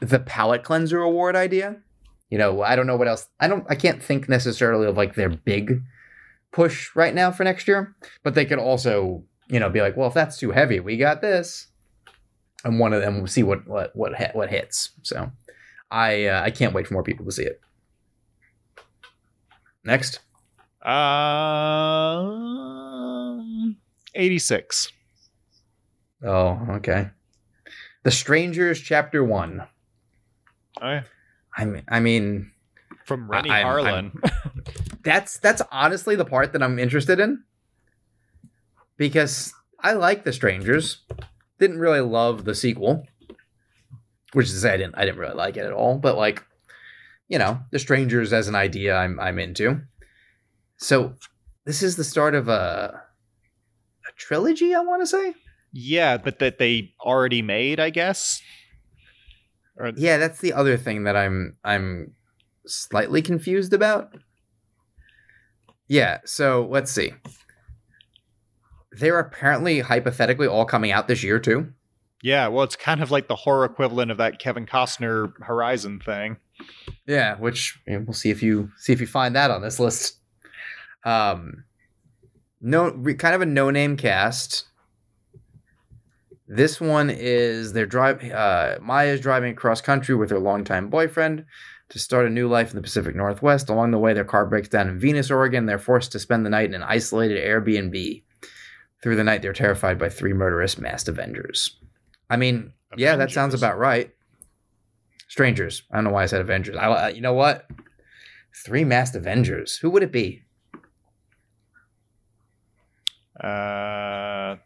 the 0.00 0.18
palate 0.18 0.64
cleanser 0.64 1.00
award 1.00 1.34
idea. 1.34 1.76
You 2.28 2.38
know, 2.38 2.62
I 2.62 2.76
don't 2.76 2.86
know 2.86 2.96
what 2.96 3.08
else. 3.08 3.28
I 3.40 3.48
don't. 3.48 3.64
I 3.70 3.74
can't 3.74 4.02
think 4.02 4.28
necessarily 4.28 4.86
of 4.86 4.96
like 4.96 5.14
their 5.14 5.30
big 5.30 5.82
push 6.52 6.94
right 6.94 7.14
now 7.14 7.30
for 7.30 7.44
next 7.44 7.68
year, 7.68 7.94
but 8.22 8.34
they 8.34 8.44
could 8.44 8.58
also, 8.58 9.22
you 9.48 9.60
know, 9.60 9.70
be 9.70 9.80
like, 9.80 9.96
well, 9.96 10.08
if 10.08 10.14
that's 10.14 10.38
too 10.38 10.50
heavy, 10.50 10.80
we 10.80 10.96
got 10.96 11.20
this, 11.20 11.68
and 12.64 12.78
one 12.78 12.92
of 12.92 13.00
them 13.00 13.20
will 13.20 13.28
see 13.28 13.42
what 13.42 13.66
what 13.66 13.94
what 13.94 14.12
what 14.34 14.50
hits. 14.50 14.90
So, 15.02 15.30
I 15.90 16.26
uh, 16.26 16.42
I 16.42 16.50
can't 16.50 16.74
wait 16.74 16.86
for 16.86 16.94
more 16.94 17.02
people 17.02 17.24
to 17.26 17.32
see 17.32 17.44
it. 17.44 17.60
Next, 19.84 20.18
Um, 22.46 23.76
86. 24.14 24.92
oh 26.24 26.58
okay, 26.70 27.10
The 28.02 28.10
Strangers, 28.10 28.80
Chapter 28.80 29.22
One. 29.24 29.62
Oh, 30.82 30.88
yeah. 30.90 31.02
I 31.56 31.64
mean, 31.64 31.82
I 31.88 32.00
mean, 32.00 32.50
From 33.06 33.30
Renny 33.30 33.50
I'm- 33.50 33.66
Harlin. 33.66 34.12
that's 35.04 35.38
that's 35.38 35.62
honestly 35.70 36.16
the 36.16 36.24
part 36.24 36.52
that 36.52 36.62
I'm 36.62 36.78
interested 36.78 37.20
in 37.20 37.44
because 38.96 39.54
I 39.80 39.92
like 39.92 40.24
The 40.24 40.32
Strangers. 40.32 41.02
Didn't 41.58 41.78
really 41.78 42.00
love 42.00 42.44
the 42.44 42.54
sequel, 42.54 43.06
which 44.36 44.48
is 44.48 44.52
to 44.52 44.58
say 44.60 44.74
I 44.74 44.76
didn't 44.76 44.98
I 44.98 45.06
didn't 45.06 45.18
really 45.18 45.34
like 45.34 45.56
it 45.56 45.64
at 45.64 45.72
all. 45.72 45.96
But 45.96 46.18
like, 46.18 46.44
you 47.26 47.38
know, 47.38 47.58
The 47.70 47.78
Strangers 47.78 48.34
as 48.34 48.48
an 48.48 48.54
idea, 48.54 48.94
I'm 48.94 49.18
I'm 49.18 49.38
into. 49.38 49.80
So 50.76 51.14
this 51.64 51.82
is 51.82 51.96
the 51.96 52.04
start 52.04 52.34
of 52.34 52.46
a 52.46 53.00
a 54.06 54.12
trilogy. 54.16 54.74
I 54.74 54.80
want 54.80 55.00
to 55.00 55.06
say. 55.06 55.34
yeah, 55.72 56.18
but 56.18 56.38
that 56.40 56.58
they 56.58 56.92
already 57.00 57.40
made, 57.40 57.80
I 57.80 57.88
guess. 57.88 58.42
Or, 59.78 59.92
Yeah, 59.96 60.18
that's 60.18 60.40
the 60.42 60.52
other 60.52 60.76
thing 60.76 61.04
that 61.04 61.16
I'm 61.16 61.56
I'm 61.64 62.12
slightly 62.66 63.22
confused 63.22 63.72
about. 63.72 64.18
Yeah, 65.88 66.18
so 66.26 66.68
let's 66.70 66.92
see. 66.92 67.14
They're 68.92 69.18
apparently 69.18 69.80
hypothetically 69.80 70.46
all 70.46 70.66
coming 70.66 70.92
out 70.92 71.08
this 71.08 71.22
year 71.22 71.38
too. 71.38 71.72
Yeah, 72.26 72.48
well, 72.48 72.64
it's 72.64 72.74
kind 72.74 73.04
of 73.04 73.12
like 73.12 73.28
the 73.28 73.36
horror 73.36 73.64
equivalent 73.64 74.10
of 74.10 74.16
that 74.16 74.40
Kevin 74.40 74.66
Costner 74.66 75.32
Horizon 75.44 76.00
thing. 76.00 76.38
Yeah, 77.06 77.36
which 77.36 77.78
you 77.86 77.92
know, 77.92 78.04
we'll 78.04 78.14
see 78.14 78.30
if 78.30 78.42
you 78.42 78.72
see 78.78 78.92
if 78.92 79.00
you 79.00 79.06
find 79.06 79.36
that 79.36 79.52
on 79.52 79.62
this 79.62 79.78
list. 79.78 80.16
Um, 81.04 81.62
no, 82.60 82.90
kind 83.16 83.36
of 83.36 83.42
a 83.42 83.46
no-name 83.46 83.96
cast. 83.96 84.64
This 86.48 86.80
one 86.80 87.10
is 87.10 87.72
they're 87.74 87.86
driving. 87.86 88.32
Uh, 88.32 88.78
Maya's 88.82 89.20
driving 89.20 89.52
across 89.52 89.80
country 89.80 90.16
with 90.16 90.30
her 90.30 90.40
longtime 90.40 90.90
boyfriend 90.90 91.44
to 91.90 91.98
start 92.00 92.26
a 92.26 92.30
new 92.30 92.48
life 92.48 92.70
in 92.70 92.76
the 92.76 92.82
Pacific 92.82 93.14
Northwest. 93.14 93.68
Along 93.68 93.92
the 93.92 93.98
way, 93.98 94.14
their 94.14 94.24
car 94.24 94.46
breaks 94.46 94.68
down 94.68 94.88
in 94.88 94.98
Venus, 94.98 95.30
Oregon. 95.30 95.66
They're 95.66 95.78
forced 95.78 96.10
to 96.10 96.18
spend 96.18 96.44
the 96.44 96.50
night 96.50 96.70
in 96.70 96.74
an 96.74 96.82
isolated 96.82 97.38
Airbnb. 97.38 98.24
Through 99.00 99.14
the 99.14 99.22
night, 99.22 99.42
they're 99.42 99.52
terrified 99.52 99.96
by 99.96 100.08
three 100.08 100.32
murderous 100.32 100.76
masked 100.76 101.06
Avengers. 101.06 101.78
I 102.28 102.36
mean, 102.36 102.72
yeah, 102.96 103.16
that 103.16 103.30
sounds 103.30 103.54
about 103.54 103.78
right. 103.78 104.10
Strangers. 105.28 105.82
I 105.90 105.96
don't 105.96 106.04
know 106.04 106.10
why 106.10 106.22
I 106.22 106.26
said 106.26 106.40
Avengers. 106.40 106.76
I, 106.76 106.86
uh, 106.86 107.08
you 107.08 107.20
know 107.20 107.34
what? 107.34 107.66
Three 108.64 108.84
masked 108.84 109.16
Avengers. 109.16 109.76
Who 109.76 109.90
would 109.90 110.02
it 110.02 110.12
be? 110.12 110.42
Uh, 113.42 114.56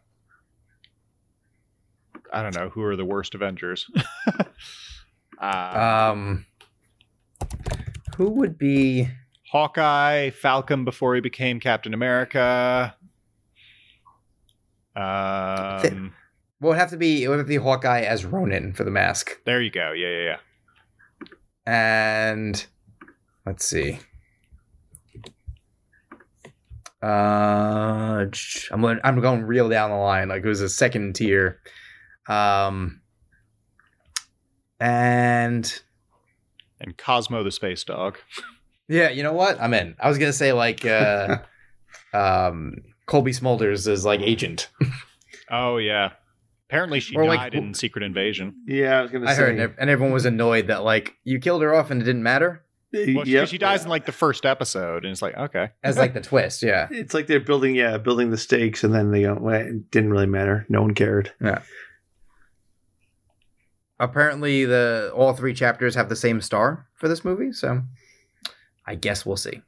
I 2.33 2.41
don't 2.41 2.55
know. 2.55 2.69
Who 2.69 2.83
are 2.83 2.95
the 2.95 3.05
worst 3.05 3.35
Avengers? 3.35 3.85
uh, 5.39 6.11
Um, 6.11 6.45
who 8.15 8.29
would 8.29 8.57
be? 8.57 9.09
Hawkeye, 9.51 10.29
Falcon 10.29 10.85
before 10.85 11.13
he 11.13 11.19
became 11.19 11.59
Captain 11.59 11.93
America. 11.93 12.95
Um, 14.95 16.13
Well, 16.61 16.71
it'd 16.73 16.79
have 16.79 16.91
to 16.91 16.97
be. 16.97 17.23
It 17.23 17.27
would 17.27 17.39
have 17.39 17.47
to 17.47 17.49
be 17.49 17.55
Hawkeye 17.57 18.01
as 18.01 18.23
Ronin 18.23 18.71
for 18.73 18.83
the 18.83 18.91
mask. 18.91 19.41
there 19.45 19.61
you 19.61 19.71
go. 19.71 19.91
Yeah, 19.91 20.07
yeah, 20.07 20.23
yeah. 20.23 20.37
And 21.65 22.65
let's 23.45 23.65
see. 23.65 23.99
Uh, 27.03 28.25
I'm 28.71 28.81
going. 28.81 28.99
I'm 29.03 29.19
going 29.21 29.43
real 29.43 29.69
down 29.69 29.89
the 29.89 29.95
line. 29.97 30.29
Like 30.29 30.43
it 30.43 30.47
was 30.47 30.61
a 30.61 30.69
second 30.69 31.15
tier. 31.15 31.59
Um, 32.29 33.01
and 34.79 35.81
And 36.79 36.97
Cosmo 36.97 37.43
the 37.43 37.51
Space 37.51 37.83
Dog. 37.83 38.19
yeah, 38.87 39.09
you 39.09 39.23
know 39.23 39.33
what? 39.33 39.59
I'm 39.59 39.73
in. 39.73 39.95
I 39.99 40.07
was 40.09 40.17
gonna 40.19 40.31
say 40.33 40.53
like, 40.53 40.85
uh, 40.85 41.39
um, 42.13 42.75
Cobie 43.07 43.31
Smulders 43.31 43.87
is 43.87 44.05
like 44.05 44.21
agent. 44.21 44.69
Oh 45.53 45.75
yeah. 45.77 46.11
Apparently 46.71 47.01
she 47.01 47.17
Or, 47.17 47.25
like, 47.25 47.39
died 47.39 47.53
in 47.55 47.73
Secret 47.73 48.01
Invasion. 48.03 48.55
Yeah, 48.65 48.99
I 48.99 49.01
was 49.01 49.11
gonna 49.11 49.29
I 49.29 49.33
say. 49.33 49.41
heard, 49.57 49.75
and 49.77 49.89
everyone 49.89 50.13
was 50.13 50.23
annoyed 50.25 50.67
that 50.67 50.83
like 50.85 51.17
you 51.25 51.37
killed 51.39 51.61
her 51.63 51.73
off 51.75 51.91
and 51.91 52.01
it 52.01 52.05
didn't 52.05 52.23
matter 52.23 52.63
Well, 52.93 53.25
she, 53.25 53.45
she 53.45 53.57
dies 53.57 53.83
in 53.83 53.89
like 53.89 54.05
the 54.05 54.13
first 54.13 54.45
episode, 54.45 55.03
and 55.03 55.11
it's 55.11 55.21
like 55.21 55.35
okay. 55.37 55.71
as 55.83 55.97
like 55.97 56.13
the 56.13 56.21
twist. 56.21 56.63
Yeah. 56.63 56.87
It's 56.91 57.13
like 57.13 57.27
they're 57.27 57.41
building, 57.41 57.75
yeah, 57.75 57.97
building 57.97 58.31
the 58.31 58.37
stakes, 58.37 58.85
and 58.85 58.93
then 58.93 59.11
they 59.11 59.23
go, 59.23 59.35
well, 59.39 59.59
it 59.59 59.91
didn't 59.91 60.11
really 60.11 60.27
matter. 60.27 60.65
No 60.69 60.81
one 60.81 60.93
cared. 60.93 61.33
Yeah. 61.41 61.61
Apparently 63.99 64.65
the 64.65 65.11
all 65.15 65.33
three 65.33 65.53
chapters 65.53 65.93
have 65.95 66.09
the 66.09 66.15
same 66.15 66.41
star 66.41 66.87
for 66.95 67.07
this 67.07 67.23
movie 67.25 67.51
so 67.51 67.81
i 68.87 68.95
guess 68.95 69.25
we'll 69.25 69.37
see 69.37 69.61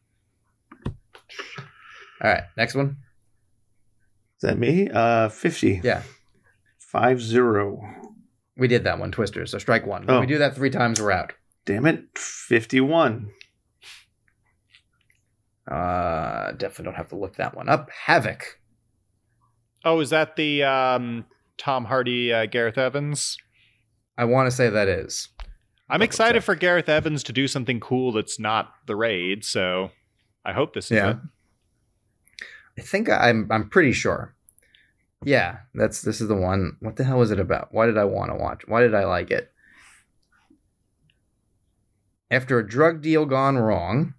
all 2.21 2.31
right 2.31 2.43
next 2.57 2.73
one 2.75 2.97
Is 4.37 4.41
that 4.41 4.57
me? 4.57 4.89
Uh, 4.89 5.29
fifty. 5.29 5.81
yeah 5.83 6.01
Five 6.93 7.19
zero. 7.21 7.81
we 8.55 8.67
did 8.69 8.83
that 8.85 8.99
one 8.99 9.11
twister 9.11 9.45
so 9.47 9.57
strike 9.57 9.85
one 9.85 10.05
when 10.05 10.15
Oh. 10.15 10.19
we 10.21 10.25
do 10.27 10.37
that 10.37 10.55
three 10.55 10.69
times 10.69 11.01
we're 11.01 11.11
out 11.11 11.33
Damn 11.65 11.85
it. 11.87 12.05
Fifty-one. 12.17 13.31
uh 15.69 16.51
definitely 16.51 16.85
don't 16.85 16.95
have 16.95 17.09
to 17.09 17.15
look 17.15 17.35
that 17.37 17.55
one 17.55 17.67
up 17.69 17.89
havoc 18.05 18.59
Oh, 19.85 19.99
is 19.99 20.11
that 20.11 20.37
the 20.37 20.63
um, 20.63 21.25
Tom 21.57 21.83
Hardy, 21.83 22.31
uh, 22.31 22.45
Gareth 22.45 22.77
Evans? 22.77 23.37
i 24.17 24.23
want 24.23 24.47
to 24.47 24.51
say 24.55 24.69
that 24.69 24.87
is 24.87 25.29
I'm 25.89 25.99
Double 25.99 26.05
excited 26.05 26.39
check. 26.39 26.43
for 26.45 26.55
Gareth 26.55 26.87
Evans 26.89 27.23
to 27.23 27.33
do 27.33 27.47
something 27.47 27.79
cool 27.81 28.13
that's 28.13 28.39
not 28.39 28.71
the 28.87 28.95
raid. 28.95 29.43
So 29.43 29.91
I 30.45 30.53
hope 30.53 30.73
this 30.73 30.85
is 30.85 30.91
Yeah. 30.97 31.09
it. 31.11 31.17
i 32.77 32.81
think 32.81 33.09
i'm 33.09 33.47
i'm 33.51 33.69
pretty 33.69 33.91
sure 33.93 34.35
yeah 35.25 35.57
that's 35.73 36.01
this 36.01 36.21
is 36.21 36.27
the 36.27 36.35
one 36.35 36.77
what 36.79 36.95
the 36.95 37.03
hell 37.03 37.21
is 37.21 37.31
it 37.31 37.39
about 37.39 37.73
why 37.73 37.85
did 37.85 37.97
i 37.97 38.03
want 38.03 38.31
to 38.31 38.35
watch 38.35 38.61
why 38.67 38.81
did 38.81 38.93
i 38.93 39.03
like 39.05 39.31
it 39.31 39.53
After 42.33 42.57
a 42.57 42.67
drug 42.67 43.03
deal 43.03 43.27
gone 43.27 43.57
wrong, 43.57 44.15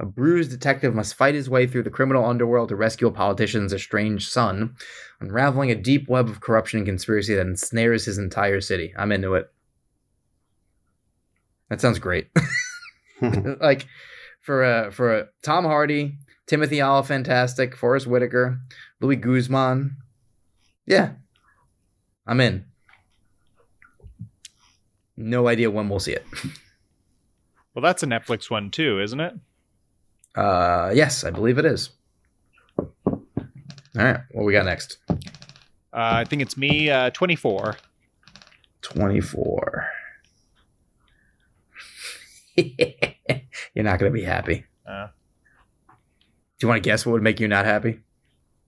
a 0.00 0.04
bruised 0.04 0.50
detective 0.50 0.96
must 0.96 1.14
fight 1.14 1.36
his 1.36 1.48
way 1.48 1.68
through 1.68 1.84
the 1.84 1.90
criminal 1.90 2.26
underworld 2.26 2.70
to 2.70 2.76
rescue 2.76 3.06
a 3.06 3.12
politician's 3.12 3.72
estranged 3.72 4.32
son, 4.32 4.74
unraveling 5.20 5.70
a 5.70 5.76
deep 5.76 6.08
web 6.08 6.28
of 6.28 6.40
corruption 6.40 6.78
and 6.78 6.86
conspiracy 6.88 7.36
that 7.36 7.46
ensnares 7.46 8.06
his 8.06 8.18
entire 8.18 8.60
city. 8.60 8.92
I'm 8.98 9.12
into 9.12 9.34
it. 9.34 9.48
That 11.70 11.80
sounds 11.80 12.00
great. 12.00 12.30
like 13.60 13.86
for 14.40 14.64
a 14.64 14.90
for 14.90 15.16
a 15.16 15.28
Tom 15.44 15.66
Hardy, 15.66 16.18
Timothy 16.48 16.80
Fantastic, 16.80 17.76
Forest 17.76 18.08
Whitaker, 18.08 18.58
Luis 19.00 19.18
Guzmán. 19.18 19.90
Yeah. 20.86 21.12
I'm 22.26 22.40
in. 22.40 22.64
No 25.16 25.48
idea 25.48 25.70
when 25.70 25.88
we'll 25.88 26.00
see 26.00 26.12
it. 26.12 26.26
Well, 27.74 27.82
that's 27.82 28.02
a 28.02 28.06
Netflix 28.06 28.50
one 28.50 28.70
too, 28.70 29.00
isn't 29.00 29.20
it? 29.20 29.34
Uh, 30.34 30.92
yes, 30.94 31.24
I 31.24 31.30
believe 31.30 31.58
it 31.58 31.64
is. 31.64 31.90
All 32.78 33.22
right, 33.94 34.20
what 34.32 34.44
we 34.44 34.52
got 34.52 34.66
next? 34.66 34.98
Uh, 35.10 35.14
I 35.92 36.24
think 36.24 36.42
it's 36.42 36.56
me, 36.56 36.90
uh, 36.90 37.10
24. 37.10 37.76
24. 38.82 39.86
You're 42.56 43.84
not 43.84 43.98
gonna 43.98 44.10
be 44.10 44.22
happy. 44.22 44.64
Uh. 44.86 45.08
Do 45.88 46.64
you 46.64 46.68
want 46.68 46.82
to 46.82 46.88
guess 46.88 47.04
what 47.04 47.12
would 47.12 47.22
make 47.22 47.40
you 47.40 47.48
not 47.48 47.64
happy? 47.66 48.00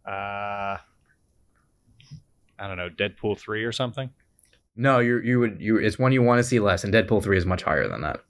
Uh, 0.05 0.79
I 2.59 2.67
don't 2.67 2.77
know, 2.77 2.91
Deadpool 2.91 3.39
three 3.39 3.65
or 3.65 3.73
something. 3.73 4.11
No, 4.77 4.99
you 5.01 5.21
you 5.21 5.41
would 5.41 5.61
you. 5.61 5.77
It's 5.77 5.99
one 5.99 6.13
you 6.13 6.23
want 6.23 6.39
to 6.39 6.45
see 6.45 6.61
less, 6.61 6.85
and 6.85 6.93
Deadpool 6.93 7.23
three 7.23 7.37
is 7.37 7.47
much 7.47 7.63
higher 7.63 7.89
than 7.89 8.03
that. 8.03 8.21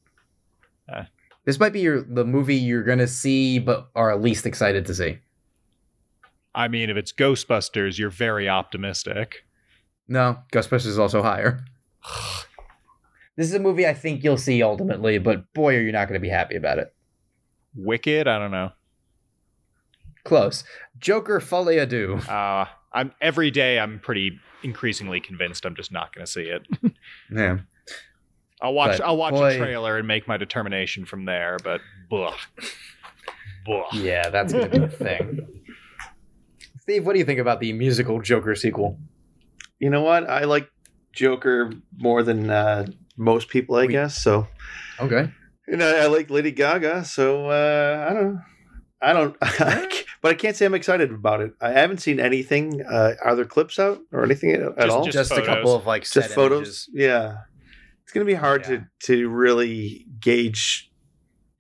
Uh. 0.93 1.05
This 1.45 1.59
might 1.59 1.73
be 1.73 1.81
your 1.81 2.03
the 2.03 2.25
movie 2.25 2.57
you're 2.57 2.83
gonna 2.83 3.07
see, 3.07 3.59
but 3.59 3.89
are 3.95 4.15
least 4.17 4.45
excited 4.45 4.85
to 4.87 4.95
see. 4.95 5.19
I 6.55 6.69
mean, 6.69 6.91
if 6.91 6.97
it's 6.97 7.13
Ghostbusters, 7.13 7.99
you're 7.99 8.11
very 8.11 8.49
optimistic. 8.49 9.45
No, 10.09 10.39
Ghostbusters 10.53 10.87
is 10.87 10.99
also 10.99 11.23
higher. 11.23 11.65
this 13.37 13.47
is 13.47 13.55
a 13.55 13.61
movie 13.61 13.87
I 13.87 13.95
think 13.95 14.25
you'll 14.25 14.37
see 14.39 14.63
ultimately, 14.63 15.19
but 15.19 15.53
boy, 15.53 15.77
are 15.77 15.83
you 15.83 15.93
not 15.93 16.09
going 16.09 16.21
to 16.21 16.23
be 16.23 16.31
happy 16.31 16.57
about 16.57 16.79
it. 16.79 16.93
Wicked, 17.75 18.27
I 18.27 18.39
don't 18.39 18.51
know. 18.51 18.73
Close. 20.25 20.65
Joker 20.99 21.41
Folie 21.41 21.77
à 21.77 21.89
Deux. 21.89 22.15
Uh, 22.29 22.67
I'm 22.93 23.13
every 23.21 23.51
day. 23.51 23.79
I'm 23.79 24.01
pretty 24.01 24.39
increasingly 24.63 25.21
convinced 25.21 25.65
I'm 25.67 25.77
just 25.77 25.93
not 25.93 26.15
going 26.15 26.25
to 26.27 26.31
see 26.31 26.43
it. 26.45 26.63
Yeah. 27.31 27.59
I'll 28.61 28.75
watch. 28.75 28.99
But, 28.99 29.07
I'll 29.07 29.17
watch 29.17 29.35
boy- 29.35 29.55
a 29.55 29.59
trailer 29.59 29.99
and 29.99 30.09
make 30.09 30.27
my 30.27 30.37
determination 30.37 31.05
from 31.05 31.25
there. 31.27 31.59
But, 31.63 31.81
blah, 32.11 32.35
blah. 33.65 33.85
Yeah, 33.93 34.31
that's 34.31 34.53
going 34.53 34.71
to 34.71 34.79
be 34.81 34.85
a 34.85 34.89
thing. 34.89 35.47
Steve, 36.81 37.05
what 37.07 37.13
do 37.13 37.19
you 37.19 37.25
think 37.25 37.39
about 37.41 37.61
the 37.61 37.73
musical 37.73 38.21
Joker 38.21 38.55
sequel? 38.55 38.99
You 39.79 39.91
know 39.91 40.03
what? 40.03 40.29
I 40.29 40.45
like 40.45 40.69
Joker 41.13 41.73
more 41.97 42.23
than 42.23 42.51
uh, 42.51 42.87
most 43.17 43.49
people, 43.49 43.77
I 43.77 43.83
We- 43.87 43.93
guess. 43.93 44.17
So, 44.19 44.49
Okay. 44.99 45.31
and 45.67 45.83
I, 45.83 46.05
I 46.05 46.07
like 46.07 46.31
Lady 46.31 46.51
Gaga. 46.51 47.05
So 47.05 47.51
uh, 47.51 48.07
I 48.11 48.15
don't. 48.15 48.35
know. 48.35 48.41
I 49.01 49.13
don't. 49.13 49.37
but 49.41 50.31
I 50.31 50.35
can't 50.35 50.57
say 50.57 50.67
I'm 50.67 50.75
excited 50.75 51.13
about 51.13 51.41
it. 51.41 51.53
I 51.61 51.71
haven't 51.71 51.99
seen 51.99 52.19
anything. 52.21 52.83
Uh, 52.83 53.15
are 53.25 53.35
there 53.37 53.45
clips 53.45 53.79
out 53.79 54.01
or 54.13 54.25
anything 54.25 54.51
at, 54.53 54.61
at 54.63 54.77
Just- 54.77 54.91
all? 54.91 55.05
just- 55.05 55.15
Just, 55.31 55.33
a 55.33 55.45
couple 55.45 55.75
of 55.75 55.87
like 55.87 56.05
set 56.07 56.25
just 56.25 56.35
photos. 56.35 56.59
images. 56.59 56.91
Yeah, 56.93 57.37
it's 58.03 58.13
gonna 58.13 58.27
be 58.27 58.35
hard 58.35 58.63
Yeah. 58.63 58.77
to 58.79 58.87
to 59.17 59.29
really 59.29 60.07
gauge, 60.21 60.91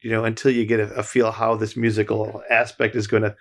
you 0.01 0.10
know, 0.10 0.24
until 0.24 0.51
you 0.51 0.66
get 0.66 0.81
a, 0.81 0.93
a 0.94 1.02
feel 1.02 1.31
how 1.31 1.55
this 1.56 1.77
musical 1.77 2.43
aspect 2.51 2.97
is 2.97 3.06
going 3.06 3.23
to 3.23 3.36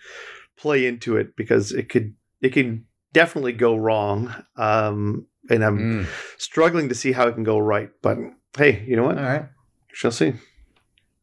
play 0.57 0.85
into 0.85 1.17
it 1.17 1.35
because 1.35 1.71
it 1.71 1.89
could 1.89 2.13
it 2.41 2.49
can 2.53 2.85
definitely 3.13 3.53
go 3.53 3.75
wrong. 3.75 4.33
Um, 4.57 5.25
and 5.49 5.63
I'm 5.63 5.77
Mm. 5.79 6.07
struggling 6.37 6.89
to 6.89 6.95
see 6.95 7.13
how 7.13 7.27
it 7.27 7.33
can 7.33 7.43
go 7.43 7.57
right. 7.57 7.89
But 8.03 8.17
hey, 8.57 8.83
you 8.87 8.95
know 8.95 9.03
what? 9.05 9.17
All 9.17 9.23
right. 9.23 9.45
Shall 9.93 10.11
see. 10.11 10.33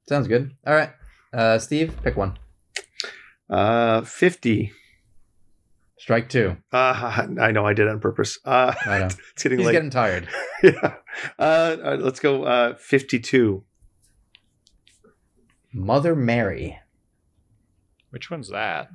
Sounds 0.09 0.27
good. 0.27 0.53
All 0.67 0.75
right. 0.75 0.91
Uh, 1.33 1.59
Steve, 1.59 1.97
pick 2.03 2.17
one. 2.17 2.39
Uh, 3.51 4.03
fifty. 4.03 4.73
Strike 5.99 6.29
two. 6.29 6.57
Uh, 6.73 7.27
I 7.41 7.51
know 7.53 7.65
I 7.66 7.73
did 7.73 7.87
it 7.87 7.91
on 7.91 8.01
purpose. 8.01 8.39
Uh, 8.45 8.75
I 8.85 8.99
know. 9.01 9.07
it's 9.33 9.43
getting 9.43 9.59
He's 9.59 9.66
late. 9.66 9.73
getting 9.73 9.91
tired. 9.91 10.29
yeah. 10.62 10.95
Uh, 11.39 11.97
let's 12.01 12.21
go. 12.21 12.45
Uh, 12.45 12.75
fifty-two. 12.77 13.65
Mother 15.73 16.15
Mary. 16.15 16.79
Which 18.11 18.31
one's 18.31 18.51
that? 18.51 18.89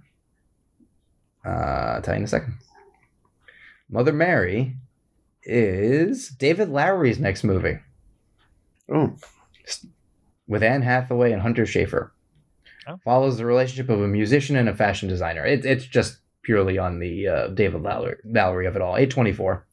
Uh, 1.45 1.49
I'll 1.49 2.01
tell 2.01 2.13
you 2.15 2.19
in 2.19 2.23
a 2.23 2.27
second. 2.27 2.55
Mother 3.89 4.13
Mary 4.13 4.75
is 5.43 6.29
David 6.29 6.69
Lowery's 6.69 7.17
next 7.19 7.43
movie 7.43 7.79
Oh, 8.91 9.15
with 10.47 10.61
Anne 10.63 10.81
Hathaway 10.83 11.31
and 11.31 11.41
Hunter 11.41 11.63
Schafer. 11.63 12.11
Oh. 12.87 12.97
Follows 13.03 13.37
the 13.37 13.45
relationship 13.45 13.89
of 13.89 14.01
a 14.01 14.07
musician 14.07 14.55
and 14.55 14.69
a 14.69 14.75
fashion 14.75 15.09
designer. 15.09 15.45
It, 15.45 15.65
it's 15.65 15.85
just 15.85 16.19
purely 16.43 16.77
on 16.77 16.99
the 16.99 17.27
uh, 17.27 17.47
David 17.47 17.81
Lowery, 17.81 18.17
Lowery 18.25 18.65
of 18.65 18.75
it 18.75 18.81
all. 18.81 18.95
824. 18.95 19.65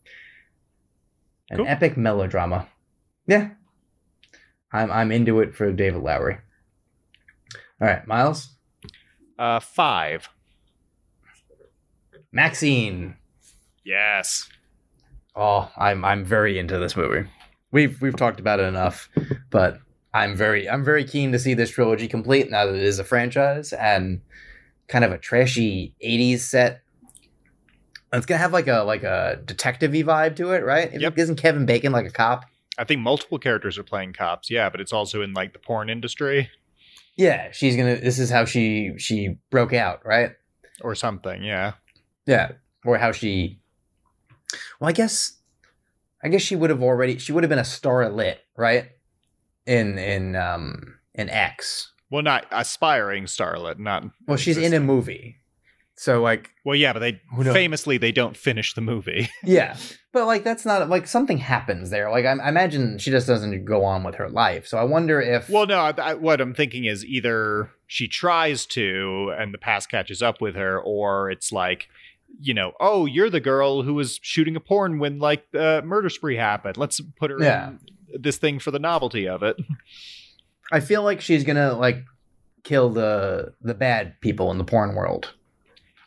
An 1.51 1.57
Cool. 1.59 1.67
epic 1.69 1.97
melodrama. 1.97 2.67
Yeah. 3.27 3.51
I'm, 4.73 4.91
I'm 4.91 5.13
into 5.13 5.41
it 5.41 5.55
for 5.55 5.73
David 5.73 6.03
Lowery. 6.03 6.39
All 7.81 7.87
right, 7.89 8.07
Myles. 8.07 8.51
Uh, 9.39 9.61
five. 9.61 10.29
MaXXXine. 12.35 13.15
Yes. 13.85 14.49
Oh, 15.35 15.71
I'm 15.77 16.05
I'm 16.05 16.25
very 16.25 16.59
into 16.59 16.79
this 16.79 16.97
movie. 16.97 17.29
We've 17.71 18.01
we've 18.01 18.17
talked 18.17 18.41
about 18.41 18.59
it 18.59 18.65
enough, 18.65 19.09
but 19.51 19.79
I'm 20.17 20.35
very 20.37 20.69
I'm 20.69 20.85
very 20.85 21.05
keen 21.05 21.33
to 21.33 21.39
see 21.39 21.55
this 21.55 21.71
trilogy 21.71 22.09
complete 22.09 22.51
now 22.51 22.67
that 22.67 22.75
it 22.75 22.83
is 22.83 22.99
a 22.99 23.05
franchise 23.05 23.73
and 23.73 24.21
kind 24.89 25.05
of 25.05 25.13
a 25.13 25.19
trashy 25.19 25.95
80s 26.05 26.41
set. 26.41 26.83
It's 28.13 28.27
gonna 28.27 28.39
have 28.39 28.53
like 28.53 28.67
a 28.69 28.83
like 28.85 29.03
a 29.03 29.41
detective-y 29.45 30.03
vibe 30.03 30.37
to 30.37 30.53
it, 30.53 30.65
right? 30.65 30.89
Isn't- 30.89 31.01
Yep. 31.01 31.19
Isn't 31.19 31.37
Kevin 31.37 31.67
Bacon 31.67 31.93
like 31.93 32.07
a 32.07 32.11
cop? 32.11 32.45
I 32.79 32.85
think 32.85 33.01
multiple 33.01 33.39
characters 33.39 33.79
are 33.79 33.83
playing 33.83 34.13
cops. 34.13 34.51
Yeah, 34.51 34.69
but 34.71 34.81
it's 34.81 34.93
also 34.93 35.23
in 35.23 35.33
like 35.33 35.53
the 35.53 35.59
porn 35.59 35.89
industry 35.91 36.51
Yeah, 37.17 37.51
she's 37.51 37.77
gonna. 37.77 37.97
This 37.97 38.19
is 38.19 38.31
how 38.31 38.45
she 38.45 38.93
she 38.99 39.37
broke 39.51 39.73
out, 39.73 40.05
right? 40.05 40.33
or 40.83 40.95
something. 40.95 41.43
Yeah. 41.43 41.73
Yeah, 42.27 42.53
or 42.85 42.99
how 42.99 43.11
she. 43.11 43.59
Well, 44.79 44.89
I 44.89 44.93
guess, 44.93 45.39
I 46.23 46.29
guess 46.29 46.43
she 46.43 46.55
would 46.55 46.69
have 46.69 46.83
already. 46.83 47.17
She 47.19 47.33
would 47.33 47.43
have 47.45 47.49
been 47.49 47.59
a 47.59 47.63
starlet, 47.63 48.37
right? 48.59 48.91
In 49.67 49.99
in 49.99 50.37
um 50.37 50.95
in 51.15 51.29
X. 51.29 51.93
Well, 52.11 52.23
not 52.23 52.47
aspiring 52.53 53.25
starlet. 53.25 53.79
Not. 53.79 54.05
Well, 54.29 54.37
she's 54.37 54.57
in 54.57 54.73
a 54.75 54.79
movie, 54.81 55.39
so 55.97 56.23
like, 56.23 56.51
Well, 56.65 56.77
yeah, 56.77 56.93
but 56.93 57.01
they 57.01 57.21
famously 57.53 57.99
they 57.99 58.13
don't 58.13 58.37
finish 58.37 58.75
the 58.75 58.81
movie. 58.81 59.29
yeah, 59.43 59.77
but 60.13 60.27
like 60.27 60.45
that's 60.45 60.65
not 60.65 60.89
like 60.89 61.09
something 61.09 61.39
happens 61.39 61.91
there. 61.91 62.09
Like 62.11 62.25
I, 62.25 62.33
I 62.35 62.49
imagine 62.49 62.99
she 62.99 63.11
just 63.11 63.27
doesn't 63.27 63.65
go 63.65 63.85
on 63.85 64.05
with 64.05 64.15
her 64.17 64.29
life. 64.29 64.69
So 64.69 64.79
I 64.79 64.85
wonder 64.85 65.21
if. 65.21 65.49
well, 65.51 65.67
no. 65.67 65.81
I, 65.81 65.93
I, 65.99 66.15
what 66.15 66.41
I'm 66.41 66.55
thinking 66.55 66.85
is 66.85 67.05
either 67.05 67.71
she 67.89 68.07
tries 68.07 68.67
to 68.67 69.35
and 69.37 69.53
the 69.53 69.59
past 69.59 69.91
catches 69.91 70.23
up 70.23 70.41
with 70.41 70.55
her, 70.55 70.81
or 70.81 71.31
it's 71.31 71.51
like. 71.53 71.89
You 72.39 72.53
know, 72.53 72.73
oh, 72.81 73.07
you're 73.07 73.31
the 73.31 73.41
girl 73.41 73.83
who 73.83 73.95
was 73.95 74.19
shooting 74.21 74.57
a 74.57 74.61
porn 74.61 74.99
when 74.99 75.19
like 75.21 75.51
the 75.53 75.81
murder 75.87 76.11
spree 76.11 76.37
happened. 76.37 76.77
Let's 76.77 77.01
put 77.19 77.31
her 77.31 77.39
Yeah. 77.41 77.69
in 77.69 77.79
this 78.21 78.39
thing 78.39 78.59
for 78.59 78.71
the 78.71 78.79
novelty 78.79 79.29
of 79.29 79.43
it. 79.43 79.57
I 80.73 80.81
feel 80.81 81.03
like 81.03 81.21
she's 81.21 81.45
gonna 81.45 81.75
like 81.75 82.05
kill 82.65 82.91
the 82.91 83.55
the 83.61 83.75
bad 83.75 84.21
people 84.21 84.51
in 84.51 84.59
the 84.59 84.65
porn 84.65 84.95
world. 84.95 85.33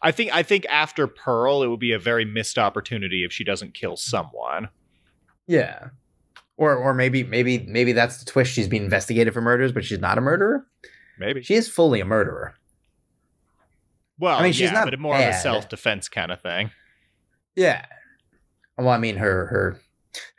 I 0.01 0.11
think 0.11 0.33
I 0.33 0.43
think 0.43 0.65
after 0.69 1.07
Pearl, 1.07 1.63
it 1.63 1.67
would 1.67 1.79
be 1.79 1.91
a 1.93 1.99
very 1.99 2.25
missed 2.25 2.57
opportunity 2.57 3.23
if 3.23 3.31
she 3.31 3.43
doesn't 3.43 3.73
kill 3.73 3.97
someone. 3.97 4.69
Yeah. 5.47 5.89
Or 6.57 6.75
or 6.75 6.93
maybe 6.93 7.23
maybe 7.23 7.59
maybe 7.59 7.91
that's 7.93 8.17
the 8.17 8.25
twist. 8.25 8.51
She's 8.53 8.67
being 8.67 8.83
investigated 8.83 9.33
for 9.33 9.41
murders, 9.41 9.71
but 9.71 9.85
she's 9.85 9.99
not 9.99 10.17
a 10.17 10.21
murderer. 10.21 10.65
Maybe. 11.17 11.41
She 11.41 11.55
is 11.55 11.67
fully 11.69 11.99
a 11.99 12.05
murderer. 12.05 12.55
well, 14.19 14.37
I 14.37 14.43
mean, 14.43 14.53
she's 14.53 14.71
yeah, 14.71 14.71
not 14.71 14.89
but 14.89 14.99
more 14.99 15.15
of 15.15 15.21
a 15.21 15.33
self 15.33 15.67
defense 15.69 16.07
kind 16.09 16.31
of 16.31 16.41
thing. 16.41 16.71
Yeah. 17.55 17.85
Well, 18.77 18.89
I 18.89 18.97
mean, 18.97 19.17
her 19.17 19.47
her 19.47 19.79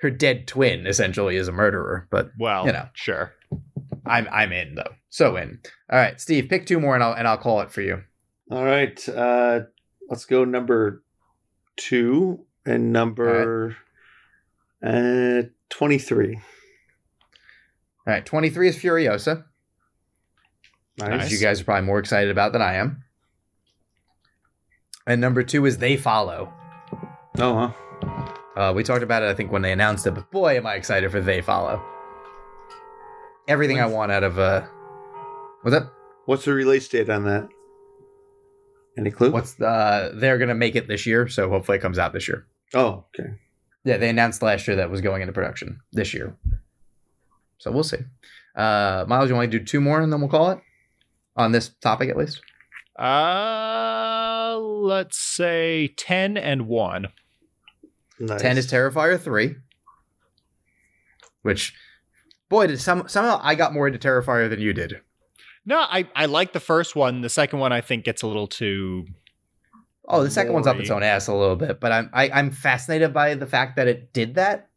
her 0.01 0.11
dead 0.11 0.47
twin 0.49 0.87
essentially 0.87 1.37
is 1.37 1.49
a 1.49 1.53
murderer, 1.53 2.07
but 2.11 2.31
Well, 2.39 2.67
You 2.67 2.73
know. 2.73 2.89
sure. 2.95 3.33
I'm 4.07 4.27
I'm 4.33 4.53
in 4.53 4.75
though. 4.75 4.95
So 5.11 5.37
in. 5.37 5.61
All 5.91 5.99
right, 5.99 6.21
Steve, 6.21 6.49
pick 6.49 6.67
two 6.67 6.81
more 6.81 6.95
and 6.95 7.03
I'll 7.05 7.13
and 7.13 7.27
I'll 7.29 7.37
call 7.39 7.61
it 7.61 7.71
for 7.71 7.83
you. 7.83 8.03
all 8.51 8.65
right. 8.65 9.09
Uh, 9.09 9.61
let's 10.09 10.25
go 10.25 10.45
number 10.45 11.03
two 11.77 12.45
and 12.67 12.93
number 12.93 13.77
uh, 14.85 15.43
twenty-three. 15.69 16.35
All 18.07 18.15
right, 18.15 18.25
23 18.25 18.69
is 18.69 18.77
Furiosa, 18.77 19.45
Nice. 20.99 21.25
which 21.25 21.33
you 21.33 21.39
guys 21.39 21.61
are 21.61 21.65
probably 21.65 21.87
more 21.87 21.99
excited 21.99 22.31
about 22.31 22.53
than 22.53 22.63
I 22.63 22.75
am. 22.75 23.05
And 25.07 25.21
number 25.21 25.43
two 25.43 25.67
is 25.67 25.79
They 25.79 25.97
Follow. 25.97 26.53
Oh, 27.39 27.55
huh. 27.55 27.73
Uh, 28.57 28.73
we 28.75 28.83
talked 28.83 29.03
about 29.03 29.23
it, 29.23 29.31
I 29.31 29.35
think, 29.35 29.53
when 29.53 29.63
they 29.63 29.73
announced 29.73 30.07
it, 30.07 30.15
but 30.15 30.31
boy, 30.31 30.57
am 30.57 30.67
I 30.67 30.75
excited 30.75 31.11
for 31.11 31.21
They 31.21 31.41
Follow. 31.41 31.83
Everything 33.49 33.81
I 33.81 33.87
want 33.87 34.13
out 34.13 34.23
of 34.23 34.39
uh, 34.39 34.67
what's 35.63 35.77
up? 35.77 35.93
What's 36.27 36.45
the 36.45 36.53
release 36.53 36.89
date 36.89 37.09
on 37.09 37.25
that? 37.25 37.49
Any 38.99 39.11
clue? 39.11 39.31
What's 39.31 39.61
uh? 39.61 40.13
They're 40.15 40.39
gonna 40.39 40.55
make 40.55 40.77
it 40.77 40.89
this 40.89 41.07
year, 41.07 41.29
so 41.29 41.49
hopefully 41.49 41.79
it 41.79 41.81
comes 41.81 41.99
out 41.99 42.13
this 42.13 42.29
year. 42.29 42.47
Oh, 42.75 43.05
okay. 43.19 43.31
Yeah, 43.85 43.97
they 43.97 44.09
announced 44.09 44.43
last 44.43 44.67
year 44.69 44.77
that 44.77 44.91
was 44.91 45.01
going 45.01 45.23
into 45.23 45.33
production 45.33 45.81
this 45.93 46.13
year, 46.13 46.37
so 47.59 47.71
we'll 47.71 47.83
see. 47.83 47.99
Uh, 48.55 49.05
Myles, 49.09 49.31
you 49.31 49.35
want 49.37 49.51
to 49.51 49.59
do 49.59 49.65
two 49.65 49.81
more 49.81 50.01
and 50.01 50.13
then 50.13 50.21
we'll 50.21 50.29
call 50.29 50.51
it 50.51 50.61
on 51.37 51.53
this 51.53 51.69
topic 51.81 52.11
at 52.11 52.17
least. 52.17 52.43
Uh, 52.99 54.59
let's 54.59 55.19
say 55.19 55.89
10 55.97 56.37
and 56.37 56.67
1. 56.67 57.09
Nice. 58.21 58.41
Ten 58.41 58.59
is 58.59 58.71
Terrifier 58.71 59.19
three, 59.19 59.57
which 61.43 61.75
Boy, 62.51 62.67
did 62.67 62.81
some 62.81 63.09
somehow 63.09 63.41
I 63.43 63.55
got 63.55 63.73
more 63.73 63.87
into 63.87 63.99
Terrifier 63.99 64.51
than 64.51 64.61
you 64.61 64.73
did. 64.73 65.01
No, 65.65 65.79
I 65.79 66.07
I 66.17 66.27
like 66.27 66.53
the 66.53 66.61
first 66.61 66.97
one. 66.97 67.21
The 67.21 67.29
second 67.29 67.61
one 67.61 67.73
I 67.73 67.81
think 67.81 68.05
gets 68.05 68.23
a 68.23 68.27
little 68.27 68.49
too. 68.49 69.07
Oh, 70.07 70.25
the 70.25 70.31
second 70.31 70.53
one's 70.53 70.67
up 70.67 70.75
Gory. 70.75 70.83
its 70.83 70.91
own 70.91 71.05
ass 71.05 71.29
a 71.29 71.35
little 71.35 71.55
bit, 71.55 71.79
but 71.79 71.93
I'm 71.93 72.11
I, 72.13 72.29
I'm 72.31 72.51
fascinated 72.51 73.15
by 73.15 73.37
the 73.37 73.47
fact 73.47 73.77
that 73.77 73.87
it 73.87 74.13
did 74.13 74.35
that, 74.35 74.69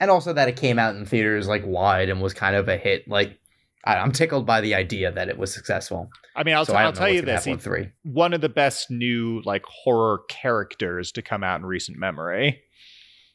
and 0.00 0.10
also 0.10 0.32
that 0.32 0.48
it 0.48 0.56
came 0.56 0.78
out 0.78 0.96
in 0.96 1.04
theaters 1.04 1.46
like 1.46 1.64
wide 1.66 2.08
and 2.08 2.22
was 2.22 2.32
kind 2.32 2.56
of 2.56 2.66
a 2.66 2.78
hit. 2.78 3.06
Like 3.06 3.32
I, 3.32 3.37
I'm 3.84 4.12
tickled 4.12 4.44
by 4.44 4.60
the 4.60 4.74
idea 4.74 5.10
that 5.12 5.28
it 5.28 5.38
was 5.38 5.52
successful. 5.52 6.10
I 6.36 6.42
mean, 6.44 6.54
I'll, 6.54 6.64
so 6.64 6.72
t- 6.72 6.78
I'll 6.78 6.92
tell 6.92 7.08
you 7.08 7.22
this: 7.22 7.44
he- 7.44 7.54
three. 7.56 7.90
one 8.02 8.34
of 8.34 8.40
the 8.40 8.48
best 8.48 8.90
new 8.90 9.40
like 9.44 9.64
horror 9.64 10.22
characters 10.28 11.12
to 11.12 11.22
come 11.22 11.42
out 11.44 11.60
in 11.60 11.66
recent 11.66 11.98
memory. 11.98 12.60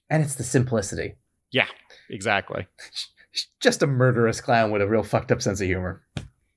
and 0.10 0.22
it's 0.24 0.36
the 0.36 0.44
simplicity. 0.44 1.16
Yeah, 1.52 1.68
exactly. 2.10 2.68
Just 3.62 3.82
a 3.82 3.88
murderous 3.88 4.42
clown 4.42 4.70
with 4.72 4.82
a 4.82 4.88
real 4.88 5.02
fucked 5.04 5.32
up 5.32 5.42
sense 5.42 5.60
of 5.60 5.66
humor. 5.68 6.04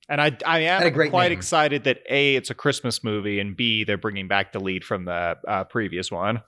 And 0.09 0.21
I, 0.21 0.37
I 0.45 0.59
am 0.59 0.93
quite 1.09 1.29
name. 1.29 1.37
excited 1.37 1.83
that 1.83 1.99
A, 2.09 2.35
it's 2.35 2.49
a 2.49 2.53
Christmas 2.53 3.03
movie, 3.03 3.39
and 3.39 3.57
B, 3.57 3.83
they're 3.83 3.97
bringing 3.97 4.27
back 4.27 4.53
the 4.53 4.59
lead 4.59 4.85
from 4.85 5.05
the 5.05 5.37
uh, 5.47 5.63
previous 5.65 6.11
one. 6.11 6.41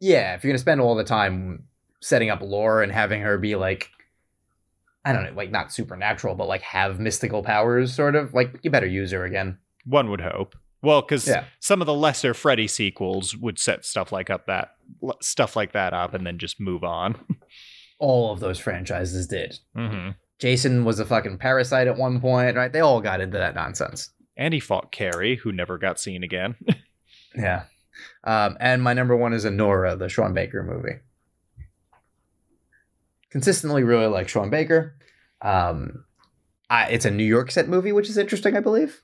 Yeah, 0.00 0.34
if 0.34 0.42
you're 0.42 0.52
gonna 0.52 0.58
spend 0.58 0.80
all 0.80 0.94
the 0.94 1.04
time 1.04 1.64
setting 2.00 2.30
up 2.30 2.40
lore 2.40 2.82
and 2.82 2.90
having 2.90 3.20
her 3.20 3.36
be 3.38 3.56
like, 3.56 3.90
I 5.08 5.12
don't 5.12 5.24
know, 5.24 5.32
like 5.32 5.50
not 5.50 5.72
supernatural, 5.72 6.34
but 6.34 6.48
like 6.48 6.62
have 6.62 7.00
mystical 7.00 7.42
powers, 7.42 7.94
sort 7.94 8.14
of, 8.14 8.34
like 8.34 8.58
you 8.62 8.70
better 8.70 8.86
use 8.86 9.10
her 9.12 9.24
again. 9.24 9.58
One 9.86 10.10
would 10.10 10.20
hope. 10.20 10.54
Well, 10.82 11.00
because 11.02 11.26
Yeah. 11.26 11.44
some 11.60 11.80
of 11.80 11.86
the 11.86 11.94
lesser 11.94 12.34
Freddy 12.34 12.68
sequels 12.68 13.34
would 13.36 13.58
set 13.58 13.84
stuff 13.84 14.12
like 14.12 14.28
up 14.30 14.46
that 14.46 14.74
stuff 15.20 15.56
like 15.56 15.72
that 15.72 15.92
up, 15.94 16.14
and 16.14 16.26
then 16.26 16.38
just 16.38 16.60
move 16.60 16.84
on. 16.84 17.16
All 17.98 18.30
of 18.32 18.40
those 18.40 18.58
franchises 18.58 19.26
did. 19.26 19.58
hmm 19.74 20.10
Jason 20.38 20.84
was 20.84 21.00
a 21.00 21.04
fucking 21.04 21.38
parasite 21.38 21.88
at 21.88 21.96
one 21.96 22.20
point, 22.20 22.56
right? 22.56 22.72
They 22.72 22.78
all 22.78 23.00
got 23.00 23.20
into 23.20 23.38
that 23.38 23.56
nonsense. 23.56 24.10
And 24.36 24.54
he 24.54 24.60
fought 24.60 24.92
Carrie, 24.92 25.34
who 25.34 25.50
never 25.50 25.78
got 25.78 25.98
seen 25.98 26.22
again. 26.22 26.54
Yeah. 27.36 27.64
Um, 28.24 28.56
and 28.60 28.82
my 28.82 28.94
number 28.94 29.16
one 29.16 29.32
is 29.32 29.44
Anora, 29.44 29.98
the 29.98 30.08
Sean 30.08 30.32
Baker 30.32 30.62
movie. 30.62 31.00
Consistently 33.30 33.82
really 33.84 34.06
like 34.06 34.28
Sean 34.28 34.50
Baker. 34.50 34.96
Um, 35.42 36.04
I, 36.70 36.88
it's 36.88 37.04
a 37.04 37.10
New 37.10 37.24
York 37.24 37.50
set 37.50 37.68
movie, 37.68 37.92
which 37.92 38.08
is 38.08 38.18
interesting, 38.18 38.56
I 38.56 38.60
believe. 38.60 39.02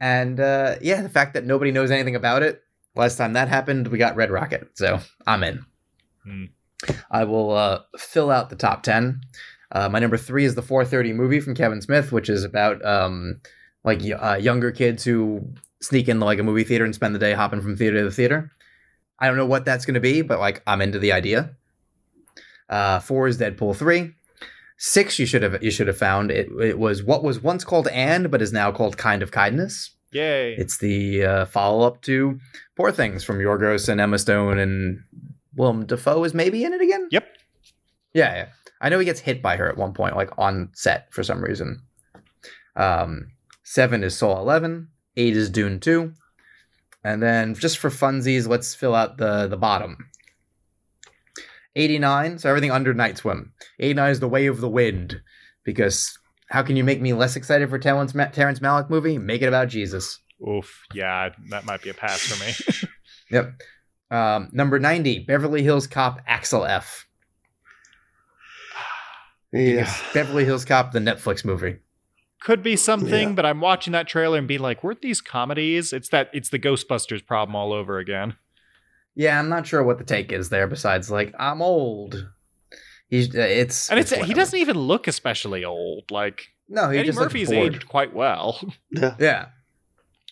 And 0.00 0.40
uh, 0.40 0.76
yeah, 0.80 1.00
the 1.02 1.08
fact 1.08 1.34
that 1.34 1.44
nobody 1.44 1.72
knows 1.72 1.90
anything 1.90 2.16
about 2.16 2.42
it. 2.42 2.62
Last 2.94 3.16
time 3.16 3.34
that 3.34 3.48
happened, 3.48 3.88
we 3.88 3.98
got 3.98 4.16
Red 4.16 4.30
Rocket. 4.30 4.68
So 4.74 5.00
I'm 5.26 5.42
in. 5.42 5.64
Hmm. 6.24 6.44
I 7.10 7.24
will 7.24 7.52
uh, 7.52 7.80
fill 7.96 8.30
out 8.30 8.50
the 8.50 8.56
top 8.56 8.82
10. 8.82 9.20
Uh, 9.72 9.88
my 9.88 9.98
number 9.98 10.16
three 10.16 10.44
is 10.44 10.54
the 10.54 10.62
430 10.62 11.12
movie 11.12 11.40
from 11.40 11.54
Kevin 11.54 11.80
Smith, 11.80 12.12
which 12.12 12.28
is 12.28 12.44
about 12.44 12.84
um, 12.84 13.40
like 13.84 14.00
uh, 14.20 14.38
younger 14.40 14.70
kids 14.70 15.04
who 15.04 15.54
sneak 15.80 16.08
into 16.08 16.24
like 16.24 16.38
a 16.38 16.42
movie 16.42 16.64
theater 16.64 16.84
and 16.84 16.94
spend 16.94 17.14
the 17.14 17.18
day 17.18 17.32
hopping 17.32 17.60
from 17.60 17.76
theater 17.76 18.02
to 18.02 18.10
theater. 18.10 18.52
I 19.18 19.26
don't 19.26 19.36
know 19.36 19.46
what 19.46 19.64
that's 19.64 19.86
going 19.86 19.94
to 19.94 20.00
be, 20.00 20.22
but 20.22 20.38
like 20.38 20.62
I'm 20.66 20.82
into 20.82 20.98
the 20.98 21.12
idea. 21.12 21.56
Uh, 22.68 23.00
four 23.00 23.28
is 23.28 23.38
Deadpool 23.38 23.76
three. 23.76 24.14
Six 24.78 25.18
you 25.18 25.26
should 25.26 25.42
have 25.42 25.62
you 25.62 25.70
should 25.70 25.86
have 25.86 25.96
found 25.96 26.30
it. 26.30 26.48
It 26.60 26.78
was 26.78 27.02
what 27.02 27.24
was 27.24 27.40
once 27.40 27.64
called 27.64 27.88
and 27.88 28.30
but 28.30 28.42
is 28.42 28.52
now 28.52 28.70
called 28.70 28.98
Kind 28.98 29.22
of 29.22 29.30
Kindness. 29.30 29.90
Yay. 30.12 30.54
It's 30.54 30.78
the 30.78 31.24
uh, 31.24 31.46
follow 31.46 31.86
up 31.86 32.02
to 32.02 32.38
Poor 32.76 32.92
Things 32.92 33.24
from 33.24 33.38
Yorgos 33.38 33.88
and 33.88 34.00
Emma 34.00 34.18
Stone 34.18 34.58
and 34.58 35.02
Willem 35.56 35.86
Dafoe 35.86 36.24
is 36.24 36.34
maybe 36.34 36.64
in 36.64 36.72
it 36.74 36.82
again. 36.82 37.08
Yep. 37.10 37.26
Yeah, 38.14 38.34
yeah. 38.34 38.48
I 38.80 38.88
know 38.88 38.98
he 38.98 39.04
gets 39.04 39.20
hit 39.20 39.42
by 39.42 39.56
her 39.56 39.68
at 39.68 39.78
one 39.78 39.94
point, 39.94 40.16
like 40.16 40.30
on 40.38 40.70
set 40.74 41.12
for 41.12 41.22
some 41.22 41.42
reason. 41.42 41.82
Um, 42.76 43.32
seven 43.62 44.04
is 44.04 44.16
Soul 44.16 44.38
Eleven. 44.38 44.88
Eight 45.16 45.36
is 45.36 45.48
Dune 45.48 45.80
Two, 45.80 46.12
and 47.02 47.22
then 47.22 47.54
just 47.54 47.78
for 47.78 47.88
funsies, 47.88 48.46
let's 48.46 48.74
fill 48.74 48.94
out 48.94 49.16
the 49.16 49.46
the 49.46 49.56
bottom. 49.56 50.10
Eighty 51.76 51.98
nine. 52.00 52.38
So 52.40 52.48
everything 52.48 52.72
under 52.72 52.92
Night 52.94 53.18
Swim. 53.18 53.52
Eighty 53.78 53.94
nine 53.94 54.10
is 54.10 54.18
The 54.18 54.28
Way 54.28 54.46
of 54.46 54.60
the 54.60 54.68
Wind, 54.68 55.20
because 55.64 56.18
how 56.50 56.62
can 56.62 56.74
you 56.76 56.82
make 56.82 57.00
me 57.00 57.12
less 57.12 57.36
excited 57.36 57.68
for 57.70 57.78
Terrence, 57.78 58.14
Ma- 58.14 58.26
Terrence 58.26 58.58
Malick 58.58 58.90
movie? 58.90 59.18
Make 59.18 59.42
it 59.42 59.46
about 59.48 59.68
Jesus. 59.68 60.18
Oof. 60.48 60.82
Yeah, 60.94 61.30
that 61.50 61.64
might 61.66 61.82
be 61.82 61.90
a 61.90 61.94
pass 61.94 62.20
for 62.20 62.44
me. 62.44 62.88
Yep. 63.30 63.60
Um, 64.12 64.50
number 64.52 64.78
90, 64.78 65.24
Beverly 65.24 65.64
Hills 65.64 65.88
Cop 65.88 66.20
Axel 66.28 66.64
F. 66.64 67.06
Yeah. 69.52 69.92
Beverly 70.14 70.44
Hills 70.44 70.64
Cop, 70.64 70.92
the 70.92 70.98
Netflix 70.98 71.44
movie. 71.44 71.78
Could 72.40 72.62
be 72.62 72.76
something, 72.76 73.30
Yeah. 73.30 73.34
but 73.34 73.46
I'm 73.46 73.60
watching 73.60 73.92
that 73.94 74.06
trailer 74.06 74.38
and 74.38 74.46
being 74.46 74.60
like, 74.60 74.84
weren't 74.84 75.02
these 75.02 75.20
comedies? 75.20 75.92
It's 75.92 76.08
that 76.10 76.30
it's 76.32 76.50
the 76.50 76.58
Ghostbusters 76.58 77.26
problem 77.26 77.56
all 77.56 77.72
over 77.72 77.98
again. 77.98 78.36
Yeah, 79.16 79.38
I'm 79.38 79.48
not 79.48 79.66
sure 79.66 79.82
what 79.82 79.96
the 79.98 80.04
take 80.04 80.30
is 80.30 80.50
there 80.50 80.66
besides, 80.66 81.10
like, 81.10 81.34
I'm 81.38 81.62
old. 81.62 82.28
He's, 83.08 83.34
uh, 83.34 83.40
it's. 83.40 83.90
And 83.90 83.98
it's, 83.98 84.10
he 84.10 84.34
doesn't 84.34 84.58
even 84.58 84.78
look 84.78 85.08
especially 85.08 85.64
old. 85.64 86.10
Like 86.10 86.48
No, 86.68 86.90
he 86.90 86.98
Eddie 86.98 87.08
just 87.08 87.18
Murphy's 87.18 87.50
aged 87.50 87.88
quite 87.88 88.14
well. 88.14 88.60
Yeah. 88.90 89.14
Yeah. 89.18 89.46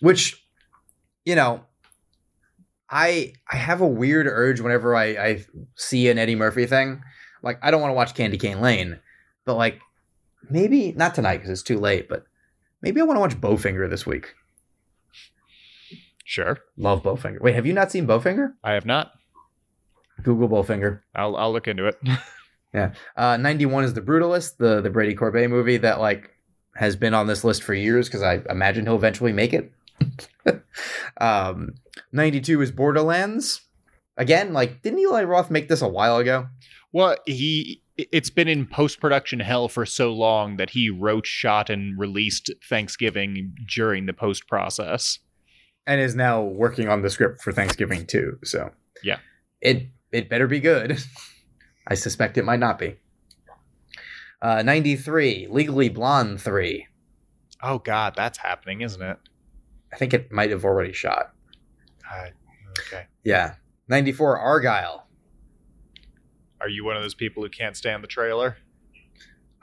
Which, 0.01 0.45
you 1.25 1.35
know, 1.35 1.63
I 2.91 3.33
I 3.51 3.57
have 3.57 3.81
a 3.81 3.87
weird 3.87 4.27
urge 4.27 4.61
whenever 4.61 4.95
I, 4.95 5.05
I 5.05 5.45
see 5.77 6.09
an 6.09 6.19
Eddie 6.19 6.35
Murphy 6.35 6.67
thing. 6.67 7.03
Like, 7.43 7.59
I 7.63 7.71
don't 7.71 7.81
want 7.81 7.91
to 7.91 7.97
watch 7.97 8.15
Candy 8.15 8.39
Cane 8.39 8.61
Lane, 8.61 8.99
but 9.45 9.55
like, 9.55 9.81
maybe 10.51 10.93
not 10.93 11.15
tonight 11.15 11.39
because 11.39 11.51
it's 11.51 11.63
too 11.63 11.79
late, 11.79 12.09
but 12.09 12.25
maybe 12.83 13.01
I 13.01 13.05
want 13.05 13.17
to 13.17 13.21
watch 13.21 13.41
Bowfinger 13.41 13.89
this 13.89 14.05
week. 14.05 14.35
Sure. 16.25 16.59
Love 16.77 17.03
Bowfinger. 17.03 17.41
Wait, 17.41 17.55
have 17.55 17.67
you 17.67 17.73
not 17.73 17.93
seen 17.93 18.07
Bowfinger? 18.07 18.55
I 18.65 18.73
have 18.73 18.87
not. 18.87 19.13
Google 20.23 20.49
Bowfinger. 20.49 21.01
I'll 21.15 21.37
I'll 21.37 21.53
look 21.53 21.69
into 21.69 21.87
it. 21.87 21.99
Yeah. 22.73 22.93
Uh, 23.17 23.37
91 23.37 23.85
is 23.85 23.95
The 23.95 24.01
Brutalist, 24.01 24.57
the, 24.57 24.81
the 24.81 24.91
Brady 24.91 25.15
Corbet 25.15 25.49
movie 25.49 25.77
that 25.77 26.01
like 26.01 26.31
has 26.75 26.97
been 26.97 27.15
on 27.15 27.29
this 27.29 27.45
list 27.45 27.63
for 27.63 27.73
years 27.73 28.09
because 28.09 28.23
I 28.23 28.41
imagine 28.51 28.85
he'll 28.85 28.97
eventually 28.97 29.33
make 29.33 29.55
it. 29.55 29.73
um, 31.21 31.75
92 32.11 32.63
is 32.63 32.73
Borderlands. 32.73 33.61
Again, 34.17 34.53
like, 34.53 34.83
didn't 34.83 34.99
Eli 34.99 35.23
Roth 35.23 35.53
make 35.53 35.69
this 35.69 35.83
a 35.83 35.89
while 35.89 36.17
ago? 36.17 36.49
well, 36.95 37.17
he 37.27 37.83
it's 37.97 38.31
been 38.31 38.49
in 38.49 38.67
post 38.67 39.01
production 39.01 39.39
hell 39.41 39.69
for 39.69 39.85
so 39.85 40.13
long 40.13 40.57
that 40.57 40.71
he 40.71 40.91
wrote, 40.91 41.27
shot, 41.27 41.71
and 41.71 41.99
released 41.99 42.51
Thanksgiving 42.69 43.55
during 43.69 44.07
the 44.07 44.13
post 44.13 44.49
process. 44.49 45.19
And 45.87 46.01
is 46.01 46.15
now 46.15 46.43
working 46.43 46.89
on 46.89 47.03
the 47.03 47.11
script 47.11 47.43
for 47.43 47.53
Thanksgiving 47.53 48.07
too. 48.07 48.39
So 48.45 48.71
Yeah. 49.03 49.19
it 49.61 49.89
it 50.13 50.29
better 50.29 50.47
be 50.47 50.61
good. 50.61 50.99
I 51.87 51.95
suspect 51.95 52.39
it 52.39 52.45
might 52.45 52.61
not 52.61 52.79
be. 52.79 52.97
Uh, 54.41 54.63
93, 54.63 55.49
Legally 55.51 55.89
Blonde 55.89 56.41
3. 56.41 56.87
Oh 57.63 57.79
God, 57.79 58.15
that's 58.17 58.39
happening, 58.39 58.81
isn't 58.83 59.01
it? 59.03 59.19
I 59.93 59.97
think 59.97 60.13
it 60.15 60.31
might 60.33 60.51
have 60.51 60.65
already 60.65 60.93
shot. 60.93 61.33
Uh, 62.11 62.27
okay. 62.81 63.07
Yeah. 63.25 63.55
94, 63.89 64.39
Argylle. 64.39 65.03
Are 66.61 66.69
you 66.69 66.85
one 66.85 66.97
of 66.97 67.03
those 67.03 67.15
people 67.15 67.43
who 67.43 67.49
can't 67.49 67.77
stand 67.77 68.03
the 68.03 68.09
trailer? 68.09 68.57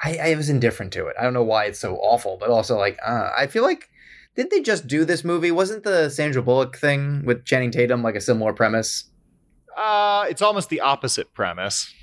I, 0.03 0.17
I 0.17 0.35
was 0.35 0.49
indifferent 0.49 0.93
to 0.93 1.07
it. 1.07 1.15
I 1.19 1.23
don't 1.23 1.33
know 1.33 1.43
why 1.43 1.65
it's 1.65 1.79
so 1.79 1.95
awful, 1.97 2.37
but 2.39 2.49
also 2.49 2.77
like 2.77 2.97
uh, 3.05 3.29
I 3.37 3.47
feel 3.47 3.63
like 3.63 3.87
didn't 4.35 4.51
they 4.51 4.61
just 4.61 4.87
do 4.87 5.03
this 5.05 5.23
movie? 5.23 5.51
Wasn't 5.51 5.83
the 5.83 6.09
Sandra 6.09 6.41
Bullock 6.41 6.77
thing 6.77 7.23
with 7.25 7.45
Channing 7.45 7.71
Tatum 7.71 8.01
like 8.03 8.15
a 8.15 8.21
similar 8.21 8.53
premise? 8.53 9.05
Uh, 9.77 10.25
it's 10.29 10.41
almost 10.41 10.69
the 10.69 10.79
opposite 10.81 11.33
premise. 11.33 11.93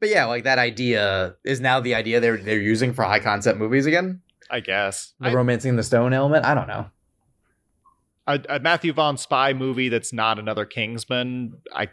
But 0.00 0.08
yeah, 0.08 0.24
like 0.26 0.44
that 0.44 0.58
idea 0.58 1.36
is 1.44 1.60
now 1.60 1.80
the 1.80 1.94
idea 1.94 2.20
they're 2.20 2.36
they're 2.38 2.58
using 2.60 2.92
for 2.94 3.04
high 3.04 3.20
concept 3.20 3.58
movies 3.58 3.86
again. 3.86 4.22
I 4.50 4.60
guess. 4.60 5.12
The 5.20 5.28
I- 5.28 5.34
romancing 5.34 5.76
the 5.76 5.82
stone 5.82 6.12
element. 6.12 6.44
I 6.44 6.54
don't 6.54 6.66
know. 6.68 6.86
a, 8.26 8.40
a 8.48 8.60
Matthew 8.60 8.92
Vaughn 8.92 9.16
spy 9.18 9.52
movie 9.52 9.88
that's 9.88 10.12
not 10.12 10.38
another 10.38 10.64
Kingsman. 10.64 11.54
I 11.74 11.88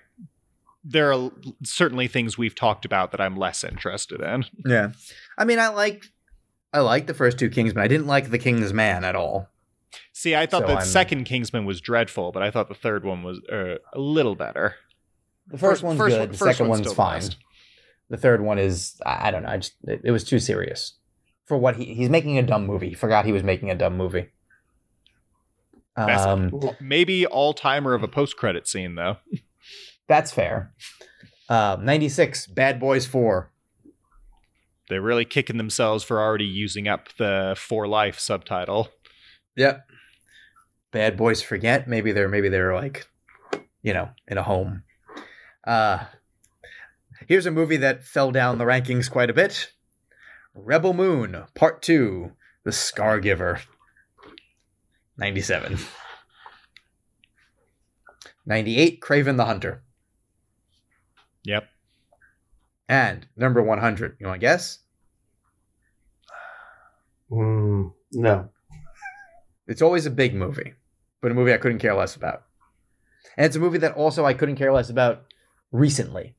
there 0.83 1.11
are 1.13 1.31
certainly 1.63 2.07
things 2.07 2.37
we've 2.37 2.55
talked 2.55 2.85
about 2.85 3.11
that 3.11 3.19
I'm 3.19 3.35
less 3.35 3.63
interested 3.65 4.21
in. 4.21 4.45
Yeah, 4.65 4.91
I 5.37 5.43
mean, 5.43 5.59
I 5.59 5.67
like 5.67 6.05
I 6.77 6.81
like 6.81 7.07
the 7.07 7.13
first 7.13 7.39
two 7.39 7.49
Kingsmen. 7.49 7.81
I 7.81 7.87
didn't 7.87 8.07
like 8.07 8.29
the 8.29 8.37
King's 8.39 8.71
Man 8.73 9.03
at 9.03 9.15
all. 9.15 9.49
See, 10.13 10.35
I 10.35 10.45
thought 10.45 10.61
So 10.63 10.67
the 10.67 10.73
I'm- 10.73 10.85
second 10.85 11.23
Kingsman 11.25 11.65
was 11.65 11.81
dreadful, 11.81 12.31
but 12.31 12.43
I 12.43 12.51
thought 12.51 12.67
the 12.69 12.75
third 12.75 13.03
one 13.03 13.23
was 13.23 13.39
uh, 13.51 13.77
a 13.93 13.99
little 13.99 14.35
better. 14.35 14.75
The 15.47 15.57
first, 15.57 15.81
First- 15.81 15.83
one's 15.83 15.97
first 15.97 16.13
good. 16.15 16.19
one- 16.19 16.31
the 16.31 16.37
first 16.37 16.57
second 16.57 16.69
one's 16.69 16.85
one's 16.87 16.95
fine. 16.95 17.19
best. 17.21 17.37
The 18.09 18.17
third 18.17 18.41
one 18.41 18.59
is 18.59 18.99
I, 19.05 19.31
don't 19.31 19.43
know. 19.43 19.49
I 19.49 19.57
just 19.57 19.73
it, 19.83 20.01
it 20.05 20.11
was 20.11 20.23
too 20.23 20.39
serious 20.39 20.93
for 21.45 21.57
what 21.57 21.75
he 21.77 21.93
he's 21.93 22.09
making 22.09 22.37
a 22.37 22.43
dumb 22.43 22.65
movie. 22.65 22.89
He 22.89 22.95
forgot 22.95 23.25
he 23.25 23.31
was 23.33 23.43
making 23.43 23.69
a 23.71 23.75
dumb 23.75 23.97
movie. 23.97 24.29
Um, 25.95 26.51
Maybe 26.79 27.25
all 27.25 27.53
timer 27.53 27.93
of 27.95 28.03
a 28.03 28.07
post 28.07 28.37
credit 28.37 28.67
scene 28.67 28.95
though. 28.95 29.17
that's 30.07 30.31
fair. 30.31 30.73
Um, 31.49 31.85
96, 31.85 32.47
Bad 32.47 32.79
Boys 32.79 33.05
4. 33.05 33.51
They're 34.89 35.01
really 35.01 35.25
kicking 35.25 35.57
themselves 35.57 36.03
for 36.03 36.21
already 36.21 36.45
using 36.45 36.87
up 36.87 37.09
the 37.17 37.55
for 37.57 37.87
life 37.87 38.19
subtitle. 38.19 38.89
Yep. 39.55 39.87
Bad 40.91 41.17
boys 41.17 41.41
forget. 41.41 41.87
Maybe 41.87 42.11
they're 42.11 42.29
maybe 42.29 42.49
they're 42.49 42.75
like, 42.75 43.07
you 43.81 43.93
know, 43.93 44.09
in 44.27 44.37
a 44.37 44.43
home. 44.43 44.83
Uh 45.65 46.05
here's 47.27 47.45
a 47.45 47.51
movie 47.51 47.77
that 47.77 48.03
fell 48.03 48.31
down 48.31 48.57
the 48.57 48.65
rankings 48.65 49.11
quite 49.11 49.29
a 49.29 49.33
bit. 49.33 49.73
Rebel 50.53 50.93
Moon, 50.93 51.43
Part 51.53 51.81
Two, 51.81 52.31
The 52.63 52.71
Scargiver. 52.71 53.61
97. 55.17 55.79
98, 58.45 59.01
Kraven 59.01 59.35
the 59.37 59.45
Hunter. 59.45 59.83
Yep. 61.43 61.67
And 62.89 63.27
number 63.35 63.61
100. 63.61 64.17
You 64.19 64.27
want 64.27 64.39
to 64.39 64.45
guess? 64.45 64.79
Mm, 67.29 67.91
no. 68.13 68.49
It's 69.67 69.81
always 69.81 70.05
a 70.05 70.11
big 70.11 70.33
movie, 70.33 70.73
but 71.21 71.31
a 71.31 71.33
movie 71.33 71.53
I 71.53 71.57
couldn't 71.57 71.79
care 71.79 71.93
less 71.93 72.15
about. 72.15 72.43
And 73.35 73.45
it's 73.45 73.55
a 73.55 73.59
movie 73.59 73.79
that 73.79 73.95
also 73.95 74.25
I 74.25 74.33
couldn't 74.33 74.55
care 74.55 74.71
less 74.71 74.89
about 74.89 75.25
recently. 75.71 76.35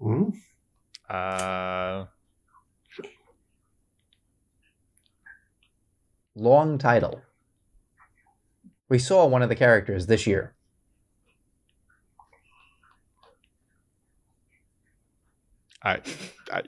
Mm? 0.00 0.32
Uh, 1.10 2.04
Long 6.36 6.78
title. 6.78 7.22
We 8.88 8.98
saw 8.98 9.26
one 9.26 9.42
of 9.42 9.48
the 9.48 9.54
characters 9.54 10.06
this 10.06 10.26
year. 10.26 10.53
I, 15.84 16.00
I, 16.52 16.62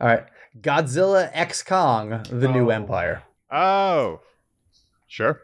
All 0.00 0.06
right. 0.08 0.24
Godzilla 0.60 1.30
X 1.32 1.62
Kong, 1.62 2.22
The 2.30 2.48
New 2.48 2.66
Oh. 2.66 2.74
Empire. 2.74 3.22
oh, 3.50 4.20
sure. 5.08 5.40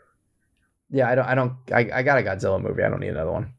Yeah, 0.91 1.11
I 1.11 1.15
don't 1.17 1.27
I 1.27 1.35
don't 1.35 1.53
I, 1.73 1.91
I 1.95 2.03
got 2.03 2.19
a 2.19 2.23
Godzilla 2.23 2.61
movie. 2.63 2.83
I 2.83 2.89
don't 2.89 3.01
need 3.01 3.09
another 3.09 3.33
one. 3.33 3.53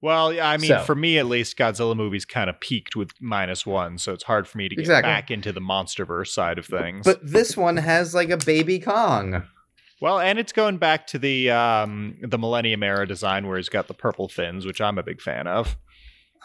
Well, 0.00 0.32
yeah, 0.32 0.48
I 0.48 0.56
mean, 0.56 0.68
So- 0.68 0.80
for 0.80 0.96
me 0.96 1.18
at 1.18 1.26
least, 1.26 1.56
Godzilla 1.56 1.94
movies 1.96 2.24
kind 2.24 2.50
of 2.50 2.58
peaked 2.58 2.96
with 2.96 3.12
minus 3.20 3.64
one, 3.64 3.98
so 3.98 4.12
it's 4.12 4.24
hard 4.24 4.48
for 4.48 4.58
me 4.58 4.68
to 4.68 4.74
get 4.74 4.80
Exactly. 4.80 5.08
back 5.08 5.30
into 5.30 5.52
the 5.52 5.60
MonsterVerse 5.60 6.28
side 6.28 6.58
of 6.58 6.66
things. 6.66 7.04
But 7.04 7.20
this 7.24 7.56
one 7.56 7.76
has 7.76 8.12
like 8.14 8.30
a 8.30 8.36
baby 8.36 8.80
Kong. 8.80 9.44
well, 10.00 10.18
and 10.18 10.40
it's 10.40 10.52
going 10.52 10.78
back 10.78 11.06
to 11.08 11.18
the 11.20 11.50
um, 11.50 12.16
the 12.20 12.38
Millennium 12.38 12.82
era 12.82 13.06
design 13.06 13.46
where 13.46 13.56
he's 13.58 13.68
got 13.68 13.86
the 13.86 13.94
purple 13.94 14.28
fins, 14.28 14.66
which 14.66 14.80
I'm 14.80 14.98
a 14.98 15.02
big 15.04 15.20
fan 15.20 15.46
of. 15.46 15.76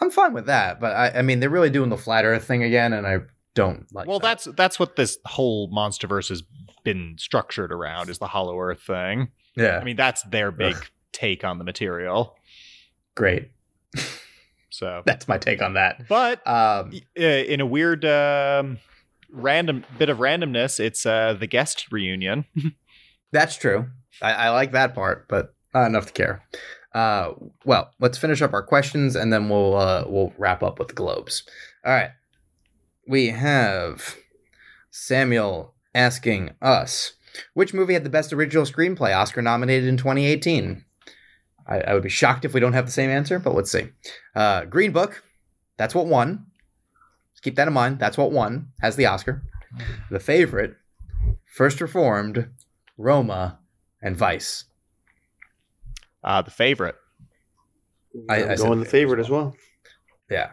I'm 0.00 0.10
fine 0.10 0.32
with 0.32 0.46
that, 0.46 0.80
but 0.80 0.94
I, 0.94 1.18
I 1.18 1.22
mean 1.22 1.40
they're 1.40 1.50
really 1.50 1.70
doing 1.70 1.90
the 1.90 1.96
flat 1.96 2.24
Earth 2.24 2.44
thing 2.44 2.62
again, 2.62 2.92
and 2.92 3.06
I 3.06 3.18
don't 3.54 3.86
like. 3.92 4.06
well, 4.06 4.20
that. 4.20 4.42
that's 4.44 4.56
that's 4.56 4.78
what 4.78 4.96
this 4.96 5.18
whole 5.24 5.70
MonsterVerse 5.70 6.28
has 6.28 6.42
been 6.84 7.16
structured 7.18 7.72
around 7.72 8.08
is 8.08 8.18
the 8.18 8.28
Hollow 8.28 8.58
Earth 8.60 8.82
thing. 8.82 9.28
yeah, 9.56 9.78
I 9.78 9.84
mean, 9.84 9.96
that's 9.96 10.22
their 10.22 10.50
big 10.52 10.76
take 11.12 11.42
on 11.44 11.58
the 11.58 11.64
material. 11.64 12.36
great. 13.14 13.50
So, 14.70 15.02
That's 15.06 15.26
my 15.26 15.38
take 15.38 15.60
on 15.60 15.74
that. 15.74 16.06
but 16.08 16.46
Um, 16.46 16.92
uh, 17.18 17.22
in 17.22 17.60
a 17.60 17.66
weird 17.66 18.04
um, 18.04 18.78
random 19.30 19.84
bit 19.98 20.08
of 20.08 20.18
randomness, 20.18 20.78
it's 20.78 21.04
uh, 21.04 21.34
the 21.34 21.48
guest 21.48 21.90
reunion. 21.90 22.44
That's 23.32 23.56
true. 23.56 23.86
I, 24.22 24.32
I 24.32 24.50
like 24.50 24.72
that 24.72 24.94
part, 24.94 25.26
but 25.26 25.54
not 25.74 25.86
enough 25.86 26.06
to 26.06 26.12
care. 26.12 26.44
Uh, 26.94 27.32
well, 27.64 27.90
let's 28.00 28.18
finish 28.18 28.42
up 28.42 28.52
our 28.52 28.62
questions 28.62 29.14
and 29.14 29.32
then 29.32 29.48
we'll 29.48 29.76
uh, 29.76 30.04
we'll 30.06 30.32
wrap 30.38 30.62
up 30.62 30.78
with 30.78 30.94
globes. 30.94 31.42
All 31.84 31.92
right. 31.92 32.10
We 33.06 33.28
have 33.28 34.16
Samuel 34.90 35.74
asking 35.94 36.50
us 36.60 37.12
which 37.54 37.74
movie 37.74 37.94
had 37.94 38.04
the 38.04 38.10
best 38.10 38.32
original 38.32 38.64
screenplay 38.64 39.16
Oscar 39.16 39.42
nominated 39.42 39.88
in 39.88 39.96
2018. 39.96 40.84
I, 41.66 41.80
I 41.80 41.94
would 41.94 42.02
be 42.02 42.08
shocked 42.08 42.44
if 42.44 42.54
we 42.54 42.60
don't 42.60 42.72
have 42.72 42.86
the 42.86 42.92
same 42.92 43.10
answer, 43.10 43.38
but 43.38 43.54
let's 43.54 43.70
see. 43.70 43.88
Uh, 44.34 44.64
Green 44.64 44.92
Book, 44.92 45.22
that's 45.76 45.94
what 45.94 46.06
won. 46.06 46.46
Just 47.32 47.42
keep 47.42 47.56
that 47.56 47.68
in 47.68 47.74
mind. 47.74 47.98
That's 47.98 48.18
what 48.18 48.32
won. 48.32 48.72
Has 48.80 48.96
the 48.96 49.06
Oscar. 49.06 49.42
The 50.10 50.20
favorite, 50.20 50.76
First 51.44 51.80
Reformed, 51.80 52.48
Roma, 52.96 53.58
and 54.00 54.16
Vice. 54.16 54.64
Uh, 56.28 56.42
the 56.42 56.50
favorite. 56.50 56.94
I- 58.28 58.42
I'm 58.44 58.50
I 58.50 58.54
going 58.56 58.78
the 58.80 58.84
favorite 58.84 58.90
favorite 58.90 59.20
as 59.20 59.26
as 59.26 59.30
well. 59.30 59.56
Yeah. 60.30 60.50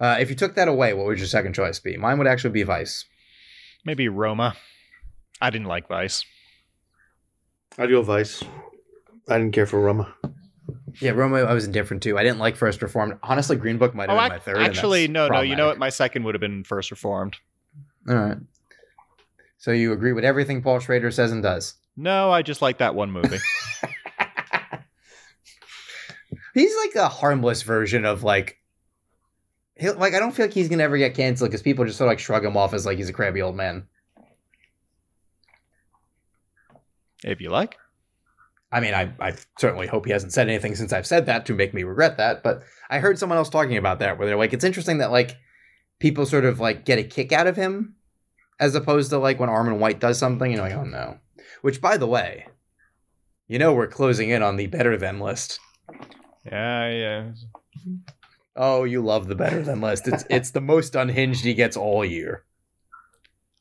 Uh, 0.00 0.16
if 0.20 0.30
you 0.30 0.36
took 0.36 0.54
that 0.54 0.68
away, 0.68 0.94
what 0.94 1.06
would 1.06 1.18
your 1.18 1.26
second 1.26 1.52
choice 1.54 1.78
be? 1.80 1.96
Mine 1.96 2.16
would 2.18 2.26
actually 2.26 2.50
be 2.50 2.62
Vice. 2.62 3.04
Maybe 3.84 4.08
Roma. 4.08 4.56
I 5.40 5.50
didn't 5.50 5.66
like 5.66 5.86
Vice. 5.88 6.24
I'd 7.76 7.90
go 7.90 8.02
Vice. 8.02 8.42
I 9.28 9.38
didn't 9.38 9.52
care 9.52 9.66
for 9.66 9.80
Roma. 9.80 10.14
Yeah, 11.00 11.10
Roma, 11.10 11.38
I 11.38 11.52
was 11.52 11.64
indifferent 11.66 12.02
too. 12.02 12.16
I 12.18 12.22
didn't 12.22 12.38
like 12.38 12.56
First 12.56 12.80
Reformed. 12.82 13.18
Honestly, 13.22 13.56
Green 13.56 13.76
Book 13.78 13.94
might 13.94 14.08
have 14.08 14.16
Oh, 14.18 14.20
been 14.20 14.32
ac- 14.38 14.50
my 14.50 14.52
third. 14.54 14.62
actually, 14.66 15.08
no, 15.08 15.28
no. 15.28 15.40
You 15.42 15.54
know 15.56 15.66
what? 15.66 15.78
My 15.78 15.90
second 15.90 16.24
would 16.24 16.34
have 16.34 16.40
been 16.40 16.64
First 16.64 16.90
Reformed. 16.90 17.36
All 18.08 18.14
right. 18.16 18.38
So 19.58 19.72
you 19.72 19.92
agree 19.92 20.12
with 20.12 20.24
everything 20.24 20.62
Paul 20.62 20.78
Schrader 20.80 21.10
says 21.10 21.30
and 21.32 21.42
does? 21.42 21.74
No, 21.96 22.30
I 22.30 22.42
just 22.42 22.62
like 22.62 22.78
that 22.78 22.94
one 22.94 23.10
movie. 23.10 23.38
He's 26.54 26.74
like 26.84 26.94
a 26.94 27.08
harmless 27.08 27.62
version 27.62 28.04
of 28.04 28.22
like. 28.22 28.56
He'll, 29.76 29.96
like 29.96 30.14
I 30.14 30.18
don't 30.18 30.32
feel 30.32 30.46
like 30.46 30.54
he's 30.54 30.68
gonna 30.68 30.82
ever 30.82 30.98
get 30.98 31.14
canceled 31.14 31.50
because 31.50 31.62
people 31.62 31.84
just 31.84 31.98
sort 31.98 32.08
of 32.08 32.12
like 32.12 32.18
shrug 32.18 32.44
him 32.44 32.56
off 32.56 32.74
as 32.74 32.84
like 32.84 32.98
he's 32.98 33.08
a 33.08 33.12
crabby 33.12 33.42
old 33.42 33.54
man. 33.54 33.86
if 37.24 37.40
you 37.40 37.50
like. 37.50 37.76
I 38.70 38.80
mean, 38.80 38.92
I, 38.92 39.12
I 39.18 39.34
certainly 39.58 39.86
hope 39.86 40.04
he 40.04 40.12
hasn't 40.12 40.32
said 40.32 40.48
anything 40.48 40.74
since 40.74 40.92
I've 40.92 41.06
said 41.06 41.26
that 41.26 41.46
to 41.46 41.54
make 41.54 41.72
me 41.72 41.84
regret 41.84 42.18
that. 42.18 42.42
But 42.42 42.62
I 42.90 42.98
heard 42.98 43.18
someone 43.18 43.38
else 43.38 43.48
talking 43.48 43.78
about 43.78 43.98
that 44.00 44.18
where 44.18 44.26
they're 44.26 44.36
like, 44.36 44.52
it's 44.52 44.64
interesting 44.64 44.98
that 44.98 45.10
like 45.10 45.36
people 45.98 46.26
sort 46.26 46.44
of 46.44 46.60
like 46.60 46.84
get 46.84 46.98
a 46.98 47.04
kick 47.04 47.32
out 47.32 47.46
of 47.46 47.56
him 47.56 47.94
as 48.60 48.74
opposed 48.74 49.10
to 49.10 49.18
like 49.18 49.40
when 49.40 49.48
Armond 49.48 49.78
White 49.78 50.00
does 50.00 50.18
something, 50.18 50.52
and 50.52 50.56
you're 50.56 50.68
like, 50.68 50.76
oh 50.76 50.84
no. 50.84 51.18
Which, 51.62 51.80
by 51.80 51.96
the 51.96 52.06
way, 52.06 52.46
you 53.46 53.58
know, 53.58 53.72
we're 53.72 53.86
closing 53.86 54.30
in 54.30 54.42
on 54.42 54.56
the 54.56 54.66
better 54.66 54.96
than 54.96 55.18
list. 55.18 55.60
Yeah, 56.50 56.90
yeah. 56.90 57.30
Oh, 58.56 58.84
you 58.84 59.02
love 59.02 59.28
the 59.28 59.34
better 59.34 59.62
than 59.62 59.80
list. 59.80 60.08
It's 60.08 60.24
it's 60.30 60.50
the 60.50 60.60
most 60.60 60.94
unhinged 60.94 61.44
he 61.44 61.54
gets 61.54 61.76
all 61.76 62.04
year. 62.04 62.44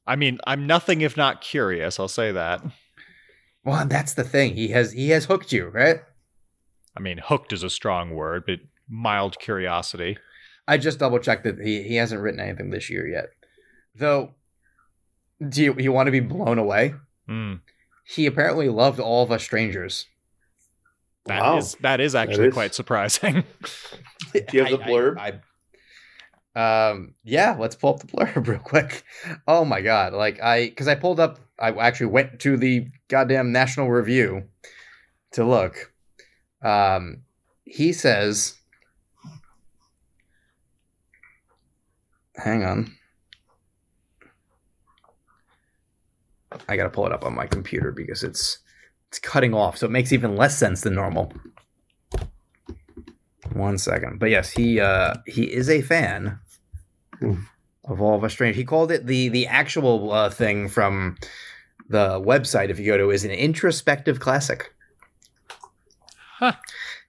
I 0.06 0.16
mean, 0.16 0.40
I'm 0.48 0.66
nothing 0.66 1.02
if 1.02 1.18
not 1.18 1.42
curious. 1.42 2.00
I'll 2.00 2.08
say 2.08 2.32
that. 2.32 2.64
Well, 3.64 3.86
that's 3.86 4.14
the 4.14 4.24
thing. 4.24 4.56
He 4.56 4.70
has 4.70 4.94
he 4.94 5.10
has 5.10 5.26
hooked 5.26 5.52
you, 5.52 5.68
right? 5.68 5.98
I 6.96 7.00
mean, 7.00 7.20
hooked 7.24 7.54
is 7.54 7.64
a 7.64 7.70
strong 7.70 8.12
word, 8.12 8.44
but 8.48 8.60
mild 8.90 9.38
curiosity. 9.40 10.18
I 10.68 10.78
just 10.78 11.00
double 11.00 11.20
checked 11.20 11.44
that 11.44 11.60
he, 11.60 11.84
he 11.84 11.96
hasn't 11.96 12.22
written 12.22 12.40
anything 12.40 12.72
this 12.72 12.90
year 12.90 13.08
yet. 13.08 13.28
Though, 13.96 14.32
do 15.48 15.64
you, 15.64 15.76
you 15.78 15.92
want 15.92 16.08
to 16.08 16.12
be 16.12 16.20
blown 16.20 16.58
away? 16.58 16.96
Hmm. 17.28 17.56
He 18.06 18.26
apparently 18.26 18.70
loved 18.70 19.00
all 19.00 19.24
of 19.24 19.32
us 19.32 19.44
strangers. 19.44 20.08
That 21.28 21.58
is 21.58 21.74
Wow. 21.76 21.80
that 21.82 21.99
is 21.99 22.16
actually 22.16 22.48
is- 22.48 22.54
quite 22.54 22.74
surprising. 22.76 23.44
Do 24.34 24.41
you 24.54 24.64
have 24.66 24.72
the 24.80 24.84
I- 24.84 24.88
blurb? 24.88 25.18
I- 25.18 25.28
I- 26.56 26.90
um, 26.90 27.14
yeah, 27.24 27.56
let's 27.60 27.76
pull 27.76 27.94
up 27.94 27.99
the 27.99 28.08
blurb 28.08 28.48
real 28.48 28.60
quick. 28.60 29.04
Oh 29.48 29.64
my 29.64 29.82
god! 29.82 30.14
Like 30.14 30.41
I, 30.41 30.66
because 30.70 30.88
I 30.88 30.95
pulled 30.95 31.20
up, 31.20 31.40
I 31.60 31.70
actually 31.72 32.08
went 32.08 32.40
to 32.41 32.58
the 32.58 32.88
goddamn 33.10 33.52
National 33.52 33.90
Review 33.91 34.44
to 35.34 35.45
look. 35.45 35.94
Um, 36.64 37.24
he 37.64 37.94
says, 37.94 38.56
"Hang 42.36 42.64
on." 42.64 42.91
I 46.68 46.76
gotta 46.76 46.90
pull 46.90 47.06
it 47.06 47.12
up 47.12 47.24
on 47.26 47.36
my 47.36 47.45
computer 47.45 47.91
because 47.91 48.24
it's 48.24 48.60
it's 49.18 49.27
cutting 49.27 49.53
off, 49.53 49.77
so 49.77 49.88
it 49.88 49.91
makes 49.91 50.14
even 50.14 50.35
less 50.35 50.57
sense 50.57 50.81
than 50.81 50.94
normal. 50.94 51.34
One 53.53 53.77
second, 53.77 54.19
but 54.19 54.30
yes, 54.30 54.52
he 54.52 54.80
uh 54.80 55.15
he 55.26 55.44
is 55.44 55.69
a 55.69 55.81
fan 55.81 56.39
Hmm. 57.19 57.34
of 57.85 57.99
all 57.99 58.15
of 58.15 58.23
us 58.23 58.34
strange. 58.34 58.56
He 58.56 58.64
called 58.64 58.91
it 58.91 59.07
the 59.07 59.30
the 59.30 59.48
actual 59.48 60.11
uh, 60.11 60.30
thing 60.30 60.69
from 60.69 61.18
the 61.89 62.19
website. 62.19 62.69
If 62.69 62.80
you 62.80 62.85
go 62.85 62.98
to, 62.98 63.10
is 63.10 63.26
an 63.26 63.31
introspective 63.31 64.19
classic. 64.19 64.73
Huh. 66.38 66.53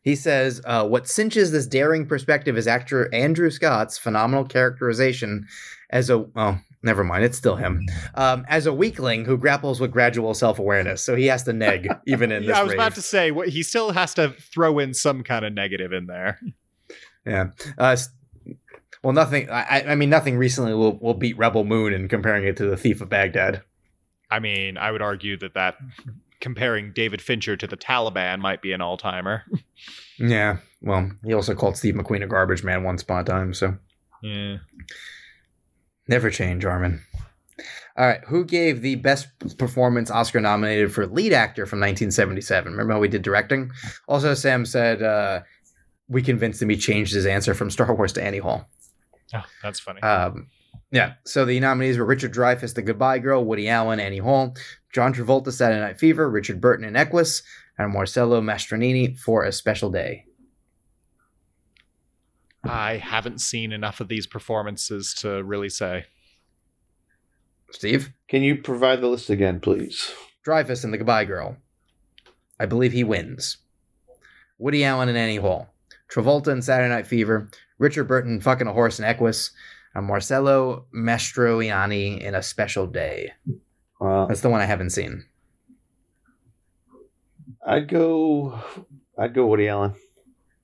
He 0.03 0.15
says, 0.17 0.63
uh, 0.65 0.87
"What 0.89 1.09
cinches 1.09 1.51
this 1.51 1.67
daring 1.67 2.07
perspective 2.07 2.57
is 2.57 2.67
actor 2.67 3.13
Andrew 3.13 3.51
Scott's 3.51 3.99
phenomenal 3.99 4.47
characterization 4.47 5.47
as 5.91 6.09
a 6.09 6.25
oh, 6.35 6.59
never 6.83 7.05
mind, 7.05 7.25
it's 7.25 7.37
still 7.39 7.57
him 7.57 7.85
um, 8.15 8.45
as 8.49 8.67
a 8.67 8.73
weakling 8.73 9.25
who 9.25 9.37
grapples 9.37 9.81
with 9.81 9.91
gradual 9.91 10.35
self 10.35 10.59
awareness. 10.59 11.03
So 11.03 11.15
he 11.17 11.27
has 11.27 11.43
to 11.45 11.53
neg 11.53 11.89
even 12.07 12.33
in 12.33 12.43
this. 12.43 12.51
yeah, 12.51 12.61
I 12.61 12.63
was 12.63 12.71
rave. 12.71 12.79
about 12.79 12.95
to 12.95 13.03
say 13.03 13.31
what 13.31 13.49
he 13.49 13.63
still 13.63 13.93
has 13.93 14.15
to 14.15 14.31
throw 14.31 14.79
in 14.79 14.95
some 14.95 15.23
kind 15.23 15.45
of 15.45 15.53
negative 15.53 15.93
in 15.93 16.07
there. 16.07 16.39
Yeah. 17.27 17.51
Uh, 17.77 17.97
Well, 19.03 19.13
nothing. 19.13 19.49
I, 19.51 19.85
I 19.89 19.95
mean, 19.95 20.11
nothing 20.11 20.37
recently 20.37 20.75
will, 20.75 20.99
will 20.99 21.15
beat 21.15 21.39
Rebel 21.39 21.65
Moon 21.65 21.93
and 21.93 22.11
comparing 22.11 22.45
it 22.45 22.57
to 22.57 22.67
the 22.67 22.77
Thief 22.77 23.01
of 23.01 23.09
Baghdad. 23.09 23.63
I 24.31 24.41
mean, 24.41 24.77
I 24.77 24.91
would 24.91 25.03
argue 25.03 25.39
that 25.39 25.55
that 25.55 25.77
comparing 26.41 26.93
David 26.93 27.23
Fincher 27.23 27.57
to 27.57 27.67
the 27.67 27.77
Taliban 27.77 28.41
might 28.41 28.61
be 28.61 28.73
an 28.73 28.81
all 28.81 28.97
timer. 28.97 29.45
Yeah. 30.19 30.59
Well, 30.83 31.11
he 31.25 31.33
also 31.33 31.55
called 31.55 31.77
Steve 31.77 31.95
McQueen 31.95 32.25
a 32.25 32.27
garbage 32.27 32.65
man 32.65 32.83
once 32.83 33.03
upon 33.03 33.21
a 33.21 33.25
time. 33.25 33.55
So 33.55 33.77
yeah. 34.23 34.57
Never 36.09 36.31
change, 36.31 36.65
Armond. 36.65 37.01
All 37.97 38.07
right. 38.07 38.21
Who 38.29 38.45
gave 38.45 38.81
the 38.81 38.95
best 38.95 39.27
performance 39.59 40.11
Oscar 40.11 40.41
nominated 40.41 40.93
for 40.93 41.07
lead 41.07 41.33
actor 41.33 41.67
from 41.67 41.81
1977? 41.81 42.73
Remember 42.73 42.95
how 42.95 43.01
we 43.01 43.09
did 43.09 43.23
directing? 43.23 43.71
Also, 44.07 44.35
Sam 44.35 44.65
said 44.65 45.03
uh, 45.03 45.41
we 46.09 46.23
convinced 46.23 46.63
him 46.63 46.69
he 46.69 46.77
changed 46.77 47.13
his 47.13 47.27
answer 47.27 47.55
from 47.55 47.71
Star 47.71 47.93
Wars 47.95 48.13
to 48.15 48.23
Annie 48.23 48.39
Hall. 48.39 48.69
Oh, 49.35 49.45
that's 49.63 49.81
funny. 49.81 50.01
Um, 50.01 50.49
yeah. 50.93 51.15
So 51.25 51.45
the 51.45 51.59
nominees 51.61 51.99
were 51.99 52.05
Richard 52.05 52.33
Dreyfuss, 52.33 52.75
The 52.75 52.83
Goodbye 52.83 53.19
Girl, 53.19 53.45
Woody 53.45 53.69
Allen, 53.69 54.01
Annie 54.01 54.19
Hall, 54.19 54.55
John 54.93 55.13
Travolta, 55.13 55.53
Saturday 55.53 55.81
Night 55.81 55.99
Fever, 55.99 56.31
Richard 56.31 56.61
Burton 56.61 56.87
in 56.87 56.97
Equus, 56.97 57.43
and 57.79 57.93
Marcello 57.93 58.41
Mastroianni 58.41 59.19
for 59.19 59.45
A 59.45 59.53
Special 59.53 59.91
Day. 59.91 60.25
I 62.65 62.97
haven't 62.97 63.41
seen 63.41 63.73
enough 63.73 64.01
of 64.01 64.09
these 64.09 64.27
performances 64.27 65.15
to 65.21 65.43
really 65.45 65.69
say. 65.69 66.05
Steve? 67.71 68.13
Can 68.29 68.43
you 68.43 68.57
provide 68.57 69.01
the 69.01 69.07
list 69.09 69.31
again, 69.31 69.61
please? 69.61 70.11
Dreyfuss 70.47 70.85
in 70.85 70.91
The 70.91 70.99
Goodbye 70.99 71.25
Girl. 71.25 71.57
I 72.59 72.67
believe 72.67 72.93
he 72.93 73.05
wins. 73.05 73.59
Woody 74.59 74.85
Allen 74.85 75.09
and 75.09 75.19
Annie 75.19 75.37
Hall. 75.37 75.69
Travolta 76.11 76.49
in 76.49 76.63
Saturday 76.63 76.89
Night 76.89 77.07
Fever. 77.07 77.49
Richard 77.79 78.05
Burton 78.05 78.41
fucking 78.41 78.67
a 78.67 78.73
horse 78.73 78.99
in 78.99 79.05
Equus. 79.05 79.51
And 79.95 80.07
Marcello 80.07 80.87
Mastroianni 80.95 82.21
in 82.21 82.35
A 82.35 82.43
Special 82.43 82.87
Day. 82.87 83.33
Uh, 84.01 84.27
That's 84.27 84.41
the 84.41 84.49
one 84.51 84.61
I 84.61 84.65
haven't 84.67 84.91
seen. 84.91 85.25
I'd 87.67 87.89
go. 87.89 88.59
I'd 89.19 89.35
go 89.35 89.47
Woody 89.47 89.69
Allen. 89.69 89.95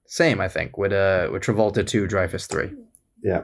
Same, 0.07 0.41
I 0.41 0.49
think, 0.49 0.77
with 0.79 0.93
uh 0.93 1.29
with 1.33 1.43
Travolta 1.43 1.87
two, 1.87 2.07
Dreyfuss 2.07 2.47
three. 2.49 2.73
Yeah. 3.23 3.43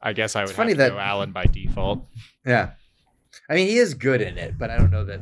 I 0.00 0.12
guess 0.12 0.36
I 0.36 0.42
would 0.42 0.50
It's 0.50 0.56
funny 0.56 0.70
have 0.72 0.76
to 0.78 0.82
that- 0.84 0.90
go 0.90 0.98
Allen 0.98 1.32
by 1.32 1.44
default. 1.46 2.06
Yeah. 2.46 2.70
I 3.50 3.54
mean, 3.54 3.66
he 3.68 3.78
is 3.78 3.94
good 3.94 4.20
in 4.20 4.36
it, 4.38 4.58
but 4.58 4.70
I 4.70 4.76
don't 4.76 4.90
know 4.90 5.04
that 5.06 5.20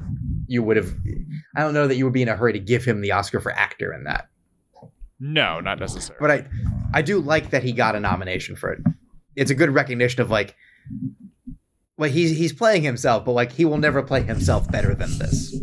you 0.49 0.63
would 0.63 0.77
have. 0.77 0.93
I 1.57 1.61
don't 1.61 1.75
know 1.75 1.87
that 1.87 1.97
you 1.97 2.05
would 2.05 2.13
be 2.13 2.23
in 2.23 2.29
a 2.29 2.37
hurry 2.37 2.53
to 2.55 2.59
give 2.59 2.85
him 2.85 3.01
the 3.01 3.13
Oscar 3.13 3.41
for 3.41 3.53
actor 3.53 3.93
in 3.93 4.05
that. 4.05 4.29
No, 5.21 5.61
not 5.61 5.79
necessarily. 5.79 6.21
But 6.21 6.31
I, 6.31 6.99
I 6.99 7.03
do 7.03 7.21
like 7.21 7.51
that 7.51 7.63
he 7.63 7.73
got 7.73 7.95
a 7.97 8.01
nomination 8.01 8.55
for 8.57 8.73
it. 8.73 8.81
It's 9.35 9.51
a 9.51 9.55
good 9.55 9.71
recognition 9.71 10.21
of 10.23 10.31
like, 10.31 10.55
like 11.99 12.13
he's 12.13 12.37
he's 12.37 12.53
playing 12.53 12.83
himself, 12.83 13.25
but 13.25 13.33
like 13.33 13.53
he 13.53 13.65
will 13.65 13.79
never 13.79 14.03
play 14.03 14.23
himself 14.23 14.71
better 14.71 14.95
than 14.95 15.17
this. 15.19 15.55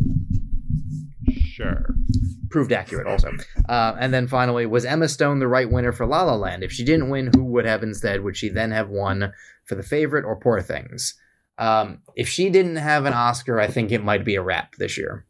Proved 2.54 2.70
accurate, 2.70 3.08
also. 3.08 3.32
Uh, 3.68 3.96
and 3.98 4.14
then 4.14 4.28
finally, 4.28 4.64
was 4.64 4.84
Emma 4.84 5.08
Stone 5.08 5.40
the 5.40 5.48
right 5.48 5.68
winner 5.68 5.90
for 5.90 6.06
La 6.06 6.22
La 6.22 6.36
Land? 6.36 6.62
If 6.62 6.70
she 6.70 6.84
didn't 6.84 7.10
win, 7.10 7.32
who 7.34 7.42
would 7.46 7.64
have 7.64 7.82
instead? 7.82 8.22
Would 8.22 8.36
she 8.36 8.48
then 8.48 8.70
have 8.70 8.88
won 8.88 9.32
for 9.64 9.74
The 9.74 9.82
Favorite 9.82 10.24
or 10.24 10.36
Poor 10.36 10.62
Things? 10.62 11.14
Um, 11.58 11.98
if 12.14 12.28
she 12.28 12.50
didn't 12.50 12.76
have 12.76 13.06
an 13.06 13.12
Oscar, 13.12 13.58
I 13.58 13.66
think 13.66 13.90
it 13.90 14.04
might 14.04 14.24
be 14.24 14.36
a 14.36 14.40
wrap 14.40 14.76
this 14.76 14.96
year. 14.96 15.26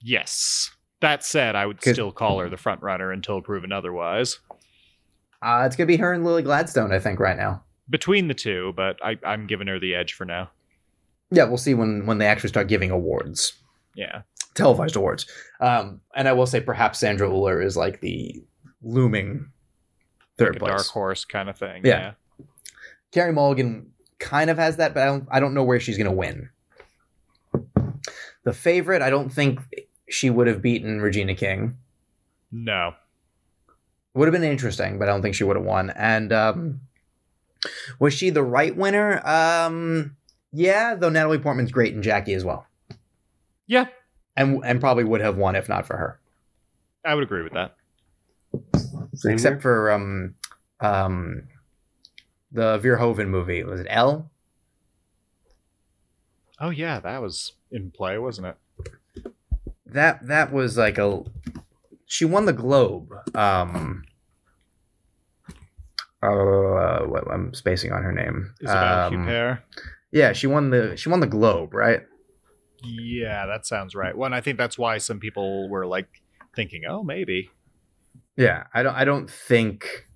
Yes. 0.00 0.70
That 1.00 1.24
said, 1.24 1.56
I 1.56 1.64
would 1.64 1.80
still 1.80 2.12
call 2.12 2.40
her 2.40 2.50
the 2.50 2.58
front 2.58 2.82
runner 2.82 3.10
until 3.10 3.40
proven 3.40 3.72
otherwise. 3.72 4.38
Uh, 5.40 5.62
it's 5.64 5.76
gonna 5.76 5.86
be 5.86 5.96
her 5.96 6.12
and 6.12 6.26
Lily 6.26 6.42
Gladstone, 6.42 6.92
I 6.92 6.98
think, 6.98 7.20
right 7.20 7.38
now. 7.38 7.64
Between 7.88 8.28
the 8.28 8.34
two, 8.34 8.74
but 8.76 9.02
I, 9.02 9.16
I'm 9.24 9.46
giving 9.46 9.66
her 9.68 9.78
the 9.78 9.94
edge 9.94 10.12
for 10.12 10.26
now. 10.26 10.50
Yeah, 11.30 11.44
we'll 11.44 11.56
see 11.56 11.72
when 11.72 12.04
when 12.04 12.18
they 12.18 12.26
actually 12.26 12.50
start 12.50 12.68
giving 12.68 12.90
awards, 12.90 13.54
Yeah. 13.94 14.24
Televised 14.54 14.96
awards. 14.96 15.26
Um, 15.60 16.00
and 16.14 16.28
I 16.28 16.32
will 16.32 16.46
say, 16.46 16.60
perhaps 16.60 17.00
Sandra 17.00 17.28
Hüller 17.28 17.64
is 17.64 17.76
like 17.76 18.00
the 18.00 18.42
looming 18.82 19.50
third 20.38 20.54
Like 20.54 20.58
place. 20.60 20.70
dark 20.72 20.86
horse 20.86 21.24
kind 21.24 21.48
of 21.48 21.56
thing. 21.58 21.82
Yeah. 21.84 22.12
Carey 23.12 23.32
Mulligan 23.32 23.90
kind 24.18 24.50
of 24.50 24.58
has 24.58 24.76
that, 24.76 24.94
but 24.94 25.02
I 25.02 25.06
don't, 25.06 25.28
I 25.30 25.40
don't 25.40 25.54
know 25.54 25.64
where 25.64 25.80
she's 25.80 25.98
gonna 25.98 26.12
win. 26.12 26.50
The 28.44 28.52
favorite, 28.52 29.02
I 29.02 29.10
don't 29.10 29.30
think 29.30 29.60
she 30.08 30.28
would 30.30 30.46
have 30.46 30.60
beaten 30.60 31.00
Regina 31.00 31.34
King. 31.34 31.78
No. 32.52 32.94
Would 34.14 34.26
have 34.28 34.32
been 34.32 34.44
interesting, 34.48 34.98
but 34.98 35.08
I 35.08 35.12
don't 35.12 35.22
think 35.22 35.34
she 35.34 35.44
would 35.44 35.56
have 35.56 35.64
won. 35.64 35.90
And 35.90 36.32
um, 36.32 36.80
was 37.98 38.12
she 38.14 38.30
the 38.30 38.42
right 38.42 38.76
winner? 38.76 39.26
Um, 39.26 40.16
yeah, 40.52 40.94
though 40.94 41.08
Natalie 41.08 41.38
Portman's 41.38 41.72
great 41.72 41.94
and 41.94 42.02
Jackie 42.02 42.34
as 42.34 42.44
well. 42.44 42.66
Yeah. 43.66 43.86
And 44.36 44.62
and 44.64 44.80
probably 44.80 45.04
would 45.04 45.20
have 45.20 45.36
won 45.36 45.54
if 45.56 45.68
not 45.68 45.86
for 45.86 45.96
her. 45.96 46.20
I 47.04 47.14
would 47.14 47.24
agree 47.24 47.42
with 47.42 47.52
that. 47.52 47.76
Same 49.14 49.32
Except 49.32 49.54
here. 49.56 49.60
for 49.60 49.90
um 49.92 50.34
um 50.80 51.48
the 52.52 52.78
Verhoeven 52.78 53.28
movie 53.28 53.62
was 53.64 53.80
it 53.80 53.86
Elle? 53.90 54.30
Oh, 56.60 56.70
yeah. 56.70 57.00
That 57.00 57.20
was 57.20 57.52
in 57.72 57.90
play, 57.90 58.16
wasn't 58.18 58.46
it? 58.46 59.26
That 59.86 60.26
that 60.26 60.52
was 60.52 60.76
like 60.78 60.98
a 60.98 61.22
she 62.06 62.24
won 62.24 62.46
the 62.46 62.52
Globe. 62.52 63.10
Um 63.34 64.04
uh, 66.22 67.00
what, 67.00 67.30
I'm 67.30 67.52
spacing 67.52 67.92
on 67.92 68.02
her 68.02 68.12
name. 68.12 68.54
Isabelle 68.62 69.06
Um, 69.08 69.26
Huppert. 69.26 69.58
Yeah, 70.10 70.32
she 70.32 70.46
won 70.46 70.70
the 70.70 70.96
she 70.96 71.08
won 71.10 71.20
the 71.20 71.26
Globe, 71.26 71.74
right? 71.74 72.00
Yeah, 72.84 73.46
that 73.46 73.66
sounds 73.66 73.94
right. 73.94 74.16
Well, 74.16 74.26
and 74.26 74.34
I 74.34 74.40
think 74.40 74.58
that's 74.58 74.78
why 74.78 74.98
some 74.98 75.18
people 75.20 75.68
were 75.68 75.86
like 75.86 76.08
thinking, 76.54 76.82
oh, 76.88 77.02
maybe. 77.02 77.50
Yeah, 78.36 78.64
I 78.74 78.82
don't 78.82 78.94
I 78.94 79.04
don't 79.04 79.30
think 79.30 80.06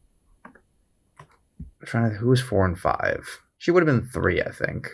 I'm 0.45 1.87
trying 1.87 2.11
to 2.11 2.17
who 2.17 2.29
was 2.29 2.41
four 2.41 2.67
and 2.67 2.79
five. 2.79 3.41
She 3.59 3.71
would 3.71 3.87
have 3.87 3.95
been 3.95 4.09
three, 4.09 4.43
I 4.43 4.51
think. 4.51 4.89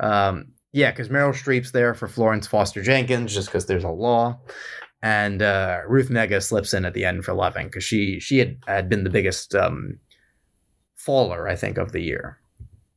Um, 0.00 0.52
yeah, 0.72 0.90
because 0.90 1.08
Meryl 1.08 1.32
Streep's 1.32 1.72
there 1.72 1.94
for 1.94 2.08
Florence 2.08 2.46
Foster 2.46 2.82
Jenkins, 2.82 3.34
just 3.34 3.48
because 3.48 3.66
there's 3.66 3.84
a 3.84 3.90
law, 3.90 4.38
and 5.02 5.42
uh, 5.42 5.80
Ruth 5.86 6.08
Negga 6.08 6.42
slips 6.42 6.74
in 6.74 6.84
at 6.84 6.94
the 6.94 7.04
end 7.04 7.24
for 7.24 7.34
Loving 7.34 7.66
because 7.66 7.84
she 7.84 8.20
she 8.20 8.38
had 8.38 8.58
had 8.66 8.88
been 8.88 9.04
the 9.04 9.10
biggest 9.10 9.54
um, 9.54 9.98
faller, 10.96 11.48
I 11.48 11.56
think, 11.56 11.78
of 11.78 11.92
the 11.92 12.02
year, 12.02 12.38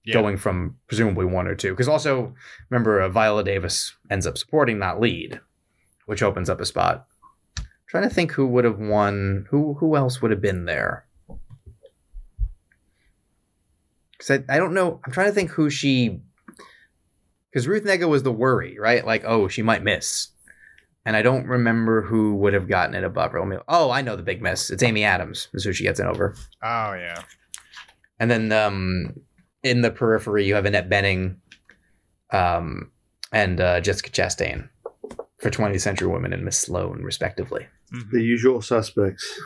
Yeah. 0.06 0.14
going 0.14 0.38
from 0.38 0.78
presumably 0.88 1.26
one 1.26 1.48
or 1.48 1.56
two. 1.56 1.72
Because 1.72 1.88
also 1.88 2.34
remember, 2.70 3.00
uh, 3.02 3.10
Viola 3.10 3.44
Davis 3.44 3.94
ends 4.10 4.28
up 4.28 4.38
supporting 4.38 4.80
that 4.80 5.00
lead, 5.00 5.40
which 6.06 6.22
opens 6.24 6.50
up 6.50 6.60
a 6.60 6.66
spot. 6.66 7.08
trying 7.88 8.04
to 8.04 8.14
think 8.14 8.32
who 8.32 8.48
would 8.48 8.66
have 8.66 8.80
won. 8.80 9.46
Who 9.50 9.76
who 9.76 9.96
else 9.96 10.22
would 10.22 10.32
have 10.32 10.42
been 10.42 10.66
there? 10.66 11.06
Because 14.12 14.44
I, 14.50 14.56
I 14.56 14.58
don't 14.58 14.74
know. 14.74 15.00
I'm 15.06 15.12
trying 15.12 15.28
to 15.28 15.34
think 15.34 15.52
who 15.52 15.70
she. 15.70 16.22
Because 17.52 17.68
Ruth 17.68 17.84
Negga 17.84 18.10
was 18.10 18.24
the 18.24 18.32
worry, 18.32 18.78
right? 18.80 19.06
Like, 19.06 19.24
oh, 19.26 19.48
she 19.48 19.62
might 19.62 19.84
miss. 19.84 20.30
And 21.06 21.16
I 21.16 21.22
don't 21.22 21.46
remember 21.46 22.02
who 22.02 22.36
would 22.38 22.54
have 22.54 22.68
gotten 22.68 22.96
it 22.96 23.04
above 23.04 23.34
her. 23.34 23.64
Oh, 23.68 23.92
I 23.92 24.02
know 24.02 24.16
the 24.16 24.24
big 24.24 24.42
miss. 24.42 24.70
It's 24.72 24.82
Amy 24.82 25.04
Adams. 25.04 25.50
Is 25.54 25.64
who 25.66 25.74
she 25.74 25.84
gets 25.84 26.00
it 26.00 26.06
over. 26.08 26.36
Oh, 26.64 26.94
yeah. 26.94 27.22
And 28.20 28.32
then 28.32 28.52
um, 28.54 29.14
in 29.64 29.82
the 29.82 29.92
periphery, 29.92 30.46
you 30.46 30.56
have 30.56 30.66
Annette 30.66 30.90
Bening 30.90 31.38
um, 32.32 32.92
and 33.32 33.60
uh, 33.60 33.80
Jessica 33.82 34.10
Chastain 34.10 34.70
for 35.40 35.50
20th 35.50 35.82
Century 35.82 36.08
Women 36.08 36.34
and 36.34 36.44
Miss 36.44 36.58
Sloane, 36.60 37.02
respectively. 37.04 37.68
Mhm. 37.94 38.12
the 38.12 38.24
usual 38.24 38.62
suspects. 38.62 39.40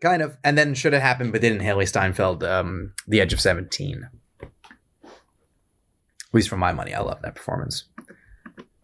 Kind 0.00 0.22
of. 0.22 0.36
And 0.44 0.56
then 0.56 0.74
should 0.74 0.92
have 0.92 1.02
happened, 1.02 1.32
but 1.32 1.40
didn't 1.42 1.60
Hailee 1.60 1.88
Steinfeld, 1.88 2.42
um, 2.44 2.94
The 3.06 3.20
Edge 3.20 3.32
of 3.32 3.40
17. 3.40 4.08
At 4.42 4.48
least 6.32 6.48
for 6.48 6.56
my 6.56 6.72
money, 6.72 6.94
I 6.94 7.00
love 7.00 7.20
that 7.22 7.34
performance. 7.34 7.84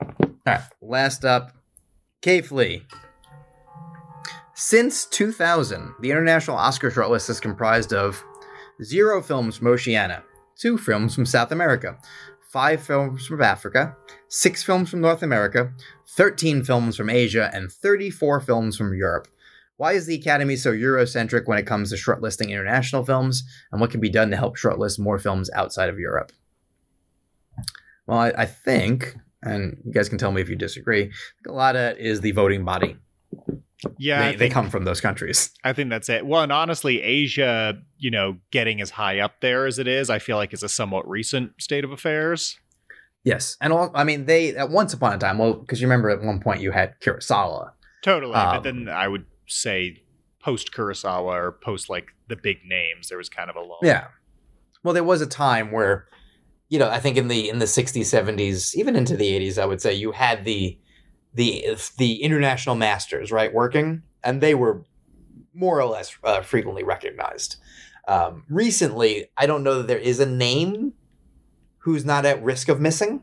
All 0.03 0.35
right, 0.47 0.61
last 0.83 1.25
up, 1.25 1.53
Cave 2.21 2.51
Lee. 2.53 2.83
Since 4.55 5.07
2000, 5.07 5.95
the 6.01 6.11
international 6.11 6.57
Oscar 6.57 6.91
shortlist 6.91 7.29
is 7.31 7.41
comprised 7.41 7.93
of 7.93 8.23
zero 8.83 9.23
films 9.23 9.57
from 9.57 9.69
Oceania, 9.69 10.23
two 10.57 10.79
films 10.79 11.15
from 11.15 11.27
South 11.27 11.53
America, 11.53 11.97
five 12.53 12.83
films 12.83 13.27
from 13.27 13.43
Africa, 13.43 13.97
six 14.29 14.63
films 14.63 14.91
from 14.91 15.01
North 15.01 15.23
America, 15.23 15.73
13 16.09 16.63
films 16.63 16.97
from 16.97 17.11
Asia, 17.11 17.51
and 17.53 17.71
34 17.71 18.41
films 18.41 18.77
from 18.77 18.95
Europe. 18.95 19.29
Why 19.77 19.93
is 19.93 20.07
the 20.07 20.15
Academy 20.15 20.55
so 20.55 20.73
Eurocentric 20.73 21.47
when 21.47 21.59
it 21.59 21.67
comes 21.67 21.91
to 21.91 21.97
shortlisting 21.97 22.51
international 22.51 23.05
films, 23.05 23.43
and 23.73 23.81
what 23.81 23.91
can 23.91 24.01
be 24.01 24.09
done 24.09 24.31
to 24.31 24.37
help 24.37 24.57
shortlist 24.57 25.01
more 25.01 25.19
films 25.19 25.51
outside 25.53 25.89
of 25.89 25.99
Europe? 25.99 26.31
Well, 28.07 28.19
I, 28.19 28.33
I 28.39 28.47
think, 28.47 29.17
and 29.43 29.79
you 29.85 29.93
guys 29.93 30.09
can 30.09 30.19
tell 30.19 30.31
me 30.31 30.41
if 30.41 30.49
you 30.49 30.57
disagree, 30.57 31.11
a 31.49 31.53
lot 31.53 31.75
of 31.75 31.83
it 31.83 31.99
is 31.99 32.21
the 32.21 32.31
voting 32.31 32.65
body. 32.65 32.97
Yeah, 33.99 34.31
they, 34.31 34.37
they 34.37 34.49
come 34.49 34.71
from 34.71 34.85
those 34.85 35.01
countries. 35.01 35.51
I 35.65 35.73
think 35.73 35.91
that's 35.91 36.09
it. 36.09 36.27
Well, 36.27 36.43
and 36.43 36.53
honestly, 36.53 37.03
Asia, 37.03 37.75
you 37.99 38.11
know, 38.11 38.39
getting 38.51 38.81
as 38.81 38.91
high 38.91 39.21
up 39.21 39.41
there 39.41 39.67
as 39.67 39.79
it 39.79 39.87
is, 39.87 40.11
I 40.11 40.19
feel 40.19 40.37
like 40.37 40.53
is 40.53 40.63
a 40.63 40.69
somewhat 40.69 41.09
recent 41.09 41.53
state 41.61 41.85
of 41.85 41.93
affairs. 41.93 42.59
Yes, 43.25 43.57
and 43.61 43.73
all, 43.73 43.91
I 43.95 44.05
mean 44.05 44.27
they 44.27 44.55
at 44.55 44.71
once 44.71 44.93
upon 44.93 45.15
a 45.15 45.19
time. 45.19 45.39
Well, 45.39 45.55
because 45.55 45.81
you 45.81 45.87
remember 45.87 46.11
at 46.11 46.23
one 46.23 46.41
point 46.41 46.61
you 46.61 46.71
had 46.71 47.01
Kurosawa. 47.01 47.73
Totally. 48.03 48.35
Um, 48.35 48.57
but 48.57 48.63
then 48.63 48.89
I 48.89 49.09
would 49.09 49.25
say 49.47 50.03
post 50.41 50.73
Kurosawa 50.73 51.33
or 51.33 51.53
post 51.63 51.89
like 51.89 52.09
the 52.29 52.37
big 52.37 52.59
names, 52.67 53.09
there 53.09 53.19
was 53.19 53.31
kind 53.31 53.49
of 53.49 53.57
a 53.57 53.61
lull. 53.61 53.79
Yeah. 53.83 54.09
Well, 54.83 54.93
there 54.93 55.05
was 55.05 55.23
a 55.23 55.27
time 55.27 55.73
where, 55.73 56.07
you 56.69 56.79
know, 56.79 56.91
I 56.91 57.01
think 57.01 57.17
in 57.17 57.29
the 57.29 57.49
in 57.49 57.61
the 57.61 57.67
sixties, 57.67 58.11
seventies, 58.11 58.77
even 58.77 58.95
into 58.95 59.17
the 59.17 59.27
eighties, 59.27 59.59
I 59.59 59.65
would 59.65 59.81
say 59.81 59.95
you 59.95 60.13
had 60.13 60.45
the 60.45 60.79
the 61.35 61.77
the 61.99 62.23
international 62.23 62.77
masters 62.77 63.33
right 63.33 63.53
working, 63.53 64.03
and 64.23 64.41
they 64.41 64.55
were 64.55 64.85
more 65.53 65.79
or 65.79 65.87
less 65.87 66.17
uh, 66.25 66.41
frequently 66.41 66.83
recognized. 66.83 67.57
Um, 68.07 68.45
recently, 68.49 69.31
I 69.37 69.47
don't 69.47 69.63
know 69.63 69.79
that 69.79 69.87
there 69.87 69.99
is 69.99 70.21
a 70.21 70.27
name 70.27 70.95
who's 71.79 72.05
not 72.05 72.25
at 72.25 72.43
risk 72.43 72.69
of 72.69 72.81
missing. 72.81 73.23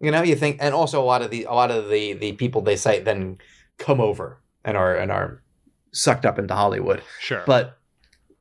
You 0.00 0.10
know, 0.10 0.22
you 0.22 0.36
think, 0.36 0.58
and 0.60 0.74
also 0.74 1.00
a 1.00 1.04
lot 1.04 1.22
of 1.22 1.30
the 1.30 1.44
a 1.44 1.52
lot 1.52 1.70
of 1.70 1.88
the 1.88 2.12
the 2.14 2.32
people 2.32 2.60
they 2.60 2.76
cite 2.76 3.04
then 3.04 3.38
come 3.78 4.00
over 4.00 4.40
and 4.64 4.76
are 4.76 4.96
and 4.96 5.10
are 5.10 5.42
sucked 5.92 6.26
up 6.26 6.38
into 6.38 6.54
Hollywood. 6.54 7.02
Sure. 7.20 7.44
But 7.46 7.78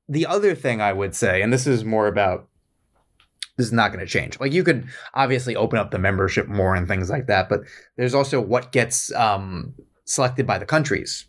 the 0.10 0.26
other 0.26 0.56
thing 0.56 0.82
I 0.82 0.94
would 0.94 1.16
say, 1.16 1.42
and 1.42 1.54
this 1.54 1.68
is 1.68 1.86
more 1.86 2.08
about 2.08 2.48
this 3.58 3.68
is 3.68 3.74
not 3.74 3.92
going 3.92 4.06
to 4.06 4.12
change. 4.12 4.40
Like 4.40 4.52
you 4.52 4.64
could 4.64 4.88
obviously 5.14 5.56
open 5.56 5.80
up 5.80 5.92
the 5.92 6.00
membership 6.00 6.48
more 6.48 6.76
and 6.76 6.88
things 6.88 7.10
like 7.10 7.28
that, 7.28 7.50
but 7.50 7.62
there's 7.98 8.16
also 8.16 8.42
what 8.42 8.72
gets 8.72 9.14
um, 9.14 9.74
selected 10.06 10.48
by 10.48 10.58
the 10.58 10.66
countries. 10.66 11.26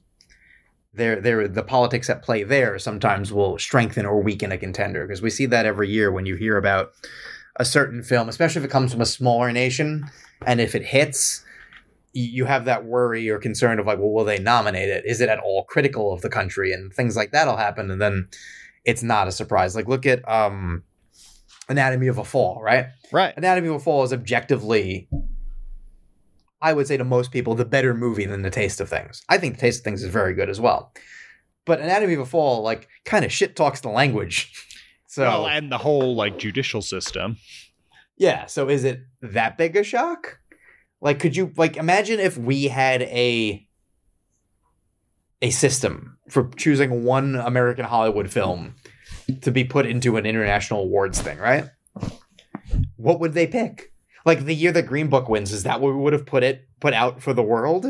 There, 0.94 1.20
there, 1.20 1.48
the 1.48 1.64
politics 1.64 2.08
at 2.08 2.22
play 2.22 2.44
there 2.44 2.78
sometimes 2.78 3.32
will 3.32 3.58
strengthen 3.58 4.06
or 4.06 4.22
weaken 4.22 4.52
a 4.52 4.58
contender 4.58 5.06
because 5.06 5.20
we 5.20 5.30
see 5.30 5.46
that 5.46 5.66
every 5.66 5.90
year 5.90 6.12
when 6.12 6.24
you 6.24 6.36
hear 6.36 6.56
about 6.56 6.92
a 7.56 7.64
certain 7.64 8.02
film, 8.02 8.28
especially 8.28 8.60
if 8.60 8.64
it 8.64 8.70
comes 8.70 8.92
from 8.92 9.00
a 9.00 9.06
smaller 9.06 9.52
nation, 9.52 10.08
and 10.46 10.60
if 10.60 10.74
it 10.74 10.84
hits, 10.84 11.44
you 12.12 12.44
have 12.44 12.64
that 12.64 12.84
worry 12.84 13.28
or 13.28 13.38
concern 13.38 13.78
of 13.78 13.86
like, 13.86 13.98
well, 13.98 14.12
will 14.12 14.24
they 14.24 14.38
nominate 14.38 14.88
it? 14.88 15.04
Is 15.04 15.20
it 15.20 15.28
at 15.28 15.40
all 15.40 15.64
critical 15.64 16.12
of 16.12 16.20
the 16.20 16.28
country? 16.28 16.72
And 16.72 16.92
things 16.92 17.16
like 17.16 17.32
that'll 17.32 17.56
happen, 17.56 17.90
and 17.90 18.00
then 18.00 18.28
it's 18.84 19.02
not 19.02 19.28
a 19.28 19.32
surprise. 19.32 19.74
Like 19.74 19.88
look 19.88 20.06
at 20.06 20.26
um, 20.28 20.84
Anatomy 21.68 22.08
of 22.08 22.18
a 22.18 22.24
Fall, 22.24 22.60
right? 22.62 22.86
right. 23.12 23.34
Anatomy 23.36 23.68
of 23.68 23.74
a 23.76 23.80
Fall 23.80 24.02
is 24.04 24.12
objectively, 24.12 25.08
I 26.60 26.72
would 26.72 26.86
say 26.86 26.96
to 26.96 27.04
most 27.04 27.30
people, 27.32 27.54
the 27.54 27.64
better 27.64 27.94
movie 27.94 28.26
than 28.26 28.42
The 28.42 28.50
Taste 28.50 28.80
of 28.80 28.88
Things. 28.88 29.22
I 29.28 29.38
think 29.38 29.54
The 29.54 29.60
Taste 29.60 29.80
of 29.80 29.84
Things 29.84 30.02
is 30.02 30.10
very 30.10 30.34
good 30.34 30.50
as 30.50 30.60
well. 30.60 30.92
But 31.64 31.80
Anatomy 31.80 32.14
of 32.14 32.20
a 32.20 32.26
Fall, 32.26 32.62
like, 32.62 32.88
kind 33.04 33.24
of 33.24 33.32
shit 33.32 33.56
talks 33.56 33.80
the 33.80 33.88
language. 33.90 34.52
So, 35.06 35.22
well, 35.22 35.46
and 35.46 35.70
the 35.70 35.78
whole 35.78 36.16
like 36.16 36.40
judicial 36.40 36.82
system. 36.82 37.36
yeah. 38.16 38.46
So, 38.46 38.68
is 38.68 38.82
it 38.82 39.02
that 39.22 39.56
big 39.56 39.76
a 39.76 39.84
shock? 39.84 40.40
Like, 41.00 41.20
could 41.20 41.36
you, 41.36 41.52
like, 41.56 41.76
imagine 41.76 42.18
if 42.18 42.36
we 42.36 42.64
had 42.64 43.02
a 43.02 43.64
a 45.40 45.50
system 45.50 46.18
for 46.28 46.48
choosing 46.56 47.04
one 47.04 47.36
American 47.36 47.84
Hollywood 47.84 48.28
film 48.28 48.74
to 49.42 49.50
be 49.50 49.64
put 49.64 49.86
into 49.86 50.16
an 50.16 50.26
international 50.26 50.82
awards 50.82 51.20
thing, 51.20 51.38
right? 51.38 51.66
What 52.96 53.20
would 53.20 53.34
they 53.34 53.46
pick? 53.46 53.92
Like 54.24 54.44
the 54.44 54.54
year 54.54 54.72
that 54.72 54.86
Green 54.86 55.08
Book 55.08 55.28
wins, 55.28 55.52
is 55.52 55.64
that 55.64 55.80
what 55.80 55.92
we 55.92 56.00
would 56.00 56.12
have 56.12 56.26
put 56.26 56.42
it 56.42 56.66
put 56.80 56.94
out 56.94 57.22
for 57.22 57.32
the 57.32 57.42
world? 57.42 57.86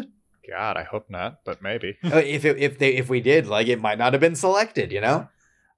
God, 0.48 0.76
I 0.76 0.82
hope 0.82 1.08
not, 1.08 1.40
but 1.44 1.62
maybe. 1.62 1.96
Uh, 2.04 2.16
if 2.18 2.44
it, 2.44 2.58
if 2.58 2.78
they 2.78 2.94
if 2.94 3.08
we 3.08 3.20
did, 3.20 3.46
like 3.46 3.68
it 3.68 3.80
might 3.80 3.98
not 3.98 4.12
have 4.12 4.20
been 4.20 4.34
selected, 4.34 4.92
you 4.92 5.00
know. 5.00 5.28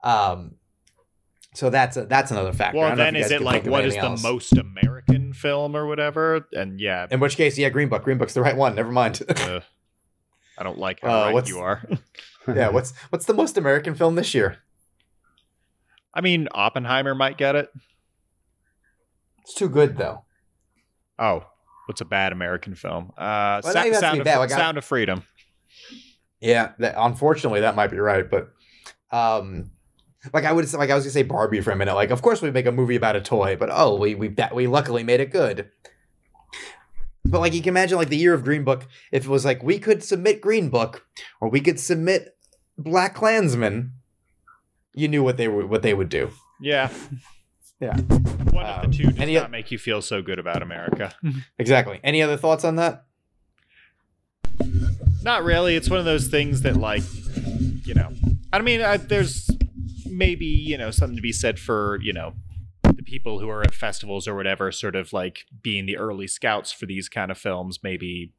Um, 0.03 0.57
so 1.55 1.71
that's 1.71 1.97
a, 1.97 2.07
that's 2.07 2.31
another 2.31 2.53
factor. 2.53 2.79
Well, 2.79 2.89
don't 2.89 2.99
know 2.99 3.05
if 3.05 3.13
then 3.13 3.23
is 3.23 3.31
it 3.31 3.41
like 3.43 3.67
what 3.67 3.85
is 3.85 3.95
the 3.95 4.01
else. 4.01 4.23
most 4.23 4.53
American 4.57 5.33
film 5.33 5.77
or 5.77 5.87
whatever? 5.87 6.47
And 6.53 6.81
yeah, 6.81 7.07
In 7.11 7.21
which 7.21 7.37
case, 7.37 7.57
yeah, 7.57 7.69
Green 7.69 7.89
Book. 7.89 8.05
Green 8.05 8.19
Book's 8.19 8.35
the 8.35 8.43
right 8.43 8.57
one. 8.57 8.75
Never 8.75 8.93
mind. 8.93 9.23
uh, 9.29 9.61
I 10.59 10.63
don't 10.63 10.79
like 10.79 11.01
how 11.01 11.29
Uh, 11.29 11.33
right 11.33 11.49
you 11.49 11.59
are. 11.59 11.83
yeah, 12.49 12.69
what's 12.69 12.93
what's 13.11 13.27
the 13.27 13.35
most 13.35 13.57
American 13.57 13.95
film 13.95 14.15
this 14.17 14.35
year? 14.35 14.59
I 16.17 16.23
mean, 16.23 16.49
Oppenheimer 16.53 17.15
might 17.15 17.37
get 17.37 17.55
it. 17.57 17.69
It's 19.43 19.55
too 19.55 19.69
good 19.69 19.99
though. 19.99 20.25
Oh, 21.19 21.45
what's 21.87 22.01
a 22.01 22.07
bad 22.07 22.33
American 22.33 22.75
film? 22.75 23.13
Uh, 23.19 23.61
Well, 23.63 23.63
Sa- 23.63 23.73
not 23.75 23.87
even 23.87 23.93
have 23.93 24.01
to 24.01 24.07
Sound, 24.07 24.21
of, 24.23 24.27
like 24.27 24.53
I- 24.53 24.57
Sound 24.57 24.79
of 24.79 24.85
Freedom. 24.85 25.23
Yeah, 26.41 26.73
that, 26.79 26.95
unfortunately, 26.97 27.61
that 27.61 27.77
might 27.77 27.91
be 27.91 27.99
right, 27.99 28.29
but 28.31 28.51
um, 29.11 29.71
like 30.33 30.45
I 30.45 30.53
would 30.53 30.71
like 30.73 30.91
I 30.91 30.95
was 30.95 31.05
gonna 31.05 31.13
say 31.13 31.23
Barbie 31.23 31.61
for 31.61 31.71
a 31.71 31.77
minute. 31.77 31.95
Like, 31.95 32.11
of 32.11 32.23
course 32.23 32.41
we 32.43 32.51
make 32.51 32.67
a 32.67 32.73
movie 32.73 32.97
about 32.97 33.15
a 33.17 33.21
toy, 33.21 33.57
but 33.57 33.69
oh, 33.71 33.97
we 33.97 34.15
we 34.15 34.29
that 34.29 34.55
we 34.55 34.67
luckily 34.67 35.03
made 35.03 35.21
it 35.21 35.31
good. 35.31 35.71
But 37.25 37.41
like 37.41 37.53
you 37.55 37.61
can 37.61 37.71
imagine, 37.71 37.99
like 37.99 38.09
the 38.09 38.17
year 38.17 38.35
of 38.35 38.43
Green 38.45 38.65
Book, 38.65 38.87
if 39.13 39.25
it 39.25 39.29
was 39.29 39.45
like 39.45 39.63
we 39.63 39.79
could 39.79 40.03
submit 40.03 40.41
Green 40.41 40.69
Book 40.71 41.07
or 41.41 41.49
we 41.51 41.61
could 41.61 41.79
submit 41.81 42.37
BlacKkKlansman, 42.81 43.91
you 44.97 45.07
knew 45.07 45.23
what 45.23 45.37
they 45.37 45.47
were 45.47 45.65
what 45.67 45.83
they 45.83 45.95
would 45.95 46.09
do. 46.09 46.31
Yeah. 46.61 46.91
Yeah. 47.81 47.97
One 47.99 48.65
of 48.65 48.85
Um, 48.85 48.91
the 48.91 48.97
two 48.97 49.03
does 49.05 49.19
any 49.21 49.35
not 49.35 49.51
make 49.51 49.71
you 49.71 49.79
feel 49.79 50.01
so 50.03 50.23
good 50.23 50.39
about 50.39 50.63
America. 50.63 51.15
Exactly. 51.59 52.01
Any 52.03 52.23
other 52.23 52.37
thoughts 52.39 52.65
on 52.65 52.77
that? 52.77 53.05
Not 55.23 55.45
really. 55.45 55.77
It's 55.77 55.91
one 55.91 55.99
of 55.99 56.05
those 56.05 56.29
things 56.29 56.63
that, 56.63 56.77
like, 56.77 57.03
you 57.85 57.95
know, 57.95 58.13
I 58.53 58.61
mean, 58.61 58.81
I, 58.81 58.97
there's 58.97 59.51
maybe, 60.07 60.47
you 60.47 60.79
know, 60.79 60.91
something 60.91 61.17
to 61.17 61.23
be 61.23 61.33
said 61.33 61.59
for, 61.59 61.99
you 62.01 62.13
know, 62.13 62.35
the 62.85 63.03
people 63.03 63.41
who 63.41 63.49
are 63.51 63.63
at 63.63 63.75
festivals 63.75 64.29
or 64.29 64.35
whatever, 64.37 64.71
sort 64.73 64.95
of 64.97 65.13
like 65.13 65.41
being 65.63 65.85
the 65.87 65.97
early 65.97 66.27
scouts 66.29 66.73
for 66.73 66.87
these 66.87 67.09
kind 67.09 67.31
of 67.31 67.37
films, 67.39 67.81
maybe 67.83 68.33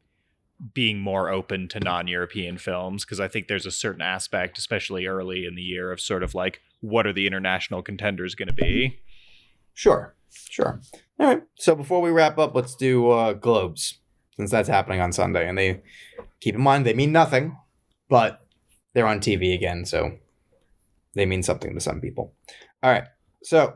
being 0.73 0.99
more 0.99 1.29
open 1.29 1.67
to 1.69 1.79
non 1.79 2.07
European 2.07 2.57
films. 2.57 3.05
Because 3.05 3.19
I 3.19 3.27
think 3.27 3.47
there's 3.47 3.65
a 3.65 3.71
certain 3.71 4.01
aspect, 4.01 4.57
especially 4.57 5.05
early 5.05 5.45
in 5.45 5.55
the 5.55 5.61
year, 5.61 5.91
of 5.91 6.01
sort 6.01 6.23
of 6.23 6.33
like, 6.35 6.61
what 6.81 7.05
are 7.07 7.13
the 7.13 7.27
international 7.27 7.81
contenders 7.81 8.35
going 8.35 8.47
to 8.47 8.53
be? 8.53 8.99
Sure. 9.73 10.15
Sure. 10.29 10.79
All 11.19 11.27
right. 11.27 11.43
So 11.55 11.75
before 11.75 12.01
we 12.01 12.09
wrap 12.09 12.37
up, 12.37 12.55
let's 12.55 12.75
do 12.75 13.09
uh, 13.09 13.33
Globes, 13.33 13.99
since 14.35 14.51
that's 14.51 14.69
happening 14.69 15.01
on 15.01 15.11
Sunday. 15.11 15.47
And 15.47 15.57
they 15.57 15.81
keep 16.39 16.55
in 16.55 16.61
mind 16.61 16.85
they 16.85 16.93
mean 16.93 17.11
nothing, 17.11 17.57
but 18.09 18.45
they're 18.93 19.07
on 19.07 19.19
TV 19.19 19.53
again, 19.53 19.85
so 19.85 20.17
they 21.13 21.25
mean 21.25 21.43
something 21.43 21.73
to 21.73 21.79
some 21.79 22.01
people. 22.01 22.33
All 22.81 22.91
right. 22.91 23.05
So 23.43 23.75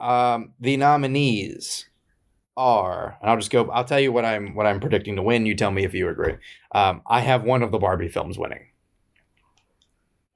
um, 0.00 0.52
the 0.60 0.76
nominees 0.76 1.88
are, 2.56 3.18
and 3.20 3.30
I'll 3.30 3.36
just 3.36 3.50
go. 3.50 3.68
I'll 3.70 3.84
tell 3.84 4.00
you 4.00 4.12
what 4.12 4.24
I'm 4.24 4.54
what 4.54 4.66
I'm 4.66 4.80
predicting 4.80 5.16
to 5.16 5.22
win. 5.22 5.46
You 5.46 5.54
tell 5.54 5.70
me 5.70 5.84
if 5.84 5.94
you 5.94 6.08
agree. 6.08 6.34
Um, 6.72 7.02
I 7.06 7.20
have 7.20 7.44
one 7.44 7.62
of 7.62 7.70
the 7.70 7.78
Barbie 7.78 8.08
films 8.08 8.38
winning. 8.38 8.66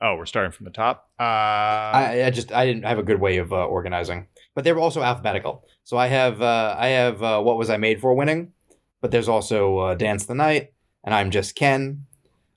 Oh, 0.03 0.17
we're 0.17 0.27
starting 0.27 0.53
from 0.53 0.65
the 0.65 0.71
top. 0.71 1.11
Uh, 1.19 1.23
I, 1.23 2.23
I 2.27 2.31
just 2.31 2.53
I 2.53 2.65
didn't 2.65 2.85
have 2.85 2.99
a 2.99 3.03
good 3.03 3.21
way 3.21 3.37
of 3.37 3.53
uh, 3.53 3.67
organizing, 3.67 4.29
but 4.55 4.65
they 4.65 4.73
were 4.73 4.81
also 4.81 5.03
alphabetical. 5.03 5.65
So 5.85 5.97
I 5.97 6.07
have 6.07 6.41
uh, 6.41 6.77
I 6.79 6.89
have 6.89 7.23
uh, 7.23 7.41
what 7.41 7.59
was 7.59 7.69
I 7.69 7.77
made 7.77 8.01
for 8.01 8.15
winning, 8.15 8.53
but 9.01 9.11
there's 9.11 9.29
also 9.29 9.79
uh, 9.79 9.95
Dance 9.95 10.27
the 10.27 10.35
Night, 10.35 10.73
and 11.05 11.15
I'm 11.15 11.31
just 11.31 11.55
Ken. 11.55 12.07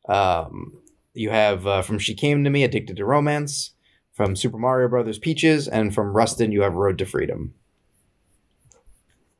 Um, 0.07 0.81
you 1.13 1.29
have 1.29 1.67
uh, 1.67 1.81
from 1.81 1.99
She 1.99 2.15
Came 2.15 2.43
to 2.43 2.49
Me, 2.49 2.63
Addicted 2.63 2.97
to 2.97 3.05
Romance, 3.05 3.71
from 4.13 4.35
Super 4.35 4.57
Mario 4.57 4.87
Brothers, 4.87 5.19
Peaches, 5.19 5.67
and 5.67 5.93
from 5.93 6.13
Rustin, 6.13 6.51
you 6.51 6.61
have 6.61 6.73
Road 6.73 6.97
to 6.99 7.05
Freedom. 7.05 7.53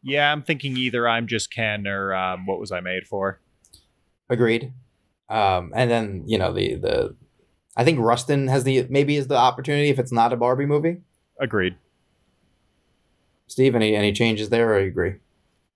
Yeah, 0.04 0.32
I'm 0.32 0.44
thinking 0.44 0.78
either 0.78 1.08
I'm 1.08 1.28
just 1.28 1.52
Ken 1.52 1.88
or 1.88 2.14
um, 2.14 2.46
what 2.46 2.60
was 2.60 2.72
I 2.72 2.80
made 2.82 3.08
for? 3.08 3.40
Agreed. 4.30 4.74
Um, 5.30 5.72
and 5.76 5.90
then 5.90 6.24
you 6.28 6.38
know 6.38 6.54
the 6.54 6.76
the 6.76 7.16
I 7.76 7.84
think 7.84 8.00
Rustin 8.00 8.48
has 8.50 8.64
the 8.64 8.86
maybe 8.90 9.16
is 9.16 9.28
the 9.28 9.38
opportunity 9.38 9.90
if 9.90 10.00
it's 10.00 10.12
not 10.12 10.34
a 10.34 10.38
Barbie 10.38 10.66
movie. 10.66 10.98
Agreed. 11.40 11.76
Steve, 13.48 13.76
any 13.76 13.96
any 13.96 14.14
changes 14.14 14.50
there, 14.50 14.74
or 14.74 14.80
you 14.80 14.88
agree? 14.88 15.16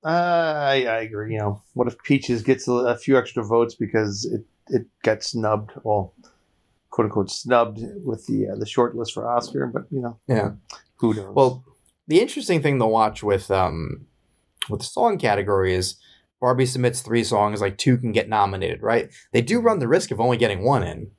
Uh, 0.03 0.07
I, 0.09 0.85
I 0.85 0.99
agree. 1.01 1.33
You 1.33 1.39
know, 1.39 1.61
what 1.73 1.87
if 1.87 1.97
Peaches 2.03 2.41
gets 2.41 2.67
a, 2.67 2.71
a 2.71 2.97
few 2.97 3.17
extra 3.17 3.43
votes 3.43 3.75
because 3.75 4.25
it, 4.25 4.45
it 4.73 4.85
got 5.03 5.23
snubbed? 5.23 5.71
Well, 5.83 6.13
quote 6.89 7.05
unquote 7.05 7.29
snubbed 7.29 7.79
with 8.05 8.25
the 8.27 8.49
uh, 8.49 8.55
the 8.55 8.65
short 8.65 8.95
list 8.95 9.13
for 9.13 9.27
Oscar, 9.29 9.67
but 9.67 9.83
you 9.91 10.01
know, 10.01 10.17
Yeah. 10.27 10.51
who 10.97 11.13
knows? 11.13 11.35
Well, 11.35 11.65
the 12.07 12.21
interesting 12.21 12.61
thing 12.61 12.79
to 12.79 12.85
watch 12.85 13.21
with 13.23 13.51
um 13.51 14.07
with 14.69 14.81
the 14.81 14.85
song 14.85 15.17
category 15.17 15.73
is 15.73 15.95
Barbie 16.39 16.65
submits 16.65 17.01
three 17.01 17.23
songs, 17.23 17.61
like 17.61 17.77
two 17.77 17.97
can 17.97 18.11
get 18.11 18.29
nominated, 18.29 18.81
right? 18.81 19.09
They 19.31 19.41
do 19.41 19.59
run 19.59 19.79
the 19.79 19.87
risk 19.87 20.11
of 20.11 20.19
only 20.19 20.37
getting 20.37 20.63
one 20.63 20.83
in. 20.83 21.11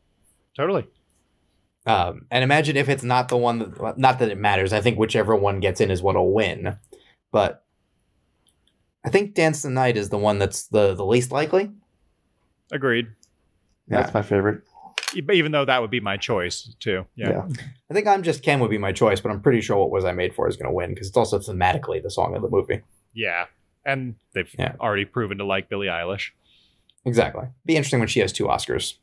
Totally. 0.57 0.87
Um, 1.87 2.27
and 2.31 2.45
imagine 2.45 2.77
if 2.77 2.89
it's 2.89 3.03
not 3.03 3.29
the 3.29 3.37
one 3.37 3.59
that, 3.59 3.99
not 3.99 4.19
that 4.19 4.31
it 4.31 4.39
matters. 4.39 4.73
I 4.73 4.81
think 4.81 4.99
whichever 4.99 5.35
one 5.35 5.61
gets 5.61 5.81
in 5.81 5.91
is 5.91 6.03
what'll 6.03 6.33
win. 6.33 6.77
But 7.33 7.65
I 9.05 9.11
think 9.11 9.35
Dance 9.35 9.63
the 9.63 9.71
Night 9.71 9.97
is 9.97 10.11
the 10.11 10.19
one 10.19 10.39
that's 10.39 10.67
the, 10.67 10.95
the 10.95 11.05
least 11.05 11.33
likely. 11.33 11.71
Agreed. 12.71 13.09
That's 13.89 14.13
my 14.13 14.23
favorite. 14.23 14.63
Even 15.15 15.53
though 15.53 15.65
that 15.65 15.81
would 15.81 15.91
be 15.91 16.01
my 16.01 16.19
choice 16.19 16.75
too. 16.79 17.07
Yeah. 17.17 17.31
Yeah. 17.31 17.49
I 17.91 17.95
think 17.95 18.07
I'm 18.07 18.23
Just 18.23 18.43
Ken 18.43 18.61
would 18.61 18.71
be 18.71 18.77
my 18.77 18.93
choice, 18.93 19.21
but 19.21 19.33
I'm 19.33 19.41
pretty 19.41 19.63
sure 19.63 19.79
What 19.79 19.91
Was 19.91 20.05
I 20.05 20.13
Made 20.13 20.35
For 20.35 20.47
is 20.47 20.57
going 20.57 20.69
to 20.69 20.75
win 20.75 20.91
because 20.91 21.09
it's 21.09 21.17
also 21.17 21.39
thematically 21.39 22.03
the 22.03 22.11
song 22.11 22.37
of 22.37 22.43
the 22.43 22.51
movie. 22.51 22.83
Yeah. 23.19 23.47
And 23.85 24.15
they've 24.33 24.55
Yeah. 24.57 24.77
already 24.81 25.05
proven 25.05 25.39
to 25.39 25.45
like 25.45 25.69
Billie 25.69 25.89
Eilish. 25.89 26.31
Exactly. 27.05 27.47
Be 27.67 27.75
interesting 27.77 27.99
when 27.99 28.09
she 28.09 28.21
has 28.21 28.33
two 28.33 28.45
Oscars 28.45 28.95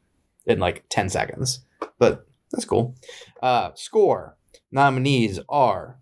in 0.45 0.59
like 0.59 0.85
10 0.89 1.09
seconds. 1.09 1.65
But 1.99 2.25
that's 2.51 2.63
cool. 2.65 2.95
Uh, 3.43 3.71
score 3.75 4.37
nominees 4.71 5.39
are 5.49 5.99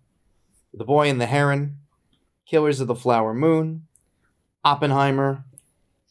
The 0.72 0.84
Boy 0.84 1.08
and 1.10 1.20
the 1.20 1.26
Heron, 1.26 1.78
Killers 2.46 2.80
of 2.80 2.86
the 2.86 2.94
Flower 2.94 3.34
Moon, 3.34 3.86
Oppenheimer, 4.64 5.44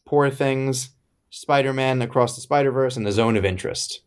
Poor 0.04 0.28
Things, 0.30 0.90
Spider 1.30 1.72
Man 1.72 2.02
Across 2.02 2.34
the 2.34 2.42
Spider 2.42 2.70
Verse, 2.70 2.96
and 2.98 3.06
The 3.06 3.12
Zone 3.12 3.36
of 3.36 3.44
Interest. 3.46 4.02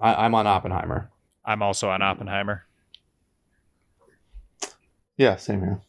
I- 0.00 0.24
I'm 0.24 0.34
on 0.36 0.46
Oppenheimer. 0.46 1.10
I'm 1.44 1.60
also 1.62 1.90
on 1.90 2.02
Oppenheimer. 2.02 2.66
Yeah, 5.16 5.34
same 5.36 5.60
here. 5.60 5.80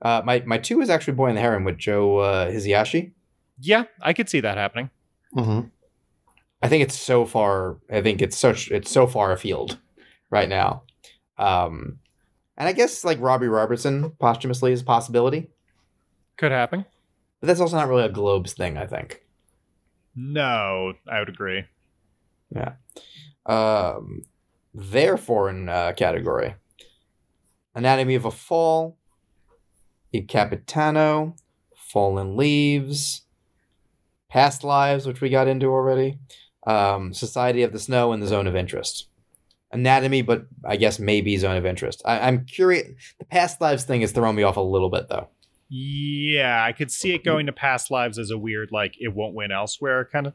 Uh, 0.00 0.22
my, 0.24 0.42
my 0.46 0.58
two 0.58 0.80
is 0.80 0.90
actually 0.90 1.14
Boy 1.14 1.28
in 1.28 1.34
the 1.34 1.40
Heron 1.40 1.64
with 1.64 1.78
Joe 1.78 2.18
uh, 2.18 2.50
Hisaishi. 2.50 3.12
Yeah, 3.60 3.84
I 4.00 4.12
could 4.12 4.28
see 4.28 4.40
that 4.40 4.56
happening. 4.56 4.90
hmm 5.32 5.60
I 6.62 6.68
think 6.68 6.82
it's 6.82 6.98
so 6.98 7.24
far. 7.24 7.78
I 7.90 8.02
think 8.02 8.20
it's 8.20 8.36
such. 8.36 8.70
It's 8.72 8.90
so 8.90 9.06
far 9.06 9.30
afield 9.30 9.78
right 10.28 10.48
now. 10.48 10.82
Um, 11.38 12.00
and 12.56 12.68
I 12.68 12.72
guess 12.72 13.04
like 13.04 13.20
Robbie 13.20 13.46
Robertson 13.46 14.10
posthumously 14.18 14.72
is 14.72 14.82
a 14.82 14.84
possibility, 14.84 15.50
Could 16.36 16.50
happen. 16.50 16.84
but 17.40 17.46
that's 17.46 17.60
also 17.60 17.76
not 17.76 17.86
really 17.88 18.02
a 18.04 18.08
Globes 18.08 18.54
thing. 18.54 18.76
I 18.76 18.86
think. 18.86 19.22
No, 20.16 20.94
I 21.08 21.20
would 21.20 21.28
agree. 21.28 21.62
Yeah. 22.50 22.72
Um, 23.46 24.22
their 24.74 25.16
foreign 25.16 25.68
uh, 25.68 25.92
category: 25.96 26.56
Anatomy 27.76 28.16
of 28.16 28.24
a 28.24 28.32
Fall, 28.32 28.97
Il 30.12 30.24
Capitano, 30.26 31.34
Fallen 31.76 32.36
Leaves, 32.36 33.22
Past 34.28 34.64
Lives, 34.64 35.06
which 35.06 35.20
we 35.20 35.28
got 35.28 35.48
into 35.48 35.66
already, 35.66 36.18
um, 36.66 37.12
Society 37.14 37.62
of 37.62 37.72
the 37.72 37.78
Snow, 37.78 38.12
and 38.12 38.22
the 38.22 38.26
Zone 38.26 38.46
of 38.46 38.56
Interest. 38.56 39.08
Anatomy, 39.70 40.22
but 40.22 40.46
I 40.64 40.76
guess 40.76 40.98
maybe 40.98 41.36
Zone 41.36 41.56
of 41.56 41.66
Interest. 41.66 42.00
I, 42.04 42.20
I'm 42.20 42.46
curious. 42.46 42.88
The 43.18 43.24
Past 43.26 43.60
Lives 43.60 43.84
thing 43.84 44.02
is 44.02 44.12
throwing 44.12 44.36
me 44.36 44.42
off 44.42 44.56
a 44.56 44.62
little 44.62 44.90
bit, 44.90 45.08
though. 45.08 45.28
Yeah, 45.70 46.64
I 46.64 46.72
could 46.72 46.90
see 46.90 47.12
it 47.12 47.22
going 47.22 47.44
to 47.44 47.52
past 47.52 47.90
lives 47.90 48.18
as 48.18 48.30
a 48.30 48.38
weird, 48.38 48.70
like, 48.72 48.94
it 48.98 49.14
won't 49.14 49.34
win 49.34 49.52
elsewhere 49.52 50.08
kind 50.10 50.28
of 50.28 50.32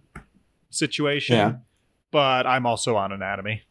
situation. 0.70 1.36
Yeah. 1.36 1.54
But 2.12 2.46
I'm 2.46 2.68
also 2.68 2.96
on 2.98 3.12
anatomy. 3.12 3.64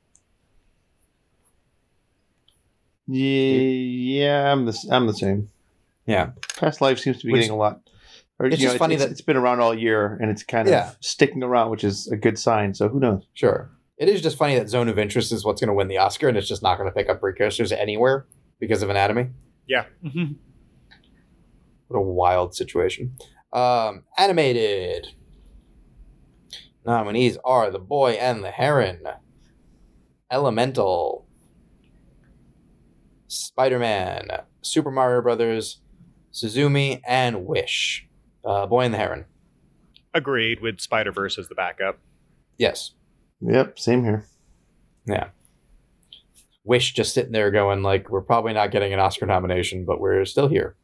Yeah, 3.07 3.61
yeah, 3.61 4.53
I'm 4.53 4.65
the 4.65 4.73
s- 4.73 4.89
I'm 4.91 5.07
the 5.07 5.15
same. 5.15 5.51
Yeah. 6.13 6.31
Past 6.59 6.81
life 6.81 6.99
seems 6.99 7.19
to 7.21 7.27
be 7.27 7.33
Which- 7.33 7.41
getting 7.43 7.55
a 7.55 7.59
lot. 7.59 7.81
Or, 8.39 8.47
It's 8.47 8.59
you 8.59 8.67
know, 8.67 8.73
just 8.73 8.79
funny 8.79 8.95
it's, 8.95 9.05
that- 9.05 9.11
it's 9.13 9.21
been 9.21 9.37
around 9.37 9.61
all 9.61 9.73
year 9.75 10.19
and 10.21 10.31
it's 10.31 10.43
kind 10.43 10.69
of 10.69 10.97
sticking 11.01 11.43
around, 11.43 11.71
which 11.71 11.85
is 11.85 12.09
a 12.09 12.17
good 12.17 12.39
sign. 12.39 12.75
So 12.75 12.89
who 12.89 12.99
knows? 12.99 13.23
Sure. 13.35 13.71
It 13.99 14.09
is 14.09 14.21
just 14.21 14.37
funny 14.37 14.57
that 14.59 14.69
Zone 14.69 14.89
of 14.89 14.99
Interest 14.99 15.31
is 15.33 15.45
what's 15.45 15.61
going 15.61 15.69
to 15.69 15.75
win 15.75 15.87
the 15.87 15.99
Oscar, 15.99 16.29
and 16.29 16.37
it's 16.37 16.49
just 16.49 16.63
not 16.63 16.77
going 16.77 16.89
to 16.91 16.95
pick 16.95 17.09
up 17.09 17.21
precursors 17.21 17.71
anywhere 17.71 18.27
because 18.59 18.83
of 18.83 18.91
Anatomy. 18.91 19.29
Yeah. 19.69 19.85
What 21.87 21.99
a 21.99 22.01
wild 22.01 22.55
situation. 22.57 23.15
Um, 23.53 24.05
animated 24.19 25.09
nominees 26.85 27.39
are 27.45 27.71
The 27.71 27.79
Boy 27.79 28.13
and 28.13 28.43
the 28.43 28.51
Heron, 28.51 29.03
Elemental, 30.33 31.27
Spider 33.29 33.79
Man, 33.79 34.29
Super 34.63 34.91
Mario 34.91 35.23
Brothers, 35.23 35.81
Suzume, 36.33 37.01
and 37.07 37.47
Wish. 37.47 38.07
Uh, 38.45 38.67
Boy 38.67 38.83
and 38.85 38.95
the 38.95 38.99
Heron. 38.99 39.27
Agreed 40.15 40.61
with 40.61 40.81
Spider 40.81 41.13
Verse 41.13 41.39
as 41.39 41.49
the 41.49 41.55
backup. 41.55 41.99
Yes. 42.59 42.93
Yep, 43.41 43.79
same 43.79 44.05
here. 44.05 44.27
Yeah. 45.07 45.29
Wish 46.65 46.93
just 46.93 47.13
sitting 47.15 47.33
there 47.33 47.51
going 47.51 47.83
like, 47.83 48.09
we're 48.11 48.21
probably 48.21 48.53
not 48.53 48.71
getting 48.71 48.93
an 48.93 49.01
Oscar 49.01 49.27
nomination, 49.27 49.85
but 49.85 50.01
we're 50.01 50.25
still 50.25 50.49
here. 50.49 50.77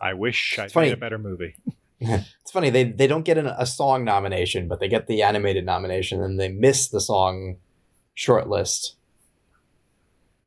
I 0.00 0.14
wish 0.14 0.58
I 0.58 0.64
It's 0.64 0.72
funny. 0.72 0.88
made 0.88 0.94
a 0.94 1.00
better 1.00 1.18
movie. 1.18 1.54
It's 2.04 2.50
funny 2.50 2.68
they 2.68 2.82
they 2.82 3.06
don't 3.06 3.24
get 3.24 3.38
an, 3.38 3.46
a 3.46 3.64
song 3.64 4.04
nomination, 4.04 4.66
but 4.66 4.80
they 4.80 4.88
get 4.88 5.06
the 5.06 5.22
animated 5.22 5.64
nomination, 5.64 6.20
and 6.20 6.38
they 6.40 6.48
miss 6.48 6.88
the 6.88 7.00
song 7.00 7.58
shortlist 8.18 8.94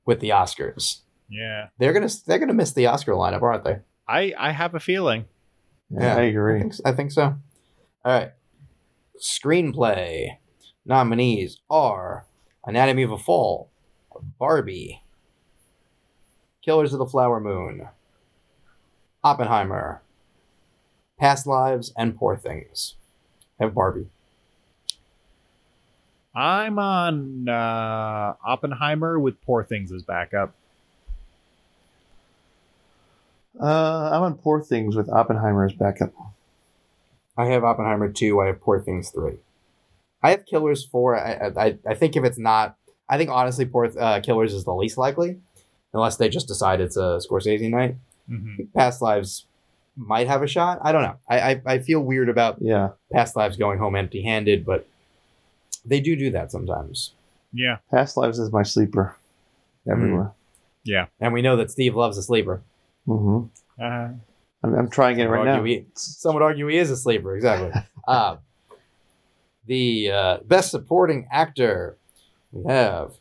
with 0.06 0.20
the 0.20 0.32
Oscars. 0.32 1.00
Yeah. 1.30 1.68
They're 1.80 1.94
gonna 1.94 2.10
they're 2.26 2.40
gonna 2.40 2.54
miss 2.54 2.74
the 2.74 2.88
Oscar 2.88 3.14
lineup, 3.14 3.42
aren't 3.42 3.64
they? 3.64 3.80
I, 4.08 4.34
I 4.38 4.52
have 4.52 4.76
a 4.76 4.80
feeling. 4.80 5.26
Yeah, 5.90 6.16
I 6.16 6.20
I 6.20 6.24
agree. 6.24 6.60
think, 6.62 6.74
I 6.86 6.92
think 6.92 7.12
so. 7.12 7.24
All 7.24 7.40
right. 8.06 8.32
Screenplay 9.20 10.38
nominees 10.86 11.60
are 11.70 12.26
Anatomy 12.66 13.04
of 13.04 13.12
a 13.12 13.18
Fall, 13.18 13.70
Barbie, 14.40 15.02
Killers 16.64 16.94
of 16.94 17.00
the 17.00 17.06
Flower 17.06 17.40
Moon, 17.40 17.88
Oppenheimer, 19.24 20.02
Past 21.20 21.48
Lives, 21.48 21.92
and 21.98 22.16
Poor 22.18 22.36
Things. 22.38 22.96
I 23.60 23.64
have 23.64 23.74
Barbie. 23.74 24.08
I'm 26.36 26.78
on 26.78 27.48
uh, 27.48 28.34
Oppenheimer 28.46 29.18
with 29.20 29.42
Poor 29.42 29.64
Things 29.64 29.92
as 29.92 30.04
backup. 30.04 30.54
Uh, 33.62 34.10
I'm 34.14 34.22
on 34.24 34.36
Poor 34.36 34.62
Things 34.62 34.96
with 34.96 35.10
Oppenheimer 35.10 35.66
as 35.66 35.74
backup. 35.74 36.14
I 37.38 37.46
have 37.48 37.64
Oppenheimer 37.64 38.10
2. 38.12 38.40
I 38.42 38.48
have 38.48 38.62
Poor 38.62 38.80
Things 38.80 39.10
3. 39.10 39.34
I 40.24 40.32
have 40.32 40.46
Killers 40.46 40.86
4. 40.86 41.16
I, 41.18 41.52
I, 41.58 41.78
I 41.88 41.94
think 41.94 42.16
if 42.16 42.24
it's 42.24 42.38
not, 42.38 42.78
I 43.08 43.18
think 43.18 43.30
honestly, 43.30 43.66
Poor 43.66 43.92
uh, 44.00 44.20
Killers 44.22 44.54
is 44.54 44.64
the 44.64 44.74
least 44.74 44.98
likely, 44.98 45.40
unless 45.94 46.18
they 46.18 46.30
just 46.30 46.48
decide 46.48 46.82
it's 46.82 46.98
a 46.98 47.20
Scorsese 47.28 47.70
night. 47.70 47.96
hmm 48.28 48.56
Past 48.76 49.02
Lives 49.02 49.46
might 49.96 50.28
have 50.28 50.42
a 50.44 50.48
shot. 50.48 50.80
I 50.82 50.92
don't 50.92 51.04
know. 51.04 51.16
I, 51.30 51.40
I, 51.40 51.62
I 51.66 51.80
feel 51.80 52.02
weird 52.02 52.28
about 52.30 52.58
Yeah, 52.62 52.90
Past 53.14 53.36
Lives 53.36 53.56
going 53.58 53.80
home 53.80 53.96
empty 53.96 54.24
handed, 54.24 54.66
but 54.66 54.88
they 55.86 56.00
do 56.02 56.16
do 56.16 56.32
that 56.32 56.52
sometimes. 56.52 57.14
Yeah. 57.54 57.78
Past 57.92 58.18
Lives 58.18 58.40
is 58.40 58.52
my 58.52 58.64
sleeper 58.64 59.16
everywhere. 59.90 60.32
Yeah. 60.84 61.06
And 61.20 61.32
we 61.34 61.42
know 61.42 61.56
that 61.58 61.72
Steve 61.72 61.96
loves 61.96 62.18
a 62.18 62.24
sleeper. 62.24 62.62
Hmm 63.06 63.44
Uh, 63.80 64.10
I'm, 64.64 64.74
I'm 64.74 64.90
trying 64.90 65.20
it 65.20 65.26
right 65.26 65.46
now. 65.46 65.64
he- 65.64 65.86
some 65.96 66.34
would 66.34 66.44
argue 66.44 66.68
he 66.68 66.78
is 66.78 66.90
a 66.92 66.98
sleeper, 66.98 67.36
exactly. 67.36 67.72
uh, 68.08 68.38
the 69.66 70.12
uh, 70.12 70.38
best 70.46 70.72
supporting 70.72 71.28
actor 71.32 71.98
we 72.52 72.72
have 72.72 73.14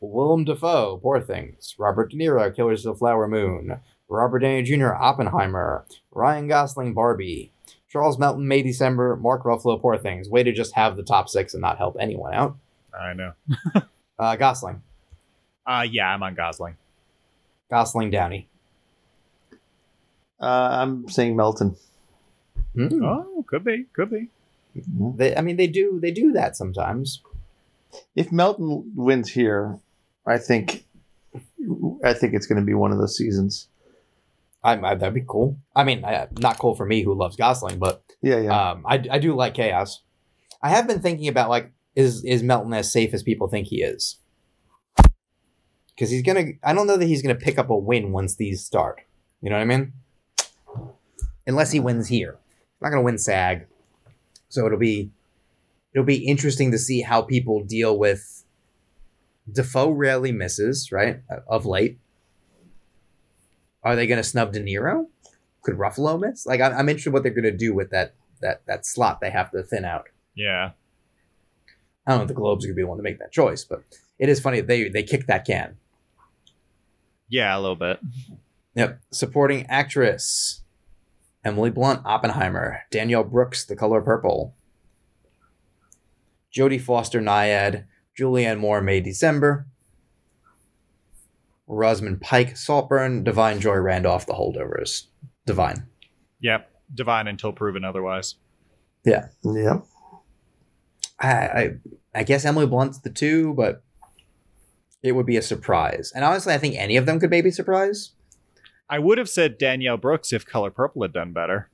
Willem 0.00 0.44
Dafoe, 0.44 0.98
Poor 1.02 1.20
Things, 1.20 1.74
Robert 1.78 2.10
De 2.10 2.16
Niro, 2.16 2.54
Killers 2.54 2.86
of 2.86 2.94
the 2.94 2.98
Flower 2.98 3.26
Moon, 3.28 3.80
Robert 4.08 4.40
Downey 4.40 4.62
Jr., 4.62 4.94
Oppenheimer, 4.94 5.84
Ryan 6.10 6.48
Gosling, 6.48 6.94
Barbie, 6.94 7.52
Charles 7.88 8.18
Melton, 8.18 8.46
May 8.48 8.62
December, 8.62 9.16
Mark 9.16 9.44
Ruffalo, 9.44 9.80
Poor 9.80 9.96
Things. 9.98 10.28
Way 10.28 10.42
to 10.42 10.52
just 10.52 10.74
have 10.74 10.96
the 10.96 11.02
top 11.02 11.28
six 11.28 11.54
and 11.54 11.60
not 11.60 11.76
help 11.78 11.96
anyone 12.00 12.32
out. 12.34 12.56
I 12.98 13.12
know. 13.14 13.32
Uh, 14.18 14.36
Gosling, 14.36 14.82
Uh, 15.66 15.86
yeah, 15.90 16.06
I'm 16.12 16.22
on 16.22 16.34
Gosling. 16.34 16.76
Gosling, 17.70 18.10
Downey. 18.10 18.49
Uh, 20.40 20.68
I'm 20.72 21.08
saying 21.08 21.36
Melton. 21.36 21.76
Hmm. 22.74 23.04
Oh, 23.04 23.44
could 23.46 23.64
be, 23.64 23.86
could 23.92 24.10
be. 24.10 24.28
They, 24.74 25.36
I 25.36 25.40
mean, 25.40 25.56
they 25.56 25.66
do 25.66 25.98
they 26.00 26.12
do 26.12 26.32
that 26.32 26.56
sometimes. 26.56 27.22
If 28.14 28.30
Melton 28.30 28.92
wins 28.94 29.30
here, 29.30 29.80
I 30.26 30.38
think 30.38 30.84
I 32.04 32.12
think 32.14 32.34
it's 32.34 32.46
going 32.46 32.60
to 32.60 32.64
be 32.64 32.74
one 32.74 32.92
of 32.92 32.98
those 32.98 33.16
seasons. 33.16 33.68
I, 34.62 34.78
I, 34.78 34.94
that'd 34.94 35.14
be 35.14 35.24
cool. 35.26 35.58
I 35.74 35.84
mean, 35.84 36.04
I, 36.04 36.28
not 36.38 36.58
cool 36.58 36.74
for 36.74 36.84
me 36.86 37.02
who 37.02 37.14
loves 37.14 37.36
Gosling, 37.36 37.78
but 37.78 38.02
Yeah, 38.20 38.40
yeah. 38.40 38.70
um, 38.70 38.84
I, 38.86 39.02
I 39.10 39.18
do 39.18 39.34
like 39.34 39.54
chaos. 39.54 40.02
I 40.62 40.68
have 40.68 40.86
been 40.86 41.00
thinking 41.00 41.28
about 41.28 41.48
like, 41.48 41.72
is 41.96 42.22
is 42.24 42.42
Melton 42.42 42.72
as 42.74 42.92
safe 42.92 43.12
as 43.14 43.22
people 43.22 43.48
think 43.48 43.66
he 43.66 43.82
is? 43.82 44.18
Because 44.96 46.10
he's 46.10 46.22
gonna. 46.22 46.52
I 46.62 46.72
don't 46.72 46.86
know 46.86 46.96
that 46.96 47.06
he's 47.06 47.22
gonna 47.22 47.34
pick 47.34 47.58
up 47.58 47.70
a 47.70 47.76
win 47.76 48.12
once 48.12 48.36
these 48.36 48.64
start. 48.64 49.00
You 49.42 49.50
know 49.50 49.56
what 49.56 49.62
I 49.62 49.66
mean? 49.66 49.92
Unless 51.46 51.72
he 51.72 51.80
wins 51.80 52.08
here, 52.08 52.38
he's 52.48 52.82
not 52.82 52.90
gonna 52.90 53.02
win 53.02 53.18
SAG. 53.18 53.66
So 54.48 54.66
it'll 54.66 54.78
be 54.78 55.10
it'll 55.94 56.04
be 56.04 56.26
interesting 56.26 56.70
to 56.72 56.78
see 56.78 57.02
how 57.02 57.22
people 57.22 57.64
deal 57.64 57.98
with. 57.98 58.44
Dafoe 59.50 59.90
rarely 59.90 60.30
misses, 60.30 60.92
right? 60.92 61.22
Uh, 61.28 61.40
of 61.48 61.66
late. 61.66 61.98
Are 63.82 63.96
they 63.96 64.06
going 64.06 64.18
to 64.18 64.22
snub 64.22 64.52
De 64.52 64.60
Niro? 64.60 65.06
could 65.62 65.76
Ruffalo 65.76 66.20
miss? 66.20 66.46
Like 66.46 66.60
I'm, 66.60 66.72
I'm 66.72 66.88
interested 66.88 67.12
what 67.12 67.22
they're 67.22 67.32
going 67.32 67.44
to 67.44 67.56
do 67.56 67.74
with 67.74 67.90
that 67.90 68.14
that 68.40 68.62
that 68.66 68.86
slot 68.86 69.20
they 69.20 69.30
have 69.30 69.50
to 69.52 69.62
thin 69.62 69.84
out. 69.84 70.06
Yeah. 70.34 70.70
I 72.06 72.12
don't 72.12 72.18
know 72.18 72.22
if 72.22 72.28
the 72.28 72.34
Globes 72.34 72.64
are 72.64 72.68
going 72.68 72.74
to 72.74 72.76
be 72.76 72.82
the 72.82 72.88
one 72.88 72.96
to 72.96 73.02
make 73.02 73.18
that 73.18 73.32
choice, 73.32 73.64
but 73.64 73.82
it 74.18 74.28
is 74.28 74.40
funny 74.40 74.60
they 74.60 74.88
they 74.88 75.02
kicked 75.02 75.26
that 75.26 75.44
can. 75.44 75.76
Yeah, 77.28 77.56
a 77.56 77.60
little 77.60 77.76
bit. 77.76 78.00
Yep. 78.74 79.00
Supporting 79.12 79.66
actress 79.66 80.62
Emily 81.44 81.70
Blunt, 81.70 82.02
Oppenheimer. 82.04 82.80
Danielle 82.90 83.24
Brooks, 83.24 83.64
The 83.64 83.76
Color 83.76 84.02
Purple. 84.02 84.54
Jodie 86.54 86.80
Foster, 86.80 87.20
Nyad. 87.20 87.84
Julianne 88.18 88.58
Moore, 88.58 88.80
May 88.80 89.00
December. 89.00 89.66
Rosamund 91.66 92.20
Pike, 92.20 92.56
Saltburn. 92.56 93.24
Da'Vine 93.24 93.60
Joy 93.60 93.76
Randolph, 93.76 94.26
The 94.26 94.34
Holdovers. 94.34 95.06
Da'Vine. 95.46 95.86
Yep. 96.40 96.70
Da'Vine 96.94 97.28
until 97.28 97.52
proven 97.52 97.84
otherwise. 97.84 98.34
Yeah. 99.04 99.28
Yep. 99.44 99.86
I, 101.20 101.30
I 101.30 101.70
I 102.14 102.22
guess 102.24 102.44
Emily 102.44 102.66
Blunt's 102.66 102.98
the 102.98 103.10
two, 103.10 103.54
but 103.54 103.82
it 105.02 105.12
would 105.12 105.26
be 105.26 105.36
a 105.36 105.42
surprise. 105.42 106.12
And 106.14 106.24
honestly, 106.24 106.52
I 106.52 106.58
think 106.58 106.74
any 106.76 106.96
of 106.96 107.06
them 107.06 107.20
could 107.20 107.30
maybe 107.30 107.50
surprise. 107.50 108.10
I 108.90 108.98
would 108.98 109.18
have 109.18 109.28
said 109.28 109.56
Danielle 109.56 109.96
Brooks 109.96 110.32
if 110.32 110.44
Color 110.44 110.70
Purple 110.72 111.02
had 111.02 111.12
done 111.12 111.32
better. 111.32 111.70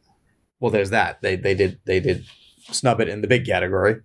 Well, 0.61 0.71
there's 0.71 0.91
that. 0.91 1.23
They 1.23 1.35
they 1.35 1.55
did 1.55 1.81
they 1.87 1.99
did 1.99 2.27
snub 2.71 3.01
it 3.01 3.09
in 3.09 3.23
the 3.23 3.29
big 3.29 3.47
category. 3.47 4.03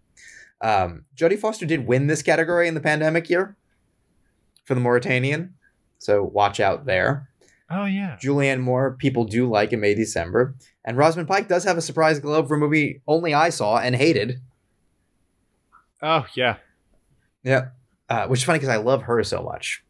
Um, 0.61 1.05
Jodie 1.15 1.39
Foster 1.39 1.65
did 1.65 1.87
win 1.87 2.07
this 2.07 2.23
category 2.23 2.67
in 2.67 2.73
the 2.73 2.79
pandemic 2.79 3.29
year 3.29 3.57
for 4.63 4.75
the 4.75 4.81
Mauritanian, 4.81 5.55
so 5.97 6.23
watch 6.23 6.59
out 6.59 6.85
there. 6.85 7.29
Oh 7.69 7.85
yeah. 7.85 8.17
Julianne 8.21 8.59
Moore, 8.59 8.95
people 8.97 9.25
do 9.25 9.49
like 9.49 9.73
in 9.73 9.79
May 9.79 9.93
December, 9.93 10.55
and 10.85 10.97
Rosamund 10.97 11.27
Pike 11.27 11.47
does 11.47 11.63
have 11.63 11.77
a 11.77 11.81
surprise 11.81 12.19
globe 12.19 12.47
for 12.47 12.55
a 12.55 12.59
movie 12.59 13.01
only 13.07 13.33
I 13.33 13.49
saw 13.49 13.77
and 13.77 13.95
hated. 13.95 14.39
Oh 16.01 16.25
yeah. 16.35 16.57
Yeah, 17.43 17.69
uh, 18.07 18.27
which 18.27 18.41
is 18.41 18.43
funny 18.43 18.59
because 18.59 18.69
I 18.69 18.77
love 18.77 19.03
her 19.03 19.23
so 19.23 19.41
much. 19.41 19.83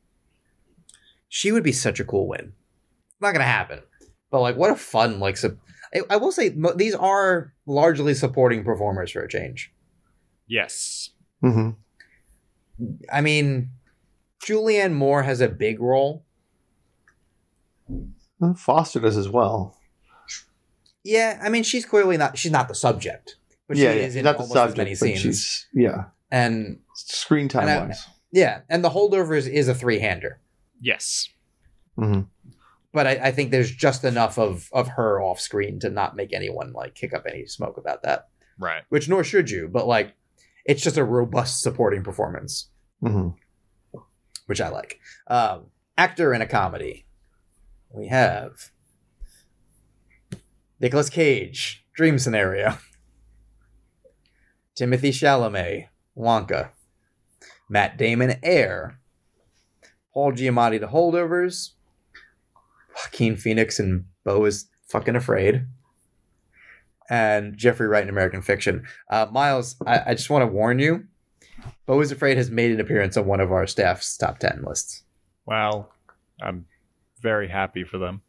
She 1.27 1.51
would 1.51 1.63
be 1.63 1.73
such 1.73 1.99
a 1.99 2.05
cool 2.05 2.27
win. 2.27 2.53
Not 3.21 3.31
gonna 3.33 3.43
happen, 3.43 3.79
but 4.31 4.41
like, 4.41 4.55
what 4.57 4.71
a 4.71 4.75
fun 4.75 5.19
like. 5.19 5.37
Su- 5.37 5.57
I, 5.93 6.01
I 6.09 6.15
will 6.17 6.31
say 6.31 6.49
mo- 6.49 6.73
these 6.73 6.95
are 6.95 7.53
largely 7.65 8.13
supporting 8.13 8.63
performers 8.63 9.11
for 9.11 9.21
a 9.21 9.29
change. 9.29 9.71
Yes. 10.47 11.11
hmm 11.41 11.71
I 13.13 13.21
mean, 13.21 13.69
Julianne 14.43 14.93
Moore 14.93 15.21
has 15.23 15.39
a 15.39 15.47
big 15.47 15.79
role. 15.79 16.25
Foster 18.55 18.99
does 18.99 19.17
as 19.17 19.29
well. 19.29 19.77
Yeah, 21.03 21.39
I 21.43 21.49
mean, 21.49 21.63
she's 21.63 21.85
clearly 21.85 22.17
not. 22.17 22.37
She's 22.37 22.51
not 22.51 22.67
the 22.67 22.75
subject, 22.75 23.35
but 23.67 23.77
yeah, 23.77 23.91
she 23.93 23.99
yeah. 23.99 24.05
is 24.05 24.15
in 24.15 24.23
not 24.23 24.33
the 24.37 24.43
almost 24.43 24.55
as 24.57 24.61
subject, 24.61 24.77
many 24.77 24.91
but 24.91 24.97
scenes. 24.99 25.19
she's 25.19 25.67
yeah. 25.73 26.05
And 26.31 26.79
Screen 26.95 27.47
time 27.49 27.67
And 27.67 27.71
I- 27.71 27.85
wise. 27.87 28.05
yeah, 28.31 28.61
and 28.69 28.83
the 28.83 28.89
holdovers 28.89 29.47
is 29.47 29.67
a 29.67 29.75
three-hander. 29.75 30.39
Yes. 30.79 31.27
hmm 31.97 32.21
But 32.93 33.07
I, 33.07 33.11
I 33.11 33.31
think 33.31 33.51
there's 33.51 33.71
just 33.71 34.03
enough 34.03 34.37
of 34.37 34.69
of 34.73 34.89
her 34.89 35.21
off 35.21 35.39
screen 35.39 35.79
to 35.79 35.89
not 35.89 36.15
make 36.15 36.33
anyone 36.33 36.73
like 36.73 36.95
kick 36.95 37.13
up 37.13 37.25
any 37.27 37.45
smoke 37.45 37.77
about 37.77 38.03
that. 38.03 38.27
Right. 38.59 38.83
Which 38.89 39.07
nor 39.07 39.23
should 39.23 39.49
you, 39.49 39.69
but 39.71 39.87
like, 39.87 40.13
it's 40.65 40.83
just 40.83 40.97
a 40.97 41.03
robust 41.03 41.61
supporting 41.61 42.03
performance. 42.03 42.69
hmm 43.01 43.29
which 44.47 44.59
I 44.59 44.67
like. 44.67 44.99
Um, 45.27 45.67
actor 45.97 46.33
in 46.33 46.41
a 46.41 46.45
comedy. 46.45 47.05
We 47.89 48.07
have 48.07 48.71
Nicolas 50.81 51.09
Cage, 51.09 51.85
Dream 51.93 52.19
Scenario. 52.19 52.77
Timothée 54.77 55.13
Chalamet, 55.13 55.87
Wonka. 56.17 56.71
Matt 57.69 57.97
Damon, 57.97 58.39
Air. 58.43 58.99
Paul 60.13 60.33
Giamatti, 60.33 60.81
The 60.81 60.87
Holdovers. 60.87 61.69
Joaquin 62.95 63.35
Phoenix 63.35 63.79
and 63.79 64.05
Beau 64.23 64.45
is 64.45 64.69
fucking 64.87 65.15
afraid. 65.15 65.65
And 67.09 67.57
Jeffrey 67.57 67.87
Wright 67.87 68.03
in 68.03 68.09
American 68.09 68.41
Fiction. 68.41 68.85
Uh, 69.09 69.27
Myles, 69.31 69.75
I, 69.85 70.01
I 70.07 70.13
just 70.13 70.29
want 70.29 70.43
to 70.43 70.47
warn 70.47 70.79
you. 70.79 71.05
Beau 71.85 71.99
is 71.99 72.11
Afraid 72.11 72.37
has 72.37 72.49
made 72.49 72.71
an 72.71 72.79
appearance 72.79 73.17
on 73.17 73.25
one 73.25 73.41
of 73.41 73.51
our 73.51 73.67
staff's 73.67 74.15
top 74.17 74.39
10 74.39 74.63
lists. 74.65 75.03
Well, 75.45 75.91
I'm 76.41 76.65
very 77.21 77.47
happy 77.47 77.83
for 77.83 77.97
them. 77.97 78.21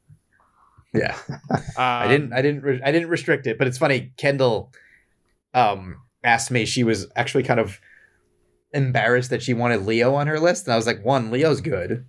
Yeah. 0.92 1.16
Um, 1.28 1.60
I 1.78 2.08
didn't 2.08 2.32
I 2.32 2.42
didn't 2.42 2.62
re- 2.62 2.80
I 2.84 2.92
didn't 2.92 3.08
restrict 3.08 3.46
it, 3.46 3.58
but 3.58 3.66
it's 3.66 3.78
funny 3.78 4.12
Kendall 4.16 4.72
um 5.54 5.96
asked 6.24 6.50
me 6.50 6.64
she 6.64 6.84
was 6.84 7.06
actually 7.16 7.44
kind 7.44 7.60
of 7.60 7.80
embarrassed 8.72 9.30
that 9.30 9.42
she 9.42 9.54
wanted 9.54 9.86
Leo 9.86 10.14
on 10.14 10.26
her 10.26 10.40
list 10.40 10.66
and 10.66 10.72
I 10.74 10.76
was 10.76 10.86
like, 10.86 11.04
"One, 11.04 11.30
Leo's 11.30 11.60
good. 11.60 12.04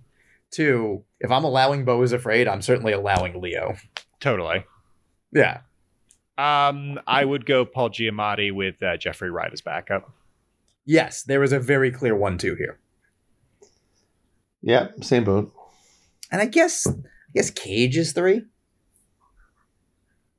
Two, 0.50 1.04
if 1.20 1.30
I'm 1.30 1.44
allowing 1.44 1.84
Beau 1.84 2.02
is 2.02 2.12
Afraid, 2.12 2.46
I'm 2.48 2.62
certainly 2.62 2.92
allowing 2.92 3.40
Leo." 3.40 3.76
Totally. 4.20 4.64
Yeah. 5.32 5.60
Um, 6.38 6.98
I 7.06 7.24
would 7.24 7.46
go 7.46 7.64
Paul 7.64 7.90
Giamatti 7.90 8.52
with 8.52 8.82
uh, 8.82 8.96
Jeffrey 8.96 9.30
Wright 9.30 9.52
as 9.52 9.60
backup. 9.60 10.10
Yes, 10.86 11.22
there 11.22 11.42
is 11.42 11.52
a 11.52 11.60
very 11.60 11.90
clear 11.90 12.14
one 12.16 12.38
two 12.38 12.54
here. 12.56 12.78
Yeah, 14.62 14.88
same 15.02 15.24
boat. 15.24 15.52
And 16.32 16.40
I 16.40 16.46
guess 16.46 16.86
I 16.86 16.92
guess 17.34 17.50
Cage 17.50 17.96
is 17.96 18.12
3. 18.12 18.42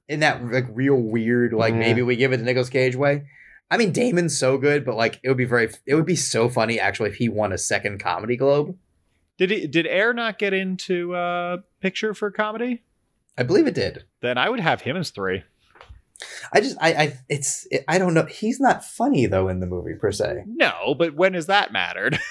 In 0.08 0.20
that 0.20 0.44
like 0.52 0.66
real 0.70 0.96
weird 0.96 1.54
like 1.54 1.74
Yeah. 1.74 1.80
maybe 1.80 2.02
we 2.02 2.16
give 2.16 2.32
it 2.34 2.38
the 2.38 2.44
Nicolas 2.44 2.70
Cage 2.70 2.96
way. 2.96 3.24
I 3.72 3.78
mean 3.78 3.92
Damon's 3.92 4.38
so 4.38 4.58
good, 4.58 4.86
but 4.86 4.96
like 4.96 5.20
it 5.24 5.30
would 5.30 5.38
be 5.38 5.46
very 5.46 5.70
it 5.86 5.96
would 5.96 6.06
be 6.06 6.16
so 6.16 6.50
funny 6.50 6.80
actually 6.80 7.10
if 7.10 7.16
he 7.16 7.30
won 7.30 7.52
a 7.54 7.58
second 7.58 8.00
comedy 8.00 8.36
globe. 8.36 8.78
Did 9.38 9.52
he, 9.52 9.68
did 9.68 9.86
Air 9.88 10.14
not 10.14 10.40
get 10.40 10.54
into 10.54 11.14
uh, 11.14 11.58
picture 11.82 12.14
for 12.14 12.32
comedy? 12.32 12.84
I 13.38 13.44
believe 13.44 13.68
it 13.68 13.76
did. 13.76 14.06
Then 14.22 14.38
I 14.38 14.50
would 14.50 14.62
have 14.62 14.82
him 14.82 14.96
as 14.96 15.10
three. 15.10 15.44
I 16.54 16.62
just 16.62 16.78
I 16.80 16.94
I 16.94 17.20
it's 17.28 17.68
I 17.88 17.98
don't 17.98 18.14
know. 18.14 18.26
He's 18.26 18.60
not 18.60 18.86
funny 18.86 19.26
though 19.26 19.50
in 19.50 19.60
the 19.60 19.66
movie 19.66 19.96
per 19.96 20.12
se. 20.12 20.44
No, 20.48 20.96
but 20.98 21.16
when 21.16 21.34
has 21.34 21.48
that 21.48 21.72
mattered? 21.72 22.20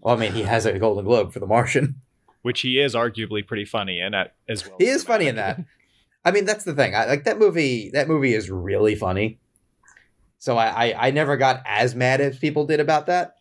Well, 0.00 0.16
I 0.16 0.18
mean, 0.18 0.32
he 0.32 0.42
has 0.44 0.64
a 0.64 0.78
Golden 0.78 1.04
Globe 1.04 1.30
for 1.30 1.40
The 1.40 1.46
Martian. 1.46 2.00
Which 2.40 2.62
he 2.62 2.80
is 2.80 2.94
arguably 2.94 3.46
pretty 3.46 3.66
funny 3.66 4.00
in 4.00 4.14
at 4.14 4.34
as 4.48 4.66
well. 4.66 4.76
He 4.78 4.86
is 4.86 5.04
funny 5.04 5.26
in 5.26 5.36
that. 5.36 5.60
I 6.24 6.30
mean, 6.30 6.46
that's 6.46 6.64
the 6.64 6.74
thing. 6.74 6.94
I 6.94 7.04
like 7.04 7.24
that 7.24 7.38
movie. 7.38 7.90
That 7.90 8.08
movie 8.08 8.32
is 8.32 8.50
really 8.50 8.94
funny. 8.94 9.40
So 10.38 10.56
I 10.56 10.86
I, 10.86 11.08
I 11.08 11.10
never 11.10 11.36
got 11.36 11.62
as 11.66 11.94
mad 11.94 12.22
as 12.22 12.38
people 12.38 12.64
did 12.64 12.80
about 12.80 13.06
that. 13.06 13.34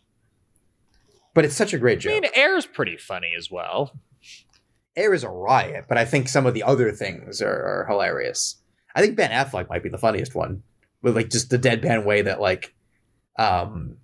But 1.38 1.46
it's 1.46 1.56
such 1.56 1.72
a 1.72 1.78
great 1.78 2.00
joke. 2.00 2.14
I 2.14 2.16
joke. 2.16 2.22
mean, 2.24 2.32
Air's 2.34 2.66
pretty 2.66 2.98
funny 2.98 3.34
as 3.38 3.52
well. 3.52 3.96
Air 4.96 5.14
is 5.14 5.24
a 5.24 5.30
riot, 5.30 5.86
but 5.88 5.96
I 5.96 6.04
think 6.04 6.28
some 6.28 6.48
of 6.48 6.56
the 6.56 6.64
other 6.64 6.92
things 6.92 7.44
are, 7.44 7.48
are 7.64 7.86
hilarious. 7.88 8.56
I 8.96 9.02
think 9.02 9.16
Ben 9.16 9.30
Affleck 9.30 9.70
might 9.70 9.84
be 9.84 9.90
the 9.90 10.00
funniest 10.00 10.34
one, 10.34 10.64
with 11.04 11.16
like 11.16 11.30
just 11.30 11.52
the 11.52 11.60
deadpan 11.60 12.06
way 12.06 12.24
that 12.24 12.42
like, 12.42 12.74
um, 13.38 13.98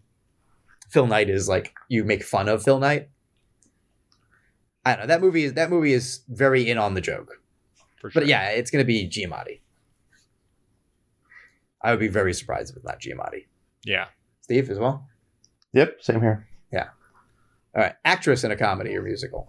Phil 0.92 1.08
Knight 1.08 1.28
is 1.32 1.50
like 1.50 1.74
you 1.90 2.04
make 2.04 2.24
fun 2.24 2.48
of 2.48 2.62
Phil 2.62 2.78
Knight. 2.78 3.10
I 4.86 4.92
don't 4.92 5.00
know 5.00 5.08
that 5.08 5.22
movie 5.22 5.46
is 5.46 5.54
that 5.54 5.72
movie 5.72 5.94
is 5.94 6.22
very 6.30 6.70
in 6.70 6.78
on 6.78 6.94
the 6.94 7.02
joke, 7.02 7.40
For 8.00 8.12
sure. 8.12 8.22
but 8.22 8.28
yeah, 8.28 8.50
it's 8.50 8.70
gonna 8.70 8.84
be 8.84 9.10
Giamatti. 9.10 9.62
I 11.82 11.90
would 11.90 12.00
be 12.00 12.10
very 12.10 12.36
surprised 12.36 12.70
if 12.70 12.76
it's 12.78 12.86
not 12.86 13.00
Giamatti. 13.00 13.48
yeah. 13.84 14.10
Steve 14.42 14.70
as 14.70 14.78
well. 14.78 15.08
Yep, 15.72 15.98
same 16.02 16.22
here. 16.22 16.48
All 17.76 17.82
right, 17.82 17.94
actress 18.06 18.44
in 18.44 18.52
a 18.52 18.56
comedy 18.56 18.96
or 18.96 19.02
musical. 19.02 19.48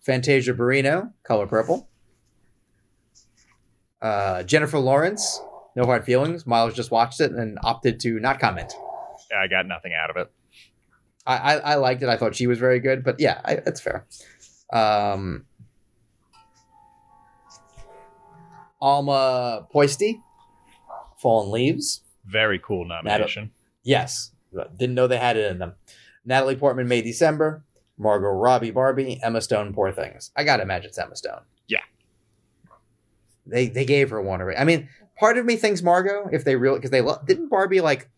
Fantasia 0.00 0.52
Barrino, 0.52 1.12
Color 1.22 1.46
Purple. 1.46 1.88
Uh, 4.02 4.42
Jennifer 4.42 4.78
Lawrence, 4.78 5.40
No 5.76 5.84
Hard 5.84 6.04
Feelings. 6.04 6.46
Myles 6.46 6.74
just 6.74 6.90
watched 6.90 7.20
it 7.20 7.32
and 7.32 7.58
opted 7.62 8.00
to 8.00 8.18
not 8.18 8.40
comment. 8.40 8.74
Yeah, 9.30 9.38
I 9.40 9.46
got 9.46 9.66
nothing 9.66 9.92
out 9.94 10.10
of 10.10 10.16
it. 10.16 10.30
I, 11.24 11.36
I, 11.36 11.54
I 11.54 11.74
liked 11.76 12.02
it. 12.02 12.08
I 12.08 12.16
thought 12.16 12.34
she 12.34 12.46
was 12.48 12.58
very 12.58 12.80
good, 12.80 13.04
but 13.04 13.20
yeah, 13.20 13.40
I, 13.44 13.52
it's 13.64 13.80
fair. 13.80 14.06
Um, 14.72 15.46
Alma 18.80 19.66
Pöysti, 19.72 20.20
Fallen 21.18 21.52
Leaves. 21.52 22.02
Very 22.26 22.58
cool 22.58 22.84
nomination. 22.84 23.52
Yes, 23.84 24.32
didn't 24.76 24.94
know 24.96 25.06
they 25.06 25.18
had 25.18 25.36
it 25.36 25.50
in 25.50 25.58
them. 25.58 25.74
Natalie 26.24 26.56
Portman, 26.56 26.88
May 26.88 27.02
December. 27.02 27.64
Margot 27.98 28.28
Robbie, 28.30 28.70
Barbie. 28.70 29.20
Emma 29.22 29.40
Stone, 29.40 29.72
Poor 29.74 29.92
Things. 29.92 30.30
I 30.36 30.44
gotta 30.44 30.62
imagine 30.62 30.88
it's 30.88 30.98
Emma 30.98 31.14
Stone. 31.16 31.42
Yeah. 31.68 31.80
They 33.46 33.68
they 33.68 33.84
gave 33.84 34.10
her 34.10 34.20
one 34.20 34.40
already. 34.40 34.58
I 34.58 34.64
mean, 34.64 34.88
part 35.18 35.36
of 35.38 35.44
me 35.44 35.56
thinks 35.56 35.82
Margot, 35.82 36.28
if 36.32 36.44
they 36.44 36.56
really 36.56 36.78
because 36.78 36.90
they 36.90 37.00
lo- 37.00 37.20
didn't 37.26 37.48
Barbie 37.48 37.80
like 37.80 38.08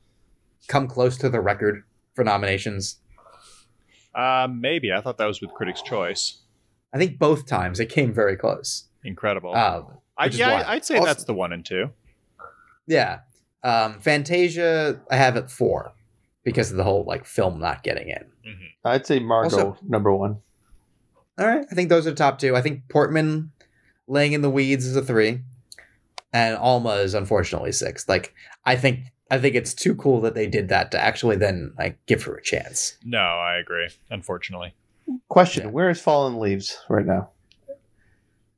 come 0.69 0.87
close 0.87 1.17
to 1.19 1.29
the 1.29 1.41
record 1.41 1.83
for 2.15 2.25
nominations. 2.25 2.99
Uh, 4.15 4.47
maybe 4.51 4.93
I 4.93 5.01
thought 5.01 5.19
that 5.19 5.27
was 5.27 5.41
with 5.41 5.51
Critics' 5.53 5.83
Choice. 5.83 6.39
I 6.93 6.99
think 6.99 7.19
both 7.19 7.47
times 7.47 7.81
it 7.81 7.87
came 7.89 8.13
very 8.15 8.37
close. 8.37 8.85
Incredible. 9.03 9.55
Um, 9.55 9.87
I, 10.17 10.27
yeah, 10.27 10.63
I'd 10.67 10.85
say 10.85 10.95
Also- 10.97 11.07
that's 11.07 11.25
the 11.25 11.35
one 11.35 11.53
and 11.53 11.65
two. 11.65 11.91
yeah. 12.87 13.21
Um, 13.65 13.99
Fantasia, 13.99 15.01
I 15.11 15.17
have 15.17 15.37
it 15.37 15.51
four 15.51 15.93
because 16.45 16.71
of 16.71 16.77
the 16.77 16.85
whole 16.85 17.05
like 17.05 17.25
film 17.25 17.59
not 17.59 17.83
getting 17.83 18.09
in. 18.09 18.25
I'd 18.85 19.07
say 19.07 19.19
Margot 19.19 19.45
Also- 19.57 19.77
number 19.83 20.15
one. 20.15 20.39
All 21.39 21.47
right, 21.47 21.66
I 21.71 21.75
think 21.75 21.89
those 21.89 22.07
are 22.07 22.11
the 22.11 22.16
top 22.16 22.39
two. 22.39 22.55
I 22.55 22.61
think 22.61 22.89
Portman, 22.89 23.51
laying 24.07 24.35
in 24.35 24.43
the 24.43 24.51
weeds 24.51 24.87
is 24.87 24.95
a 24.95 25.03
three, 25.03 25.41
and 26.33 26.57
Alma 26.57 26.91
is 26.97 27.15
unfortunately 27.15 27.73
six. 27.73 28.09
Like 28.09 28.33
I 28.65 28.77
think 28.77 29.01
I 29.31 29.39
think 29.39 29.57
it's 29.57 29.75
too 29.75 29.97
cool 29.97 30.21
that 30.21 30.35
they 30.35 30.47
did 30.47 30.69
that 30.69 30.93
to 30.93 31.01
actually 31.01 31.35
then 31.37 31.73
like 31.77 31.99
give 32.07 32.23
her 32.25 32.37
a 32.37 32.43
chance. 32.43 32.99
No, 33.05 33.19
I 33.19 33.57
agree. 33.57 33.89
Unfortunately, 34.11 34.75
Question: 35.29 35.65
Yeah. 35.65 35.71
Where 35.71 35.91
is 35.91 36.01
Fallen 36.01 36.39
Leaves 36.39 36.79
right 36.89 37.05
now? 37.07 37.31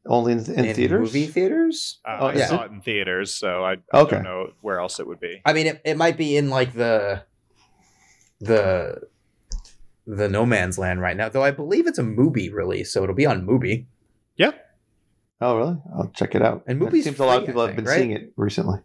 Only 0.04 0.32
in, 0.34 0.38
in, 0.52 0.74
theaters. 0.74 1.00
movie 1.00 1.26
theaters. 1.26 1.98
uh, 2.04 2.18
Oh, 2.20 2.26
I 2.26 2.34
yeah. 2.34 2.46
saw 2.46 2.62
it 2.64 2.70
in 2.70 2.80
theaters, 2.80 3.34
so 3.34 3.64
I, 3.64 3.72
I 3.92 4.00
Okay. 4.00 4.16
don't 4.16 4.22
know 4.24 4.52
where 4.60 4.78
else 4.78 5.00
it 5.00 5.06
would 5.06 5.18
be. 5.18 5.40
I 5.44 5.52
mean, 5.52 5.66
it, 5.66 5.80
it 5.84 5.96
might 5.96 6.16
be 6.16 6.36
in 6.36 6.48
like 6.48 6.74
the 6.74 7.22
the 8.40 9.02
the 10.06 10.28
No 10.28 10.46
Man's 10.46 10.78
Land 10.78 11.00
right 11.00 11.16
now, 11.16 11.28
though. 11.28 11.42
I 11.42 11.50
believe 11.50 11.86
it's 11.86 11.98
a 11.98 12.02
MUBI 12.02 12.52
release, 12.52 12.92
so 12.92 13.02
it'll 13.02 13.14
be 13.14 13.26
on 13.26 13.46
MUBI. 13.46 13.86
Yeah. 14.36 14.52
Oh, 15.40 15.56
really? 15.58 15.76
I'll 15.94 16.08
check 16.14 16.34
it 16.34 16.42
out. 16.42 16.62
And 16.66 16.80
It 16.80 16.84
movies 16.84 17.04
seems 17.04 17.18
a 17.18 17.24
lot 17.24 17.38
of 17.38 17.40
free, 17.40 17.44
I 17.44 17.46
people 17.48 17.66
have 17.66 17.76
been 17.76 17.84
right? 17.84 17.96
seeing 17.98 18.10
it 18.12 18.32
recently. 18.36 18.78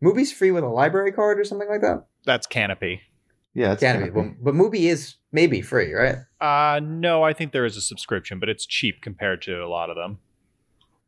Movies 0.00 0.32
free 0.32 0.50
with 0.50 0.64
a 0.64 0.68
library 0.68 1.12
card 1.12 1.38
or 1.38 1.44
something 1.44 1.68
like 1.68 1.82
that. 1.82 2.06
That's 2.24 2.46
Kanopy. 2.46 3.00
Yeah, 3.54 3.72
it's 3.72 3.80
Can 3.82 4.00
Kanopy. 4.00 4.04
be, 4.04 4.10
but, 4.40 4.44
but 4.44 4.54
MUBI 4.54 4.88
is 4.90 5.16
maybe 5.30 5.60
free, 5.60 5.92
right? 5.92 6.16
Uh 6.40 6.80
no, 6.82 7.22
I 7.22 7.32
think 7.34 7.52
there 7.52 7.64
is 7.66 7.76
a 7.76 7.80
subscription, 7.82 8.38
but 8.40 8.48
it's 8.48 8.64
cheap 8.64 9.02
compared 9.02 9.42
to 9.42 9.62
a 9.62 9.68
lot 9.68 9.90
of 9.90 9.96
them. 9.96 10.18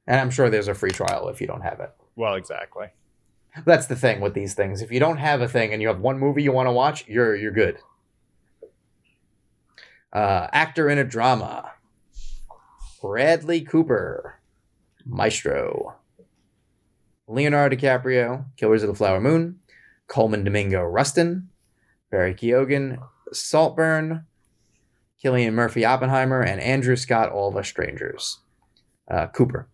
And 0.07 0.21
I'm 0.21 0.31
sure 0.31 0.51
there's 0.51 0.69
a 0.69 0.75
free 0.75 0.91
trial 0.91 1.29
if 1.29 1.41
you 1.41 1.47
don't 1.47 1.63
have 1.63 1.81
it. 1.81 1.91
Well, 2.17 2.35
exactly. 2.35 2.89
That's 3.65 3.87
the 3.87 3.97
thing 3.97 4.21
with 4.21 4.35
these 4.35 4.55
things. 4.55 4.81
If 4.81 4.91
you 4.91 4.99
don't 4.99 5.19
have 5.19 5.43
a 5.43 5.49
thing 5.49 5.73
and 5.73 5.83
you 5.83 5.89
have 5.89 6.01
one 6.01 6.19
movie 6.19 6.43
you 6.43 6.53
want 6.53 6.69
to 6.69 6.73
watch, 6.73 7.07
you're 7.07 7.37
you're 7.37 7.53
good. 7.53 7.79
Uh, 10.13 10.49
actor 10.53 10.89
in 10.89 10.99
a 10.99 11.05
drama. 11.05 11.73
Bradley 13.01 13.63
Cooper, 13.63 14.41
Maestro. 15.05 15.97
Leonardo 17.29 17.77
DiCaprio, 17.77 18.45
Killers 18.57 18.83
of 18.83 18.89
the 18.89 18.95
Flower 18.95 19.21
Moon. 19.21 19.59
Colman 20.07 20.45
Domingo, 20.45 20.83
Rustin. 20.83 21.49
Barry 22.11 22.35
Keoghan, 22.35 22.99
Saltburn. 23.33 24.27
Cillian 25.23 25.53
Murphy, 25.53 25.85
Oppenheimer, 25.85 26.43
and 26.43 26.61
Andrew 26.61 26.97
Scott, 26.97 27.31
All 27.31 27.49
of 27.49 27.57
Us 27.57 27.69
Strangers. 27.69 28.41
Uh, 29.09 29.29
Cooper. 29.29 29.69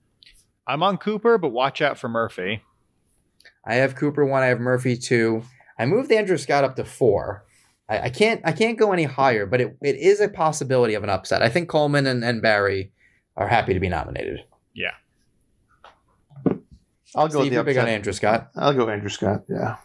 I'm 0.66 0.82
on 0.82 0.98
Cooper, 0.98 1.38
but 1.38 1.50
watch 1.50 1.80
out 1.80 1.98
for 1.98 2.08
Murphy. 2.08 2.62
I 3.68 3.74
have 3.74 3.94
Cooper 3.94 4.24
one. 4.24 4.42
I 4.42 4.46
have 4.46 4.58
Murphy 4.58 4.96
two. 4.96 5.42
I 5.78 5.86
moved 5.86 6.10
Andrew 6.10 6.38
Scott 6.38 6.64
up 6.64 6.74
to 6.76 6.84
four. 6.84 7.44
I, 7.88 8.00
I 8.00 8.10
can't. 8.10 8.40
I 8.44 8.52
can't 8.52 8.78
go 8.78 8.92
any 8.92 9.04
higher, 9.04 9.46
but 9.46 9.60
it, 9.60 9.76
it 9.82 9.96
is 9.96 10.20
a 10.20 10.28
possibility 10.28 10.94
of 10.94 11.04
an 11.04 11.10
upset. 11.10 11.42
I 11.42 11.48
think 11.50 11.68
Colman 11.68 12.06
and, 12.06 12.24
and 12.24 12.42
Barry 12.42 12.92
are 13.36 13.46
happy 13.46 13.74
to 13.74 13.80
be 13.80 13.88
nominated. 13.88 14.40
Yeah. 14.74 14.94
I'll 17.14 17.28
go 17.28 17.40
Steve, 17.40 17.50
the 17.50 17.54
you're 17.56 17.64
big 17.64 17.76
on. 17.78 17.86
Andrew 17.86 18.12
Scott. 18.12 18.50
I'll 18.56 18.74
go 18.74 18.88
Andrew 18.88 19.08
Scott. 19.08 19.44
Yeah. 19.48 19.76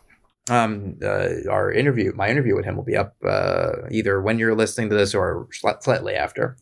Um, 0.49 0.97
uh, 1.01 1.49
our 1.49 1.71
interview, 1.71 2.11
my 2.15 2.29
interview 2.29 2.55
with 2.55 2.65
him, 2.65 2.75
will 2.75 2.83
be 2.83 2.97
up 2.97 3.15
uh, 3.25 3.87
either 3.89 4.21
when 4.21 4.39
you're 4.39 4.55
listening 4.55 4.89
to 4.89 4.95
this 4.95 5.15
or 5.15 5.47
slightly 5.51 6.15
after. 6.15 6.57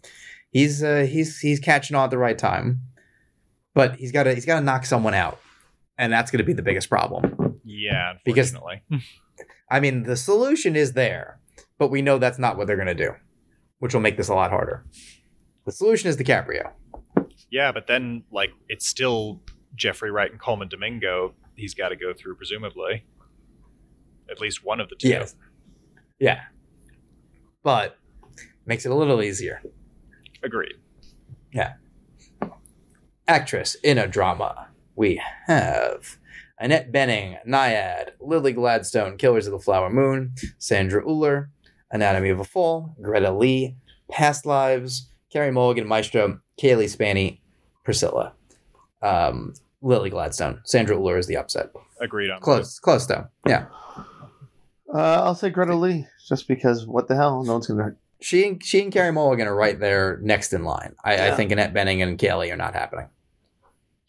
He's 0.51 0.83
uh, 0.83 1.07
he's 1.09 1.39
he's 1.39 1.59
catching 1.59 1.95
on 1.95 2.03
at 2.05 2.11
the 2.11 2.17
right 2.17 2.37
time, 2.37 2.81
but 3.73 3.95
he's 3.95 4.11
got 4.11 4.23
to 4.23 4.35
he's 4.35 4.45
got 4.45 4.59
to 4.59 4.65
knock 4.65 4.85
someone 4.85 5.13
out, 5.15 5.39
and 6.01 6.11
that's 6.11 6.31
going 6.31 6.39
to 6.39 6.43
be 6.43 6.53
the 6.53 6.61
biggest 6.63 6.89
problem. 6.89 7.59
Yeah, 7.63 8.13
Because- 8.25 8.51
unfortunately. 8.51 9.03
I 9.69 9.79
mean, 9.79 10.03
the 10.03 10.17
solution 10.17 10.75
is 10.75 10.91
there, 10.93 11.39
but 11.77 11.89
we 11.89 12.01
know 12.01 12.17
that's 12.17 12.37
not 12.39 12.57
what 12.57 12.67
they're 12.67 12.75
going 12.75 12.87
to 12.87 12.93
do, 13.07 13.11
which 13.79 13.93
will 13.93 14.01
make 14.01 14.17
this 14.17 14.27
a 14.27 14.33
lot 14.33 14.49
harder. 14.51 14.83
The 15.65 15.71
solution 15.71 16.09
is 16.09 16.17
DiCaprio. 16.17 16.71
yeah, 17.49 17.71
but 17.71 17.87
then 17.87 18.23
like 18.31 18.49
it's 18.67 18.85
still 18.87 19.41
Jeffrey 19.75 20.11
Wright 20.11 20.29
and 20.31 20.39
Colman 20.41 20.67
Domingo. 20.67 21.33
He's 21.55 21.73
got 21.75 21.89
to 21.89 21.95
go 21.95 22.13
through, 22.13 22.35
presumably. 22.35 23.05
At 24.29 24.41
least 24.41 24.65
one 24.65 24.79
of 24.81 24.89
the 24.89 24.95
two. 24.95 25.07
Yes. 25.09 25.35
Yeah. 26.19 26.41
But 27.63 27.97
makes 28.65 28.85
it 28.85 28.91
a 28.91 28.95
little 28.95 29.21
easier. 29.21 29.61
Agreed. 30.43 30.75
Yeah. 31.53 31.73
Actress 33.27 33.75
in 33.75 33.97
a 33.97 34.07
drama. 34.07 34.67
We 35.01 35.19
have 35.47 36.19
Annette 36.59 36.91
Bening, 36.91 37.39
Nyad, 37.47 38.11
Lily 38.19 38.53
Gladstone, 38.53 39.17
Killers 39.17 39.47
of 39.47 39.51
the 39.51 39.57
Flower 39.57 39.89
Moon, 39.89 40.35
Sandra 40.59 41.03
Hüller, 41.03 41.47
Anatomy 41.89 42.29
of 42.29 42.39
a 42.39 42.43
Fall, 42.43 42.95
Greta 43.01 43.31
Lee, 43.31 43.77
Past 44.11 44.45
Lives, 44.45 45.09
Carey 45.33 45.49
Mulligan, 45.49 45.87
Maestro, 45.87 46.39
Cailee 46.61 46.87
Spaeny, 46.87 47.39
Priscilla. 47.83 48.33
Um, 49.01 49.55
Lily 49.81 50.11
Gladstone. 50.11 50.61
Sandra 50.65 50.95
Hüller 50.95 51.17
is 51.17 51.25
the 51.25 51.35
upset. 51.35 51.71
Agreed 51.99 52.29
on 52.29 52.39
Close, 52.39 52.77
close 52.77 53.07
though. 53.07 53.27
Yeah. 53.47 53.65
Uh, 54.93 55.23
I'll 55.23 55.33
say 55.33 55.49
Greta 55.49 55.73
Lee, 55.73 56.05
just 56.27 56.47
because 56.47 56.85
what 56.85 57.07
the 57.07 57.15
hell? 57.15 57.43
No 57.43 57.53
one's 57.53 57.65
gonna. 57.65 57.95
She 58.19 58.47
and 58.47 58.63
she 58.63 58.83
and 58.83 58.93
Carey 58.93 59.11
Mulligan 59.11 59.47
are 59.47 59.55
right 59.55 59.79
there 59.79 60.19
next 60.21 60.53
in 60.53 60.63
line. 60.63 60.93
I, 61.03 61.29
I 61.29 61.31
think 61.31 61.51
Annette 61.51 61.73
Bening 61.73 62.03
and 62.03 62.19
Cailee 62.19 62.53
are 62.53 62.55
not 62.55 62.75
happening. 62.75 63.07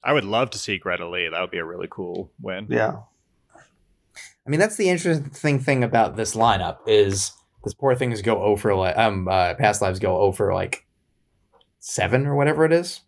I 0.05 0.13
would 0.13 0.25
love 0.25 0.51
to 0.51 0.59
see 0.59 0.79
Greta 0.79 1.09
Lee. 1.09 1.29
That 1.29 1.41
would 1.41 1.51
be 1.51 1.59
a 1.59 1.65
really 1.65 1.89
cool 1.91 2.31
win. 2.41 2.67
Yeah. 2.69 2.97
I 3.55 4.51
mean, 4.51 4.59
that's 4.59 4.77
the 4.77 4.89
interesting 4.89 5.61
thing 5.61 5.85
about 5.85 6.17
this 6.17 6.35
lineup 6.35 6.79
is 6.87 7.33
this 7.63 7.75
poor 7.75 7.95
things 7.95 8.23
go 8.23 8.43
over 8.43 8.75
like 8.75 8.97
um 8.97 9.29
uh, 9.29 9.55
past 9.55 9.81
lives 9.81 10.01
go 10.01 10.19
over 10.19 10.53
like 10.53 10.85
seven 11.79 12.27
or 12.27 12.35
whatever 12.35 12.65
it 12.65 12.73
is. 12.73 13.01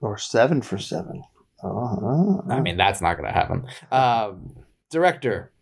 Or 0.00 0.16
seven 0.16 0.62
for 0.62 0.78
seven. 0.78 1.22
Uh, 1.62 2.38
I 2.48 2.60
mean, 2.60 2.78
that's 2.78 3.02
not 3.02 3.18
going 3.18 3.26
to 3.26 3.38
happen. 3.38 3.66
Um, 3.92 4.54
director, 4.90 5.52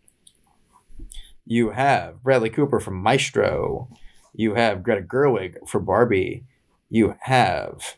you 1.45 1.71
have 1.71 2.23
Bradley 2.23 2.49
Cooper 2.49 2.79
from 2.79 2.95
Maestro. 2.95 3.89
You 4.33 4.53
have 4.53 4.81
Greta 4.81 5.01
Gerwig 5.01 5.67
for 5.67 5.81
Barbie. 5.81 6.45
You 6.89 7.15
have 7.21 7.97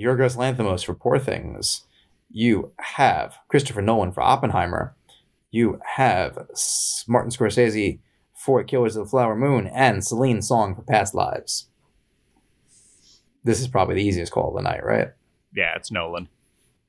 Yorgos 0.00 0.36
Lanthimos 0.36 0.84
for 0.84 0.94
Poor 0.94 1.18
Things. 1.18 1.82
You 2.30 2.72
have 2.78 3.36
Christopher 3.48 3.82
Nolan 3.82 4.12
for 4.12 4.22
Oppenheimer. 4.22 4.94
You 5.50 5.80
have 5.96 6.46
Martin 7.06 7.30
Scorsese 7.30 7.98
for 8.34 8.64
Killers 8.64 8.96
of 8.96 9.04
the 9.06 9.10
Flower 9.10 9.36
Moon 9.36 9.66
and 9.66 10.04
Celine 10.04 10.40
Song 10.40 10.74
for 10.74 10.82
Past 10.82 11.14
Lives. 11.14 11.68
This 13.44 13.60
is 13.60 13.68
probably 13.68 13.96
the 13.96 14.04
easiest 14.04 14.32
call 14.32 14.48
of 14.48 14.54
the 14.54 14.62
night, 14.62 14.84
right? 14.84 15.08
Yeah, 15.54 15.74
it's 15.76 15.90
Nolan. 15.90 16.28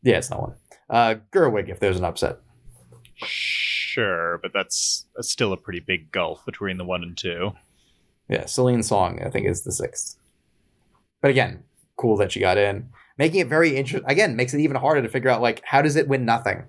Yeah, 0.03 0.17
it's 0.17 0.29
Nolan. 0.29 0.55
Uh, 0.89 1.15
Gerwig, 1.31 1.69
if 1.69 1.79
there's 1.79 1.97
an 1.97 2.05
upset. 2.05 2.37
Sure, 3.15 4.37
but 4.41 4.51
that's, 4.53 5.05
that's 5.15 5.29
still 5.29 5.53
a 5.53 5.57
pretty 5.57 5.79
big 5.79 6.11
gulf 6.11 6.45
between 6.45 6.77
the 6.77 6.85
one 6.85 7.03
and 7.03 7.17
two. 7.17 7.51
Yeah, 8.29 8.45
Celine 8.45 8.83
Song, 8.83 9.21
I 9.21 9.29
think, 9.29 9.47
is 9.47 9.63
the 9.63 9.71
sixth. 9.71 10.17
But 11.21 11.31
again, 11.31 11.63
cool 12.01 12.17
that 12.17 12.31
she 12.31 12.39
got 12.39 12.57
in. 12.57 12.89
Making 13.17 13.41
it 13.41 13.47
very 13.47 13.75
interesting. 13.77 14.09
Again, 14.09 14.35
makes 14.35 14.53
it 14.53 14.59
even 14.61 14.75
harder 14.77 15.01
to 15.01 15.09
figure 15.09 15.29
out, 15.29 15.41
like, 15.41 15.61
how 15.63 15.81
does 15.81 15.95
it 15.95 16.07
win 16.07 16.25
nothing? 16.25 16.63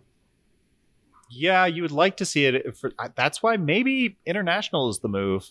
Yeah, 1.31 1.65
you 1.67 1.81
would 1.83 1.93
like 1.93 2.19
to 2.19 2.27
see 2.27 2.45
it. 2.45 2.77
For, 2.77 2.93
that's 3.15 3.43
why 3.43 3.57
maybe 3.57 4.19
international 4.27 4.91
is 4.91 4.99
the 4.99 5.09
move. 5.09 5.49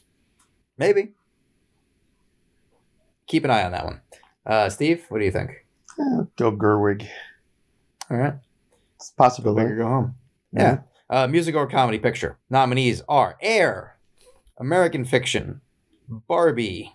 Maybe. 0.78 1.14
Keep 3.28 3.45
an 3.45 3.52
eye 3.52 3.64
on 3.64 3.72
that 3.72 3.86
one. 3.86 4.02
Uh, 4.45 4.70
Steve, 4.70 5.06
what 5.10 5.20
do 5.20 5.26
you 5.26 5.32
think? 5.32 5.52
yeah, 5.98 6.22
go 6.38 6.52
Gerwig. 6.52 7.08
All 8.10 8.18
right. 8.18 8.34
It's 8.98 9.10
a 9.10 9.14
Go 9.18 9.24
possibility. 9.24 9.76
go 9.76 9.86
home. 9.88 10.16
Yeah. 10.53 10.80
Uh, 11.10 11.28
music 11.28 11.56
or 11.56 11.68
comedy 11.68 11.98
picture. 11.99 12.38
Nominees 12.49 13.02
are 13.10 13.38
Air, 13.41 13.98
American 14.58 15.03
Fiction, 15.06 15.62
Barbie, 16.08 16.94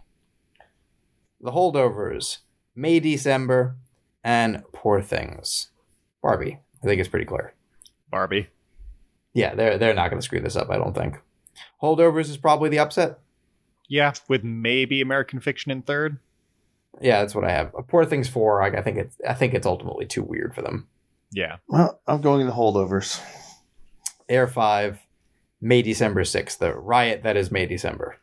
The 1.40 1.50
Holdovers, 1.52 2.38
May 2.76 3.00
December, 3.00 3.76
and 4.22 4.62
Poor 4.72 5.00
Things. 5.00 5.70
Barbie. 6.22 6.58
I 6.82 6.86
think 6.86 7.00
it's 7.00 7.08
pretty 7.08 7.24
clear. 7.24 7.54
Barbie. 8.10 8.48
Yeah, 9.32 9.54
they're 9.54 9.78
they're 9.78 9.94
not 9.94 10.10
going 10.10 10.20
to 10.20 10.24
screw 10.24 10.40
this 10.40 10.56
up. 10.56 10.70
I 10.70 10.76
don't 10.76 10.94
think. 10.94 11.20
Holdovers 11.82 12.28
is 12.28 12.36
probably 12.36 12.68
the 12.68 12.78
upset. 12.78 13.18
Yeah, 13.88 14.12
with 14.28 14.44
maybe 14.44 15.00
American 15.00 15.40
Fiction 15.40 15.72
in 15.72 15.82
third. 15.82 16.18
Yeah, 17.00 17.20
that's 17.20 17.34
what 17.34 17.44
I 17.44 17.50
have. 17.50 17.72
Poor 17.88 18.04
Things 18.04 18.28
four. 18.28 18.62
I, 18.62 18.68
I 18.68 18.82
think 18.82 18.98
it's 18.98 19.16
I 19.26 19.34
think 19.34 19.54
it's 19.54 19.66
ultimately 19.66 20.06
too 20.06 20.22
weird 20.22 20.54
for 20.54 20.62
them. 20.62 20.88
Yeah. 21.32 21.56
Well, 21.68 22.00
I'm 22.06 22.20
going 22.20 22.46
the 22.46 22.52
holdovers. 22.52 23.20
Air 24.28 24.46
five, 24.46 24.98
May 25.60 25.82
December 25.82 26.24
sixth. 26.24 26.58
The 26.58 26.74
riot 26.74 27.22
that 27.22 27.36
is 27.36 27.50
May 27.50 27.66
December. 27.66 28.16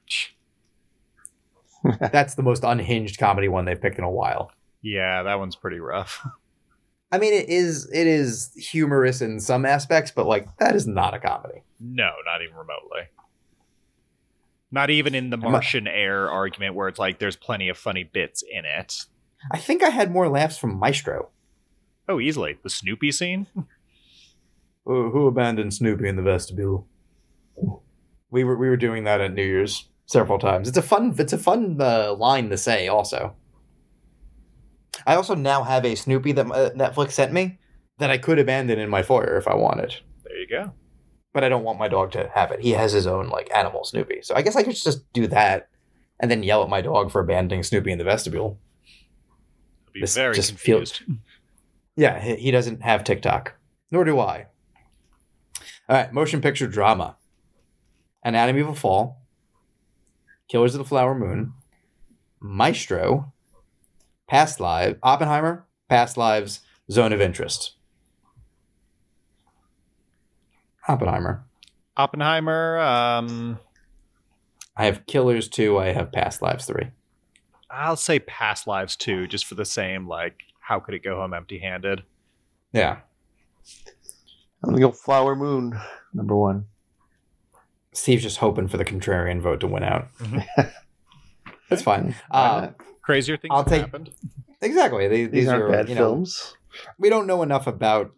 that's 1.99 2.35
the 2.35 2.43
most 2.43 2.64
unhinged 2.64 3.19
comedy 3.19 3.47
one 3.47 3.65
they've 3.65 3.81
picked 3.81 3.97
in 3.97 4.03
a 4.03 4.10
while. 4.10 4.51
Yeah, 4.81 5.23
that 5.23 5.39
one's 5.39 5.55
pretty 5.55 5.80
rough. 5.80 6.26
I 7.11 7.19
mean, 7.19 7.34
it 7.34 7.47
is 7.47 7.89
it 7.93 8.07
is 8.07 8.51
humorous 8.55 9.22
in 9.22 9.39
some 9.39 9.65
aspects, 9.65 10.11
but 10.11 10.26
like 10.26 10.47
that 10.57 10.76
is 10.76 10.88
not 10.88 11.14
a 11.14 11.19
comedy. 11.19 11.61
No, 11.80 12.10
not 12.26 12.41
even 12.41 12.55
remotely. 12.55 13.01
Not 14.72 14.89
even 14.89 15.14
in 15.14 15.30
the 15.30 15.38
Martian 15.38 15.88
air 15.88 16.31
argument 16.31 16.73
where 16.73 16.88
it's 16.88 16.97
like 16.97 17.19
there's 17.19 17.35
plenty 17.35 17.69
of 17.69 17.77
funny 17.77 18.03
bits 18.03 18.41
in 18.41 18.65
it. 18.65 19.05
I 19.51 19.60
think 19.60 19.84
I 19.84 19.89
had 19.89 20.10
more 20.10 20.27
laughs 20.27 20.57
from 20.57 20.80
Maestro. 20.80 21.30
Oh, 22.10 22.19
easily. 22.19 22.57
The 22.64 22.69
Snoopy 22.72 23.11
scene? 23.11 23.47
Who, 24.85 25.11
who 25.11 25.27
abandoned 25.27 25.73
Snoopy 25.73 26.10
in 26.10 26.18
the 26.18 26.22
vestibule? 26.22 26.88
We 28.30 28.43
were 28.43 28.57
we 28.57 28.68
were 28.68 28.76
doing 28.76 29.05
that 29.05 29.22
at 29.22 29.34
New 29.34 29.45
Year's 29.45 29.88
several 30.05 30.39
times. 30.39 30.67
It's 30.67 30.77
a 30.77 30.81
fun 30.81 31.13
it's 31.17 31.34
a 31.34 31.38
fun 31.38 31.77
uh, 31.80 32.13
line 32.13 32.49
to 32.49 32.57
say. 32.57 32.88
Also, 32.88 33.35
I 35.05 35.15
also 35.15 35.35
now 35.35 35.63
have 35.63 35.85
a 35.85 35.95
Snoopy 35.95 36.31
that 36.34 36.45
uh, 36.45 36.69
Netflix 36.71 37.11
sent 37.11 37.34
me 37.34 37.57
that 37.99 38.09
I 38.09 38.17
could 38.17 38.39
abandon 38.39 38.80
in 38.80 38.89
my 38.89 39.03
foyer 39.03 39.38
if 39.38 39.47
I 39.47 39.55
wanted, 39.55 39.95
There 40.23 40.38
you 40.39 40.47
go. 40.47 40.71
but 41.34 41.43
I 41.43 41.49
don't 41.49 41.63
want 41.63 41.80
my 41.80 41.88
dog 41.88 42.11
to 42.13 42.30
have 42.34 42.51
it. 42.51 42.59
He 42.61 42.71
has 42.71 42.91
his 42.91 43.07
own 43.07 43.30
like 43.30 43.49
animal 43.55 43.84
Snoopy, 43.84 44.21
so 44.23 44.35
I 44.35 44.41
guess 44.41 44.55
I 44.55 44.63
could 44.63 44.75
just 44.75 45.11
do 45.13 45.27
that 45.27 45.69
and 46.19 46.30
then 46.31 46.43
yell 46.43 46.63
at 46.63 46.69
my 46.69 46.81
dog 46.81 47.11
for 47.11 47.21
abandoning 47.21 47.63
Snoopy 47.63 47.91
in 47.91 47.97
the 47.97 48.03
vestibule. 48.03 48.59
I'll 49.88 49.93
be 49.93 50.01
This 50.01 50.15
very 50.15 50.34
just 50.35 50.53
feels- 50.57 50.91
confused. 50.91 51.19
Yeah, 51.95 52.19
he 52.19 52.35
he 52.38 52.51
doesn't 52.51 52.81
have 52.81 53.03
TikTok, 53.03 53.53
nor 53.91 54.03
do 54.03 54.19
I. 54.19 54.47
All 55.88 55.95
right, 55.97 56.11
motion 56.11 56.41
picture 56.41 56.65
drama. 56.67 57.17
Anatomy 58.25 58.61
of 58.61 58.69
a 58.69 58.75
Fall, 58.75 59.21
Killers 60.48 60.76
of 60.76 60.80
the 60.80 60.86
Flower 60.86 61.15
Moon, 61.15 61.53
Maestro, 62.40 63.34
Past 64.28 64.60
Lives, 64.60 64.98
Oppenheimer, 65.03 65.65
Past 65.90 66.18
Lives, 66.18 66.61
Zone 66.91 67.14
of 67.14 67.22
Interest. 67.22 67.76
Oppenheimer. 70.88 71.45
Oppenheimer, 71.95 72.80
um, 72.80 73.60
I 74.76 74.86
have 74.86 75.06
Killers 75.06 75.48
2, 75.48 75.78
I 75.78 75.94
have 75.94 76.11
Past 76.11 76.41
Lives 76.41 76.65
3. 76.65 76.90
I'll 77.70 77.95
say 77.95 78.20
Past 78.20 78.68
Lives 78.68 78.95
2, 78.95 79.28
just 79.28 79.45
for 79.45 79.56
the 79.56 79.65
same, 79.65 80.07
like, 80.07 80.41
how 80.60 80.80
could 80.80 80.95
it 80.95 81.03
go 81.03 81.15
home 81.15 81.34
empty 81.34 81.60
handed? 81.60 82.03
Yeah. 82.72 82.98
I'm 84.64 84.72
gonna 84.72 84.82
go 84.82 84.91
Flower 84.91 85.36
Moon 85.36 85.80
number 86.14 86.36
one. 86.36 86.65
Steve's 87.94 88.24
just 88.24 88.38
hoping 88.38 88.68
for 88.68 88.78
the 88.78 88.86
contrarian 88.86 89.40
vote 89.41 89.60
to 89.61 89.68
win 89.68 89.84
out. 89.84 90.14
Mhm. 90.18 90.45
That's 91.70 91.82
fine. 91.82 92.15
Uh. 92.32 92.70
Crazier 93.02 93.36
things 93.36 93.49
I'll 93.52 93.64
have 93.64 93.68
take- 93.68 93.82
happened. 93.82 94.11
exactly. 94.61 95.07
These, 95.10 95.30
These 95.30 95.41
these 95.41 95.48
aren't 95.49 95.70
bad 95.72 95.90
you 95.90 95.95
know, 95.95 96.02
films. 96.02 96.56
we 96.98 97.10
don't 97.10 97.28
know 97.28 97.41
enough 97.44 97.68
about 97.68 98.11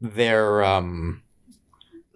their 0.00 0.62
um, 0.62 1.22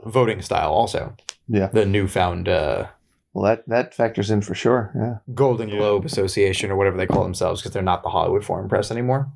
voting 0.04 0.40
style. 0.40 0.72
Also, 0.72 1.16
Yeah. 1.48 1.66
the 1.66 1.84
newfound 1.84 2.48
uh, 2.48 2.86
Well, 3.32 3.44
that 3.44 3.68
that 3.68 3.92
factors 3.94 4.30
in 4.30 4.40
for 4.42 4.54
sure. 4.54 4.92
Yeah. 4.94 5.34
Golden 5.34 5.68
Yeah. 5.68 5.78
Globe 5.78 6.04
Association 6.04 6.70
or 6.70 6.76
whatever 6.76 6.96
they 6.96 7.06
call 7.08 7.24
themselves 7.24 7.60
because 7.60 7.72
they're 7.72 7.82
not 7.82 8.04
the 8.04 8.10
Hollywood 8.10 8.44
Foreign 8.44 8.68
Press 8.68 8.92
anymore. 8.92 9.28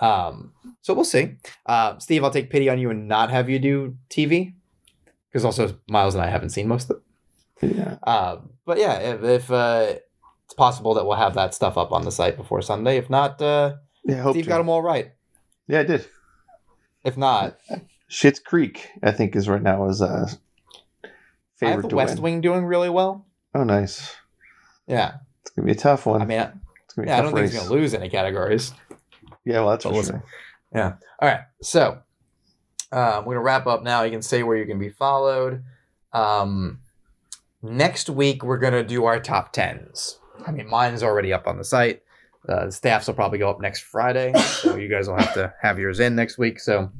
Um, 0.00 0.52
so 0.80 0.94
we'll 0.94 1.04
see. 1.04 1.36
Uh, 1.66 1.98
Steve, 1.98 2.24
I'll 2.24 2.30
take 2.30 2.48
pity 2.48 2.70
on 2.70 2.78
you 2.78 2.88
and 2.90 3.08
not 3.08 3.30
have 3.30 3.50
you 3.50 3.58
do 3.58 3.96
TV 4.08 4.54
because 5.36 5.44
also 5.44 5.76
Myles 5.86 6.14
and 6.14 6.24
I 6.24 6.28
haven't 6.30 6.48
seen 6.48 6.66
most 6.66 6.88
of 6.88 6.96
it. 7.60 7.76
Yeah. 7.76 7.98
Uh, 8.02 8.38
but 8.64 8.78
yeah, 8.78 8.94
if, 9.00 9.22
if 9.22 9.50
uh, 9.50 9.96
it's 10.46 10.54
possible 10.54 10.94
that 10.94 11.04
we'll 11.04 11.18
have 11.18 11.34
that 11.34 11.54
stuff 11.54 11.76
up 11.76 11.92
on 11.92 12.06
the 12.06 12.10
site 12.10 12.38
before 12.38 12.62
Sunday. 12.62 12.96
If 12.96 13.10
not, 13.10 13.42
uh, 13.42 13.74
Yeah. 14.02 14.22
Hope 14.22 14.32
Steve 14.32 14.44
to. 14.44 14.48
got 14.48 14.58
them 14.58 14.70
all 14.70 14.80
right. 14.80 15.12
Yeah, 15.68 15.80
I 15.80 15.82
did. 15.82 16.06
If 17.04 17.18
not, 17.18 17.58
Schitt's 18.10 18.38
Creek, 18.38 18.88
I 19.02 19.10
think, 19.10 19.36
is 19.36 19.46
right 19.46 19.60
now 19.60 19.86
is 19.90 20.00
uh, 20.00 20.26
I 21.04 21.08
have 21.08 21.10
favorite 21.58 21.90
the 21.90 21.96
West 21.96 22.14
win. 22.14 22.22
Wing 22.22 22.40
doing 22.40 22.64
really 22.64 22.88
well. 22.88 23.26
Oh, 23.54 23.64
nice. 23.64 24.14
Yeah, 24.86 25.16
It's 25.42 25.50
gonna 25.50 25.66
be 25.66 25.72
a 25.72 25.74
tough 25.74 26.06
one. 26.06 26.22
I 26.22 26.24
mean, 26.24 26.40
it's 26.40 26.94
gonna 26.94 27.04
be 27.04 27.10
yeah, 27.10 27.18
I 27.18 27.20
don't 27.20 27.34
think 27.34 27.50
he's 27.50 27.58
gonna 27.60 27.70
lose 27.74 27.92
any 27.92 28.08
categories. 28.08 28.72
Yeah, 29.44 29.60
well, 29.60 29.70
that's 29.70 29.84
But 29.84 29.96
for 29.96 30.02
sure. 30.02 30.24
Yeah. 30.74 30.94
All 31.20 31.28
right, 31.28 31.40
so 31.60 31.98
um, 32.92 33.24
we're 33.24 33.34
gonna 33.34 33.44
wrap 33.44 33.66
up 33.66 33.82
now. 33.82 34.02
You 34.02 34.10
can 34.10 34.22
say 34.22 34.42
where 34.42 34.56
you 34.56 34.66
can 34.66 34.78
be 34.78 34.88
followed. 34.88 35.62
Um, 36.12 36.80
next 37.62 38.08
week 38.08 38.42
we're 38.42 38.58
gonna 38.58 38.84
do 38.84 39.04
our 39.04 39.20
top 39.20 39.52
tens. 39.52 40.18
I 40.46 40.52
mean, 40.52 40.68
mine's 40.68 41.02
already 41.02 41.32
up 41.32 41.46
on 41.46 41.58
the 41.58 41.64
site. 41.64 42.02
Uh, 42.48 42.66
the 42.66 42.72
staff's 42.72 43.08
will 43.08 43.14
probably 43.14 43.38
go 43.38 43.50
up 43.50 43.60
next 43.60 43.80
Friday, 43.80 44.32
so 44.38 44.76
you 44.76 44.88
guys 44.88 45.08
will 45.08 45.16
have 45.16 45.34
to 45.34 45.52
have 45.60 45.78
yours 45.78 45.98
in 45.98 46.14
next 46.14 46.38
week. 46.38 46.60
So, 46.60 46.92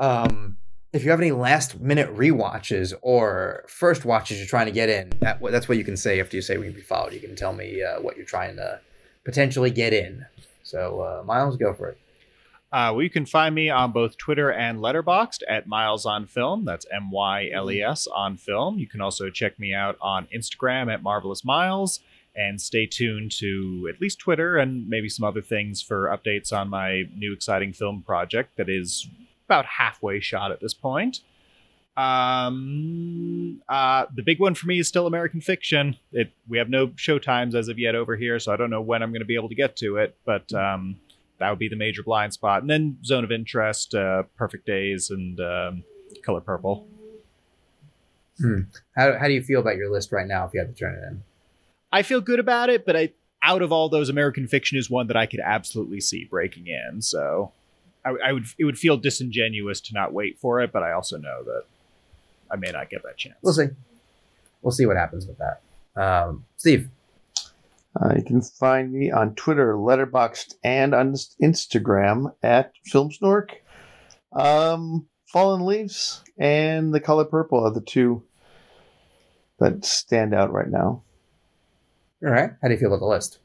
um, 0.00 0.56
if 0.94 1.04
you 1.04 1.10
have 1.10 1.20
any 1.20 1.32
last 1.32 1.78
minute 1.78 2.14
rewatches 2.16 2.94
or 3.02 3.64
first 3.68 4.06
watches 4.06 4.38
you're 4.38 4.46
trying 4.46 4.64
to 4.64 4.72
get 4.72 4.88
in, 4.88 5.12
that, 5.20 5.40
that's 5.50 5.68
what 5.68 5.76
you 5.76 5.84
can 5.84 5.96
say 5.96 6.20
after 6.20 6.36
you 6.36 6.42
say 6.42 6.56
we 6.56 6.64
can 6.64 6.74
be 6.74 6.80
followed. 6.80 7.12
You 7.12 7.20
can 7.20 7.36
tell 7.36 7.52
me 7.52 7.82
uh, 7.82 8.00
what 8.00 8.16
you're 8.16 8.24
trying 8.24 8.56
to 8.56 8.80
potentially 9.24 9.70
get 9.70 9.92
in. 9.92 10.24
So, 10.62 11.00
uh, 11.00 11.22
Myles, 11.24 11.58
go 11.58 11.74
for 11.74 11.90
it. 11.90 11.98
Uh, 12.72 12.90
well, 12.92 13.02
you 13.02 13.10
can 13.10 13.24
find 13.24 13.54
me 13.54 13.70
on 13.70 13.92
both 13.92 14.18
Twitter 14.18 14.50
and 14.50 14.78
Letterboxd 14.78 15.42
at 15.48 15.66
Myles 15.66 16.04
on 16.04 16.26
Film. 16.26 16.64
That's 16.64 16.84
M 16.92 17.10
Y 17.10 17.48
L 17.52 17.70
E 17.70 17.82
S 17.82 18.06
on 18.08 18.36
Film. 18.36 18.78
You 18.78 18.88
can 18.88 19.00
also 19.00 19.30
check 19.30 19.58
me 19.58 19.72
out 19.72 19.96
on 20.00 20.26
Instagram 20.34 20.92
at 20.92 21.02
Marvelous 21.02 21.44
Myles, 21.44 22.00
and 22.34 22.60
stay 22.60 22.86
tuned 22.86 23.32
to 23.38 23.90
at 23.92 24.00
least 24.00 24.18
Twitter 24.18 24.58
and 24.58 24.88
maybe 24.88 25.08
some 25.08 25.24
other 25.24 25.40
things 25.40 25.80
for 25.80 26.06
updates 26.08 26.52
on 26.52 26.68
my 26.68 27.04
new 27.14 27.32
exciting 27.32 27.72
film 27.72 28.02
project 28.02 28.56
that 28.56 28.68
is 28.68 29.08
about 29.46 29.64
halfway 29.64 30.20
shot 30.20 30.52
at 30.52 30.60
this 30.60 30.74
point. 30.74 31.20
Um, 31.96 33.62
uh, 33.70 34.04
the 34.14 34.22
big 34.22 34.38
one 34.38 34.54
for 34.54 34.66
me 34.66 34.78
is 34.78 34.86
still 34.86 35.06
American 35.06 35.40
Fiction. 35.40 35.96
It 36.12 36.30
we 36.46 36.58
have 36.58 36.68
no 36.68 36.92
show 36.96 37.18
times 37.18 37.54
as 37.54 37.68
of 37.68 37.78
yet 37.78 37.94
over 37.94 38.16
here, 38.16 38.38
so 38.38 38.52
I 38.52 38.56
don't 38.56 38.70
know 38.70 38.82
when 38.82 39.02
I'm 39.02 39.12
going 39.12 39.20
to 39.20 39.26
be 39.26 39.36
able 39.36 39.48
to 39.48 39.54
get 39.54 39.76
to 39.76 39.96
it, 39.96 40.14
but 40.26 40.52
um, 40.52 40.96
that 41.38 41.50
would 41.50 41.58
be 41.58 41.68
the 41.68 41.76
major 41.76 42.02
blind 42.02 42.32
spot. 42.32 42.62
And 42.62 42.70
then 42.70 42.98
Zone 43.04 43.24
of 43.24 43.32
Interest, 43.32 43.94
uh, 43.94 44.24
Perfect 44.36 44.66
Days, 44.66 45.10
and 45.10 45.38
um, 45.40 45.84
Color 46.22 46.40
Purple. 46.40 46.86
How, 48.96 49.18
how 49.18 49.26
do 49.26 49.32
you 49.32 49.42
feel 49.42 49.60
about 49.60 49.76
your 49.76 49.90
list 49.90 50.12
right 50.12 50.26
now 50.26 50.46
if 50.46 50.52
you 50.52 50.60
had 50.60 50.74
to 50.74 50.78
turn 50.78 50.94
it 50.94 51.06
in? 51.06 51.22
I 51.92 52.02
feel 52.02 52.20
good 52.20 52.38
about 52.38 52.68
it, 52.68 52.84
but 52.84 52.96
I 52.96 53.12
out 53.42 53.62
of 53.62 53.70
all 53.70 53.88
those, 53.88 54.08
American 54.08 54.48
Fiction 54.48 54.76
is 54.76 54.90
one 54.90 55.06
that 55.06 55.16
I 55.16 55.24
could 55.26 55.40
absolutely 55.40 56.00
see 56.00 56.24
breaking 56.24 56.66
in. 56.66 57.00
So 57.00 57.52
I, 58.04 58.14
I 58.26 58.32
would 58.32 58.46
it 58.58 58.64
would 58.64 58.78
feel 58.78 58.96
disingenuous 58.96 59.80
to 59.82 59.94
not 59.94 60.12
wait 60.12 60.38
for 60.38 60.60
it, 60.60 60.72
but 60.72 60.82
I 60.82 60.92
also 60.92 61.16
know 61.16 61.44
that 61.44 61.62
I 62.50 62.56
may 62.56 62.70
not 62.70 62.90
get 62.90 63.02
that 63.04 63.16
chance. 63.16 63.36
We'll 63.42 63.54
see. 63.54 63.68
We'll 64.62 64.72
see 64.72 64.86
what 64.86 64.96
happens 64.96 65.26
with 65.26 65.38
that. 65.38 65.60
Um, 66.00 66.44
Steve, 66.56 66.88
Uh, 67.98 68.14
you 68.16 68.22
can 68.22 68.42
find 68.42 68.92
me 68.92 69.10
on 69.10 69.34
Twitter, 69.34 69.74
Letterboxd, 69.74 70.54
and 70.62 70.94
on 70.94 71.14
Instagram 71.42 72.34
at 72.42 72.72
FilmSnork. 72.92 73.52
Um, 74.32 75.06
Fallen 75.26 75.64
Leaves 75.64 76.22
and 76.38 76.92
The 76.94 77.00
Color 77.00 77.24
Purple 77.24 77.64
are 77.64 77.72
the 77.72 77.80
two 77.80 78.22
that 79.58 79.84
stand 79.84 80.34
out 80.34 80.52
right 80.52 80.68
now. 80.68 81.02
all 82.22 82.30
right. 82.30 82.50
How 82.60 82.68
do 82.68 82.74
you 82.74 82.80
feel 82.80 82.88
about 82.88 83.00
the 83.00 83.06
list? 83.06 83.38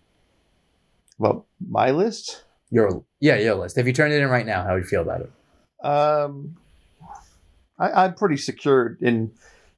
Well, 1.17 1.45
my 1.65 1.91
list. 1.91 2.43
Your 2.71 3.03
yeah, 3.19 3.35
your 3.35 3.55
list. 3.55 3.77
If 3.77 3.85
you 3.85 3.93
turned 3.93 4.13
it 4.13 4.21
in 4.21 4.29
right 4.29 4.45
now, 4.45 4.63
how 4.63 4.73
would 4.73 4.83
you 4.83 4.89
feel 4.89 5.01
about 5.01 5.21
it? 5.21 5.85
Um, 5.85 6.57
I, 7.77 8.05
I'm 8.05 8.15
pretty 8.15 8.37
secure 8.37 8.97
in 9.01 9.31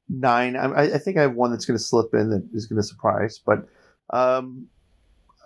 nine. 0.08 0.56
I, 0.56 0.94
I 0.94 0.98
think 0.98 1.16
I 1.16 1.22
have 1.22 1.34
one 1.34 1.50
that's 1.50 1.64
going 1.64 1.78
to 1.78 1.82
slip 1.84 2.14
in 2.14 2.30
that 2.30 2.48
is 2.52 2.66
going 2.66 2.80
to 2.80 2.86
surprise, 2.86 3.40
but 3.44 3.68
um, 4.10 4.68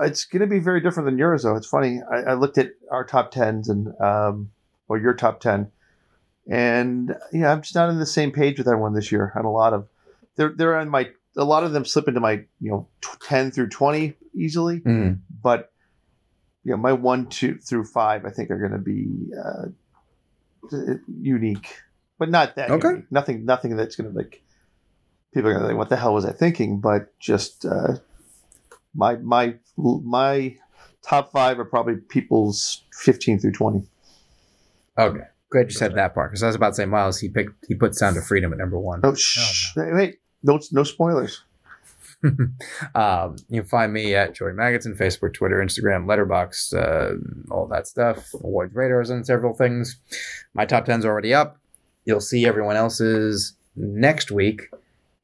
it's 0.00 0.24
going 0.24 0.40
to 0.40 0.46
be 0.46 0.58
very 0.60 0.80
different 0.80 1.06
than 1.06 1.18
yours. 1.18 1.42
Though 1.42 1.56
it's 1.56 1.66
funny. 1.66 2.00
I, 2.10 2.30
I 2.30 2.34
looked 2.34 2.58
at 2.58 2.70
our 2.90 3.04
top 3.04 3.30
tens 3.30 3.68
and 3.68 3.88
um, 4.00 4.50
or 4.88 4.98
your 4.98 5.14
top 5.14 5.40
ten, 5.40 5.70
and 6.48 7.16
yeah, 7.32 7.52
I'm 7.52 7.62
just 7.62 7.74
not 7.74 7.88
on 7.88 7.98
the 7.98 8.06
same 8.06 8.30
page 8.32 8.58
with 8.58 8.68
everyone 8.68 8.94
this 8.94 9.10
year. 9.12 9.32
On 9.36 9.44
a 9.44 9.50
lot 9.50 9.72
of 9.72 9.88
they're 10.36 10.52
they're 10.56 10.78
on 10.78 10.88
my 10.88 11.10
a 11.36 11.44
lot 11.44 11.64
of 11.64 11.72
them 11.72 11.84
slip 11.84 12.08
into 12.08 12.20
my 12.20 12.44
you 12.60 12.70
know 12.70 12.88
t- 13.02 13.08
ten 13.22 13.50
through 13.50 13.68
twenty 13.68 14.14
easily, 14.34 14.82
but 15.42 15.72
you 16.64 16.70
know 16.72 16.76
my 16.76 16.92
one 16.92 17.26
two 17.26 17.58
through 17.58 17.84
five 17.84 18.24
I 18.24 18.30
think 18.30 18.50
are 18.50 18.58
going 18.58 18.72
to 18.72 18.78
be 18.78 19.08
uh, 19.36 19.66
unique, 21.20 21.76
but 22.18 22.28
not 22.30 22.56
that 22.56 22.70
Okay. 22.70 22.88
unique. 22.88 23.12
Nothing 23.12 23.44
nothing 23.44 23.76
that's 23.76 23.96
going 23.96 24.10
to 24.10 24.16
like 24.16 24.42
people 25.34 25.50
are 25.50 25.54
going 25.54 25.62
to 25.62 25.68
think 25.68 25.78
what 25.78 25.88
the 25.88 25.96
hell 25.96 26.14
was 26.14 26.24
I 26.24 26.32
thinking? 26.32 26.80
But 26.80 27.18
just 27.18 27.64
uh, 27.64 27.96
my 28.98 29.16
my 29.16 29.54
my 29.76 30.56
top 31.02 31.32
five 31.32 31.58
are 31.58 31.64
probably 31.64 31.96
people's 31.96 32.82
fifteen 32.92 33.38
through 33.38 33.52
twenty. 33.52 33.86
Okay. 34.98 35.20
Glad 35.50 35.70
you 35.70 35.70
said 35.70 35.94
that 35.94 36.12
part 36.12 36.30
because 36.30 36.42
I 36.42 36.48
was 36.48 36.56
about 36.56 36.70
to 36.70 36.74
say 36.74 36.84
Myles. 36.84 37.18
He 37.18 37.30
picked 37.30 37.64
he 37.68 37.74
put 37.74 37.94
Sound 37.94 38.18
of 38.18 38.26
Freedom 38.26 38.52
at 38.52 38.58
number 38.58 38.78
one. 38.78 39.00
Oh, 39.02 39.14
shh! 39.14 39.74
Wait, 39.76 40.18
no 40.42 40.60
no 40.72 40.82
spoilers. 40.82 41.42
um, 42.24 43.36
you 43.48 43.60
can 43.60 43.64
find 43.64 43.92
me 43.92 44.14
at 44.14 44.34
Joey 44.34 44.50
Magidson 44.50 44.88
on 44.88 44.94
Facebook, 44.94 45.32
Twitter, 45.32 45.64
Instagram, 45.64 46.04
Letterboxd, 46.04 46.74
uh, 46.74 47.54
all 47.54 47.68
that 47.68 47.86
stuff. 47.86 48.34
Awards 48.34 48.74
radars 48.74 49.08
and 49.08 49.24
several 49.24 49.54
things. 49.54 50.00
My 50.52 50.66
top 50.66 50.84
10's 50.84 51.06
already 51.06 51.32
up. 51.32 51.58
You'll 52.04 52.20
see 52.20 52.44
everyone 52.44 52.74
else's 52.74 53.54
next 53.76 54.32
week. 54.32 54.62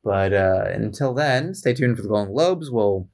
But 0.05 0.33
uh, 0.33 0.67
until 0.69 1.15
then, 1.15 1.55
stay 1.55 1.75
tuned 1.75 1.97
for 1.97 2.03
the 2.03 2.09
Golden 2.09 2.33
Globes. 2.33 2.71
We'll 2.71 3.09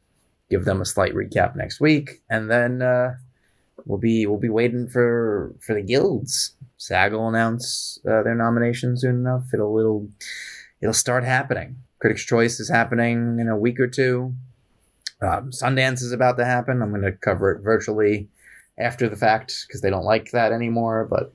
give 0.51 0.65
them 0.65 0.81
a 0.81 0.85
slight 0.85 1.15
recap 1.15 1.55
next 1.57 1.81
week, 1.81 2.21
and 2.29 2.51
then 2.51 2.83
uh, 2.83 3.15
we'll 3.87 3.99
be 3.99 4.27
we'll 4.27 4.39
be 4.39 4.49
waiting 4.49 4.89
for 4.89 5.55
for 5.61 5.75
the 5.75 5.83
guilds. 5.83 6.55
SAG 6.77 7.13
will 7.13 7.29
announce 7.29 7.99
uh, 8.07 8.23
their 8.23 8.35
nomination 8.35 8.97
soon 8.97 9.17
enough. 9.17 9.45
It'll 9.55 9.79
it'll 9.79 10.09
it'll 10.83 10.95
start 10.95 11.25
happening. 11.25 11.77
Critics' 12.01 12.25
Choice 12.25 12.61
is 12.61 12.69
happening 12.69 13.39
in 13.41 13.49
a 13.49 13.57
week 13.57 13.79
or 13.79 13.87
two. 13.87 14.35
Um, 15.23 15.51
Sundance 15.51 16.03
is 16.03 16.13
about 16.13 16.39
to 16.39 16.45
happen. 16.45 16.81
I'm 16.81 16.91
going 16.91 17.03
to 17.03 17.13
cover 17.13 17.53
it 17.53 17.63
virtually 17.63 18.29
after 18.79 19.09
the 19.09 19.17
fact 19.17 19.67
because 19.67 19.83
they 19.83 19.91
don't 19.91 20.05
like 20.05 20.31
that 20.31 20.53
anymore. 20.53 21.07
But 21.09 21.33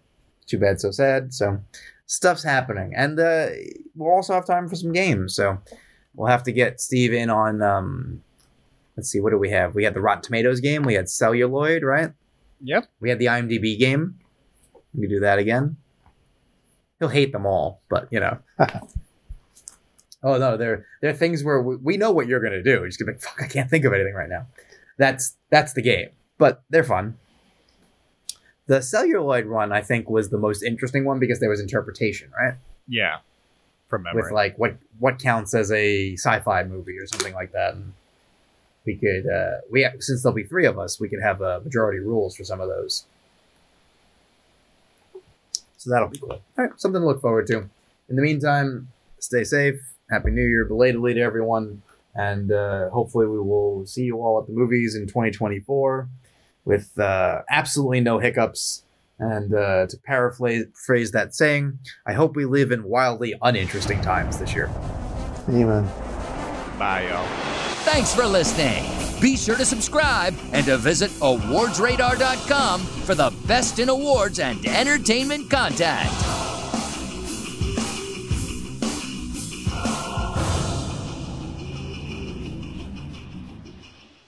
too 0.48 0.58
bad, 0.58 0.82
so 0.82 0.92
sad. 0.92 1.34
So 1.34 1.60
stuff's 2.08 2.44
happening, 2.44 2.94
and 2.96 3.20
uh, 3.20 3.50
we'll 3.96 4.12
also 4.12 4.34
have 4.34 4.48
time 4.48 4.68
for 4.68 4.76
some 4.76 4.92
games. 4.92 5.36
So 5.36 5.60
we'll 6.16 6.30
have 6.30 6.44
to 6.44 6.52
get 6.52 6.82
Steve 6.82 7.14
in 7.14 7.30
on. 7.30 7.62
Um, 7.62 8.22
let's 8.98 9.10
see, 9.10 9.20
what 9.20 9.32
do 9.32 9.38
we 9.38 9.50
have? 9.50 9.76
We 9.76 9.84
had 9.84 9.94
the 9.94 10.02
Rotten 10.02 10.22
Tomatoes 10.22 10.60
game. 10.60 10.84
We 10.84 10.94
had 10.94 11.10
Celluloid, 11.10 11.84
right? 11.84 12.12
Yep. 12.62 12.88
We 13.00 13.10
had 13.10 13.20
the 13.20 13.26
IMDb 13.26 13.78
game. 13.78 14.20
We 14.94 15.02
can 15.02 15.10
do 15.10 15.20
that 15.22 15.40
again. 15.40 15.78
He'll 17.00 17.10
hate 17.10 17.32
them 17.32 17.46
all, 17.46 17.82
but 17.90 18.08
you 18.12 18.20
know. 18.20 18.40
oh 20.24 20.38
no, 20.38 20.58
there 20.58 20.86
there 21.02 21.12
are 21.12 21.16
things 21.16 21.44
where 21.44 21.62
we, 21.62 21.76
we 21.76 21.98
know 21.98 22.12
what 22.12 22.28
you're 22.28 22.40
gonna 22.40 22.64
do. 22.64 22.72
You're 22.72 22.88
just 22.88 23.00
gonna 23.00 23.12
be 23.12 23.18
like, 23.18 23.22
fuck, 23.22 23.42
I 23.44 23.48
can't 23.48 23.70
think 23.70 23.84
of 23.86 23.94
anything 23.94 24.14
right 24.14 24.30
now. 24.30 24.48
That's 24.98 25.36
that's 25.50 25.74
the 25.74 25.82
game, 25.82 26.10
but 26.38 26.64
they're 26.70 26.86
fun. 26.86 27.18
The 28.68 28.82
celluloid 28.82 29.48
one, 29.48 29.72
I 29.72 29.82
think, 29.82 30.10
was 30.10 30.30
the 30.30 30.40
most 30.40 30.64
interesting 30.64 31.06
one 31.06 31.20
because 31.20 31.40
there 31.40 31.50
was 31.50 31.60
interpretation, 31.60 32.32
right? 32.38 32.56
Yeah. 32.88 33.18
From 33.90 34.04
memory. 34.04 34.24
With 34.24 34.32
like 34.32 34.58
what 34.58 34.78
what 34.98 35.20
counts 35.20 35.54
as 35.54 35.72
a 35.72 36.14
sci-fi 36.14 36.64
movie 36.64 36.98
or 36.98 37.06
something 37.08 37.34
like 37.34 37.52
that. 37.52 37.76
And 37.76 37.94
we 38.86 38.96
could 38.96 39.28
uh, 39.28 39.62
we 39.72 39.88
since 40.00 40.24
there'll 40.24 40.36
be 40.36 40.44
three 40.44 40.66
of 40.66 40.78
us, 40.80 41.00
we 41.00 41.10
could 41.10 41.22
have 41.22 41.42
a 41.42 41.62
majority 41.62 42.00
rules 42.00 42.36
for 42.36 42.44
some 42.44 42.62
of 42.62 42.70
those. 42.70 43.06
So 45.78 45.92
that'll 45.92 46.10
be 46.10 46.18
cool. 46.18 46.32
All 46.32 46.42
right, 46.58 46.72
something 46.78 47.02
to 47.02 47.06
look 47.06 47.22
forward 47.22 47.48
to. 47.48 47.70
In 48.10 48.16
the 48.16 48.22
meantime, 48.22 48.88
stay 49.20 49.44
safe. 49.44 49.80
Happy 50.10 50.32
New 50.32 50.46
Year 50.46 50.66
belatedly 50.66 51.14
to 51.16 51.22
everyone, 51.22 51.82
and 52.14 52.52
uh, 52.52 52.90
hopefully 52.90 53.28
we 53.28 53.40
will 53.40 53.86
see 53.86 54.04
you 54.04 54.18
all 54.18 54.40
at 54.40 54.48
the 54.48 54.54
movies 54.54 54.96
in 54.96 55.08
2024 55.08 56.08
with 56.64 56.98
uh, 57.00 57.42
absolutely 57.50 58.02
no 58.02 58.20
hiccups. 58.20 58.84
And 59.18 59.54
uh, 59.54 59.88
to 59.88 59.98
paraphrase 59.98 61.12
that 61.12 61.34
saying, 61.34 61.80
I 62.06 62.14
hope 62.14 62.36
we 62.36 62.46
live 62.46 62.72
in 62.72 62.84
wildly 62.84 63.34
uninteresting 63.42 64.02
times 64.02 64.38
this 64.40 64.54
year. 64.54 64.70
Amen. 65.50 65.86
Bye, 66.78 67.08
y'all. 67.10 67.55
Thanks 67.86 68.16
for 68.16 68.26
listening. 68.26 68.84
Be 69.22 69.38
sure 69.38 69.56
to 69.56 69.64
subscribe 69.64 70.34
and 70.54 70.66
to 70.66 70.76
visit 70.76 71.12
awardsradar.com 71.22 72.82
for 72.82 73.14
the 73.14 73.32
best 73.46 73.78
in 73.78 73.90
awards 73.90 74.40
and 74.40 74.66
entertainment 74.66 75.52
content. 75.52 76.10